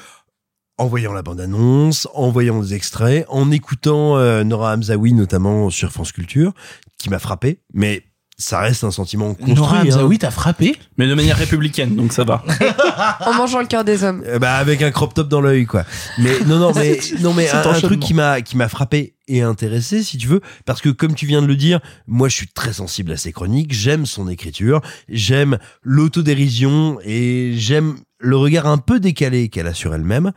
[0.78, 5.92] en voyant la bande-annonce, en voyant des extraits, en écoutant euh, Nora Hamzaoui notamment sur
[5.92, 6.54] France Culture,
[6.98, 8.04] qui m'a frappé, mais
[8.38, 9.56] ça reste un sentiment construit.
[9.56, 9.84] Nora hein.
[9.84, 12.44] Hamzaoui t'a frappé Mais de manière républicaine, donc ça va.
[13.26, 14.24] en mangeant le cœur des hommes.
[14.26, 15.86] Euh, bah avec un crop top dans l'œil quoi.
[16.18, 19.42] Mais non non mais non mais un, un truc qui m'a qui m'a frappé et
[19.42, 22.48] intéressé si tu veux parce que comme tu viens de le dire, moi je suis
[22.48, 28.78] très sensible à ses chroniques, j'aime son écriture, j'aime l'autodérision et j'aime le regard un
[28.78, 30.32] peu décalé qu'elle a sur elle-même.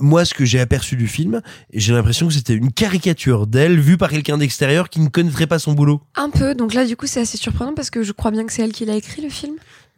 [0.00, 3.96] Moi, ce que j'ai aperçu du film, j'ai l'impression que c'était une caricature d'elle vue
[3.96, 6.00] par quelqu'un d'extérieur qui ne connaîtrait pas son boulot.
[6.14, 6.54] Un peu.
[6.54, 8.72] Donc là, du coup, c'est assez surprenant parce que je crois bien que c'est elle
[8.72, 9.54] qui l'a écrit le film.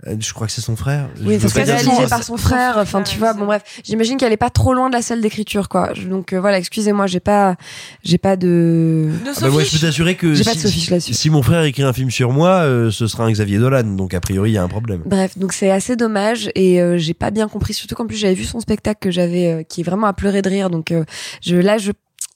[0.07, 1.09] Euh, Je crois que c'est son frère.
[1.23, 2.77] Oui, de réalisé par son frère.
[2.79, 5.69] Enfin, tu vois, bon bref, j'imagine qu'elle est pas trop loin de la salle d'écriture,
[5.69, 5.93] quoi.
[6.09, 7.57] Donc euh, voilà, excusez-moi, j'ai pas,
[8.03, 9.11] j'ai pas de.
[9.25, 11.15] De Ah bah moi, je peux t'assurer que J'ai pas si, de Sophie là-dessus.
[11.15, 13.83] si mon frère écrit un film sur moi, euh, ce sera un Xavier Dolan.
[13.85, 15.03] Donc a priori, il y a un problème.
[15.07, 18.35] Bref, donc c'est assez dommage et euh, j'ai pas bien compris, surtout qu'en plus j'avais
[18.35, 20.71] vu son spectacle que j'avais, euh, qui est vraiment à pleurer de rire.
[20.71, 21.05] Donc euh,
[21.43, 21.93] je là, je,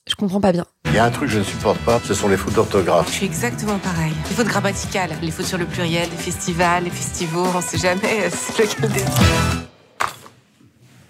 [0.07, 0.65] je comprends pas bien.
[0.85, 3.07] Il y a un truc que je ne supporte pas, ce sont les fautes d'orthographe.
[3.09, 4.13] Je suis exactement pareil.
[4.29, 8.25] Les fautes grammaticales, les fautes sur le pluriel, les festivals, les festivals, on sait jamais
[8.25, 9.03] euh, c'est lequel des.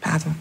[0.02, 0.32] Pardon.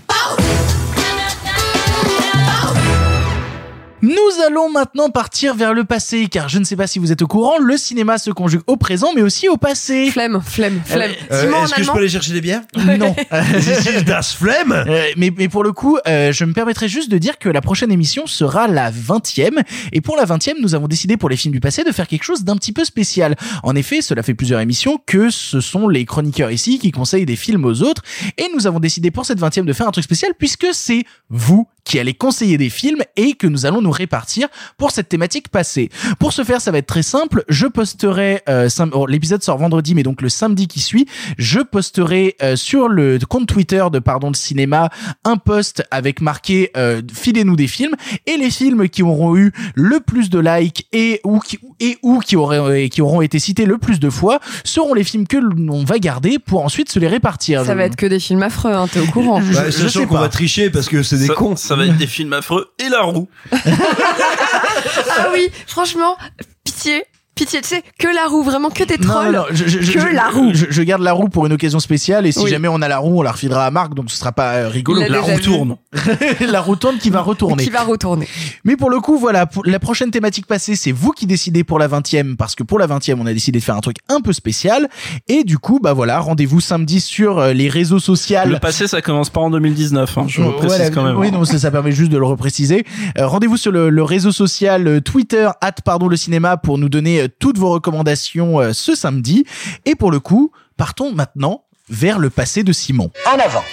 [4.05, 7.23] Nous allons maintenant partir vers le passé, car je ne sais pas si vous êtes
[7.23, 10.11] au courant, le cinéma se conjugue au présent, mais aussi au passé.
[10.11, 11.13] Flemme, flemme, flemme.
[11.33, 12.61] Euh, Simon, en Est-ce que je peux aller chercher des bières
[12.99, 13.17] Non.
[13.61, 17.11] This is das Flemme Euh, mais, mais pour le coup, euh, je me permettrai juste
[17.11, 19.63] de dire que la prochaine émission sera la 20e.
[19.95, 22.25] Et pour la 20e, nous avons décidé pour les films du passé de faire quelque
[22.25, 23.37] chose d'un petit peu spécial.
[23.63, 27.37] En effet, cela fait plusieurs émissions que ce sont les chroniqueurs ici qui conseillent des
[27.37, 28.03] films aux autres.
[28.37, 31.67] Et nous avons décidé pour cette 20e de faire un truc spécial puisque c'est vous
[31.85, 34.49] qui allez conseiller des films et que nous allons nous répartir
[34.79, 35.91] pour cette thématique passée.
[36.19, 37.45] Pour ce faire, ça va être très simple.
[37.49, 41.07] Je posterai, euh, sam- oh, l'épisode sort vendredi, mais donc le samedi qui suit,
[41.39, 44.89] je posterai euh, sur le compte Twitter de Pardon le Cinéma
[45.25, 47.95] un post avec marqué euh, filez-nous des films
[48.27, 52.21] et les films qui auront eu le plus de likes et ou qui et ou
[52.21, 55.37] qui auraient et qui auront été cités le plus de fois seront les films que
[55.37, 57.65] l'on va garder pour ensuite se les répartir.
[57.65, 59.41] Ça va être que des films affreux, hein, t'es au courant.
[59.43, 60.21] Je- Bah, je sais qu'on pas.
[60.23, 61.57] va tricher parce que c'est des ça, cons.
[61.57, 63.29] ça va être des films affreux et la roue.
[63.53, 66.17] ah oui, franchement,
[66.65, 67.05] pitié,
[67.35, 69.33] pitié, tu sais, que la roue, vraiment que des trolls.
[69.33, 70.51] non, non, je, je- je- que je- la roue.
[70.55, 72.51] Je, je garde la roue pour une occasion spéciale et si Oui.
[72.51, 74.69] jamais on a la roue, on la refilera à Marc, donc ce sera pas euh,
[74.69, 75.01] rigolo.
[75.09, 75.41] L'a roue vu.
[75.43, 75.77] tourne.
[76.41, 77.65] la roue tourne qui va retourner.
[77.65, 78.29] Qui va retourner.
[78.65, 81.79] Mais pour le coup, voilà, pour la prochaine thématique passée, c'est vous qui décidez pour
[81.79, 84.21] la 20e, parce que pour la 20e, on a décidé de faire un truc un
[84.21, 84.89] peu spécial.
[85.29, 88.39] Et du coup, bah voilà, rendez-vous samedi sur euh, les réseaux sociaux.
[88.47, 90.19] Le passé, ça commence pas en 2019.
[90.19, 91.17] Hein, je le Euh, précise voilà, quand même.
[91.17, 92.85] Oui, non, ça, ça permet juste de le repréciser.
[93.19, 96.89] Euh, Rendez-vous sur le, le réseau social euh, Twitter, at pardon le cinéma, pour nous
[96.89, 99.45] donner toutes vos recommandations euh, ce samedi.
[99.85, 103.11] Et pour le coup, partons maintenant vers le passé de Simon.
[103.27, 103.65] En avant.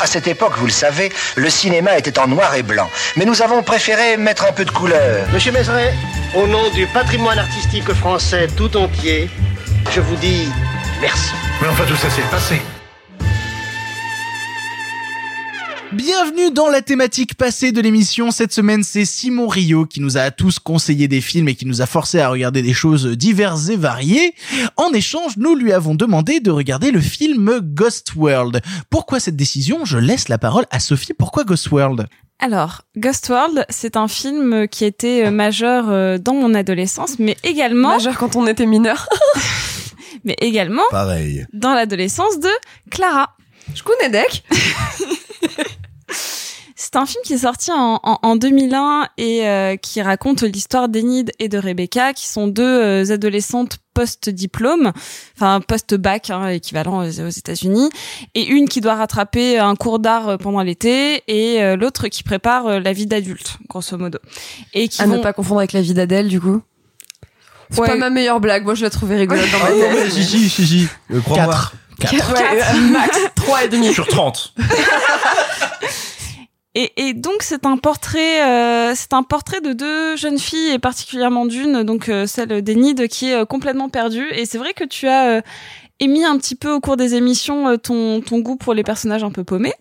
[0.00, 2.88] À cette époque, vous le savez, le cinéma était en noir et blanc.
[3.16, 5.26] Mais nous avons préféré mettre un peu de couleur.
[5.32, 5.92] Monsieur Mézeret,
[6.36, 9.28] au nom du patrimoine artistique français tout entier,
[9.90, 10.48] je vous dis
[11.00, 11.32] merci.
[11.60, 12.62] Mais enfin, tout ça, c'est le passé.
[15.92, 18.30] Bienvenue dans la thématique passée de l'émission.
[18.30, 21.64] Cette semaine, c'est Simon Rio qui nous a à tous conseillé des films et qui
[21.64, 24.34] nous a forcé à regarder des choses diverses et variées.
[24.76, 28.60] En échange, nous lui avons demandé de regarder le film Ghost World.
[28.90, 29.86] Pourquoi cette décision?
[29.86, 31.14] Je laisse la parole à Sophie.
[31.14, 32.06] Pourquoi Ghost World?
[32.38, 37.36] Alors, Ghost World, c'est un film qui était euh, majeur euh, dans mon adolescence, mais
[37.44, 39.08] également, Majeur quand on était mineur.
[40.24, 41.46] mais également Pareil.
[41.54, 42.50] dans l'adolescence de
[42.90, 43.34] Clara.
[43.74, 44.44] Je connais Deck.
[46.80, 50.88] C'est un film qui est sorti en, en, en 2001 et euh, qui raconte l'histoire
[50.88, 54.92] d'Enid et de Rebecca, qui sont deux euh, adolescentes post-diplôme,
[55.36, 57.90] enfin post-bac, hein, équivalent aux, aux États-Unis,
[58.36, 62.22] et une qui doit rattraper un cours d'art euh, pendant l'été et euh, l'autre qui
[62.22, 64.20] prépare euh, la vie d'adulte, grosso modo.
[64.72, 65.16] Et qui À vont...
[65.16, 66.62] ne pas confondre avec la vie d'Adèle, du coup?
[67.70, 67.88] C'est Ouais.
[67.88, 68.64] pas ma meilleure blague.
[68.64, 70.12] Moi, je la trouvais rigolote dans ma Ah tête.
[70.12, 70.86] si.
[71.10, 71.54] Euh, Crois-moi.
[72.00, 72.10] 4.
[72.10, 72.32] Quatre.
[72.34, 73.92] Ouais, euh, max 3 et demi.
[73.92, 74.54] Sur 30.
[76.74, 80.78] Et, et donc c'est un portrait, euh, c'est un portrait de deux jeunes filles et
[80.78, 84.28] particulièrement d'une, donc euh, celle d'Enid qui est euh, complètement perdue.
[84.32, 85.40] Et c'est vrai que tu as euh,
[85.98, 89.24] émis un petit peu au cours des émissions euh, ton ton goût pour les personnages
[89.24, 89.74] un peu paumés.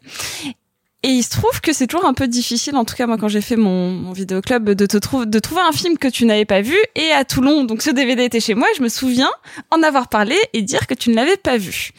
[1.03, 3.27] Et il se trouve que c'est toujours un peu difficile, en tout cas moi quand
[3.27, 6.45] j'ai fait mon, mon vidéoclub, de te trouver de trouver un film que tu n'avais
[6.45, 6.75] pas vu.
[6.95, 9.29] Et à Toulon, donc ce DVD était chez moi, je me souviens
[9.69, 11.91] en avoir parlé et dire que tu ne l'avais pas vu.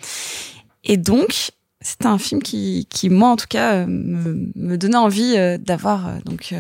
[0.85, 4.97] Et donc c'était un film qui, qui moi en tout cas, euh, me, me donnait
[4.97, 6.55] envie euh, d'avoir euh, donc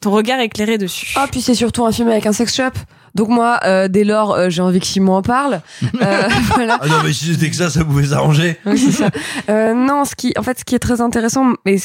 [0.00, 1.14] ton regard éclairé dessus.
[1.16, 2.72] Ah, puis c'est surtout un film avec un sex shop.
[3.14, 5.60] Donc moi, euh, dès lors, euh, j'ai envie que Simon en parle.
[6.02, 6.22] Euh,
[6.54, 6.78] voilà.
[6.80, 8.56] Ah non, mais si c'était que ça, ça pouvait s'arranger.
[8.66, 9.10] Oui, c'est ça.
[9.48, 11.76] Euh, non, ce qui, en fait, ce qui est très intéressant, et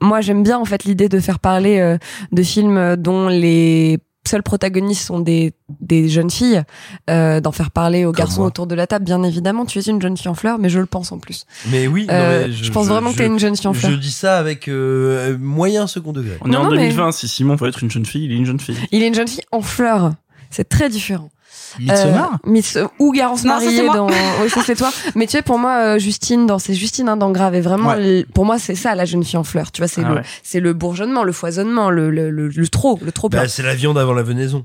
[0.00, 1.98] moi j'aime bien en fait l'idée de faire parler euh,
[2.32, 6.62] de films dont les seuls protagonistes sont des des jeunes filles,
[7.10, 8.48] euh, d'en faire parler aux garçons moi.
[8.48, 9.04] autour de la table.
[9.04, 11.44] Bien évidemment, tu es une jeune fille en fleurs, mais je le pense en plus.
[11.70, 13.98] Mais oui, non, mais je pense vraiment que t'es une jeune fille en Je fleurs.
[13.98, 16.38] dis ça avec euh, moyen second degré.
[16.40, 17.12] On est Non, en non, mais- 2020.
[17.12, 18.76] Si Simon veut être une jeune fille, il est une jeune fille.
[18.90, 20.12] Il est une jeune fille en fleurs.
[20.50, 21.30] C'est très différent.
[21.78, 24.06] Midsommar Euh, Miss ou Garance Non, mariée dans
[24.42, 27.16] oui ça c'est toi mais tu sais pour moi euh, Justine dans c'est Justine hein,
[27.16, 28.20] dans Grave est vraiment Ouais.
[28.20, 30.14] le- pour moi c'est ça la jeune fille en fleurs tu vois c'est Ah le
[30.16, 30.22] ouais.
[30.42, 33.74] c'est le bourgeonnement le foisonnement le le, le, le trop le trop Bah, c'est la
[33.74, 34.64] viande avant la venaison.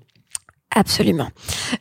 [0.73, 1.29] Absolument.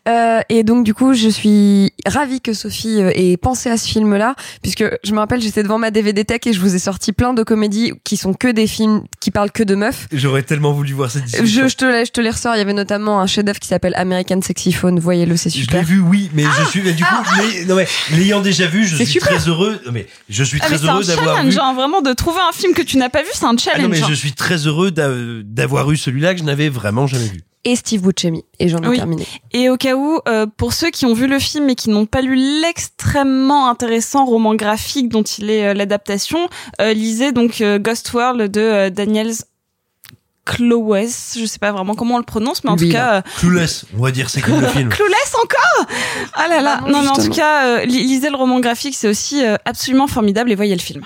[0.08, 3.88] Euh, et donc du coup, je suis ravie que Sophie euh, ait pensé à ce
[3.88, 7.12] film-là, puisque je me rappelle, j'étais devant ma DVD tech et je vous ai sorti
[7.12, 10.08] plein de comédies qui sont que des films qui parlent que de meufs.
[10.12, 11.62] J'aurais tellement voulu voir cette discussion.
[11.64, 12.54] Je, je te les, je te les ressors.
[12.56, 14.98] Il y avait notamment un chef-d'œuvre qui s'appelle American Sexy Phone.
[14.98, 15.84] Voyez-le, c'est Je l'ai super.
[15.84, 17.86] vu, oui, mais je suis mais du coup, mais- non mais
[18.16, 19.28] l'ayant déjà vu, je suis super.
[19.28, 19.80] très heureux.
[19.86, 21.60] non, mais je suis Ah, très c'est un heureux d'avoir challenge, vu.
[21.60, 23.82] hein, vraiment, de trouver un film que tu n'as pas vu, c'est un Ah challenge.
[23.84, 24.06] non mais hein.
[24.08, 25.10] je suis très heureux d'a-
[25.44, 27.40] d'avoir eu celui-là que je n'avais vraiment jamais vu.
[27.64, 28.44] Et Steve Buscemi.
[28.58, 28.96] Et j'en ai Oui.
[28.96, 29.26] terminé.
[29.52, 32.06] Et au cas où, euh, pour ceux qui ont vu le film et qui n'ont
[32.06, 36.48] pas lu l'extrêmement intéressant roman graphique dont il est euh, l'adaptation,
[36.80, 39.30] euh, lisez donc euh, Ghost World de euh, Daniel
[40.46, 41.36] Clowes.
[41.38, 43.84] Je sais pas vraiment comment on le prononce, mais en Lui, tout cas, euh, Clueless,
[43.96, 44.88] on va dire c'est comme le film.
[44.90, 45.86] Clueless encore?
[46.34, 48.60] Ah là là Bah non, Non, mais en tout cas, euh, li- lisez le roman
[48.60, 51.02] graphique, c'est aussi euh, absolument formidable et voyez le film.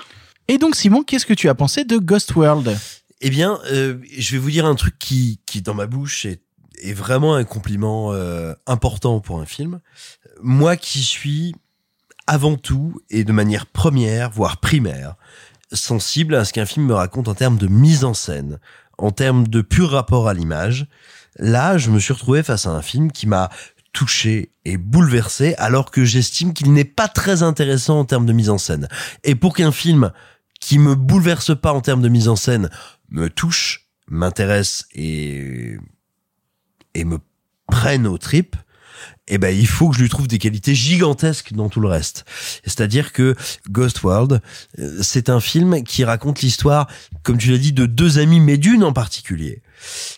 [0.47, 2.77] Et donc Simon, qu'est-ce que tu as pensé de Ghost World?
[3.21, 6.41] Eh bien, euh, je vais vous dire un truc qui, qui dans ma bouche est,
[6.85, 9.79] est vraiment un compliment euh, important pour un film.
[10.41, 11.55] Moi qui suis
[12.27, 15.15] avant tout et de manière première, voire primaire,
[15.71, 18.59] sensible à ce qu'un film me raconte en termes de mise en scène,
[18.97, 20.87] en termes de pur rapport à l'image,
[21.37, 23.49] là, je me suis retrouvé face à un film qui m'a
[23.93, 28.49] touché et bouleversé alors que j'estime qu'il n'est pas très intéressant en termes de mise
[28.49, 28.89] en scène.
[29.23, 30.11] Et pour qu'un film
[30.59, 32.69] qui me bouleverse pas en termes de mise en scène
[33.09, 35.77] me touche, m'intéresse et
[36.95, 37.19] et me
[37.67, 38.55] prenne aux tripes,
[39.27, 42.25] eh ben il faut que je lui trouve des qualités gigantesques dans tout le reste.
[42.63, 43.35] C'est-à-dire que
[43.69, 44.41] Ghost World,
[44.79, 46.87] euh, c'est un film qui raconte l'histoire,
[47.23, 49.61] comme tu l'as dit, de deux amis, mais d'une en particulier.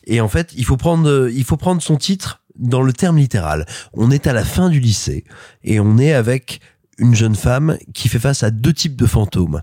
[0.06, 3.66] Et en fait, il faut prendre, il faut prendre son titre dans le terme littéral.
[3.94, 5.24] On est à la fin du lycée
[5.64, 6.60] et on est avec
[6.98, 9.62] une jeune femme qui fait face à deux types de fantômes.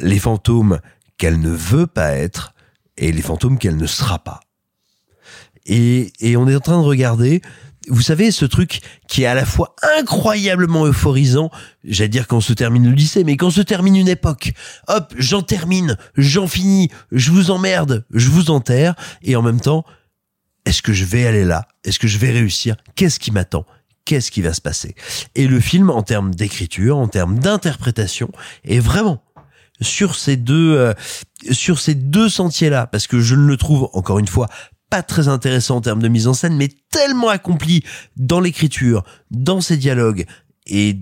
[0.00, 0.80] Les fantômes
[1.18, 2.54] qu'elle ne veut pas être
[2.96, 4.40] et les fantômes qu'elle ne sera pas.
[5.66, 7.40] Et, et on est en train de regarder,
[7.88, 11.50] vous savez, ce truc qui est à la fois incroyablement euphorisant,
[11.84, 14.52] j'allais dire quand se termine le lycée, mais quand se termine une époque.
[14.88, 19.84] Hop, j'en termine, j'en finis, je vous emmerde, je vous enterre, et en même temps,
[20.64, 21.68] est-ce que je vais aller là?
[21.84, 22.76] Est-ce que je vais réussir?
[22.96, 23.66] Qu'est-ce qui m'attend?
[24.06, 24.94] Qu'est-ce qui va se passer?
[25.34, 28.30] Et le film, en termes d'écriture, en termes d'interprétation,
[28.64, 29.22] est vraiment
[29.80, 30.94] sur ces deux euh,
[31.50, 34.48] sur ces deux sentiers-là, parce que je ne le trouve encore une fois
[34.94, 37.82] pas très intéressant en termes de mise en scène, mais tellement accompli
[38.16, 40.24] dans l'écriture, dans ses dialogues
[40.68, 41.00] et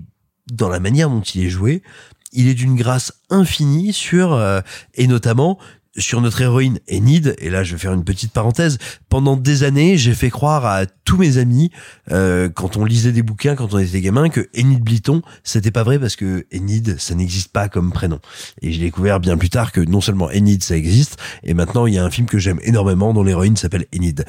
[0.51, 1.83] dans la manière dont il est joué,
[2.31, 4.61] il est d'une grâce infinie sur euh,
[4.95, 5.59] et notamment
[5.97, 8.77] sur notre héroïne Enid, et là je vais faire une petite parenthèse,
[9.09, 11.71] pendant des années j'ai fait croire à tous mes amis,
[12.11, 15.83] euh, quand on lisait des bouquins, quand on était gamin, que Enid Bliton, c'était pas
[15.83, 18.19] vrai parce que Enid, ça n'existe pas comme prénom.
[18.61, 21.93] Et j'ai découvert bien plus tard que non seulement Enid, ça existe, et maintenant il
[21.93, 24.25] y a un film que j'aime énormément dont l'héroïne s'appelle Enid.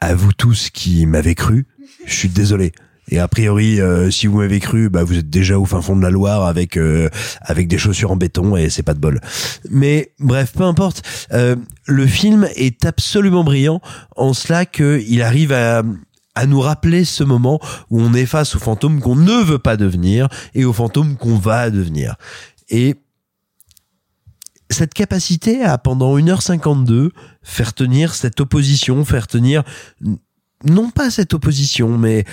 [0.00, 1.66] À vous tous qui m'avez cru,
[2.06, 2.72] je suis désolé.
[3.08, 5.96] Et a priori, euh, si vous m'avez cru, bah vous êtes déjà au fin fond
[5.96, 7.08] de la Loire avec euh,
[7.40, 9.20] avec des chaussures en béton et c'est pas de bol.
[9.70, 11.02] Mais bref, peu importe.
[11.32, 11.56] Euh,
[11.86, 13.80] le film est absolument brillant
[14.16, 15.82] en cela que il arrive à
[16.34, 19.76] à nous rappeler ce moment où on est face aux fantômes qu'on ne veut pas
[19.76, 22.14] devenir et aux fantômes qu'on va devenir.
[22.70, 22.96] Et
[24.70, 27.10] cette capacité à, pendant 1h52,
[27.42, 29.62] faire tenir cette opposition, faire tenir,
[30.64, 32.24] non pas cette opposition, mais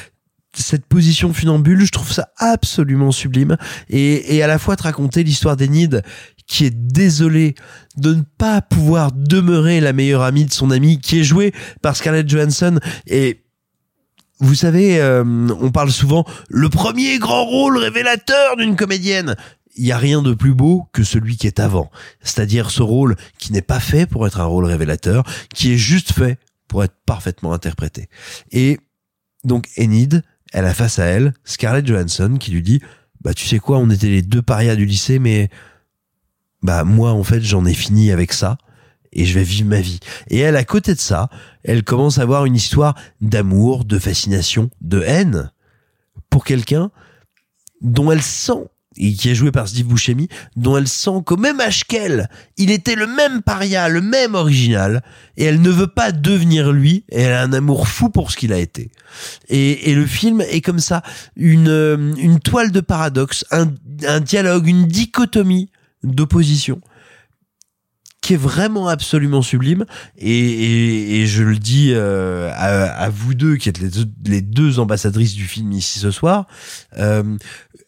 [0.53, 3.57] cette position funambule, je trouve ça absolument sublime.
[3.89, 6.03] Et, et à la fois te raconter l'histoire d'Enid,
[6.49, 7.55] qui est désolée
[7.95, 11.95] de ne pas pouvoir demeurer la meilleure amie de son ami, qui est jouée par
[11.95, 12.79] Scarlett Johansson.
[13.05, 13.43] Et
[14.39, 19.35] vous savez, euh, on parle souvent le premier grand rôle révélateur d'une comédienne.
[19.75, 21.91] Il y a rien de plus beau que celui qui est avant.
[22.21, 26.13] C'est-à-dire ce rôle qui n'est pas fait pour être un rôle révélateur, qui est juste
[26.13, 28.09] fait pour être parfaitement interprété.
[28.51, 28.79] Et
[29.43, 32.81] donc Enid, elle a face à elle Scarlett Johansson qui lui dit
[33.21, 35.49] bah tu sais quoi on était les deux parias du lycée mais
[36.61, 38.57] bah moi en fait j'en ai fini avec ça
[39.11, 39.99] et je vais vivre ma vie.
[40.29, 41.29] Et elle à côté de ça
[41.63, 45.51] elle commence à avoir une histoire d'amour de fascination de haine
[46.29, 46.91] pour quelqu'un
[47.81, 48.67] dont elle sent
[48.99, 52.69] et qui est joué par Steve Buscemi, dont elle sent qu'au même âge qu'elle, il
[52.71, 55.01] était le même paria, le même original,
[55.37, 58.37] et elle ne veut pas devenir lui, et elle a un amour fou pour ce
[58.37, 58.91] qu'il a été.
[59.47, 61.01] Et, et le film est comme ça,
[61.35, 63.69] une, euh, une toile de paradoxe, un,
[64.07, 65.69] un dialogue, une dichotomie
[66.03, 66.81] d'opposition
[68.29, 69.85] qui est vraiment absolument sublime
[70.19, 74.05] et, et, et je le dis euh, à, à vous deux qui êtes les deux,
[74.23, 76.45] les deux ambassadrices du film ici ce soir
[76.99, 77.23] euh,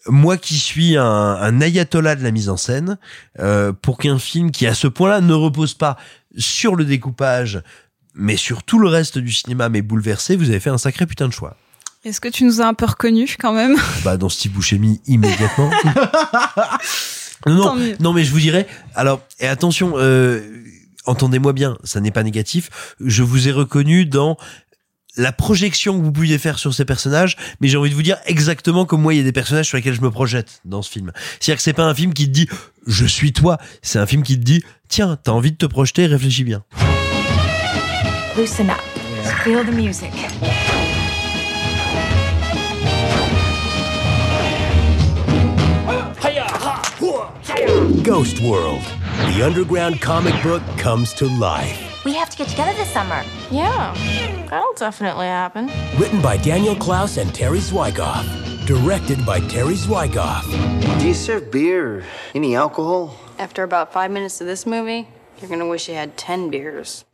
[0.07, 2.97] moi qui suis un, un ayatollah de la mise en scène
[3.37, 5.95] euh, pour qu'un film qui à ce point-là ne repose pas
[6.35, 7.61] sur le découpage
[8.15, 11.27] mais sur tout le reste du cinéma, mais bouleversé, vous avez fait un sacré putain
[11.27, 11.55] de choix.
[12.03, 13.77] Est-ce que tu nous as un peu reconnus quand même?
[14.03, 15.69] Bah dans Steve Buscemi immédiatement.
[17.47, 18.67] non, non, mais je vous dirais.
[18.95, 20.41] Alors et attention, euh,
[21.05, 22.95] entendez-moi bien, ça n'est pas négatif.
[23.03, 24.37] Je vous ai reconnu dans
[25.17, 28.17] la projection que vous pouviez faire sur ces personnages, mais j'ai envie de vous dire
[28.25, 30.89] exactement comme moi, il y a des personnages sur lesquels je me projette dans ce
[30.89, 31.11] film.
[31.39, 32.47] C'est-à-dire que c'est pas un film qui te dit
[32.87, 36.05] je suis toi, c'est un film qui te dit tiens, t'as envie de te projeter,
[36.05, 36.63] réfléchis bien.
[38.37, 38.77] Loosen up.
[39.43, 40.11] Feel the music.
[47.99, 48.81] Ghost World.
[49.35, 52.03] The underground comic book comes to life.
[52.03, 53.23] We have to get together this summer.
[53.51, 53.93] Yeah,
[54.49, 55.67] that'll definitely happen.
[55.99, 58.25] Written by Daniel Klaus and Terry Zwigoff.
[58.65, 60.43] Directed by Terry Zwigoff.
[60.99, 62.03] Do you serve beer?
[62.33, 63.15] Any alcohol?
[63.37, 65.07] After about five minutes of this movie,
[65.39, 67.05] you're gonna wish you had 10 beers.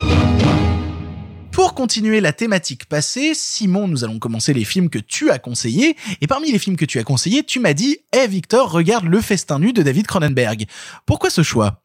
[1.58, 5.96] Pour continuer la thématique passée, Simon, nous allons commencer les films que tu as conseillés.
[6.20, 9.20] Et parmi les films que tu as conseillés, tu m'as dit Eh Victor, regarde Le
[9.20, 10.66] Festin nu de David Cronenberg.
[11.04, 11.82] Pourquoi ce choix?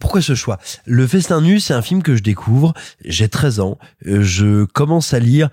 [0.00, 0.58] Pourquoi ce choix?
[0.86, 2.74] Le Festin nu, c'est un film que je découvre.
[3.04, 3.78] J'ai 13 ans.
[4.04, 5.50] Je commence à lire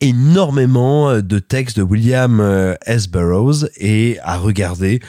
[0.00, 3.08] énormément de textes de William euh, S.
[3.08, 5.00] Burroughs et à regarder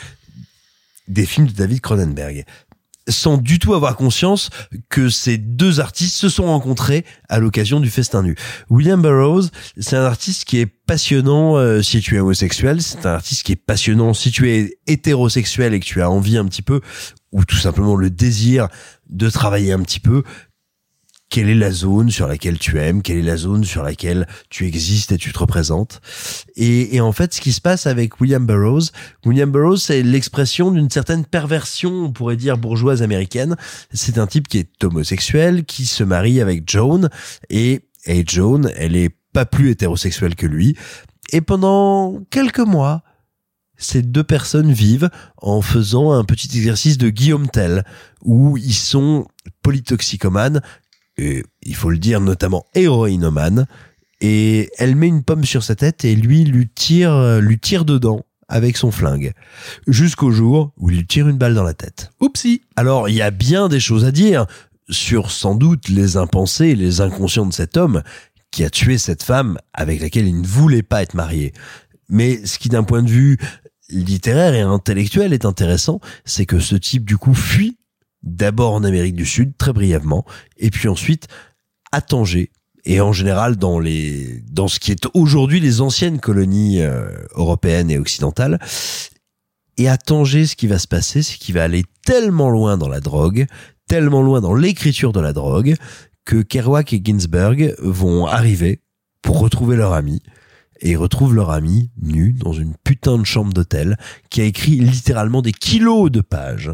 [1.08, 2.46] des films de David Cronenberg
[3.08, 4.50] sans du tout avoir conscience
[4.90, 8.36] que ces deux artistes se sont rencontrés à l'occasion du festin nu.
[8.70, 13.14] William Burroughs, c'est un artiste qui est passionnant euh, si tu es homosexuel, c'est un
[13.14, 16.62] artiste qui est passionnant si tu es hétérosexuel et que tu as envie un petit
[16.62, 16.82] peu,
[17.32, 18.68] ou tout simplement le désir
[19.10, 20.24] de travailler un petit peu,
[21.34, 24.68] quelle est la zone sur laquelle tu aimes, quelle est la zone sur laquelle tu
[24.68, 26.00] existes et tu te représentes.
[26.56, 28.92] Et, et en fait, ce qui se passe avec William Burroughs,
[29.26, 33.56] William Burroughs, c'est l'expression d'une certaine perversion, on pourrait dire bourgeoise américaine.
[33.92, 37.10] C'est un type qui est homosexuel, qui se marie avec Joan,
[37.50, 40.78] et, et Joan, elle est pas plus hétérosexuelle que lui.
[41.32, 43.02] Et pendant quelques mois,
[43.76, 47.84] ces deux personnes vivent en faisant un petit exercice de Guillaume Tell,
[48.22, 49.26] où ils sont
[49.64, 50.62] polytoxicomanes,
[51.18, 53.68] et il faut le dire notamment héroïnomane,
[54.22, 58.26] et elle met une pomme sur sa tête et lui lui tire, lui tire dedans
[58.48, 59.34] avec son flingue.
[59.88, 62.12] Jusqu'au jour où il lui tire une balle dans la tête.
[62.20, 62.62] Oupsie.
[62.76, 64.46] Alors, il y a bien des choses à dire
[64.90, 68.04] sur sans doute les impensés et les inconscients de cet homme
[68.52, 71.54] qui a tué cette femme avec laquelle il ne voulait pas être marié.
[72.10, 73.38] Mais ce qui d'un point de vue
[73.90, 77.78] littéraire et intellectuel est intéressant, c'est que ce type du coup fuit
[78.24, 80.26] d'abord en Amérique du Sud très brièvement
[80.58, 81.28] et puis ensuite
[81.92, 82.52] à Tanger
[82.86, 87.92] et en général dans les dans ce qui est aujourd'hui les anciennes colonies euh, européennes
[87.92, 88.60] et occidentales.
[89.78, 92.90] Et à Tanger ce qui va se passer c'est qu'il va aller tellement loin dans
[92.90, 93.46] la drogue
[93.88, 95.76] tellement loin dans l'écriture de la drogue
[96.26, 98.82] que Kerouac et Ginsberg vont arriver
[99.22, 100.22] pour retrouver leur ami
[100.80, 103.98] et ils retrouvent leur ami nu dans une putain de chambre d'hôtel
[104.30, 106.72] qui a écrit littéralement des kilos de pages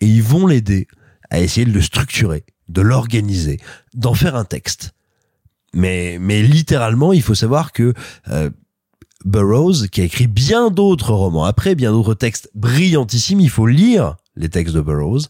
[0.00, 0.86] et ils vont l'aider
[1.30, 3.58] à essayer de le structurer, de l'organiser,
[3.94, 4.92] d'en faire un texte.
[5.74, 7.92] Mais, mais littéralement, il faut savoir que
[8.28, 8.50] euh,
[9.24, 14.16] Burroughs, qui a écrit bien d'autres romans après, bien d'autres textes brillantissimes, il faut lire
[14.36, 15.28] les textes de Burroughs.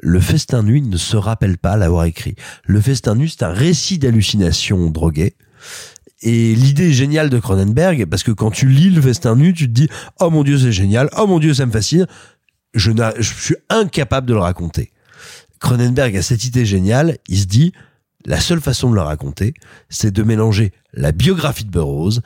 [0.00, 2.34] Le Festin nu ne se rappelle pas l'avoir écrit.
[2.64, 5.36] Le Festin nu, c'est un récit d'hallucination droguée.
[6.22, 9.72] Et l'idée géniale de Cronenberg, parce que quand tu lis le Festin nu, tu te
[9.72, 9.88] dis,
[10.20, 12.06] oh mon dieu, c'est génial, oh mon dieu, ça me fascine.
[12.74, 14.90] Je, suis incapable de le raconter.
[15.60, 17.72] Cronenberg a cette idée géniale, il se dit,
[18.26, 19.54] la seule façon de le raconter,
[19.88, 22.20] c'est de mélanger la biographie de Burroughs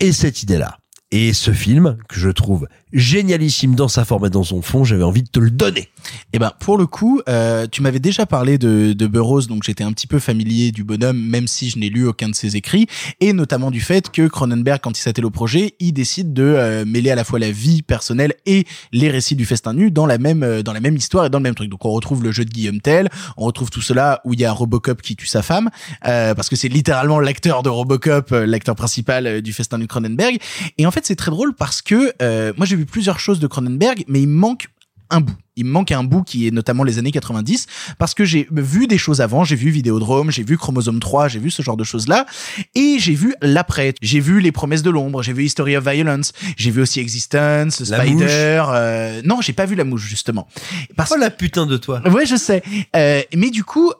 [0.00, 0.78] et cette idée-là.
[1.10, 5.02] Et ce film, que je trouve génialissime dans sa forme et dans son fond, j'avais
[5.02, 5.88] envie de te le donner.
[6.32, 9.84] Eh ben, pour le coup, euh, tu m'avais déjà parlé de, de Burroughs, donc j'étais
[9.84, 12.86] un petit peu familier du bonhomme, même si je n'ai lu aucun de ses écrits,
[13.20, 16.84] et notamment du fait que Cronenberg, quand il s'attelle au projet, il décide de euh,
[16.84, 20.18] mêler à la fois la vie personnelle et les récits du festin nu dans la
[20.18, 21.70] même euh, dans la même histoire et dans le même truc.
[21.70, 24.44] Donc on retrouve le jeu de Guillaume Tell, on retrouve tout cela où il y
[24.44, 25.70] a Robocop qui tue sa femme,
[26.06, 30.38] euh, parce que c'est littéralement l'acteur de Robocop, euh, l'acteur principal du festin nu Cronenberg.
[30.78, 32.12] Et en fait, c'est très drôle parce que
[32.56, 34.68] moi j'ai vu plusieurs choses de Cronenberg, mais il me manque
[35.10, 35.36] un bout.
[35.56, 37.66] Il me manque un bout qui est notamment les années 90
[37.98, 41.38] parce que j'ai vu des choses avant, j'ai vu Vidéodrome, j'ai vu Chromosome 3, j'ai
[41.38, 42.26] vu ce genre de choses là
[42.74, 43.94] et j'ai vu l'après.
[44.02, 47.80] J'ai vu Les promesses de l'ombre, j'ai vu History of Violence, j'ai vu aussi Existence,
[47.88, 50.48] La Spider, euh, non, j'ai pas vu La mouche justement.
[50.96, 52.02] Parce Oh la putain de toi.
[52.08, 52.62] Ouais, je sais.
[52.96, 53.92] Euh, mais du coup,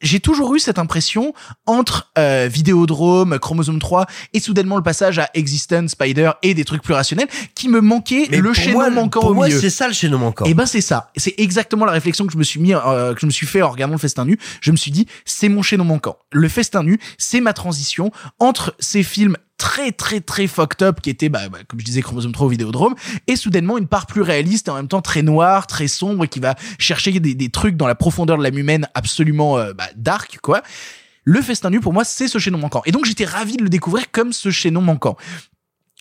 [0.00, 1.34] j'ai toujours eu cette impression
[1.66, 6.82] entre euh, Vidéodrome, Chromosome 3 et soudainement le passage à Existence, Spider et des trucs
[6.82, 9.94] plus rationnels qui me manquait Mais le chaînon manquant pour au moi, c'est ça le
[9.94, 10.44] chaînon manquant.
[10.44, 11.10] Et ben c'est ça.
[11.16, 13.62] C'est exactement la réflexion que je me suis mis, euh, que je me suis fait
[13.62, 14.38] en regardant le festin nu.
[14.60, 16.18] Je me suis dit, c'est mon chaînon manquant.
[16.32, 21.10] Le festin nu, c'est ma transition entre ces films très très très fucked up qui
[21.10, 22.94] étaient bah, bah, comme je disais Chromosome 3 au Vidéodrome.
[23.26, 26.40] Et soudainement une part plus réaliste et en même temps très noire très sombre qui
[26.40, 30.38] va chercher des, des trucs dans la profondeur de l'âme humaine absolument euh, bah, dark
[30.40, 30.62] quoi.
[31.24, 32.82] Le festin nu pour moi c'est ce chaînon manquant.
[32.86, 35.16] Et donc j'étais ravi de le découvrir comme ce chaînon manquant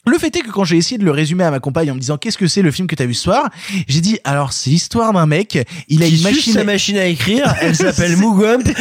[0.09, 1.99] le fait est que quand j'ai essayé de le résumer à ma compagne en me
[1.99, 3.49] disant qu'est-ce que c'est le film que t'as vu ce soir,
[3.87, 7.53] j'ai dit alors c'est l'histoire d'un mec, il a une machine, sa machine à écrire,
[7.61, 8.15] elle s'appelle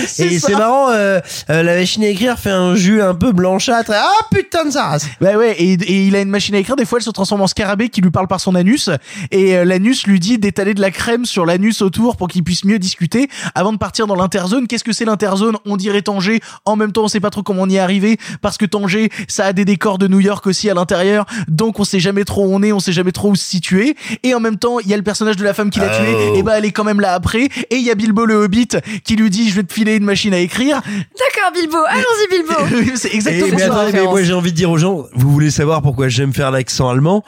[0.06, 3.32] c'est et c'est marrant, euh, euh, la machine à écrire fait un jus un peu
[3.32, 3.92] blanchâtre.
[3.94, 5.06] Ah putain de ça race.
[5.20, 7.40] Ouais ouais et, et il a une machine à écrire des fois elle se transforme
[7.40, 8.90] en scarabée qui lui parle par son anus
[9.30, 12.64] et euh, l'anus lui dit d'étaler de la crème sur l'anus autour pour qu'il puisse
[12.64, 13.28] mieux discuter.
[13.54, 15.56] Avant de partir dans l'interzone qu'est-ce que c'est l'interzone?
[15.64, 16.40] On dirait Tanger.
[16.64, 19.10] En même temps on sait pas trop comment on y est arrivé parce que Tanger
[19.28, 21.15] ça a des décors de New York aussi à l'intérieur
[21.48, 23.96] donc on sait jamais trop où on est on sait jamais trop où se situer.
[24.22, 26.02] Et en même temps il y a le personnage de la femme qui l'a Oh.
[26.02, 27.44] tué et bah elle est quand même là après.
[27.70, 28.68] Et il y a Bilbo le Hobbit
[29.04, 30.82] qui lui dit je vais te filer une machine à écrire.
[30.84, 31.76] D'accord, Bilbo.
[31.88, 32.92] Allons-y, Bilbo.
[32.96, 33.66] c'est Et, exactement mais ça.
[33.66, 36.50] attendez, mais moi j'ai envie de dire aux gens, vous voulez savoir pourquoi j'aime faire
[36.50, 37.22] l'accent allemand?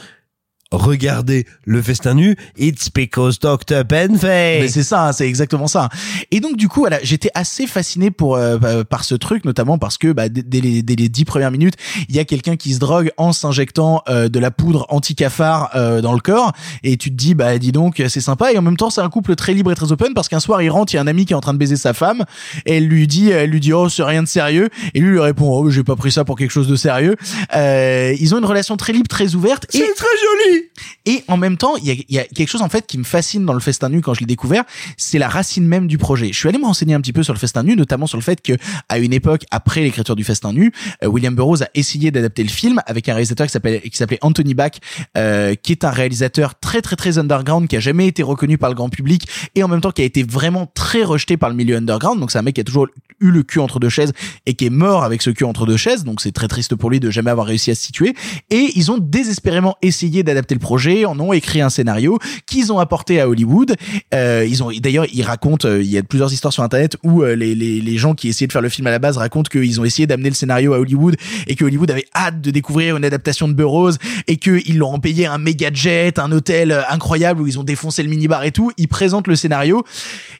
[0.71, 3.85] Regardez le festin nu, it's because Dr.
[3.89, 4.59] Penfay.
[4.61, 5.89] Mais c'est ça, hein, c'est exactement ça.
[6.31, 9.79] Et donc du coup, voilà, j'étais assez fasciné pour euh, bah, par ce truc, notamment
[9.79, 11.77] parce que bah, dès, les, dès les dix premières minutes,
[12.11, 16.03] il y a quelqu'un qui se drogue en s'injectant euh, de la poudre anti-cafard euh,
[16.03, 18.53] dans le corps, et tu te dis bah dis donc c'est sympa.
[18.53, 20.61] Et en même temps, c'est un couple très libre et très open parce qu'un soir
[20.61, 22.25] il rentre, il y a un ami qui est en train de baiser sa femme,
[22.67, 25.21] et elle lui dit, elle lui dit oh c'est rien de sérieux, et lui lui
[25.21, 27.17] répond oh j'ai pas pris ça pour quelque chose de sérieux.
[27.57, 29.65] Euh, ils ont une relation très libre, très ouverte.
[29.71, 30.58] C'est et très joli.
[31.07, 33.05] Et en même temps, il y a, y a quelque chose en fait qui me
[33.05, 34.65] fascine dans le festin nu quand je l'ai découvert,
[34.97, 36.33] c'est la racine même du projet.
[36.33, 38.23] Je suis allé me renseigner un petit peu sur le festin nu, notamment sur le
[38.23, 38.53] fait que
[38.89, 40.73] à une époque après l'écriture du festin nu,
[41.03, 44.19] euh, William Burroughs a essayé d'adapter le film avec un réalisateur qui s'appelle qui s'appelait
[44.23, 44.73] Anthony Bach,
[45.17, 48.71] euh, qui est un réalisateur très très très underground qui a jamais été reconnu par
[48.71, 51.57] le grand public et en même temps qui a été vraiment très rejeté par le
[51.57, 52.21] milieu underground.
[52.21, 52.89] Donc c'est un mec qui a toujours
[53.21, 54.13] eu le cul entre deux chaises
[54.47, 56.05] et qui est mort avec ce cul entre deux chaises.
[56.05, 58.15] Donc c'est très triste pour lui de jamais avoir réussi à se situer.
[58.51, 62.79] Et ils ont désespérément essayé d'adapter le projet, en ont écrit un scénario qu'ils ont
[62.79, 63.77] apporté à Hollywood.
[64.15, 67.23] Euh, ils ont d'ailleurs ils racontent, euh, il y a plusieurs histoires sur internet où
[67.23, 69.81] euh, les, les gens qui essayaient de faire le film à la base racontent qu'ils
[69.81, 73.05] ont essayé d'amener le scénario à Hollywood et que Hollywood avait hâte de découvrir une
[73.05, 73.97] adaptation de Burroughs
[74.27, 77.65] et que ils leur ont payé un méga jet, un hôtel incroyable où ils ont
[77.65, 78.73] défoncé le minibar et tout.
[78.77, 79.85] Ils présentent le scénario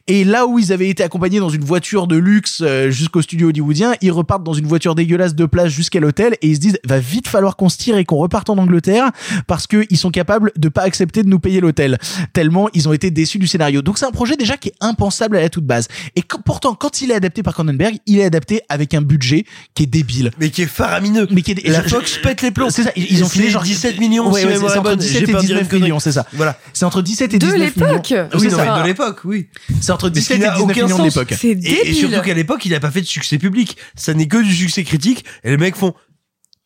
[0.07, 3.93] et là où ils avaient été accompagnés dans une voiture de luxe jusqu'au studio hollywoodien,
[4.01, 6.99] ils repartent dans une voiture dégueulasse de place jusqu'à l'hôtel et ils se disent va
[6.99, 9.11] vite falloir qu'on se tire et qu'on reparte en Angleterre
[9.47, 11.97] parce que ils sont capables de pas accepter de nous payer l'hôtel
[12.33, 13.81] tellement ils ont été déçus du scénario.
[13.81, 15.87] Donc c'est un projet déjà qui est impensable à la toute base.
[16.15, 19.45] Et quand- pourtant quand il est adapté par Cronenberg, il est adapté avec un budget
[19.75, 21.27] qui est débile, Mais qui est faramineux.
[21.31, 22.69] mais qui est La je- je- Fox pète les plombs.
[22.69, 24.83] C'est ça, ils ils ont filé genre 17 millions, Ouais, si ouais, ma c'est entre
[24.83, 24.99] bonne.
[24.99, 25.81] 17 J'ai et pas dit une 19 connerie.
[25.83, 26.25] millions, c'est ça.
[26.33, 26.57] Voilà.
[26.73, 27.87] C'est entre 17 et De 19 millions.
[27.91, 28.07] l'époque.
[28.11, 28.75] Oui, Oui, c'est non, ça.
[28.75, 29.47] mais de l'époque, oui.
[29.81, 31.33] C'est entre Mais ce 17 qui et n'a 19 aucun millions de l'époque.
[31.37, 33.77] C'est Et, et surtout qu'à l'époque, il a pas fait de succès public.
[33.95, 35.25] Ça n'est que du succès critique.
[35.43, 35.93] Et les mecs font,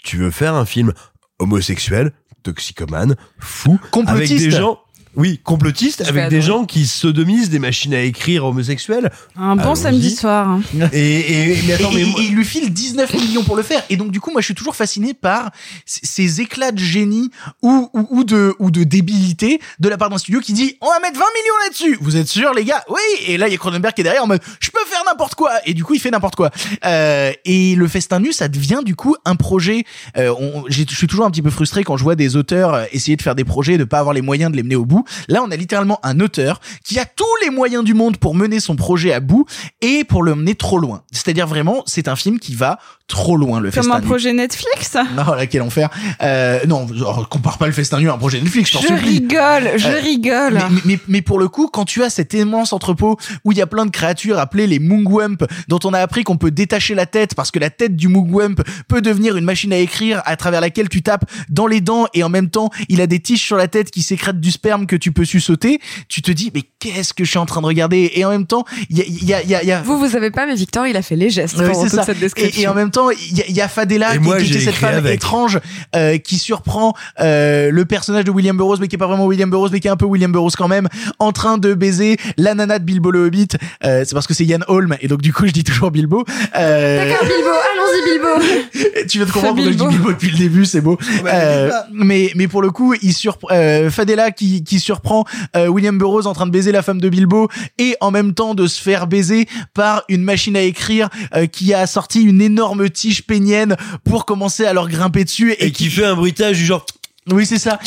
[0.03, 0.93] tu veux faire un film
[1.39, 2.11] homosexuel,
[2.43, 4.31] toxicomane, fou, Complotiste.
[4.31, 4.82] avec des gens,
[5.15, 9.11] oui, complotiste, avec des gens qui sodomisent des machines à écrire homosexuelles.
[9.35, 10.47] Un bon samedi soir.
[10.49, 10.61] hein.
[10.91, 13.55] Et, et, mais attends, et, mais et- moi- et il lui file 19 millions pour
[13.55, 13.83] le faire.
[13.89, 15.51] Et donc du coup, moi, je suis toujours fasciné par
[15.85, 17.29] c- ces éclats de génie
[17.61, 20.87] ou, ou, ou de ou de débilité de la part d'un studio qui dit on
[20.87, 21.97] va mettre 20 millions là-dessus.
[22.01, 22.83] Vous êtes sûr, les gars?
[22.89, 22.97] Oui.
[23.27, 25.35] Et là, il y a Cronenberg qui est derrière en mode je peux faire n'importe
[25.35, 25.51] quoi.
[25.65, 26.49] Et du coup, il fait n'importe quoi.
[26.85, 29.83] Euh, et le festin nu, ça devient du coup un projet.
[30.17, 32.73] Euh, on- j'ai- je suis toujours un petit peu frustré quand je vois des auteurs
[32.73, 34.85] euh, essayer de faire des projets, de pas avoir les moyens de les mener au
[34.85, 35.02] bout.
[35.27, 38.59] Là, on a littéralement un auteur qui a tous les moyens du monde pour mener
[38.59, 39.45] son projet à bout
[39.81, 41.03] et pour le mener trop loin.
[41.11, 44.05] C'est-à-dire vraiment, c'est un film qui va trop loin, le Comme festin un nu.
[44.07, 44.95] projet Netflix?
[45.15, 45.89] Non, là, quel enfer.
[46.21, 48.87] Euh, non, genre, compare pas le festin nu à un projet Netflix, je t'en Je
[48.87, 49.09] supplie.
[49.19, 50.53] rigole, je Euh, rigole.
[50.53, 53.61] Mais, mais, mais pour le coup, quand tu as cet immense entrepôt où il y
[53.61, 57.05] a plein de créatures appelées les Mungwump, dont on a appris qu'on peut détacher la
[57.05, 60.61] tête parce que la tête du Mungwump peut devenir une machine à écrire à travers
[60.61, 63.57] laquelle tu tapes dans les dents et en même temps il a des tiges sur
[63.57, 67.13] la tête qui sécrètent du sperme que tu peux sucer, tu te dis mais qu'est-ce
[67.13, 68.11] que je suis en train de regarder?
[68.15, 69.81] Et en même temps, il y a, il y a, il y a, y a
[69.81, 71.99] Vous, vous avez pas, mais Victor, il a fait les gestes Ouais, pendant c'est toute
[71.99, 72.03] ça.
[72.05, 72.61] cette Et, description.
[72.61, 74.45] et en même temps, il y a, il y a Fadela Et qui, moi, qui
[74.45, 75.15] j'ai était cette femme avec.
[75.15, 75.59] étrange
[75.95, 79.49] euh, qui surprend euh, le personnage de William Burroughs, mais qui est pas vraiment William
[79.49, 80.87] Burroughs, mais qui est un peu William Burroughs quand même,
[81.19, 83.47] en train de baiser la nana de Bilbo le Hobbit.
[83.83, 85.91] Euh, c'est parce que c'est Ian Hall Holm et donc du coup je dis toujours
[85.91, 86.25] Bilbo.
[86.57, 89.03] Euh, D'accord, Bilbo, allons-y, Bilbo.
[89.09, 90.09] tu viens de comprendre pourquoi je dis Bilbo.
[90.11, 90.97] Depuis le début, c'est beau.
[91.25, 95.97] Euh, mais mais pour le coup, il surprend euh, Fadela qui qui surprend euh, William
[95.97, 98.81] Burroughs en train de baiser la femme de Bilbo et en même temps de se
[98.81, 103.75] faire baiser par une machine à écrire euh, qui a sorti une énorme tige pénienne
[104.03, 106.85] pour commencer à leur grimper dessus et, Et qui fait un bruitage du genre.
[107.31, 107.79] oui, c'est ça.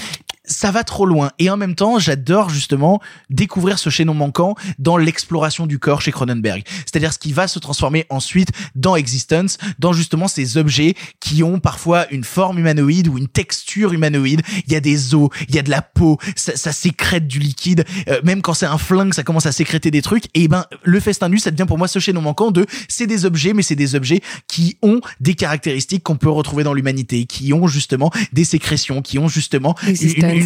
[0.46, 1.30] Ça va trop loin.
[1.38, 3.00] Et en même temps, j'adore justement
[3.30, 6.62] découvrir ce chaînon manquant dans l'exploration du corps chez Cronenberg.
[6.84, 11.58] C'est-à-dire ce qui va se transformer ensuite dans Existence, dans justement ces objets qui ont
[11.58, 14.42] parfois une forme humanoïde ou une texture humanoïde.
[14.66, 17.38] Il y a des os, il y a de la peau, ça, ça sécrète du
[17.38, 17.84] liquide.
[18.08, 20.24] Euh, même quand c'est un flingue, ça commence à sécréter des trucs.
[20.34, 23.24] Et ben, le festin nu, ça devient pour moi ce chaînon manquant de c'est des
[23.24, 27.52] objets, mais c'est des objets qui ont des caractéristiques qu'on peut retrouver dans l'humanité, qui
[27.52, 29.74] ont justement des sécrétions, qui ont justement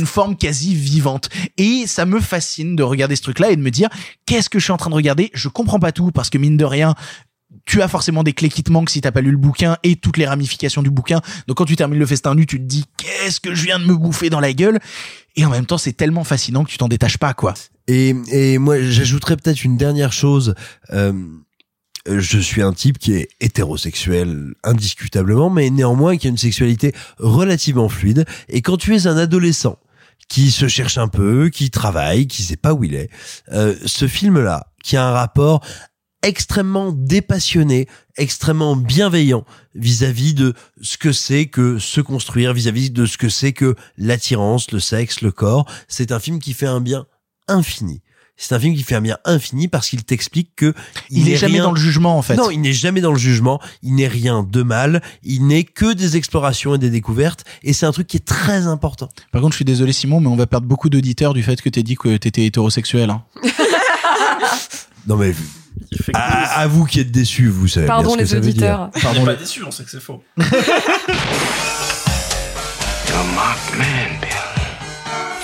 [0.06, 1.28] forme quasi vivante.
[1.56, 3.88] Et ça me fascine de regarder ce truc-là et de me dire
[4.26, 5.30] qu'est-ce que je suis en train de regarder?
[5.34, 6.94] Je comprends pas tout parce que mine de rien.
[7.66, 9.96] Tu as forcément des clés qui te manquent si t'as pas lu le bouquin et
[9.96, 11.20] toutes les ramifications du bouquin.
[11.48, 13.84] Donc quand tu termines le festin nu, tu te dis qu'est-ce que je viens de
[13.84, 14.78] me bouffer dans la gueule?
[15.34, 17.54] Et en même temps, c'est tellement fascinant que tu t'en détaches pas, quoi.
[17.88, 20.54] Et, et moi, j'ajouterais peut-être une dernière chose.
[20.92, 21.12] Euh,
[22.06, 27.88] je suis un type qui est hétérosexuel indiscutablement, mais néanmoins qui a une sexualité relativement
[27.88, 28.24] fluide.
[28.48, 29.78] Et quand tu es un adolescent
[30.28, 33.10] qui se cherche un peu, qui travaille, qui sait pas où il est,
[33.52, 35.62] euh, ce film-là, qui a un rapport
[36.22, 43.18] extrêmement dépassionné, extrêmement bienveillant vis-à-vis de ce que c'est que se construire, vis-à-vis de ce
[43.18, 45.66] que c'est que l'attirance, le sexe, le corps.
[45.88, 47.06] C'est un film qui fait un bien
[47.48, 48.02] infini.
[48.42, 50.72] C'est un film qui fait un bien infini parce qu'il t'explique que
[51.10, 52.36] Il est jamais rien- dans le jugement, en fait.
[52.36, 53.60] Non, il n'est jamais dans le jugement.
[53.82, 55.02] Il n'est rien de mal.
[55.22, 57.44] Il n'est que des explorations et des découvertes.
[57.62, 59.10] Et c'est un truc qui est très important.
[59.30, 61.68] Par contre, je suis désolé, Simon, mais on va perdre beaucoup d'auditeurs du fait que
[61.68, 63.10] t'aies dit que t'étais hétérosexuel.
[63.10, 63.22] Hein.
[65.06, 65.34] Non mais
[66.12, 68.52] à, à vous qui êtes déçus, vous savez Pardon, bien ce que les ça veut
[68.52, 68.80] dire.
[68.82, 68.90] auditeurs.
[69.02, 70.22] Pardon, pas déçu, on sait que c'est faux.
[70.36, 70.46] You're
[73.18, 74.30] a marked man, Bill.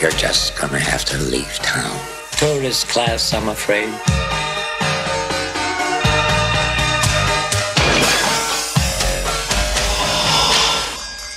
[0.02, 1.90] You're just gonna have to leave town.
[2.38, 3.88] Tourist class, I'm afraid.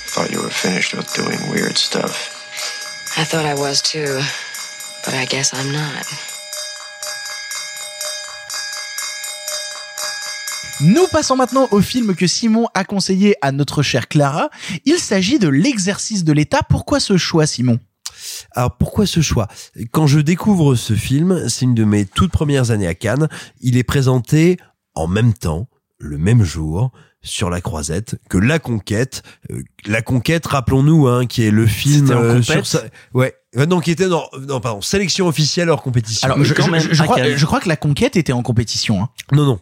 [0.08, 2.36] Thought you were finished with doing weird stuff.
[3.16, 4.20] I thought I was too,
[5.06, 6.04] but I guess I'm not.
[10.82, 14.50] Nous passons maintenant au film que Simon a conseillé à notre chère Clara.
[14.84, 16.60] Il s'agit de l'exercice de l'État.
[16.62, 17.78] Pourquoi ce choix, Simon?
[18.52, 19.48] Alors pourquoi ce choix?
[19.92, 23.28] Quand je découvre ce film, c'est une de mes toutes premières années à Cannes.
[23.60, 24.56] Il est présenté
[24.94, 26.90] en même temps, le même jour,
[27.22, 29.22] sur la croisette que La Conquête.
[29.50, 32.80] Euh, la Conquête, rappelons-nous, hein, qui est le film euh, sur sa...
[33.12, 36.24] ouais, Euh, non, qui était dans non pardon sélection officielle hors compétition.
[36.26, 39.02] Alors, je, crois, je crois que la conquête était en compétition.
[39.02, 39.08] hein.
[39.32, 39.60] non non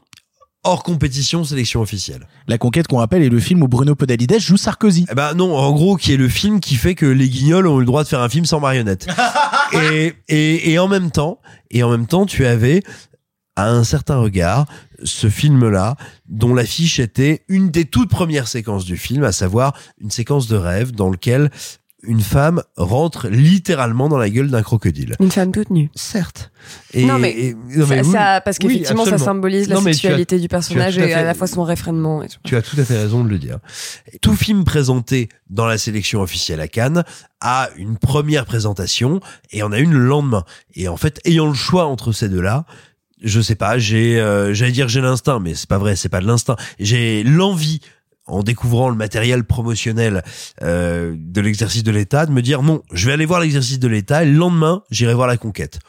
[0.65, 2.27] hors compétition sélection officielle.
[2.47, 5.07] La conquête, qu'on rappelle, est le film où Bruno Podalides joue Sarkozy.
[5.11, 7.77] Eh ben non, en gros, qui est le film qui fait que les Guignols ont
[7.77, 9.07] eu le droit de faire un film sans marionnette.
[9.73, 12.83] et, et, et en même temps, et en même temps, tu avais
[13.59, 14.67] à un certain regard
[15.03, 15.97] ce film-là,
[16.29, 20.57] dont l'affiche était une des toutes premières séquences du film, à savoir une séquence de
[20.57, 21.51] rêve dans lequel
[22.05, 25.17] une femme rentre littéralement dans la gueule d'un crocodile.
[25.19, 25.91] Une femme toute nue.
[25.97, 26.53] Certes.
[26.95, 29.75] Et- non mais, et- non, ça, mais oui, ça- parce oui, qu'effectivement ça symbolise la
[29.75, 32.23] Non, as- sexualité du personnage à et à la fois son réfrénement.
[32.23, 32.39] Et tout.
[32.45, 33.59] Tu as tout à fait raison de le dire.
[34.23, 37.03] Tout film présenté dans la sélection officielle à Cannes
[37.41, 39.21] a une première présentation
[39.51, 40.45] et en a une le lendemain.
[40.75, 42.65] Et en fait, ayant le choix entre ces deux-là,
[43.23, 46.21] je sais pas, j'ai, euh, j'allais dire j'ai l'instinct, mais c'est pas vrai, c'est pas
[46.21, 46.55] de l'instinct.
[46.79, 47.81] J'ai l'envie
[48.29, 50.23] en découvrant le matériel promotionnel
[50.63, 53.89] euh, de l'exercice de l'État, de me dire non, je vais aller voir l'exercice de
[53.89, 55.81] l'État et le lendemain, j'irai voir la conquête.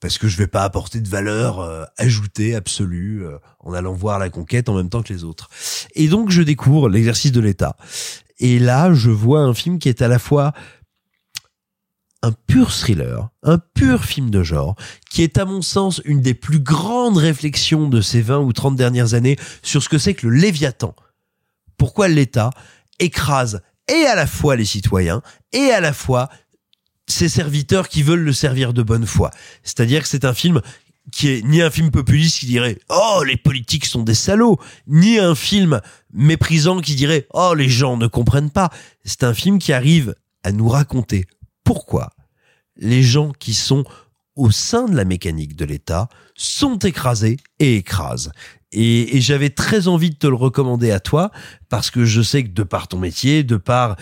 [0.00, 4.20] Parce que je vais pas apporter de valeur euh, ajoutée absolue euh, en allant voir
[4.20, 5.50] la conquête en même temps que les autres.
[5.94, 7.76] Et donc je découvre l'exercice de l'État.
[8.38, 10.52] Et là, je vois un film qui est à la fois
[12.22, 14.76] un pur thriller, un pur film de genre,
[15.10, 18.76] qui est à mon sens une des plus grandes réflexions de ces 20 ou 30
[18.76, 20.94] dernières années sur ce que c'est que le Léviathan.
[21.78, 22.50] Pourquoi l'État
[22.98, 26.28] écrase et à la fois les citoyens et à la fois
[27.06, 29.30] ses serviteurs qui veulent le servir de bonne foi.
[29.62, 30.60] C'est-à-dire que c'est un film
[31.10, 35.18] qui est ni un film populiste qui dirait oh les politiques sont des salauds, ni
[35.18, 35.80] un film
[36.12, 38.70] méprisant qui dirait oh les gens ne comprennent pas.
[39.04, 41.26] C'est un film qui arrive à nous raconter
[41.64, 42.10] pourquoi
[42.76, 43.84] les gens qui sont
[44.36, 48.30] au sein de la mécanique de l'État sont écrasés et écrasent.
[48.72, 51.30] Et, et j'avais très envie de te le recommander à toi
[51.68, 53.96] parce que je sais que de par ton métier, de par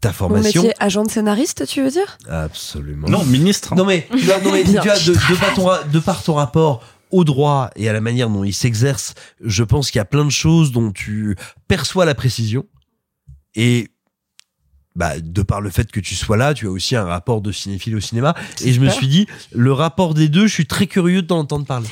[0.00, 2.18] ta Mon formation, métier agent de scénariste, tu veux dire?
[2.28, 3.08] Absolument.
[3.08, 3.74] Non, ministre.
[3.74, 6.34] Non mais, tu vois, non, mais tu vois, de, de par ton, de par ton
[6.34, 10.06] rapport au droit et à la manière dont il s'exerce, je pense qu'il y a
[10.06, 11.36] plein de choses dont tu
[11.68, 12.66] perçois la précision.
[13.54, 13.88] Et
[14.96, 17.52] bah, de par le fait que tu sois là, tu as aussi un rapport de
[17.52, 18.34] cinéphile au cinéma.
[18.64, 21.40] Et je me suis dit, le rapport des deux, je suis très curieux de t'en
[21.40, 21.88] entendre parler.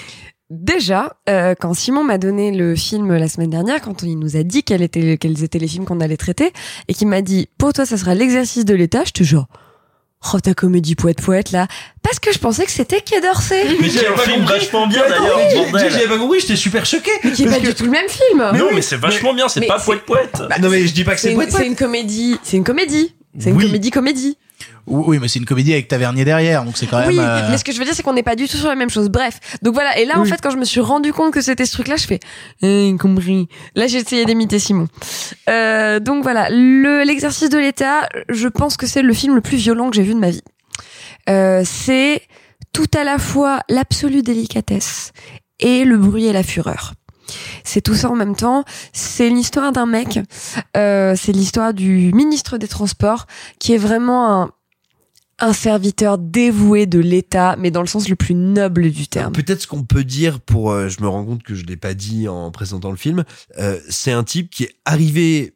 [0.51, 4.43] Déjà, euh, quand Simon m'a donné le film la semaine dernière, quand il nous a
[4.43, 6.53] dit quels étaient, quels étaient les films qu'on allait traiter,
[6.89, 9.47] et qu'il m'a dit, pour toi, ça sera l'exercice de l'État, j'étais genre,
[10.35, 11.67] oh, ta comédie poète-poète, là,
[12.03, 13.65] parce que je pensais que c'était Quai d'Orsay.
[13.81, 15.41] Mais c'est un film vachement bien Mais d'ailleurs,
[15.73, 15.81] oui.
[15.91, 17.11] J'avais pas compris, j'étais super choqué.
[17.25, 18.39] Mais qui est pas que- du tout le même film.
[18.55, 20.43] non, mais c'est vachement bien, c'est mais pas c'est- poète poète.
[20.61, 22.65] non, mais je dis pas que C'est c'est une, poète c'est une comédie, c'est une
[22.65, 23.15] comédie.
[23.39, 23.65] C'est une Oui.
[23.67, 24.39] comédie comédie.
[24.87, 27.09] Oui, mais c'est une comédie avec Tavernier derrière, donc c'est quand même.
[27.09, 28.69] Oui, euh, mais ce que je veux dire, c'est qu'on n'est pas du tout sur
[28.69, 29.09] la même chose.
[29.09, 29.99] Bref, donc voilà.
[29.99, 32.07] Et là, en fait, quand je me suis rendu compte que c'était ce truc-là, je
[32.07, 32.21] fais,
[32.63, 33.49] eh, compris.
[33.75, 34.89] Là, j'ai essayé d'imiter Simon.
[35.49, 39.57] Euh, donc voilà, le l'exercice de l'État, je pense que c'est le film le plus
[39.57, 40.43] violent que j'ai vu de ma vie.
[41.31, 42.23] Euh, c'est
[42.73, 45.13] tout à la fois l'absolue délicatesse
[45.61, 46.93] et le bruit et la fureur.
[47.63, 48.65] C'est tout ça en même temps.
[48.93, 50.21] C'est l'histoire d'un mec.
[50.77, 53.27] Euh, c'est l'histoire du ministre des Transports
[53.59, 54.51] qui est vraiment un,
[55.39, 59.33] un serviteur dévoué de l'État, mais dans le sens le plus noble du terme.
[59.33, 61.95] Peut-être ce qu'on peut dire pour, euh, je me rends compte que je l'ai pas
[61.95, 63.25] dit en présentant le film,
[63.59, 65.55] euh, c'est un type qui est arrivé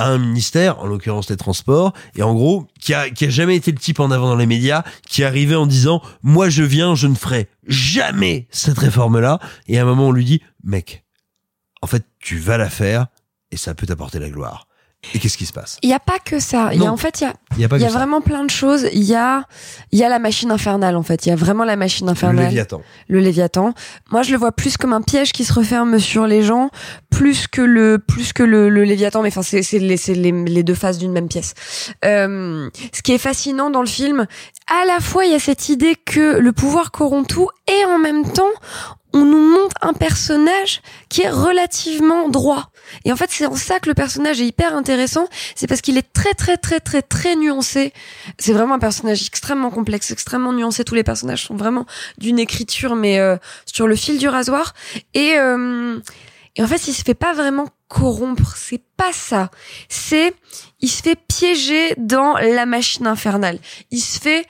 [0.00, 3.56] à un ministère, en l'occurrence les transports, et en gros, qui a, qui a jamais
[3.56, 6.62] été le type en avant dans les médias, qui est arrivé en disant, moi je
[6.62, 11.04] viens, je ne ferai jamais cette réforme-là, et à un moment on lui dit, mec,
[11.82, 13.08] en fait, tu vas la faire,
[13.50, 14.67] et ça peut t'apporter la gloire.
[15.14, 15.78] Et qu'est-ce qui se passe?
[15.82, 16.70] Il n'y a pas que ça.
[16.72, 17.88] Il y a en fait, il y a, Il y a pas il y a
[17.88, 18.88] vraiment plein de choses.
[18.92, 19.44] Il y a,
[19.92, 21.24] il y a la machine infernale en fait.
[21.24, 22.46] Il y a vraiment la machine Le infernale.
[22.46, 22.82] Léviathan.
[23.06, 23.74] Le Léviathan.
[24.10, 26.70] Moi, je le vois plus comme un piège qui se referme sur les gens,
[27.10, 29.22] plus que le, plus que le, le Léviathan.
[29.22, 31.54] Mais enfin, c'est, c'est les, les, les deux faces d'une même pièce.
[32.04, 34.26] Euh, ce qui est fascinant dans le film,
[34.66, 37.98] à la fois, il y a cette idée que le pouvoir corrompt tout, et en
[37.98, 38.50] même temps,
[39.14, 42.70] on nous montre un personnage qui est relativement droit.
[43.04, 45.28] Et en fait, c'est en ça que le personnage est hyper intéressant.
[45.54, 47.92] C'est parce qu'il est très, très, très, très, très nuancé.
[48.38, 50.84] C'est vraiment un personnage extrêmement complexe, extrêmement nuancé.
[50.84, 51.86] Tous les personnages sont vraiment
[52.18, 53.36] d'une écriture, mais euh,
[53.66, 54.74] sur le fil du rasoir.
[55.14, 55.98] Et, euh,
[56.56, 58.54] et en fait, il se fait pas vraiment corrompre.
[58.56, 59.50] C'est pas ça.
[59.88, 60.34] C'est,
[60.80, 63.58] il se fait piéger dans la machine infernale.
[63.90, 64.46] Il se fait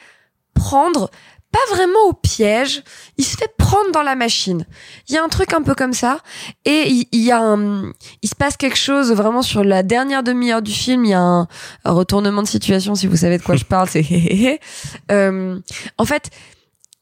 [0.54, 1.10] prendre
[1.50, 2.82] pas vraiment au piège,
[3.16, 4.66] il se fait prendre dans la machine.
[5.08, 6.18] Il y a un truc un peu comme ça
[6.64, 10.62] et il, y a un il se passe quelque chose vraiment sur la dernière demi-heure
[10.62, 11.48] du film, il y a un,
[11.84, 14.04] un retournement de situation si vous savez de quoi je parle, c'est
[15.10, 15.58] euh,
[15.96, 16.30] en fait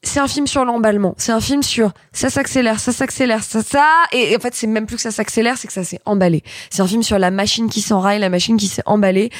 [0.03, 1.15] c'est un film sur l'emballement.
[1.19, 4.69] C'est un film sur ça s'accélère, ça s'accélère, ça ça et, et en fait c'est
[4.69, 6.45] même plus que ça s'accélère, c'est que ça s'est emballé.
[6.71, 9.31] C'est un film sur la machine qui s'enraille, la machine qui s'est emballée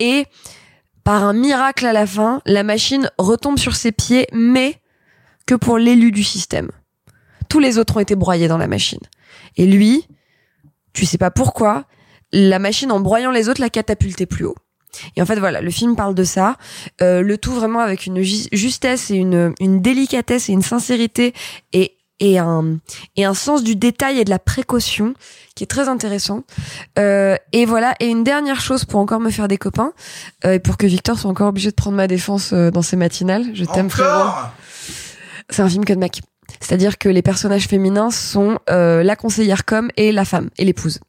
[0.00, 0.26] et
[1.06, 4.80] par un miracle à la fin, la machine retombe sur ses pieds, mais
[5.46, 6.68] que pour l'élu du système.
[7.48, 8.98] Tous les autres ont été broyés dans la machine.
[9.56, 10.08] Et lui,
[10.94, 11.84] tu sais pas pourquoi,
[12.32, 14.56] la machine en broyant les autres l'a catapulté plus haut.
[15.14, 16.56] Et en fait, voilà, le film parle de ça.
[17.00, 21.34] Euh, le tout vraiment avec une ju- justesse et une, une délicatesse et une sincérité
[21.72, 22.78] et, et, un,
[23.16, 25.14] et un sens du détail et de la précaution
[25.54, 26.42] qui est très intéressant.
[26.98, 29.92] Euh, et voilà, et une dernière chose pour encore me faire des copains,
[30.44, 32.96] euh, et pour que Victor soit encore obligé de prendre ma défense euh, dans ses
[32.96, 33.46] matinales.
[33.54, 34.30] Je t'aime frérot.
[35.50, 36.20] C'est un film que de mecs.
[36.60, 41.00] C'est-à-dire que les personnages féminins sont euh, la conseillère com et la femme et l'épouse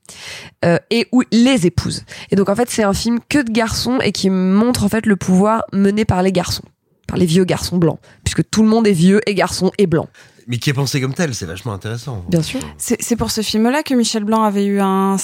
[0.66, 2.04] euh, et ou les épouses.
[2.32, 5.06] Et donc en fait c'est un film que de garçons et qui montre en fait
[5.06, 6.64] le pouvoir mené par les garçons,
[7.08, 10.08] par les vieux garçons blancs, puisque tout le monde est vieux et garçon et blanc.
[10.48, 12.24] Mais qui est pensé comme tel, c'est vachement intéressant.
[12.30, 12.62] Bien sûr.
[12.78, 15.18] C'est c'est pour ce film-là que Michel Blanc avait eu un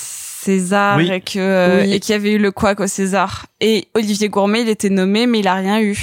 [0.44, 1.10] César Oui.
[1.12, 1.94] et que euh, Oui.
[1.94, 3.46] et qu'il y avait eu le couac au César.
[3.62, 5.96] Et Olivier Gourmet, il était nommé, mais il a rien eu.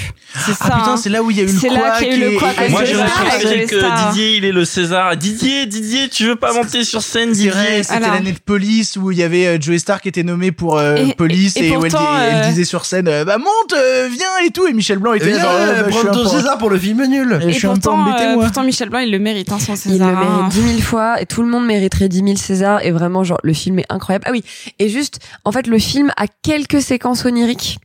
[0.47, 0.65] C'est ça.
[0.73, 0.97] Ah putain, hein.
[0.97, 2.20] c'est là où il y a eu le C'est là qu'il y a eu couac
[2.20, 4.09] le et- couac et- au Moi, j'ai César les que.
[4.09, 5.17] Didier, il est le César.
[5.17, 7.83] Didier, Didier, tu veux pas monter sur scène, Didier?
[7.83, 10.78] c'était l'année de Police où il y avait euh, Joey Star qui était nommé pour
[10.78, 13.75] euh, Et- Police et- et, et où elle, elle euh, disait sur scène bah monte,
[13.77, 17.05] euh, viens et tout et Michel Blanc était Et genre, bah, César pour le film
[17.07, 17.39] nul.
[17.47, 17.99] Et Et pourtant,
[18.35, 20.10] pourtant Michel Blanc, il le mérite, hein, son Il César.
[20.12, 20.20] le hein.
[20.39, 23.41] mérite dix mille fois et tout le monde mériterait dix mille Césars et vraiment genre
[23.43, 24.25] le film est incroyable.
[24.31, 24.44] Ah oui,
[24.78, 27.78] et juste en fait le film a quelques séquences oniriques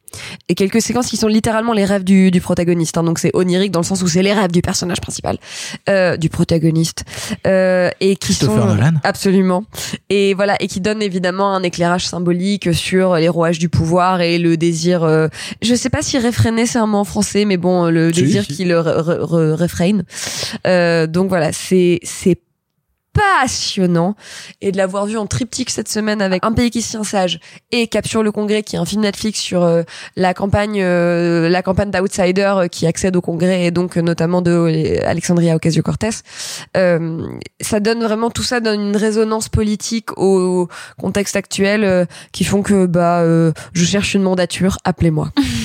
[0.48, 2.98] et quelques séquences qui sont littéralement les rêves du, du protagoniste.
[2.98, 3.04] hein.
[3.04, 5.38] Donc c'est onirique dans le sens où c'est les rêves du personnage principal,
[5.90, 7.04] euh, du protagoniste,
[7.48, 8.94] euh, et qui Christopher sont Nolan.
[9.04, 9.64] absolument.
[10.10, 14.38] Et voilà, et qui donnent évidemment un éclairage symbolique sur les rouages du pouvoir et
[14.38, 15.04] le désir.
[15.04, 15.28] euh,
[15.64, 18.44] je sais pas si réfréné c'est un mot en français, mais bon, le Si, désir
[18.46, 18.54] si.
[18.56, 20.04] qui le réfrène.
[20.68, 22.38] Euh, donc voilà, c'est c'est
[23.16, 24.16] passionnant.
[24.62, 27.40] Et de l'avoir vu en triptyque cette semaine avec Un pays qui se tient sage
[27.72, 29.84] et Capture le Congrès qui est un film Netflix sur euh,
[30.16, 34.42] la campagne euh, la campagne d'Outsider euh, qui accède au Congrès et donc euh, notamment
[34.42, 36.10] de Alexandria Ocasio-Cortez
[36.76, 37.26] euh,
[37.62, 40.68] ça donne vraiment tout ça donne une résonance politique au
[41.00, 43.24] contexte actuel euh, qui font que bah
[43.74, 45.32] je cherche une mandature appelez-moi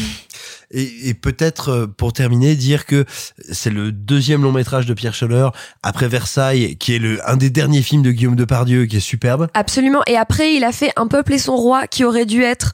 [0.72, 3.04] Et, et peut-être euh, pour terminer dire que
[3.50, 5.48] c'est le deuxième long métrage de Pierre Scholler
[5.82, 9.48] après Versailles, qui est le un des derniers films de Guillaume Depardieu, qui est superbe.
[9.54, 10.02] Absolument.
[10.06, 12.72] Et après, il a fait Un peuple et son roi, qui aurait dû être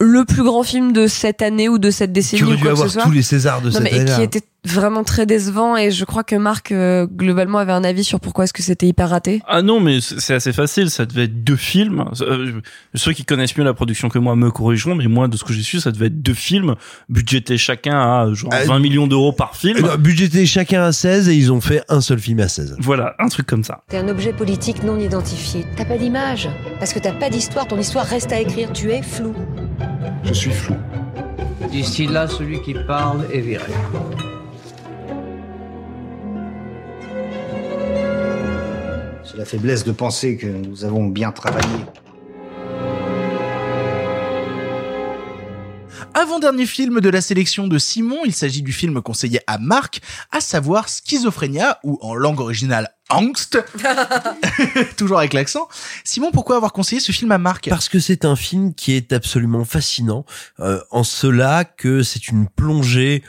[0.00, 2.62] le plus grand film de cette année ou de cette décennie Qui aurait ou dû
[2.62, 3.02] quoi que avoir ce soit.
[3.04, 4.16] tous les Césars de Non, cette mais, et année-là.
[4.16, 5.76] qui était vraiment très décevant.
[5.76, 8.86] Et je crois que Marc euh, globalement avait un avis sur pourquoi est-ce que c'était
[8.86, 9.40] hyper raté.
[9.48, 10.90] Ah non, mais c'est assez facile.
[10.90, 12.04] Ça devait être deux films.
[12.20, 12.60] Euh,
[12.94, 15.52] ceux qui connaissent mieux la production que moi me corrigeront, mais moi, de ce que
[15.52, 16.76] j'ai su, ça devait être deux films,
[17.08, 19.80] budgétés chacun à genre Euh, 20 millions d'euros par film.
[19.80, 22.76] Non, budgété chacun à 16 et ils ont fait un seul film à 16.
[22.78, 23.82] Voilà, un truc comme ça.
[23.88, 25.64] T'es un objet politique non identifié.
[25.76, 26.48] T'as pas d'image.
[26.78, 28.72] Parce que t'as pas d'histoire, ton histoire reste à écrire.
[28.72, 29.34] Tu es flou.
[30.24, 30.76] Je suis flou.
[31.70, 33.72] D'ici là, celui qui parle est viré.
[39.24, 41.84] C'est la faiblesse de penser que nous avons bien travaillé.
[46.14, 50.00] Avant-dernier film de la sélection de Simon, il s'agit du film conseillé à Marc,
[50.32, 53.58] à savoir Schizophrénia, ou en langue originale Angst,
[54.96, 55.68] toujours avec l'accent.
[56.04, 57.68] Simon, pourquoi avoir conseillé ce film à Marc?
[57.68, 60.24] Parce que c'est un film qui est absolument fascinant,
[60.60, 63.22] euh, en cela que c'est une plongée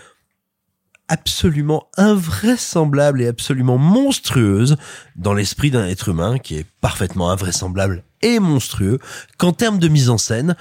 [1.09, 4.77] absolument invraisemblable et absolument monstrueuse
[5.15, 8.99] dans l'esprit d'un être humain qui est parfaitement invraisemblable et monstrueux,
[9.37, 10.55] qu'en termes de mise en scène,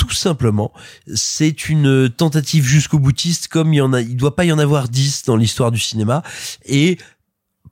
[0.00, 0.72] tout simplement,
[1.14, 4.88] c'est une tentative jusqu'au boutiste comme il y en a, doit pas y en avoir
[4.88, 6.22] dix dans l'histoire du cinéma.
[6.64, 6.96] Et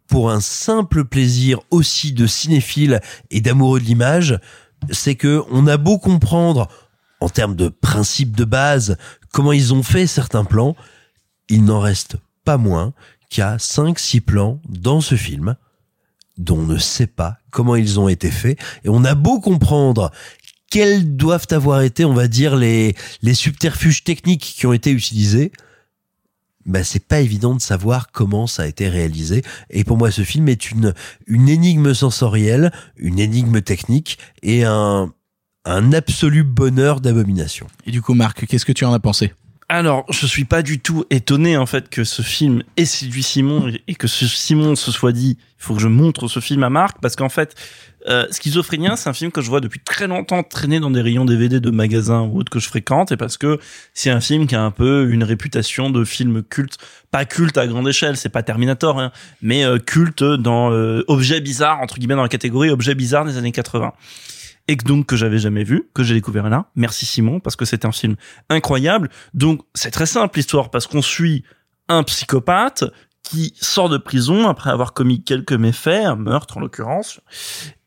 [0.09, 3.01] pour un simple plaisir aussi de cinéphile
[3.31, 4.39] et d'amoureux de l'image,
[4.91, 6.69] c'est que on a beau comprendre
[7.21, 8.99] en termes de principes de base
[9.33, 10.77] comment ils ont fait certains plans,
[11.49, 12.93] il n'en reste pas moins
[13.31, 15.57] qu'il y a 5-6 plans dans ce film
[16.37, 18.59] dont on ne sait pas comment ils ont été faits.
[18.85, 20.11] Et on a beau comprendre
[20.71, 25.53] quels doivent avoir été, on va dire, les, les subterfuges techniques qui ont été utilisés,
[26.67, 29.43] bah, c'est pas évident de savoir comment ça a été réalisé.
[29.71, 30.95] Et pour moi, ce film est une,
[31.27, 35.13] une énigme sensorielle, une énigme technique et un,
[35.65, 37.67] un absolu bonheur d'abomination.
[37.87, 39.33] Et du coup, Marc, qu'est-ce que tu en as pensé?
[39.71, 43.71] Alors, je suis pas du tout étonné en fait que ce film ait séduit Simon
[43.87, 46.71] et que ce Simon se soit dit il faut que je montre ce film à
[46.71, 47.55] Marc parce qu'en fait
[48.07, 51.25] euh, Schizophrénien c'est un film que je vois depuis très longtemps traîner dans des rayons
[51.25, 53.59] DVD de magasins ou autres que je fréquente et parce que
[53.95, 56.79] c'est un film qui a un peu une réputation de film culte
[57.11, 59.13] pas culte à grande échelle c'est pas Terminator hein,
[59.43, 63.37] mais euh, culte dans euh, objet bizarre entre guillemets dans la catégorie objet bizarre des
[63.37, 63.93] années 80
[64.69, 66.67] et donc que j'avais jamais vu, que j'ai découvert là.
[66.77, 68.17] Merci Simon parce que c'est un film
[68.51, 69.09] incroyable.
[69.33, 71.43] Donc c'est très simple l'histoire parce qu'on suit
[71.89, 72.85] un psychopathe
[73.23, 77.21] qui sort de prison après avoir commis quelques méfaits, un meurtre en l'occurrence,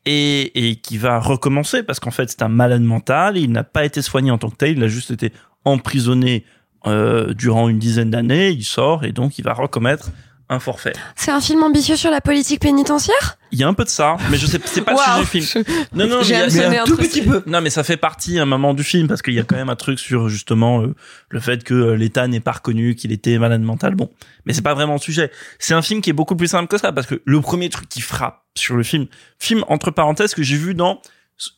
[0.04, 3.84] et, et qui va recommencer parce qu'en fait c'est un malade mental, il n'a pas
[3.84, 5.32] été soigné en tant que tel, il a juste été
[5.64, 6.44] emprisonné
[6.86, 10.10] euh, durant une dizaine d'années, il sort et donc il va recommettre
[10.52, 10.92] un forfait.
[11.16, 13.36] C'est un film ambitieux sur la politique pénitentiaire?
[13.50, 15.20] Il y a un peu de ça, mais je sais, c'est pas Waouh.
[15.20, 15.64] le sujet du film.
[15.92, 17.08] Non, non, mais, J'ai il y a- hameçonné mais un tout truc.
[17.10, 17.42] petit peu.
[17.46, 19.56] Non, mais ça fait partie à un moment du film parce qu'il y a quand
[19.56, 20.94] même un truc sur justement euh,
[21.30, 23.94] le fait que euh, l'État n'est pas reconnu qu'il était malade mental.
[23.94, 24.10] Bon,
[24.46, 25.30] mais c'est pas vraiment le sujet.
[25.58, 27.88] C'est un film qui est beaucoup plus simple que ça parce que le premier truc
[27.88, 29.06] qui frappe sur le film,
[29.38, 31.00] film entre parenthèses que j'ai vu dans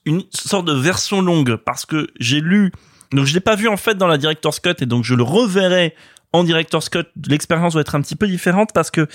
[0.07, 2.73] une sorte de version longue parce que j'ai lu
[3.13, 5.23] donc je l'ai pas vu en fait dans la director's cut et donc je le
[5.23, 5.95] reverrai
[6.35, 7.05] en director's cut.
[7.29, 9.07] L'expérience doit être un petit peu différente parce que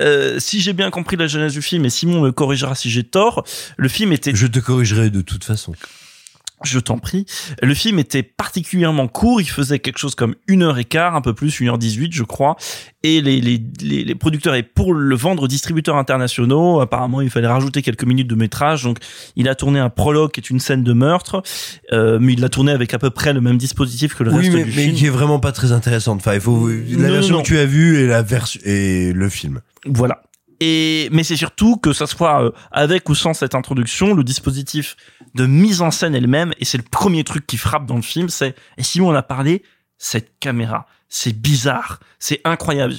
[0.00, 3.04] euh, si j'ai bien compris la genèse du film et Simon me corrigera si j'ai
[3.04, 3.44] tort,
[3.76, 5.72] le film était Je te corrigerai de toute façon.
[6.64, 7.26] Je t'en prie.
[7.62, 11.20] Le film était particulièrement court, il faisait quelque chose comme une heure et quart, un
[11.20, 12.56] peu plus, une heure dix-huit, je crois.
[13.02, 17.30] Et les, les, les, les producteurs, et pour le vendre aux distributeurs internationaux, apparemment, il
[17.30, 18.82] fallait rajouter quelques minutes de métrage.
[18.84, 18.98] Donc,
[19.36, 21.42] il a tourné un prologue qui est une scène de meurtre,
[21.92, 24.38] euh, mais il l'a tourné avec à peu près le même dispositif que le Oui,
[24.48, 24.94] reste mais, du mais film.
[24.96, 26.18] qui est vraiment pas très intéressante.
[26.20, 27.42] Enfin, il faut la Non, version non.
[27.42, 29.60] que tu as vue et la version et le film.
[29.86, 30.22] Voilà.
[30.60, 34.96] Et mais c'est surtout que ça soit euh, avec ou sans cette introduction, le dispositif
[35.34, 37.96] de mise en scène est le même et c'est le premier truc qui frappe dans
[37.96, 39.62] le film, c'est et Simon en a parlé,
[39.98, 42.94] cette caméra, c'est bizarre, c'est incroyable.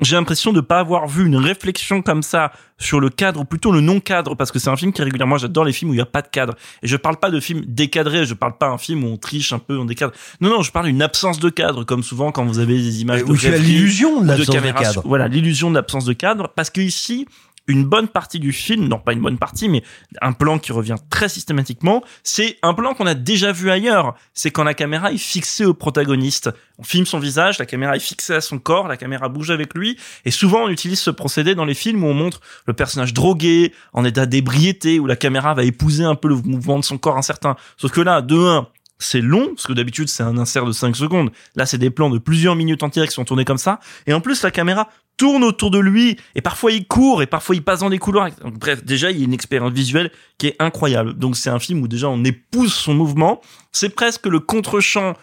[0.00, 3.70] J'ai l'impression de pas avoir vu une réflexion comme ça sur le cadre ou plutôt
[3.70, 5.94] le non cadre parce que c'est un film qui est régulièrement j'adore les films où
[5.94, 8.58] il y a pas de cadre et je parle pas de films décadrés, je parle
[8.58, 10.12] pas un film où on triche un peu on décadre.
[10.40, 13.24] Non non, je parle d'une absence de cadre comme souvent quand vous avez des images
[13.24, 15.02] de tu as rêverie l'illusion de l'absence de cadre.
[15.04, 17.26] voilà, l'illusion de l'absence de cadre parce que ici
[17.66, 19.82] une bonne partie du film, non pas une bonne partie, mais
[20.20, 24.14] un plan qui revient très systématiquement, c'est un plan qu'on a déjà vu ailleurs.
[24.34, 26.50] C'est quand la caméra est fixée au protagoniste.
[26.78, 29.74] On filme son visage, la caméra est fixée à son corps, la caméra bouge avec
[29.74, 33.14] lui, et souvent on utilise ce procédé dans les films où on montre le personnage
[33.14, 36.98] drogué, en état d'ébriété, où la caméra va épouser un peu le mouvement de son
[36.98, 37.56] corps incertain.
[37.76, 38.68] Sauf que là, de un,
[38.98, 41.30] c'est long, parce que d'habitude c'est un insert de 5 secondes.
[41.56, 43.80] Là, c'est des plans de plusieurs minutes entières qui sont tournés comme ça.
[44.06, 47.54] Et en plus, la caméra tourne autour de lui, et parfois il court, et parfois
[47.54, 48.30] il passe dans des couloirs.
[48.44, 51.14] Bref, déjà, il y a une expérience visuelle qui est incroyable.
[51.14, 53.40] Donc c'est un film où déjà on épouse son mouvement.
[53.72, 55.14] C'est presque le contre-champ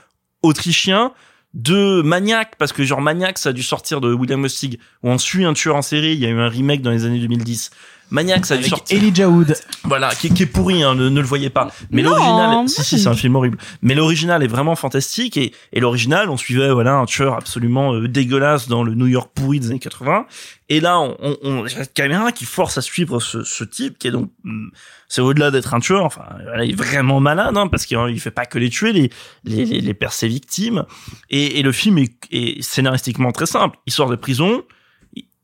[0.43, 1.13] autrichien
[1.53, 5.17] de Maniac, parce que genre Maniac, ça a dû sortir de William Lustig, où on
[5.17, 7.71] suit un tueur en série, il y a eu un remake dans les années 2010.
[8.11, 8.97] Maniac, ça a dû Avec sortir.
[8.97, 9.55] Elijah Wood.
[9.85, 11.71] Voilà, qui, qui est pourri, hein, ne, ne le voyez pas.
[11.91, 13.57] Mais l'original, si si, c'est un film horrible.
[13.81, 18.09] Mais l'original est vraiment fantastique et, et l'original, on suivait voilà un tueur absolument euh,
[18.09, 20.25] dégueulasse dans le New York pourri des années 80.
[20.67, 23.43] Et là, on, on, on il y a cette caméra qui force à suivre ce,
[23.43, 24.71] ce type qui est donc, hum,
[25.11, 26.06] c'est au-delà d'être un tueur.
[26.06, 28.93] Enfin, voilà, il est vraiment malade, hein, parce qu'il il fait pas que les tuer,
[28.93, 29.09] les
[29.43, 30.85] les les, les perd ses victimes.
[31.30, 33.77] Et, et le film est, est scénaristiquement très simple.
[33.85, 34.64] Il sort de prison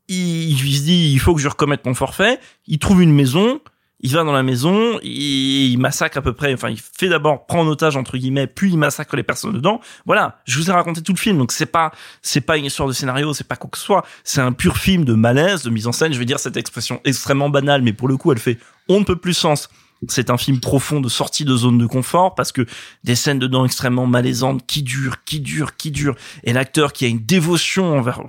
[0.07, 2.39] il, il se dit il faut que je recommette mon forfait.
[2.65, 3.59] Il trouve une maison,
[3.99, 6.53] il va dans la maison, il, massacre à peu près.
[6.53, 9.81] Enfin, il fait d'abord prend en otage entre guillemets, puis il massacre les personnes dedans.
[10.05, 12.87] Voilà, je vous ai raconté tout le film, donc c'est pas c'est pas une histoire
[12.87, 14.05] de scénario, c'est pas quoi que ce soit.
[14.23, 16.13] C'est un pur film de malaise, de mise en scène.
[16.13, 19.05] Je vais dire cette expression extrêmement banale, mais pour le coup, elle fait on ne
[19.05, 19.69] peut plus sens.
[20.09, 22.67] C'est un film profond de sortie de zone de confort parce que
[23.03, 26.15] des scènes dedans extrêmement malaisantes qui durent, qui durent, qui durent.
[26.43, 28.21] Et l'acteur qui a une dévotion envers,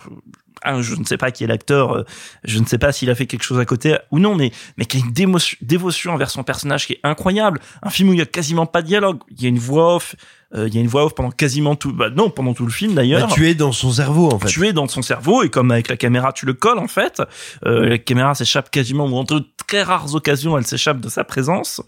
[0.62, 2.05] ah, je ne sais pas qui est l'acteur, euh,
[2.45, 4.85] je ne sais pas s'il a fait quelque chose à côté ou non, mais mais
[4.85, 7.61] qui a une démotion- dévotion envers son personnage qui est incroyable.
[7.83, 9.97] Un film où il y a quasiment pas de dialogue, il y a une voix
[9.97, 10.17] off,
[10.55, 12.73] euh, il y a une voix off pendant quasiment tout, bah non, pendant tout le
[12.73, 13.28] film d'ailleurs.
[13.28, 14.49] Bah, tu es dans son cerveau en fait.
[14.49, 17.23] Tu es dans son cerveau et comme avec la caméra tu le colles en fait,
[17.67, 21.25] euh, la caméra s'échappe quasiment ou en de très rares occasions elle s'échappe de sa
[21.25, 21.83] présence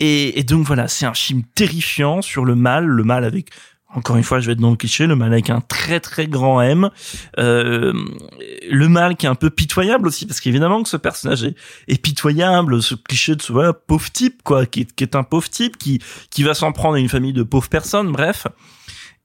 [0.00, 3.50] et, et donc voilà c'est un film terrifiant sur le mal, le mal avec
[3.94, 6.26] encore une fois, je vais être dans le cliché, le mal avec un très très
[6.26, 6.90] grand M,
[7.38, 7.92] euh,
[8.70, 12.82] le mal qui est un peu pitoyable aussi, parce qu'évidemment que ce personnage est, pitoyable,
[12.82, 16.42] ce cliché de ce voilà, pauvre type quoi, qui est, un pauvre type qui qui
[16.42, 18.46] va s'en prendre à une famille de pauvres personnes, bref.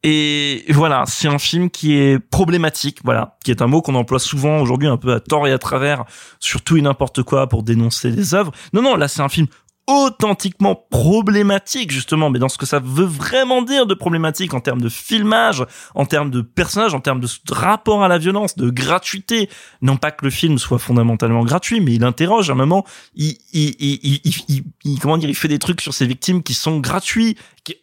[0.03, 4.19] Et voilà, c'est un film qui est problématique, voilà, qui est un mot qu'on emploie
[4.19, 6.05] souvent aujourd'hui un peu à tort et à travers
[6.39, 8.51] sur tout et n'importe quoi pour dénoncer les œuvres.
[8.73, 9.47] Non, non, là c'est un film
[9.87, 14.81] authentiquement problématique justement mais dans ce que ça veut vraiment dire de problématique en termes
[14.81, 19.49] de filmage en termes de personnages en termes de rapport à la violence de gratuité.
[19.81, 22.85] Non pas que le film soit fondamentalement gratuit mais il interroge à un moment
[23.15, 26.79] il, il, il, il, comment dire il fait des trucs sur ses victimes qui sont
[26.79, 27.37] gratuits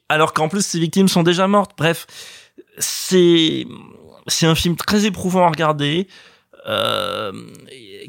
[0.08, 1.72] alors qu'en plus ses victimes sont déjà mortes.
[1.76, 2.06] Bref
[2.78, 3.66] c'est
[4.26, 6.08] c'est un film très éprouvant à regarder
[6.66, 7.32] euh,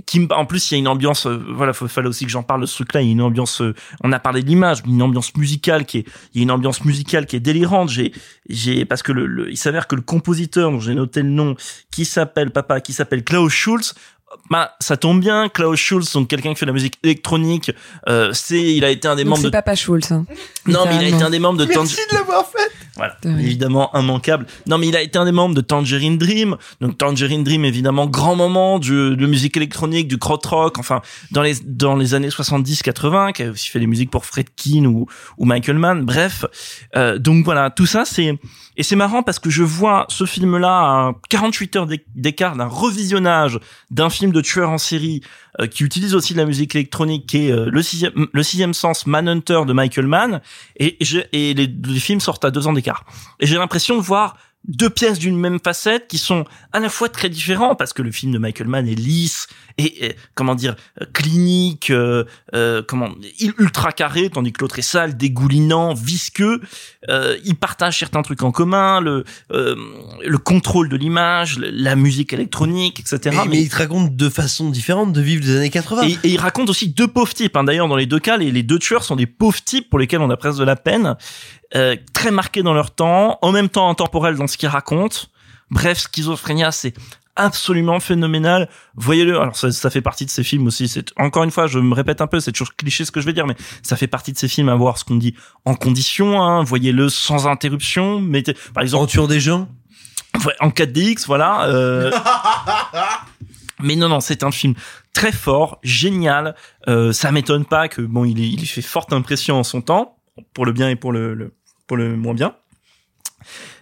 [0.06, 2.32] qui me- en plus il y a une ambiance euh, voilà faut fallait aussi que
[2.32, 4.42] j'en parle de ce truc là il y a une ambiance euh, on a parlé
[4.44, 7.36] de l'image mais une ambiance musicale qui est il y a une ambiance musicale qui
[7.36, 8.14] est délirante j'ai
[8.50, 11.56] j'ai parce que le, le- il s'avère que le compositeur dont j'ai noté le nom
[11.92, 13.94] qui s'appelle papa qui s'appelle Klaus Schulz
[14.50, 17.72] bah ça tombe bien Klaus Schulz donc quelqu'un qui fait de la musique électronique
[18.10, 20.12] euh, c'est il a été un des Donc membres c'est de Papa Schulz.
[20.12, 20.26] hein.
[20.68, 22.65] non, mais il a été un des membres de Tang- de l'avoir fait.
[22.96, 24.46] Voilà, évidemment immanquable.
[24.68, 26.56] Non, mais il a été un des membres de Tangerine Dream.
[26.82, 30.78] Donc Tangerine Dream, évidemment, grand moment du, de musique électronique, du krautrock.
[30.78, 31.02] Enfin,
[31.32, 35.08] dans les dans les années 70-80, qui a aussi fait des musiques pour Fredkin ou
[35.38, 36.06] ou Michael Mann.
[36.06, 36.46] Bref,
[36.96, 38.38] euh, donc voilà, tout ça, c'est
[38.78, 42.66] et c'est marrant parce que je vois ce film-là à 48 heures d'éc- d'écart d'un
[42.66, 43.60] revisionnage
[43.92, 45.22] d'un film de tueur en série
[45.62, 48.74] euh, qui utilise aussi de la musique électronique, qui est euh, le sixième le sixième
[48.74, 50.42] sens Manhunter de Michael Mann.
[50.78, 52.85] Et, et je- et les, les films sortent à deux ans d'écart.
[53.40, 57.10] Et j'ai l'impression de voir deux pièces d'une même facette qui sont à la fois
[57.10, 59.48] très différents parce que le film de Michael Mann est lisse
[59.78, 62.24] et, et, comment dire euh, clinique euh,
[62.54, 63.10] euh, comment
[63.58, 66.62] ultra carré tandis que l'autre est sale dégoulinant visqueux
[67.10, 69.76] euh, ils partagent certains trucs en commun le euh,
[70.26, 74.70] le contrôle de l'image la musique électronique etc Mais, mais il te raconte de façon
[74.70, 76.04] différente de vivre des années 80.
[76.04, 77.56] et, et il raconte aussi deux pauvres types.
[77.56, 77.64] Hein.
[77.64, 80.22] D'ailleurs, dans les deux cas, les, les deux tueurs sont des pauvres types pour lesquels
[80.22, 81.16] on a presque de la peine,
[81.76, 85.18] euh, très marqués dans leur temps, en même temps intemporels dans ce qu'ils racontent.
[85.72, 86.94] Bref, Schizophrénia, c'est
[87.36, 88.70] absolument phénoménal.
[88.96, 89.40] Voyez-le.
[89.40, 90.88] Alors ça, ça fait partie de ces films aussi.
[90.88, 93.26] C'est encore une fois, je me répète un peu, c'est toujours cliché ce que je
[93.26, 95.76] vais dire, mais ça fait partie de ces films à voir ce qu'on dit en
[95.76, 96.42] condition.
[96.42, 96.64] Hein.
[96.64, 98.20] Voyez-le sans interruption.
[98.22, 99.68] Mettez, par exemple, En tuant des gens.
[100.46, 101.66] Ouais, en 4DX, voilà.
[101.68, 102.12] euh,
[103.82, 104.74] Mais non, non, c'est un film
[105.14, 106.56] très fort, génial.
[106.88, 110.18] Euh, ça m'étonne pas que bon, il, il fait forte impression en son temps,
[110.54, 111.54] pour le bien et pour le, le-
[111.88, 112.56] pour le moins bien.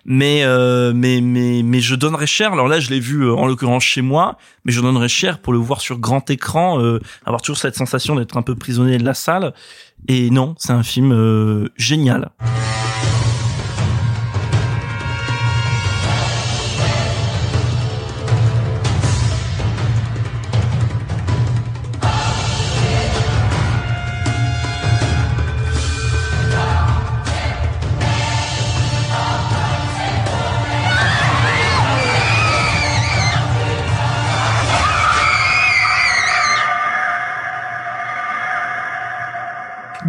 [0.05, 2.51] Mais euh, mais mais mais je donnerais cher.
[2.51, 5.53] Alors là, je l'ai vu euh, en l'occurrence chez moi, mais je donnerais cher pour
[5.53, 9.05] le voir sur grand écran, euh, avoir toujours cette sensation d'être un peu prisonnier de
[9.05, 9.53] la salle.
[10.09, 12.31] Et non, c'est un film euh, génial.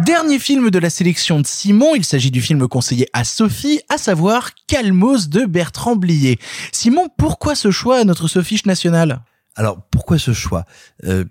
[0.05, 3.97] Dernier film de la sélection de Simon, il s'agit du film conseillé à Sophie, à
[3.97, 6.37] savoir Calmos de Bertrand Blier.
[6.71, 9.23] Simon, pourquoi ce choix à notre Sophiche nationale?
[9.55, 10.65] Alors, pourquoi ce choix?
[11.05, 11.25] Euh,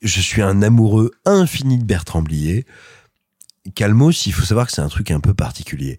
[0.00, 2.66] Je suis un amoureux infini de Bertrand Blier.
[3.74, 5.98] Calmos, il faut savoir que c'est un truc un peu particulier.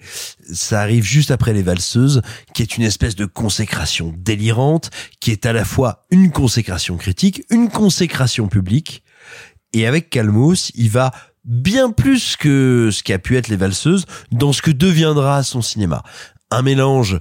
[0.53, 2.21] Ça arrive juste après Les Valseuses,
[2.53, 7.43] qui est une espèce de consécration délirante, qui est à la fois une consécration critique,
[7.49, 9.03] une consécration publique.
[9.73, 11.11] Et avec Calmos, il va
[11.43, 15.61] bien plus que ce qui a pu être Les Valseuses dans ce que deviendra son
[15.61, 16.03] cinéma.
[16.49, 17.19] Un mélange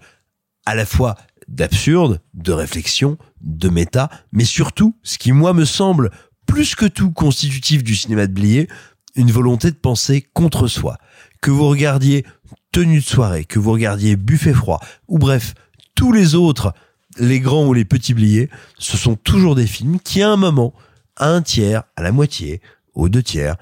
[0.66, 1.16] à la fois
[1.48, 6.10] d'absurde, de réflexion, de méta, mais surtout, ce qui moi me semble
[6.46, 8.68] plus que tout constitutif du cinéma de Blier,
[9.16, 10.98] une volonté de penser contre soi.
[11.40, 12.24] Que vous regardiez
[12.72, 15.54] Tenue de soirée, que vous regardiez Buffet froid, ou bref,
[15.96, 16.72] tous les autres,
[17.18, 20.72] les grands ou les petits Bliers, ce sont toujours des films qui à un moment,
[21.16, 22.60] à un tiers, à la moitié,
[22.94, 23.56] aux deux tiers,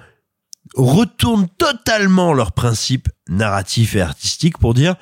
[0.78, 4.96] retournent totalement leurs principes narratifs et artistiques pour dire,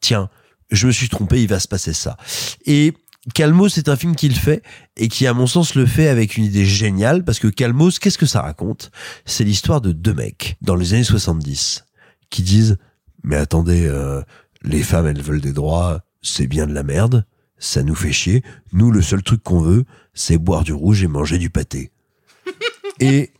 [0.00, 0.28] tiens,
[0.70, 2.16] je me suis trompé, il va se passer ça.
[2.66, 2.94] Et
[3.34, 4.62] Calmos, c'est un film qui le fait
[4.96, 8.18] et qui, à mon sens, le fait avec une idée géniale parce que Calmos, qu'est-ce
[8.18, 8.90] que ça raconte?
[9.24, 11.84] C'est l'histoire de deux mecs dans les années 70
[12.28, 12.76] qui disent
[13.22, 14.22] mais attendez, euh,
[14.62, 17.26] les femmes elles veulent des droits, c'est bien de la merde,
[17.58, 18.42] ça nous fait chier.
[18.72, 19.84] Nous, le seul truc qu'on veut,
[20.14, 21.92] c'est boire du rouge et manger du pâté.
[23.00, 23.30] et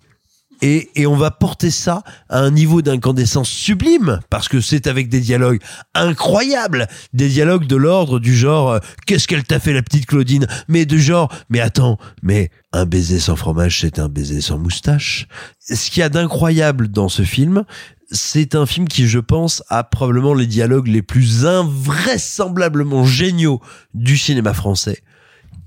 [0.62, 5.08] et, et on va porter ça à un niveau d'incandescence sublime parce que c'est avec
[5.08, 5.60] des dialogues
[5.94, 10.46] incroyables, des dialogues de l'ordre du genre euh, qu'est-ce qu'elle t'a fait la petite Claudine,
[10.68, 15.28] mais de genre mais attends, mais un baiser sans fromage c'est un baiser sans moustache.
[15.60, 17.64] Ce qu'il y a d'incroyable dans ce film,
[18.10, 23.60] c'est un film qui, je pense, a probablement les dialogues les plus invraisemblablement géniaux
[23.94, 25.02] du cinéma français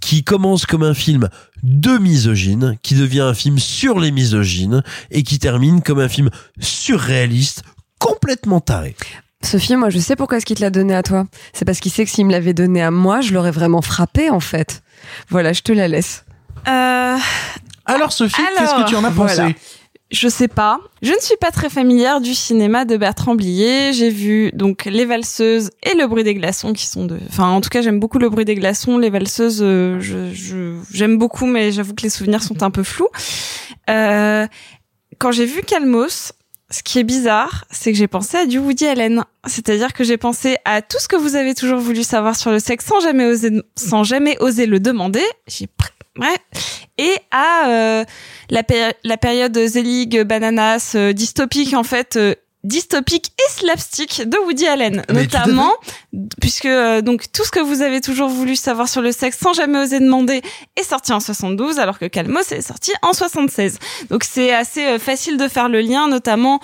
[0.04, 1.30] qui commence comme un film
[1.64, 6.30] de misogyne, qui devient un film sur les misogynes, et qui termine comme un film
[6.60, 7.64] surréaliste,
[8.00, 8.96] complètement taré.
[9.42, 11.26] Sophie, moi je sais pourquoi est-ce qu'il te l'a donné à toi.
[11.54, 14.30] C'est parce qu'il sait que s'il me l'avait donné à moi, je l'aurais vraiment frappé
[14.30, 14.84] en fait.
[15.30, 16.26] Voilà, je te la laisse.
[16.68, 17.18] Euh...
[17.86, 19.54] Alors Sophie, qu'est-ce que tu en as pensé voilà.
[20.14, 20.80] Je sais pas.
[21.02, 23.94] Je ne suis pas très familière du cinéma de Bertrand Blier.
[23.94, 27.18] J'ai vu donc Les Valseuses et Le Bruit des glaçons qui sont de.
[27.30, 29.00] Enfin, en tout cas, j'aime beaucoup Le Bruit des glaçons.
[29.00, 30.00] Les Valseuses, euh,
[30.92, 33.10] j'aime beaucoup, mais j'avoue que les souvenirs sont un peu flous.
[33.90, 34.46] Euh,
[35.18, 36.32] quand j'ai vu Calmos,
[36.70, 39.24] ce qui est bizarre, c'est que j'ai pensé à du Woody Allen.
[39.48, 42.60] C'est-à-dire que j'ai pensé à tout ce que vous avez toujours voulu savoir sur le
[42.60, 45.24] sexe sans jamais oser, sans jamais oser le demander.
[45.48, 45.66] J'ai
[46.20, 46.38] Ouais.
[46.98, 48.06] Et à euh,
[48.50, 54.38] la, péri- la période Zelig, Bananas, euh, dystopique en fait, euh, dystopique et slapstick de
[54.46, 55.74] Woody Allen, Mais notamment
[56.40, 59.54] puisque euh, donc tout ce que vous avez toujours voulu savoir sur le sexe sans
[59.54, 60.42] jamais oser demander
[60.78, 63.80] est sorti en 72 alors que Calmos est sorti en 76.
[64.10, 66.60] Donc c'est assez facile de faire le lien notamment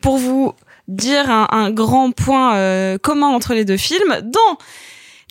[0.00, 0.52] pour vous
[0.88, 4.58] dire un, un grand point commun entre les deux films dans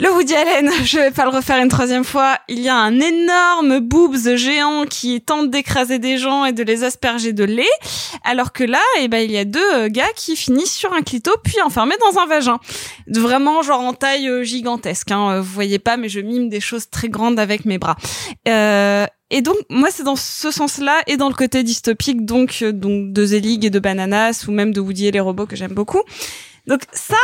[0.01, 2.37] le Woody Allen, je vais pas le refaire une troisième fois.
[2.47, 6.83] Il y a un énorme boobs géant qui tente d'écraser des gens et de les
[6.83, 7.63] asperger de lait,
[8.23, 11.01] alors que là, eh ben, il y a deux euh, gars qui finissent sur un
[11.01, 12.59] clito puis enfermés dans un vagin.
[13.07, 15.11] Vraiment genre en taille euh, gigantesque.
[15.11, 15.33] Hein.
[15.33, 17.95] Euh, Vous voyez pas, mais je mime des choses très grandes avec mes bras.
[18.47, 23.13] Euh, et donc moi c'est dans ce sens-là et dans le côté dystopique donc donc
[23.13, 26.01] de Zelig et de Bananas ou même de Woody et les robots que j'aime beaucoup.
[26.67, 27.15] Donc ça,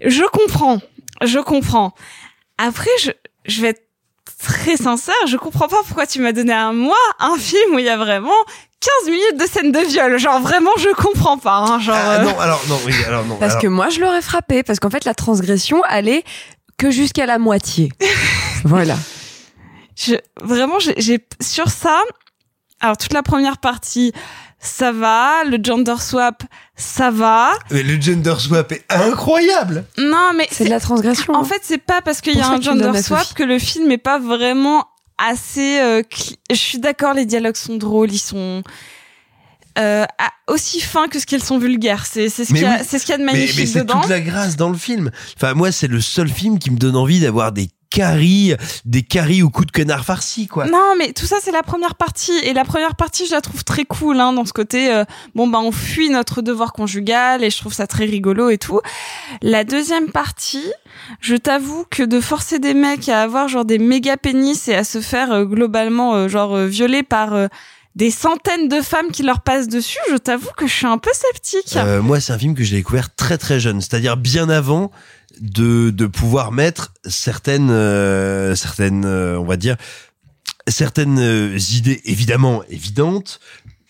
[0.00, 0.80] je comprends,
[1.24, 1.92] je comprends.
[2.58, 3.10] Après, je,
[3.44, 3.82] je vais être
[4.42, 7.84] très sincère, je comprends pas pourquoi tu m'as donné à moi un film où il
[7.84, 8.30] y a vraiment
[9.04, 10.18] 15 minutes de scène de viol.
[10.18, 11.56] Genre vraiment, je comprends pas.
[11.56, 13.36] Hein, genre, Ah euh, non, alors non, oui, alors non.
[13.36, 16.24] Parce alors- que moi je l'aurais frappé, parce qu'en fait la transgression elle est
[16.78, 17.90] que jusqu'à la moitié.
[18.64, 18.96] voilà.
[19.96, 22.00] je, vraiment, j'ai- j'ai sur ça.
[22.80, 24.12] Alors toute la première partie,
[24.66, 25.44] ça va.
[25.44, 26.42] Le gender swap,
[26.76, 27.52] ça va.
[27.70, 29.84] Mais le gender swap est incroyable.
[29.98, 31.34] Non, mais C'est de la transgression.
[31.34, 31.44] En hein.
[31.44, 34.18] fait, c'est pas parce qu'il y a un gender swap que le film est pas
[34.18, 34.86] vraiment
[35.18, 35.78] assez.
[35.80, 38.62] euh, cli- Je suis d'accord, les dialogues sont drôles, ils sont.
[39.78, 40.06] Euh,
[40.48, 42.06] aussi fins que ce qu'elles sont vulgaires.
[42.06, 42.76] C'est c'est ce Mais qu'il y oui.
[42.88, 44.00] c'est ce y a de Mais, magnifique mais c'est dedans.
[44.00, 45.10] toute la grâce dans le film.
[45.36, 49.42] Enfin, moi, c'est le seul film qui me donne envie d'avoir des caries, des caries
[49.42, 50.66] au coup de canard farci, quoi.
[50.66, 53.64] Non, mais tout ça c'est la première partie et la première partie je la trouve
[53.64, 57.50] très cool hein, dans ce côté euh, bon bah on fuit notre devoir conjugal et
[57.50, 58.80] je trouve ça très rigolo et tout.
[59.42, 60.72] La deuxième partie,
[61.20, 64.84] je t'avoue que de forcer des mecs à avoir genre des méga pénis et à
[64.84, 67.48] se faire euh, globalement euh, genre euh, violer par euh,
[67.96, 71.10] des centaines de femmes qui leur passent dessus, je t'avoue que je suis un peu
[71.14, 71.76] sceptique.
[71.76, 74.92] Euh, moi, c'est un film que j'ai découvert très très jeune, c'est-à-dire bien avant
[75.40, 79.76] de de pouvoir mettre certaines euh, certaines euh, on va dire
[80.68, 83.40] certaines idées évidemment évidentes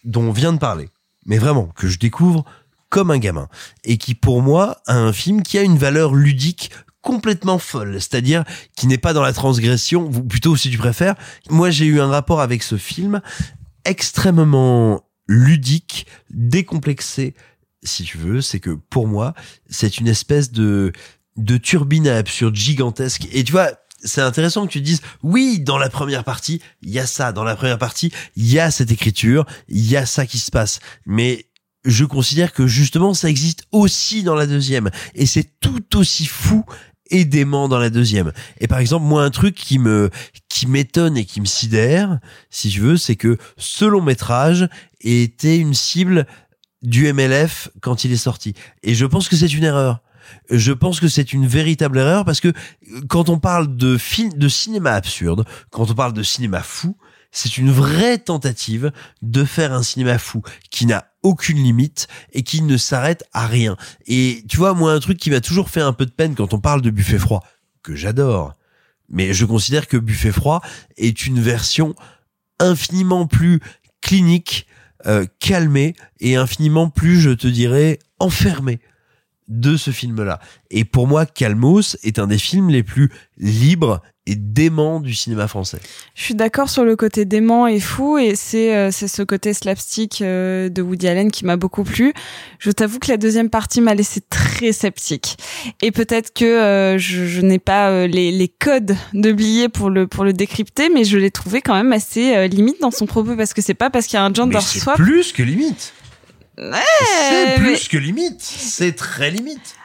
[0.05, 0.89] dont on vient de parler,
[1.25, 2.45] mais vraiment que je découvre
[2.91, 3.49] comme un gamin
[3.85, 6.71] et qui pour moi a un film qui a une valeur ludique
[7.07, 8.43] complètement folle, c'est-à-dire
[8.77, 11.15] qui n'est pas dans la transgression, ou plutôt si tu préfères.
[11.49, 13.21] Moi, j'ai eu un rapport avec ce film
[13.87, 17.35] extrêmement ludique, décomplexé,
[17.83, 19.35] si tu veux, c'est que pour moi,
[19.69, 20.93] c'est une espèce de
[21.37, 23.29] de turbine à absurde gigantesque.
[23.33, 23.71] Et tu vois,
[24.03, 27.45] c'est intéressant que tu dises oui, dans la première partie, il y a ça, dans
[27.45, 30.81] la première partie, il y a cette écriture, il y a ça qui se passe.
[31.05, 31.47] Mais
[31.85, 36.65] je considère que justement ça existe aussi dans la deuxième et c'est tout aussi fou
[37.11, 38.33] et dément dans la deuxième.
[38.61, 40.11] Et par exemple, moi un truc qui me
[40.49, 42.19] qui m'étonne et qui me sidère,
[42.51, 44.69] si tu veux, c'est que ce long métrage
[45.01, 46.27] était une cible
[46.83, 48.55] du MLF quand il est sorti.
[48.83, 50.03] Et je pense que c'est une erreur.
[50.51, 54.33] Je pense que c'est une véritable erreur parce que euh, quand on parle de film,
[54.33, 56.97] de cinéma absurde, quand on parle de cinéma fou,
[57.37, 60.41] c'est une vraie tentative de faire un cinéma fou
[60.71, 63.77] qui n'a aucune limite et qui ne s'arrête à rien.
[64.07, 66.55] Et tu vois, moi, un truc qui m'a toujours fait un peu de peine quand
[66.55, 67.45] on parle de Buffet froid,
[67.83, 68.55] que j'adore,
[69.11, 70.63] mais je considère que Buffet froid
[70.97, 71.95] est une version
[72.59, 73.61] infiniment plus
[74.01, 74.67] clinique,
[75.05, 78.81] euh, calmée et infiniment plus, je te dirais, enfermée
[79.49, 80.41] de ce film-là.
[80.71, 85.47] Et pour moi, Calmos est un des films les plus libres et déments du cinéma
[85.47, 85.79] français.
[86.15, 89.55] Je suis d'accord sur le côté dément et fou et c'est euh, c'est ce côté
[89.55, 92.13] slapstick euh, de Woody Allen qui m'a beaucoup plu.
[92.59, 95.37] Je t'avoue que la deuxième partie m'a laissé très sceptique
[95.81, 100.07] et peut-être que euh, je, je n'ai pas euh, les, les codes de pour le
[100.07, 103.37] pour le décrypter, mais je l'ai trouvé quand même assez euh, limite dans son propos
[103.37, 104.97] parce que c'est pas parce qu'il y a un gender swap.
[104.97, 105.93] plus que limite.
[106.59, 106.71] Ouais,
[107.05, 108.41] c'est mais- plus que limite.
[108.41, 109.77] C'est très limite.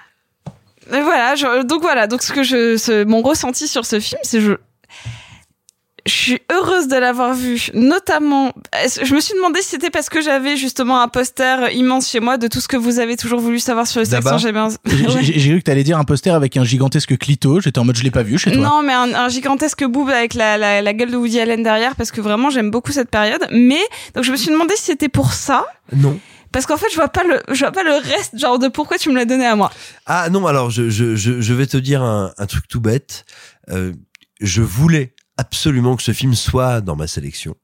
[0.90, 4.20] Mais voilà, je- donc voilà, donc ce que je, ce- mon ressenti sur ce film,
[4.24, 4.54] c'est je,
[6.08, 8.52] je suis heureuse de l'avoir vu, notamment.
[9.04, 12.38] Je me suis demandé si c'était parce que j'avais justement un poster immense chez moi
[12.38, 14.26] de tout ce que vous avez toujours voulu savoir sur le sexe.
[14.40, 14.70] J'ai bien.
[14.70, 17.62] Cru que t'allais dire un poster avec un gigantesque clito.
[17.62, 18.62] J'étais en mode je l'ai pas vu chez toi.
[18.64, 21.96] Non, mais un, un gigantesque boob avec la, la, la gueule de Woody Allen derrière,
[21.96, 23.46] parce que vraiment j'aime beaucoup cette période.
[23.52, 23.82] Mais
[24.16, 26.20] donc je me suis demandé si c'était pour ça, Non.
[26.52, 28.98] Parce qu'en fait je vois pas le, je vois pas le reste, genre de pourquoi
[28.98, 29.72] tu me l'as donné à moi.
[30.06, 33.26] Ah non, alors je, je, je, je vais te dire un, truc tout bête.
[33.70, 33.94] Euh,
[34.40, 37.56] je voulais absolument que ce film soit dans ma sélection.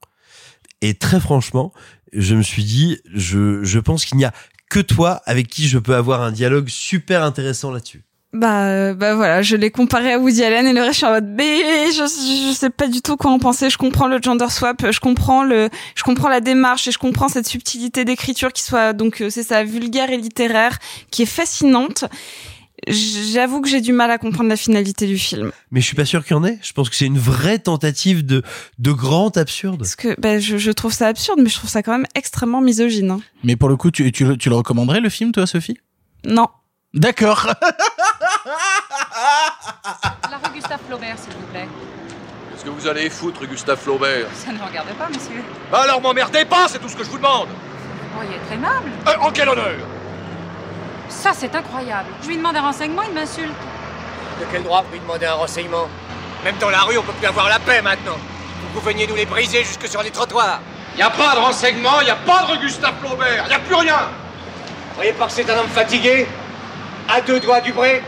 [0.81, 1.73] Et très franchement,
[2.13, 4.33] je me suis dit, je, je pense qu'il n'y a
[4.69, 8.06] que toi avec qui je peux avoir un dialogue super intéressant là-dessus.
[8.37, 11.05] Bah, euh, bah voilà, je l'ai comparé à Woody Allen et le reste, je suis
[11.05, 13.69] en mode, mais je, je sais pas du tout quoi en penser.
[13.69, 17.29] Je comprends le gender swap, je comprends le, je comprends la démarche et je comprends
[17.29, 20.77] cette subtilité d'écriture qui soit donc euh, c'est ça vulgaire et littéraire,
[21.09, 22.05] qui est fascinante.
[22.87, 25.51] J'avoue que j'ai du mal à comprendre la finalité du film.
[25.71, 26.59] Mais je suis pas sûr qu'il y en ait.
[26.61, 28.43] Je pense que c'est une vraie tentative de,
[28.77, 29.79] de grand absurde.
[29.79, 32.61] Parce que bah, je, je trouve ça absurde, mais je trouve ça quand même extrêmement
[32.61, 33.09] misogyne.
[33.11, 33.19] hein.
[33.43, 35.77] Mais pour le coup, tu, tu le recommanderais le film, toi, Sophie?
[36.23, 36.47] Non.
[36.93, 37.47] D'accord.
[40.29, 41.67] La rue Gustave Flaubert, s'il vous plaît.
[42.51, 45.43] Qu'est-ce que vous allez foutre, Gustave Flaubert Ça ne regarde pas, monsieur.
[45.71, 47.49] Bah alors m'emmerdez pas, c'est tout ce que je vous demande
[48.17, 48.89] Oh, il est très aimable.
[49.07, 49.75] Euh, En quel honneur
[51.09, 52.09] Ça, c'est incroyable.
[52.23, 53.51] Je lui demande un renseignement, il m'insulte.
[54.39, 55.87] De quel droit vous lui demandez un renseignement?
[56.43, 58.17] Même dans la rue, on peut plus avoir la paix maintenant.
[58.73, 60.59] Vous veniez nous les briser jusque sur les trottoirs.
[60.97, 63.75] Y a pas de renseignement, y a pas de rue Gustave Flaubert, y a plus
[63.75, 66.27] rien Vous croyez pas que c'est un homme fatigué?
[67.07, 68.03] À deux doigts du break?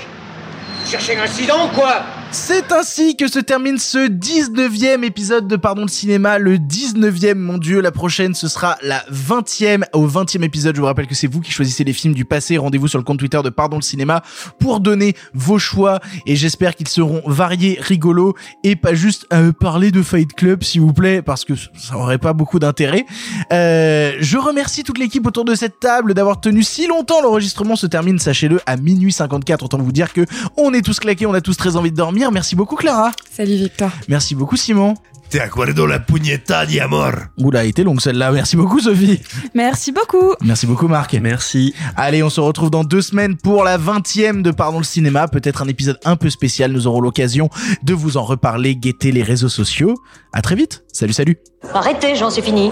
[0.79, 2.03] Vous cherchez un incident ou quoi?
[2.31, 7.57] C'est ainsi que se termine ce 19e épisode de Pardon le cinéma, le 19e, mon
[7.57, 11.25] dieu, la prochaine ce sera la 20e, au 20e épisode, je vous rappelle que c'est
[11.25, 13.81] vous qui choisissez les films du passé, rendez-vous sur le compte Twitter de Pardon le
[13.81, 14.21] cinéma
[14.59, 19.89] pour donner vos choix, et j'espère qu'ils seront variés, rigolos, et pas juste euh, parler
[19.89, 23.07] de Fight Club s'il vous plaît, parce que ça aurait pas beaucoup d'intérêt.
[23.51, 27.87] Euh, je remercie toute l'équipe autour de cette table d'avoir tenu si longtemps, l'enregistrement se
[27.87, 30.25] termine, sachez-le, à minuit 54, autant vous dire que
[30.57, 32.31] on est tous claqués, on a tous très envie de dormir, dormir.
[32.31, 33.11] Merci beaucoup Clara.
[33.31, 33.89] Salut Victor.
[34.07, 34.95] Merci beaucoup Simon.
[35.29, 37.27] Te acuerdo la puñeta di amor.
[37.37, 38.31] Oula, elle était longue celle-là.
[38.31, 39.21] Merci beaucoup Sophie.
[39.53, 40.33] Merci beaucoup.
[40.41, 41.13] Merci beaucoup Marc.
[41.13, 41.75] Merci.
[41.95, 45.27] Allez, on se retrouve dans deux semaines pour la 20e de Pardon le cinéma.
[45.27, 46.71] Peut-être un épisode un peu spécial.
[46.71, 47.49] Nous aurons l'occasion
[47.83, 49.93] de vous en reparler, guetter les réseaux sociaux.
[50.33, 50.83] À très vite.
[50.91, 51.37] Salut, salut.
[51.75, 52.71] Arrêtez, j'en suis fini.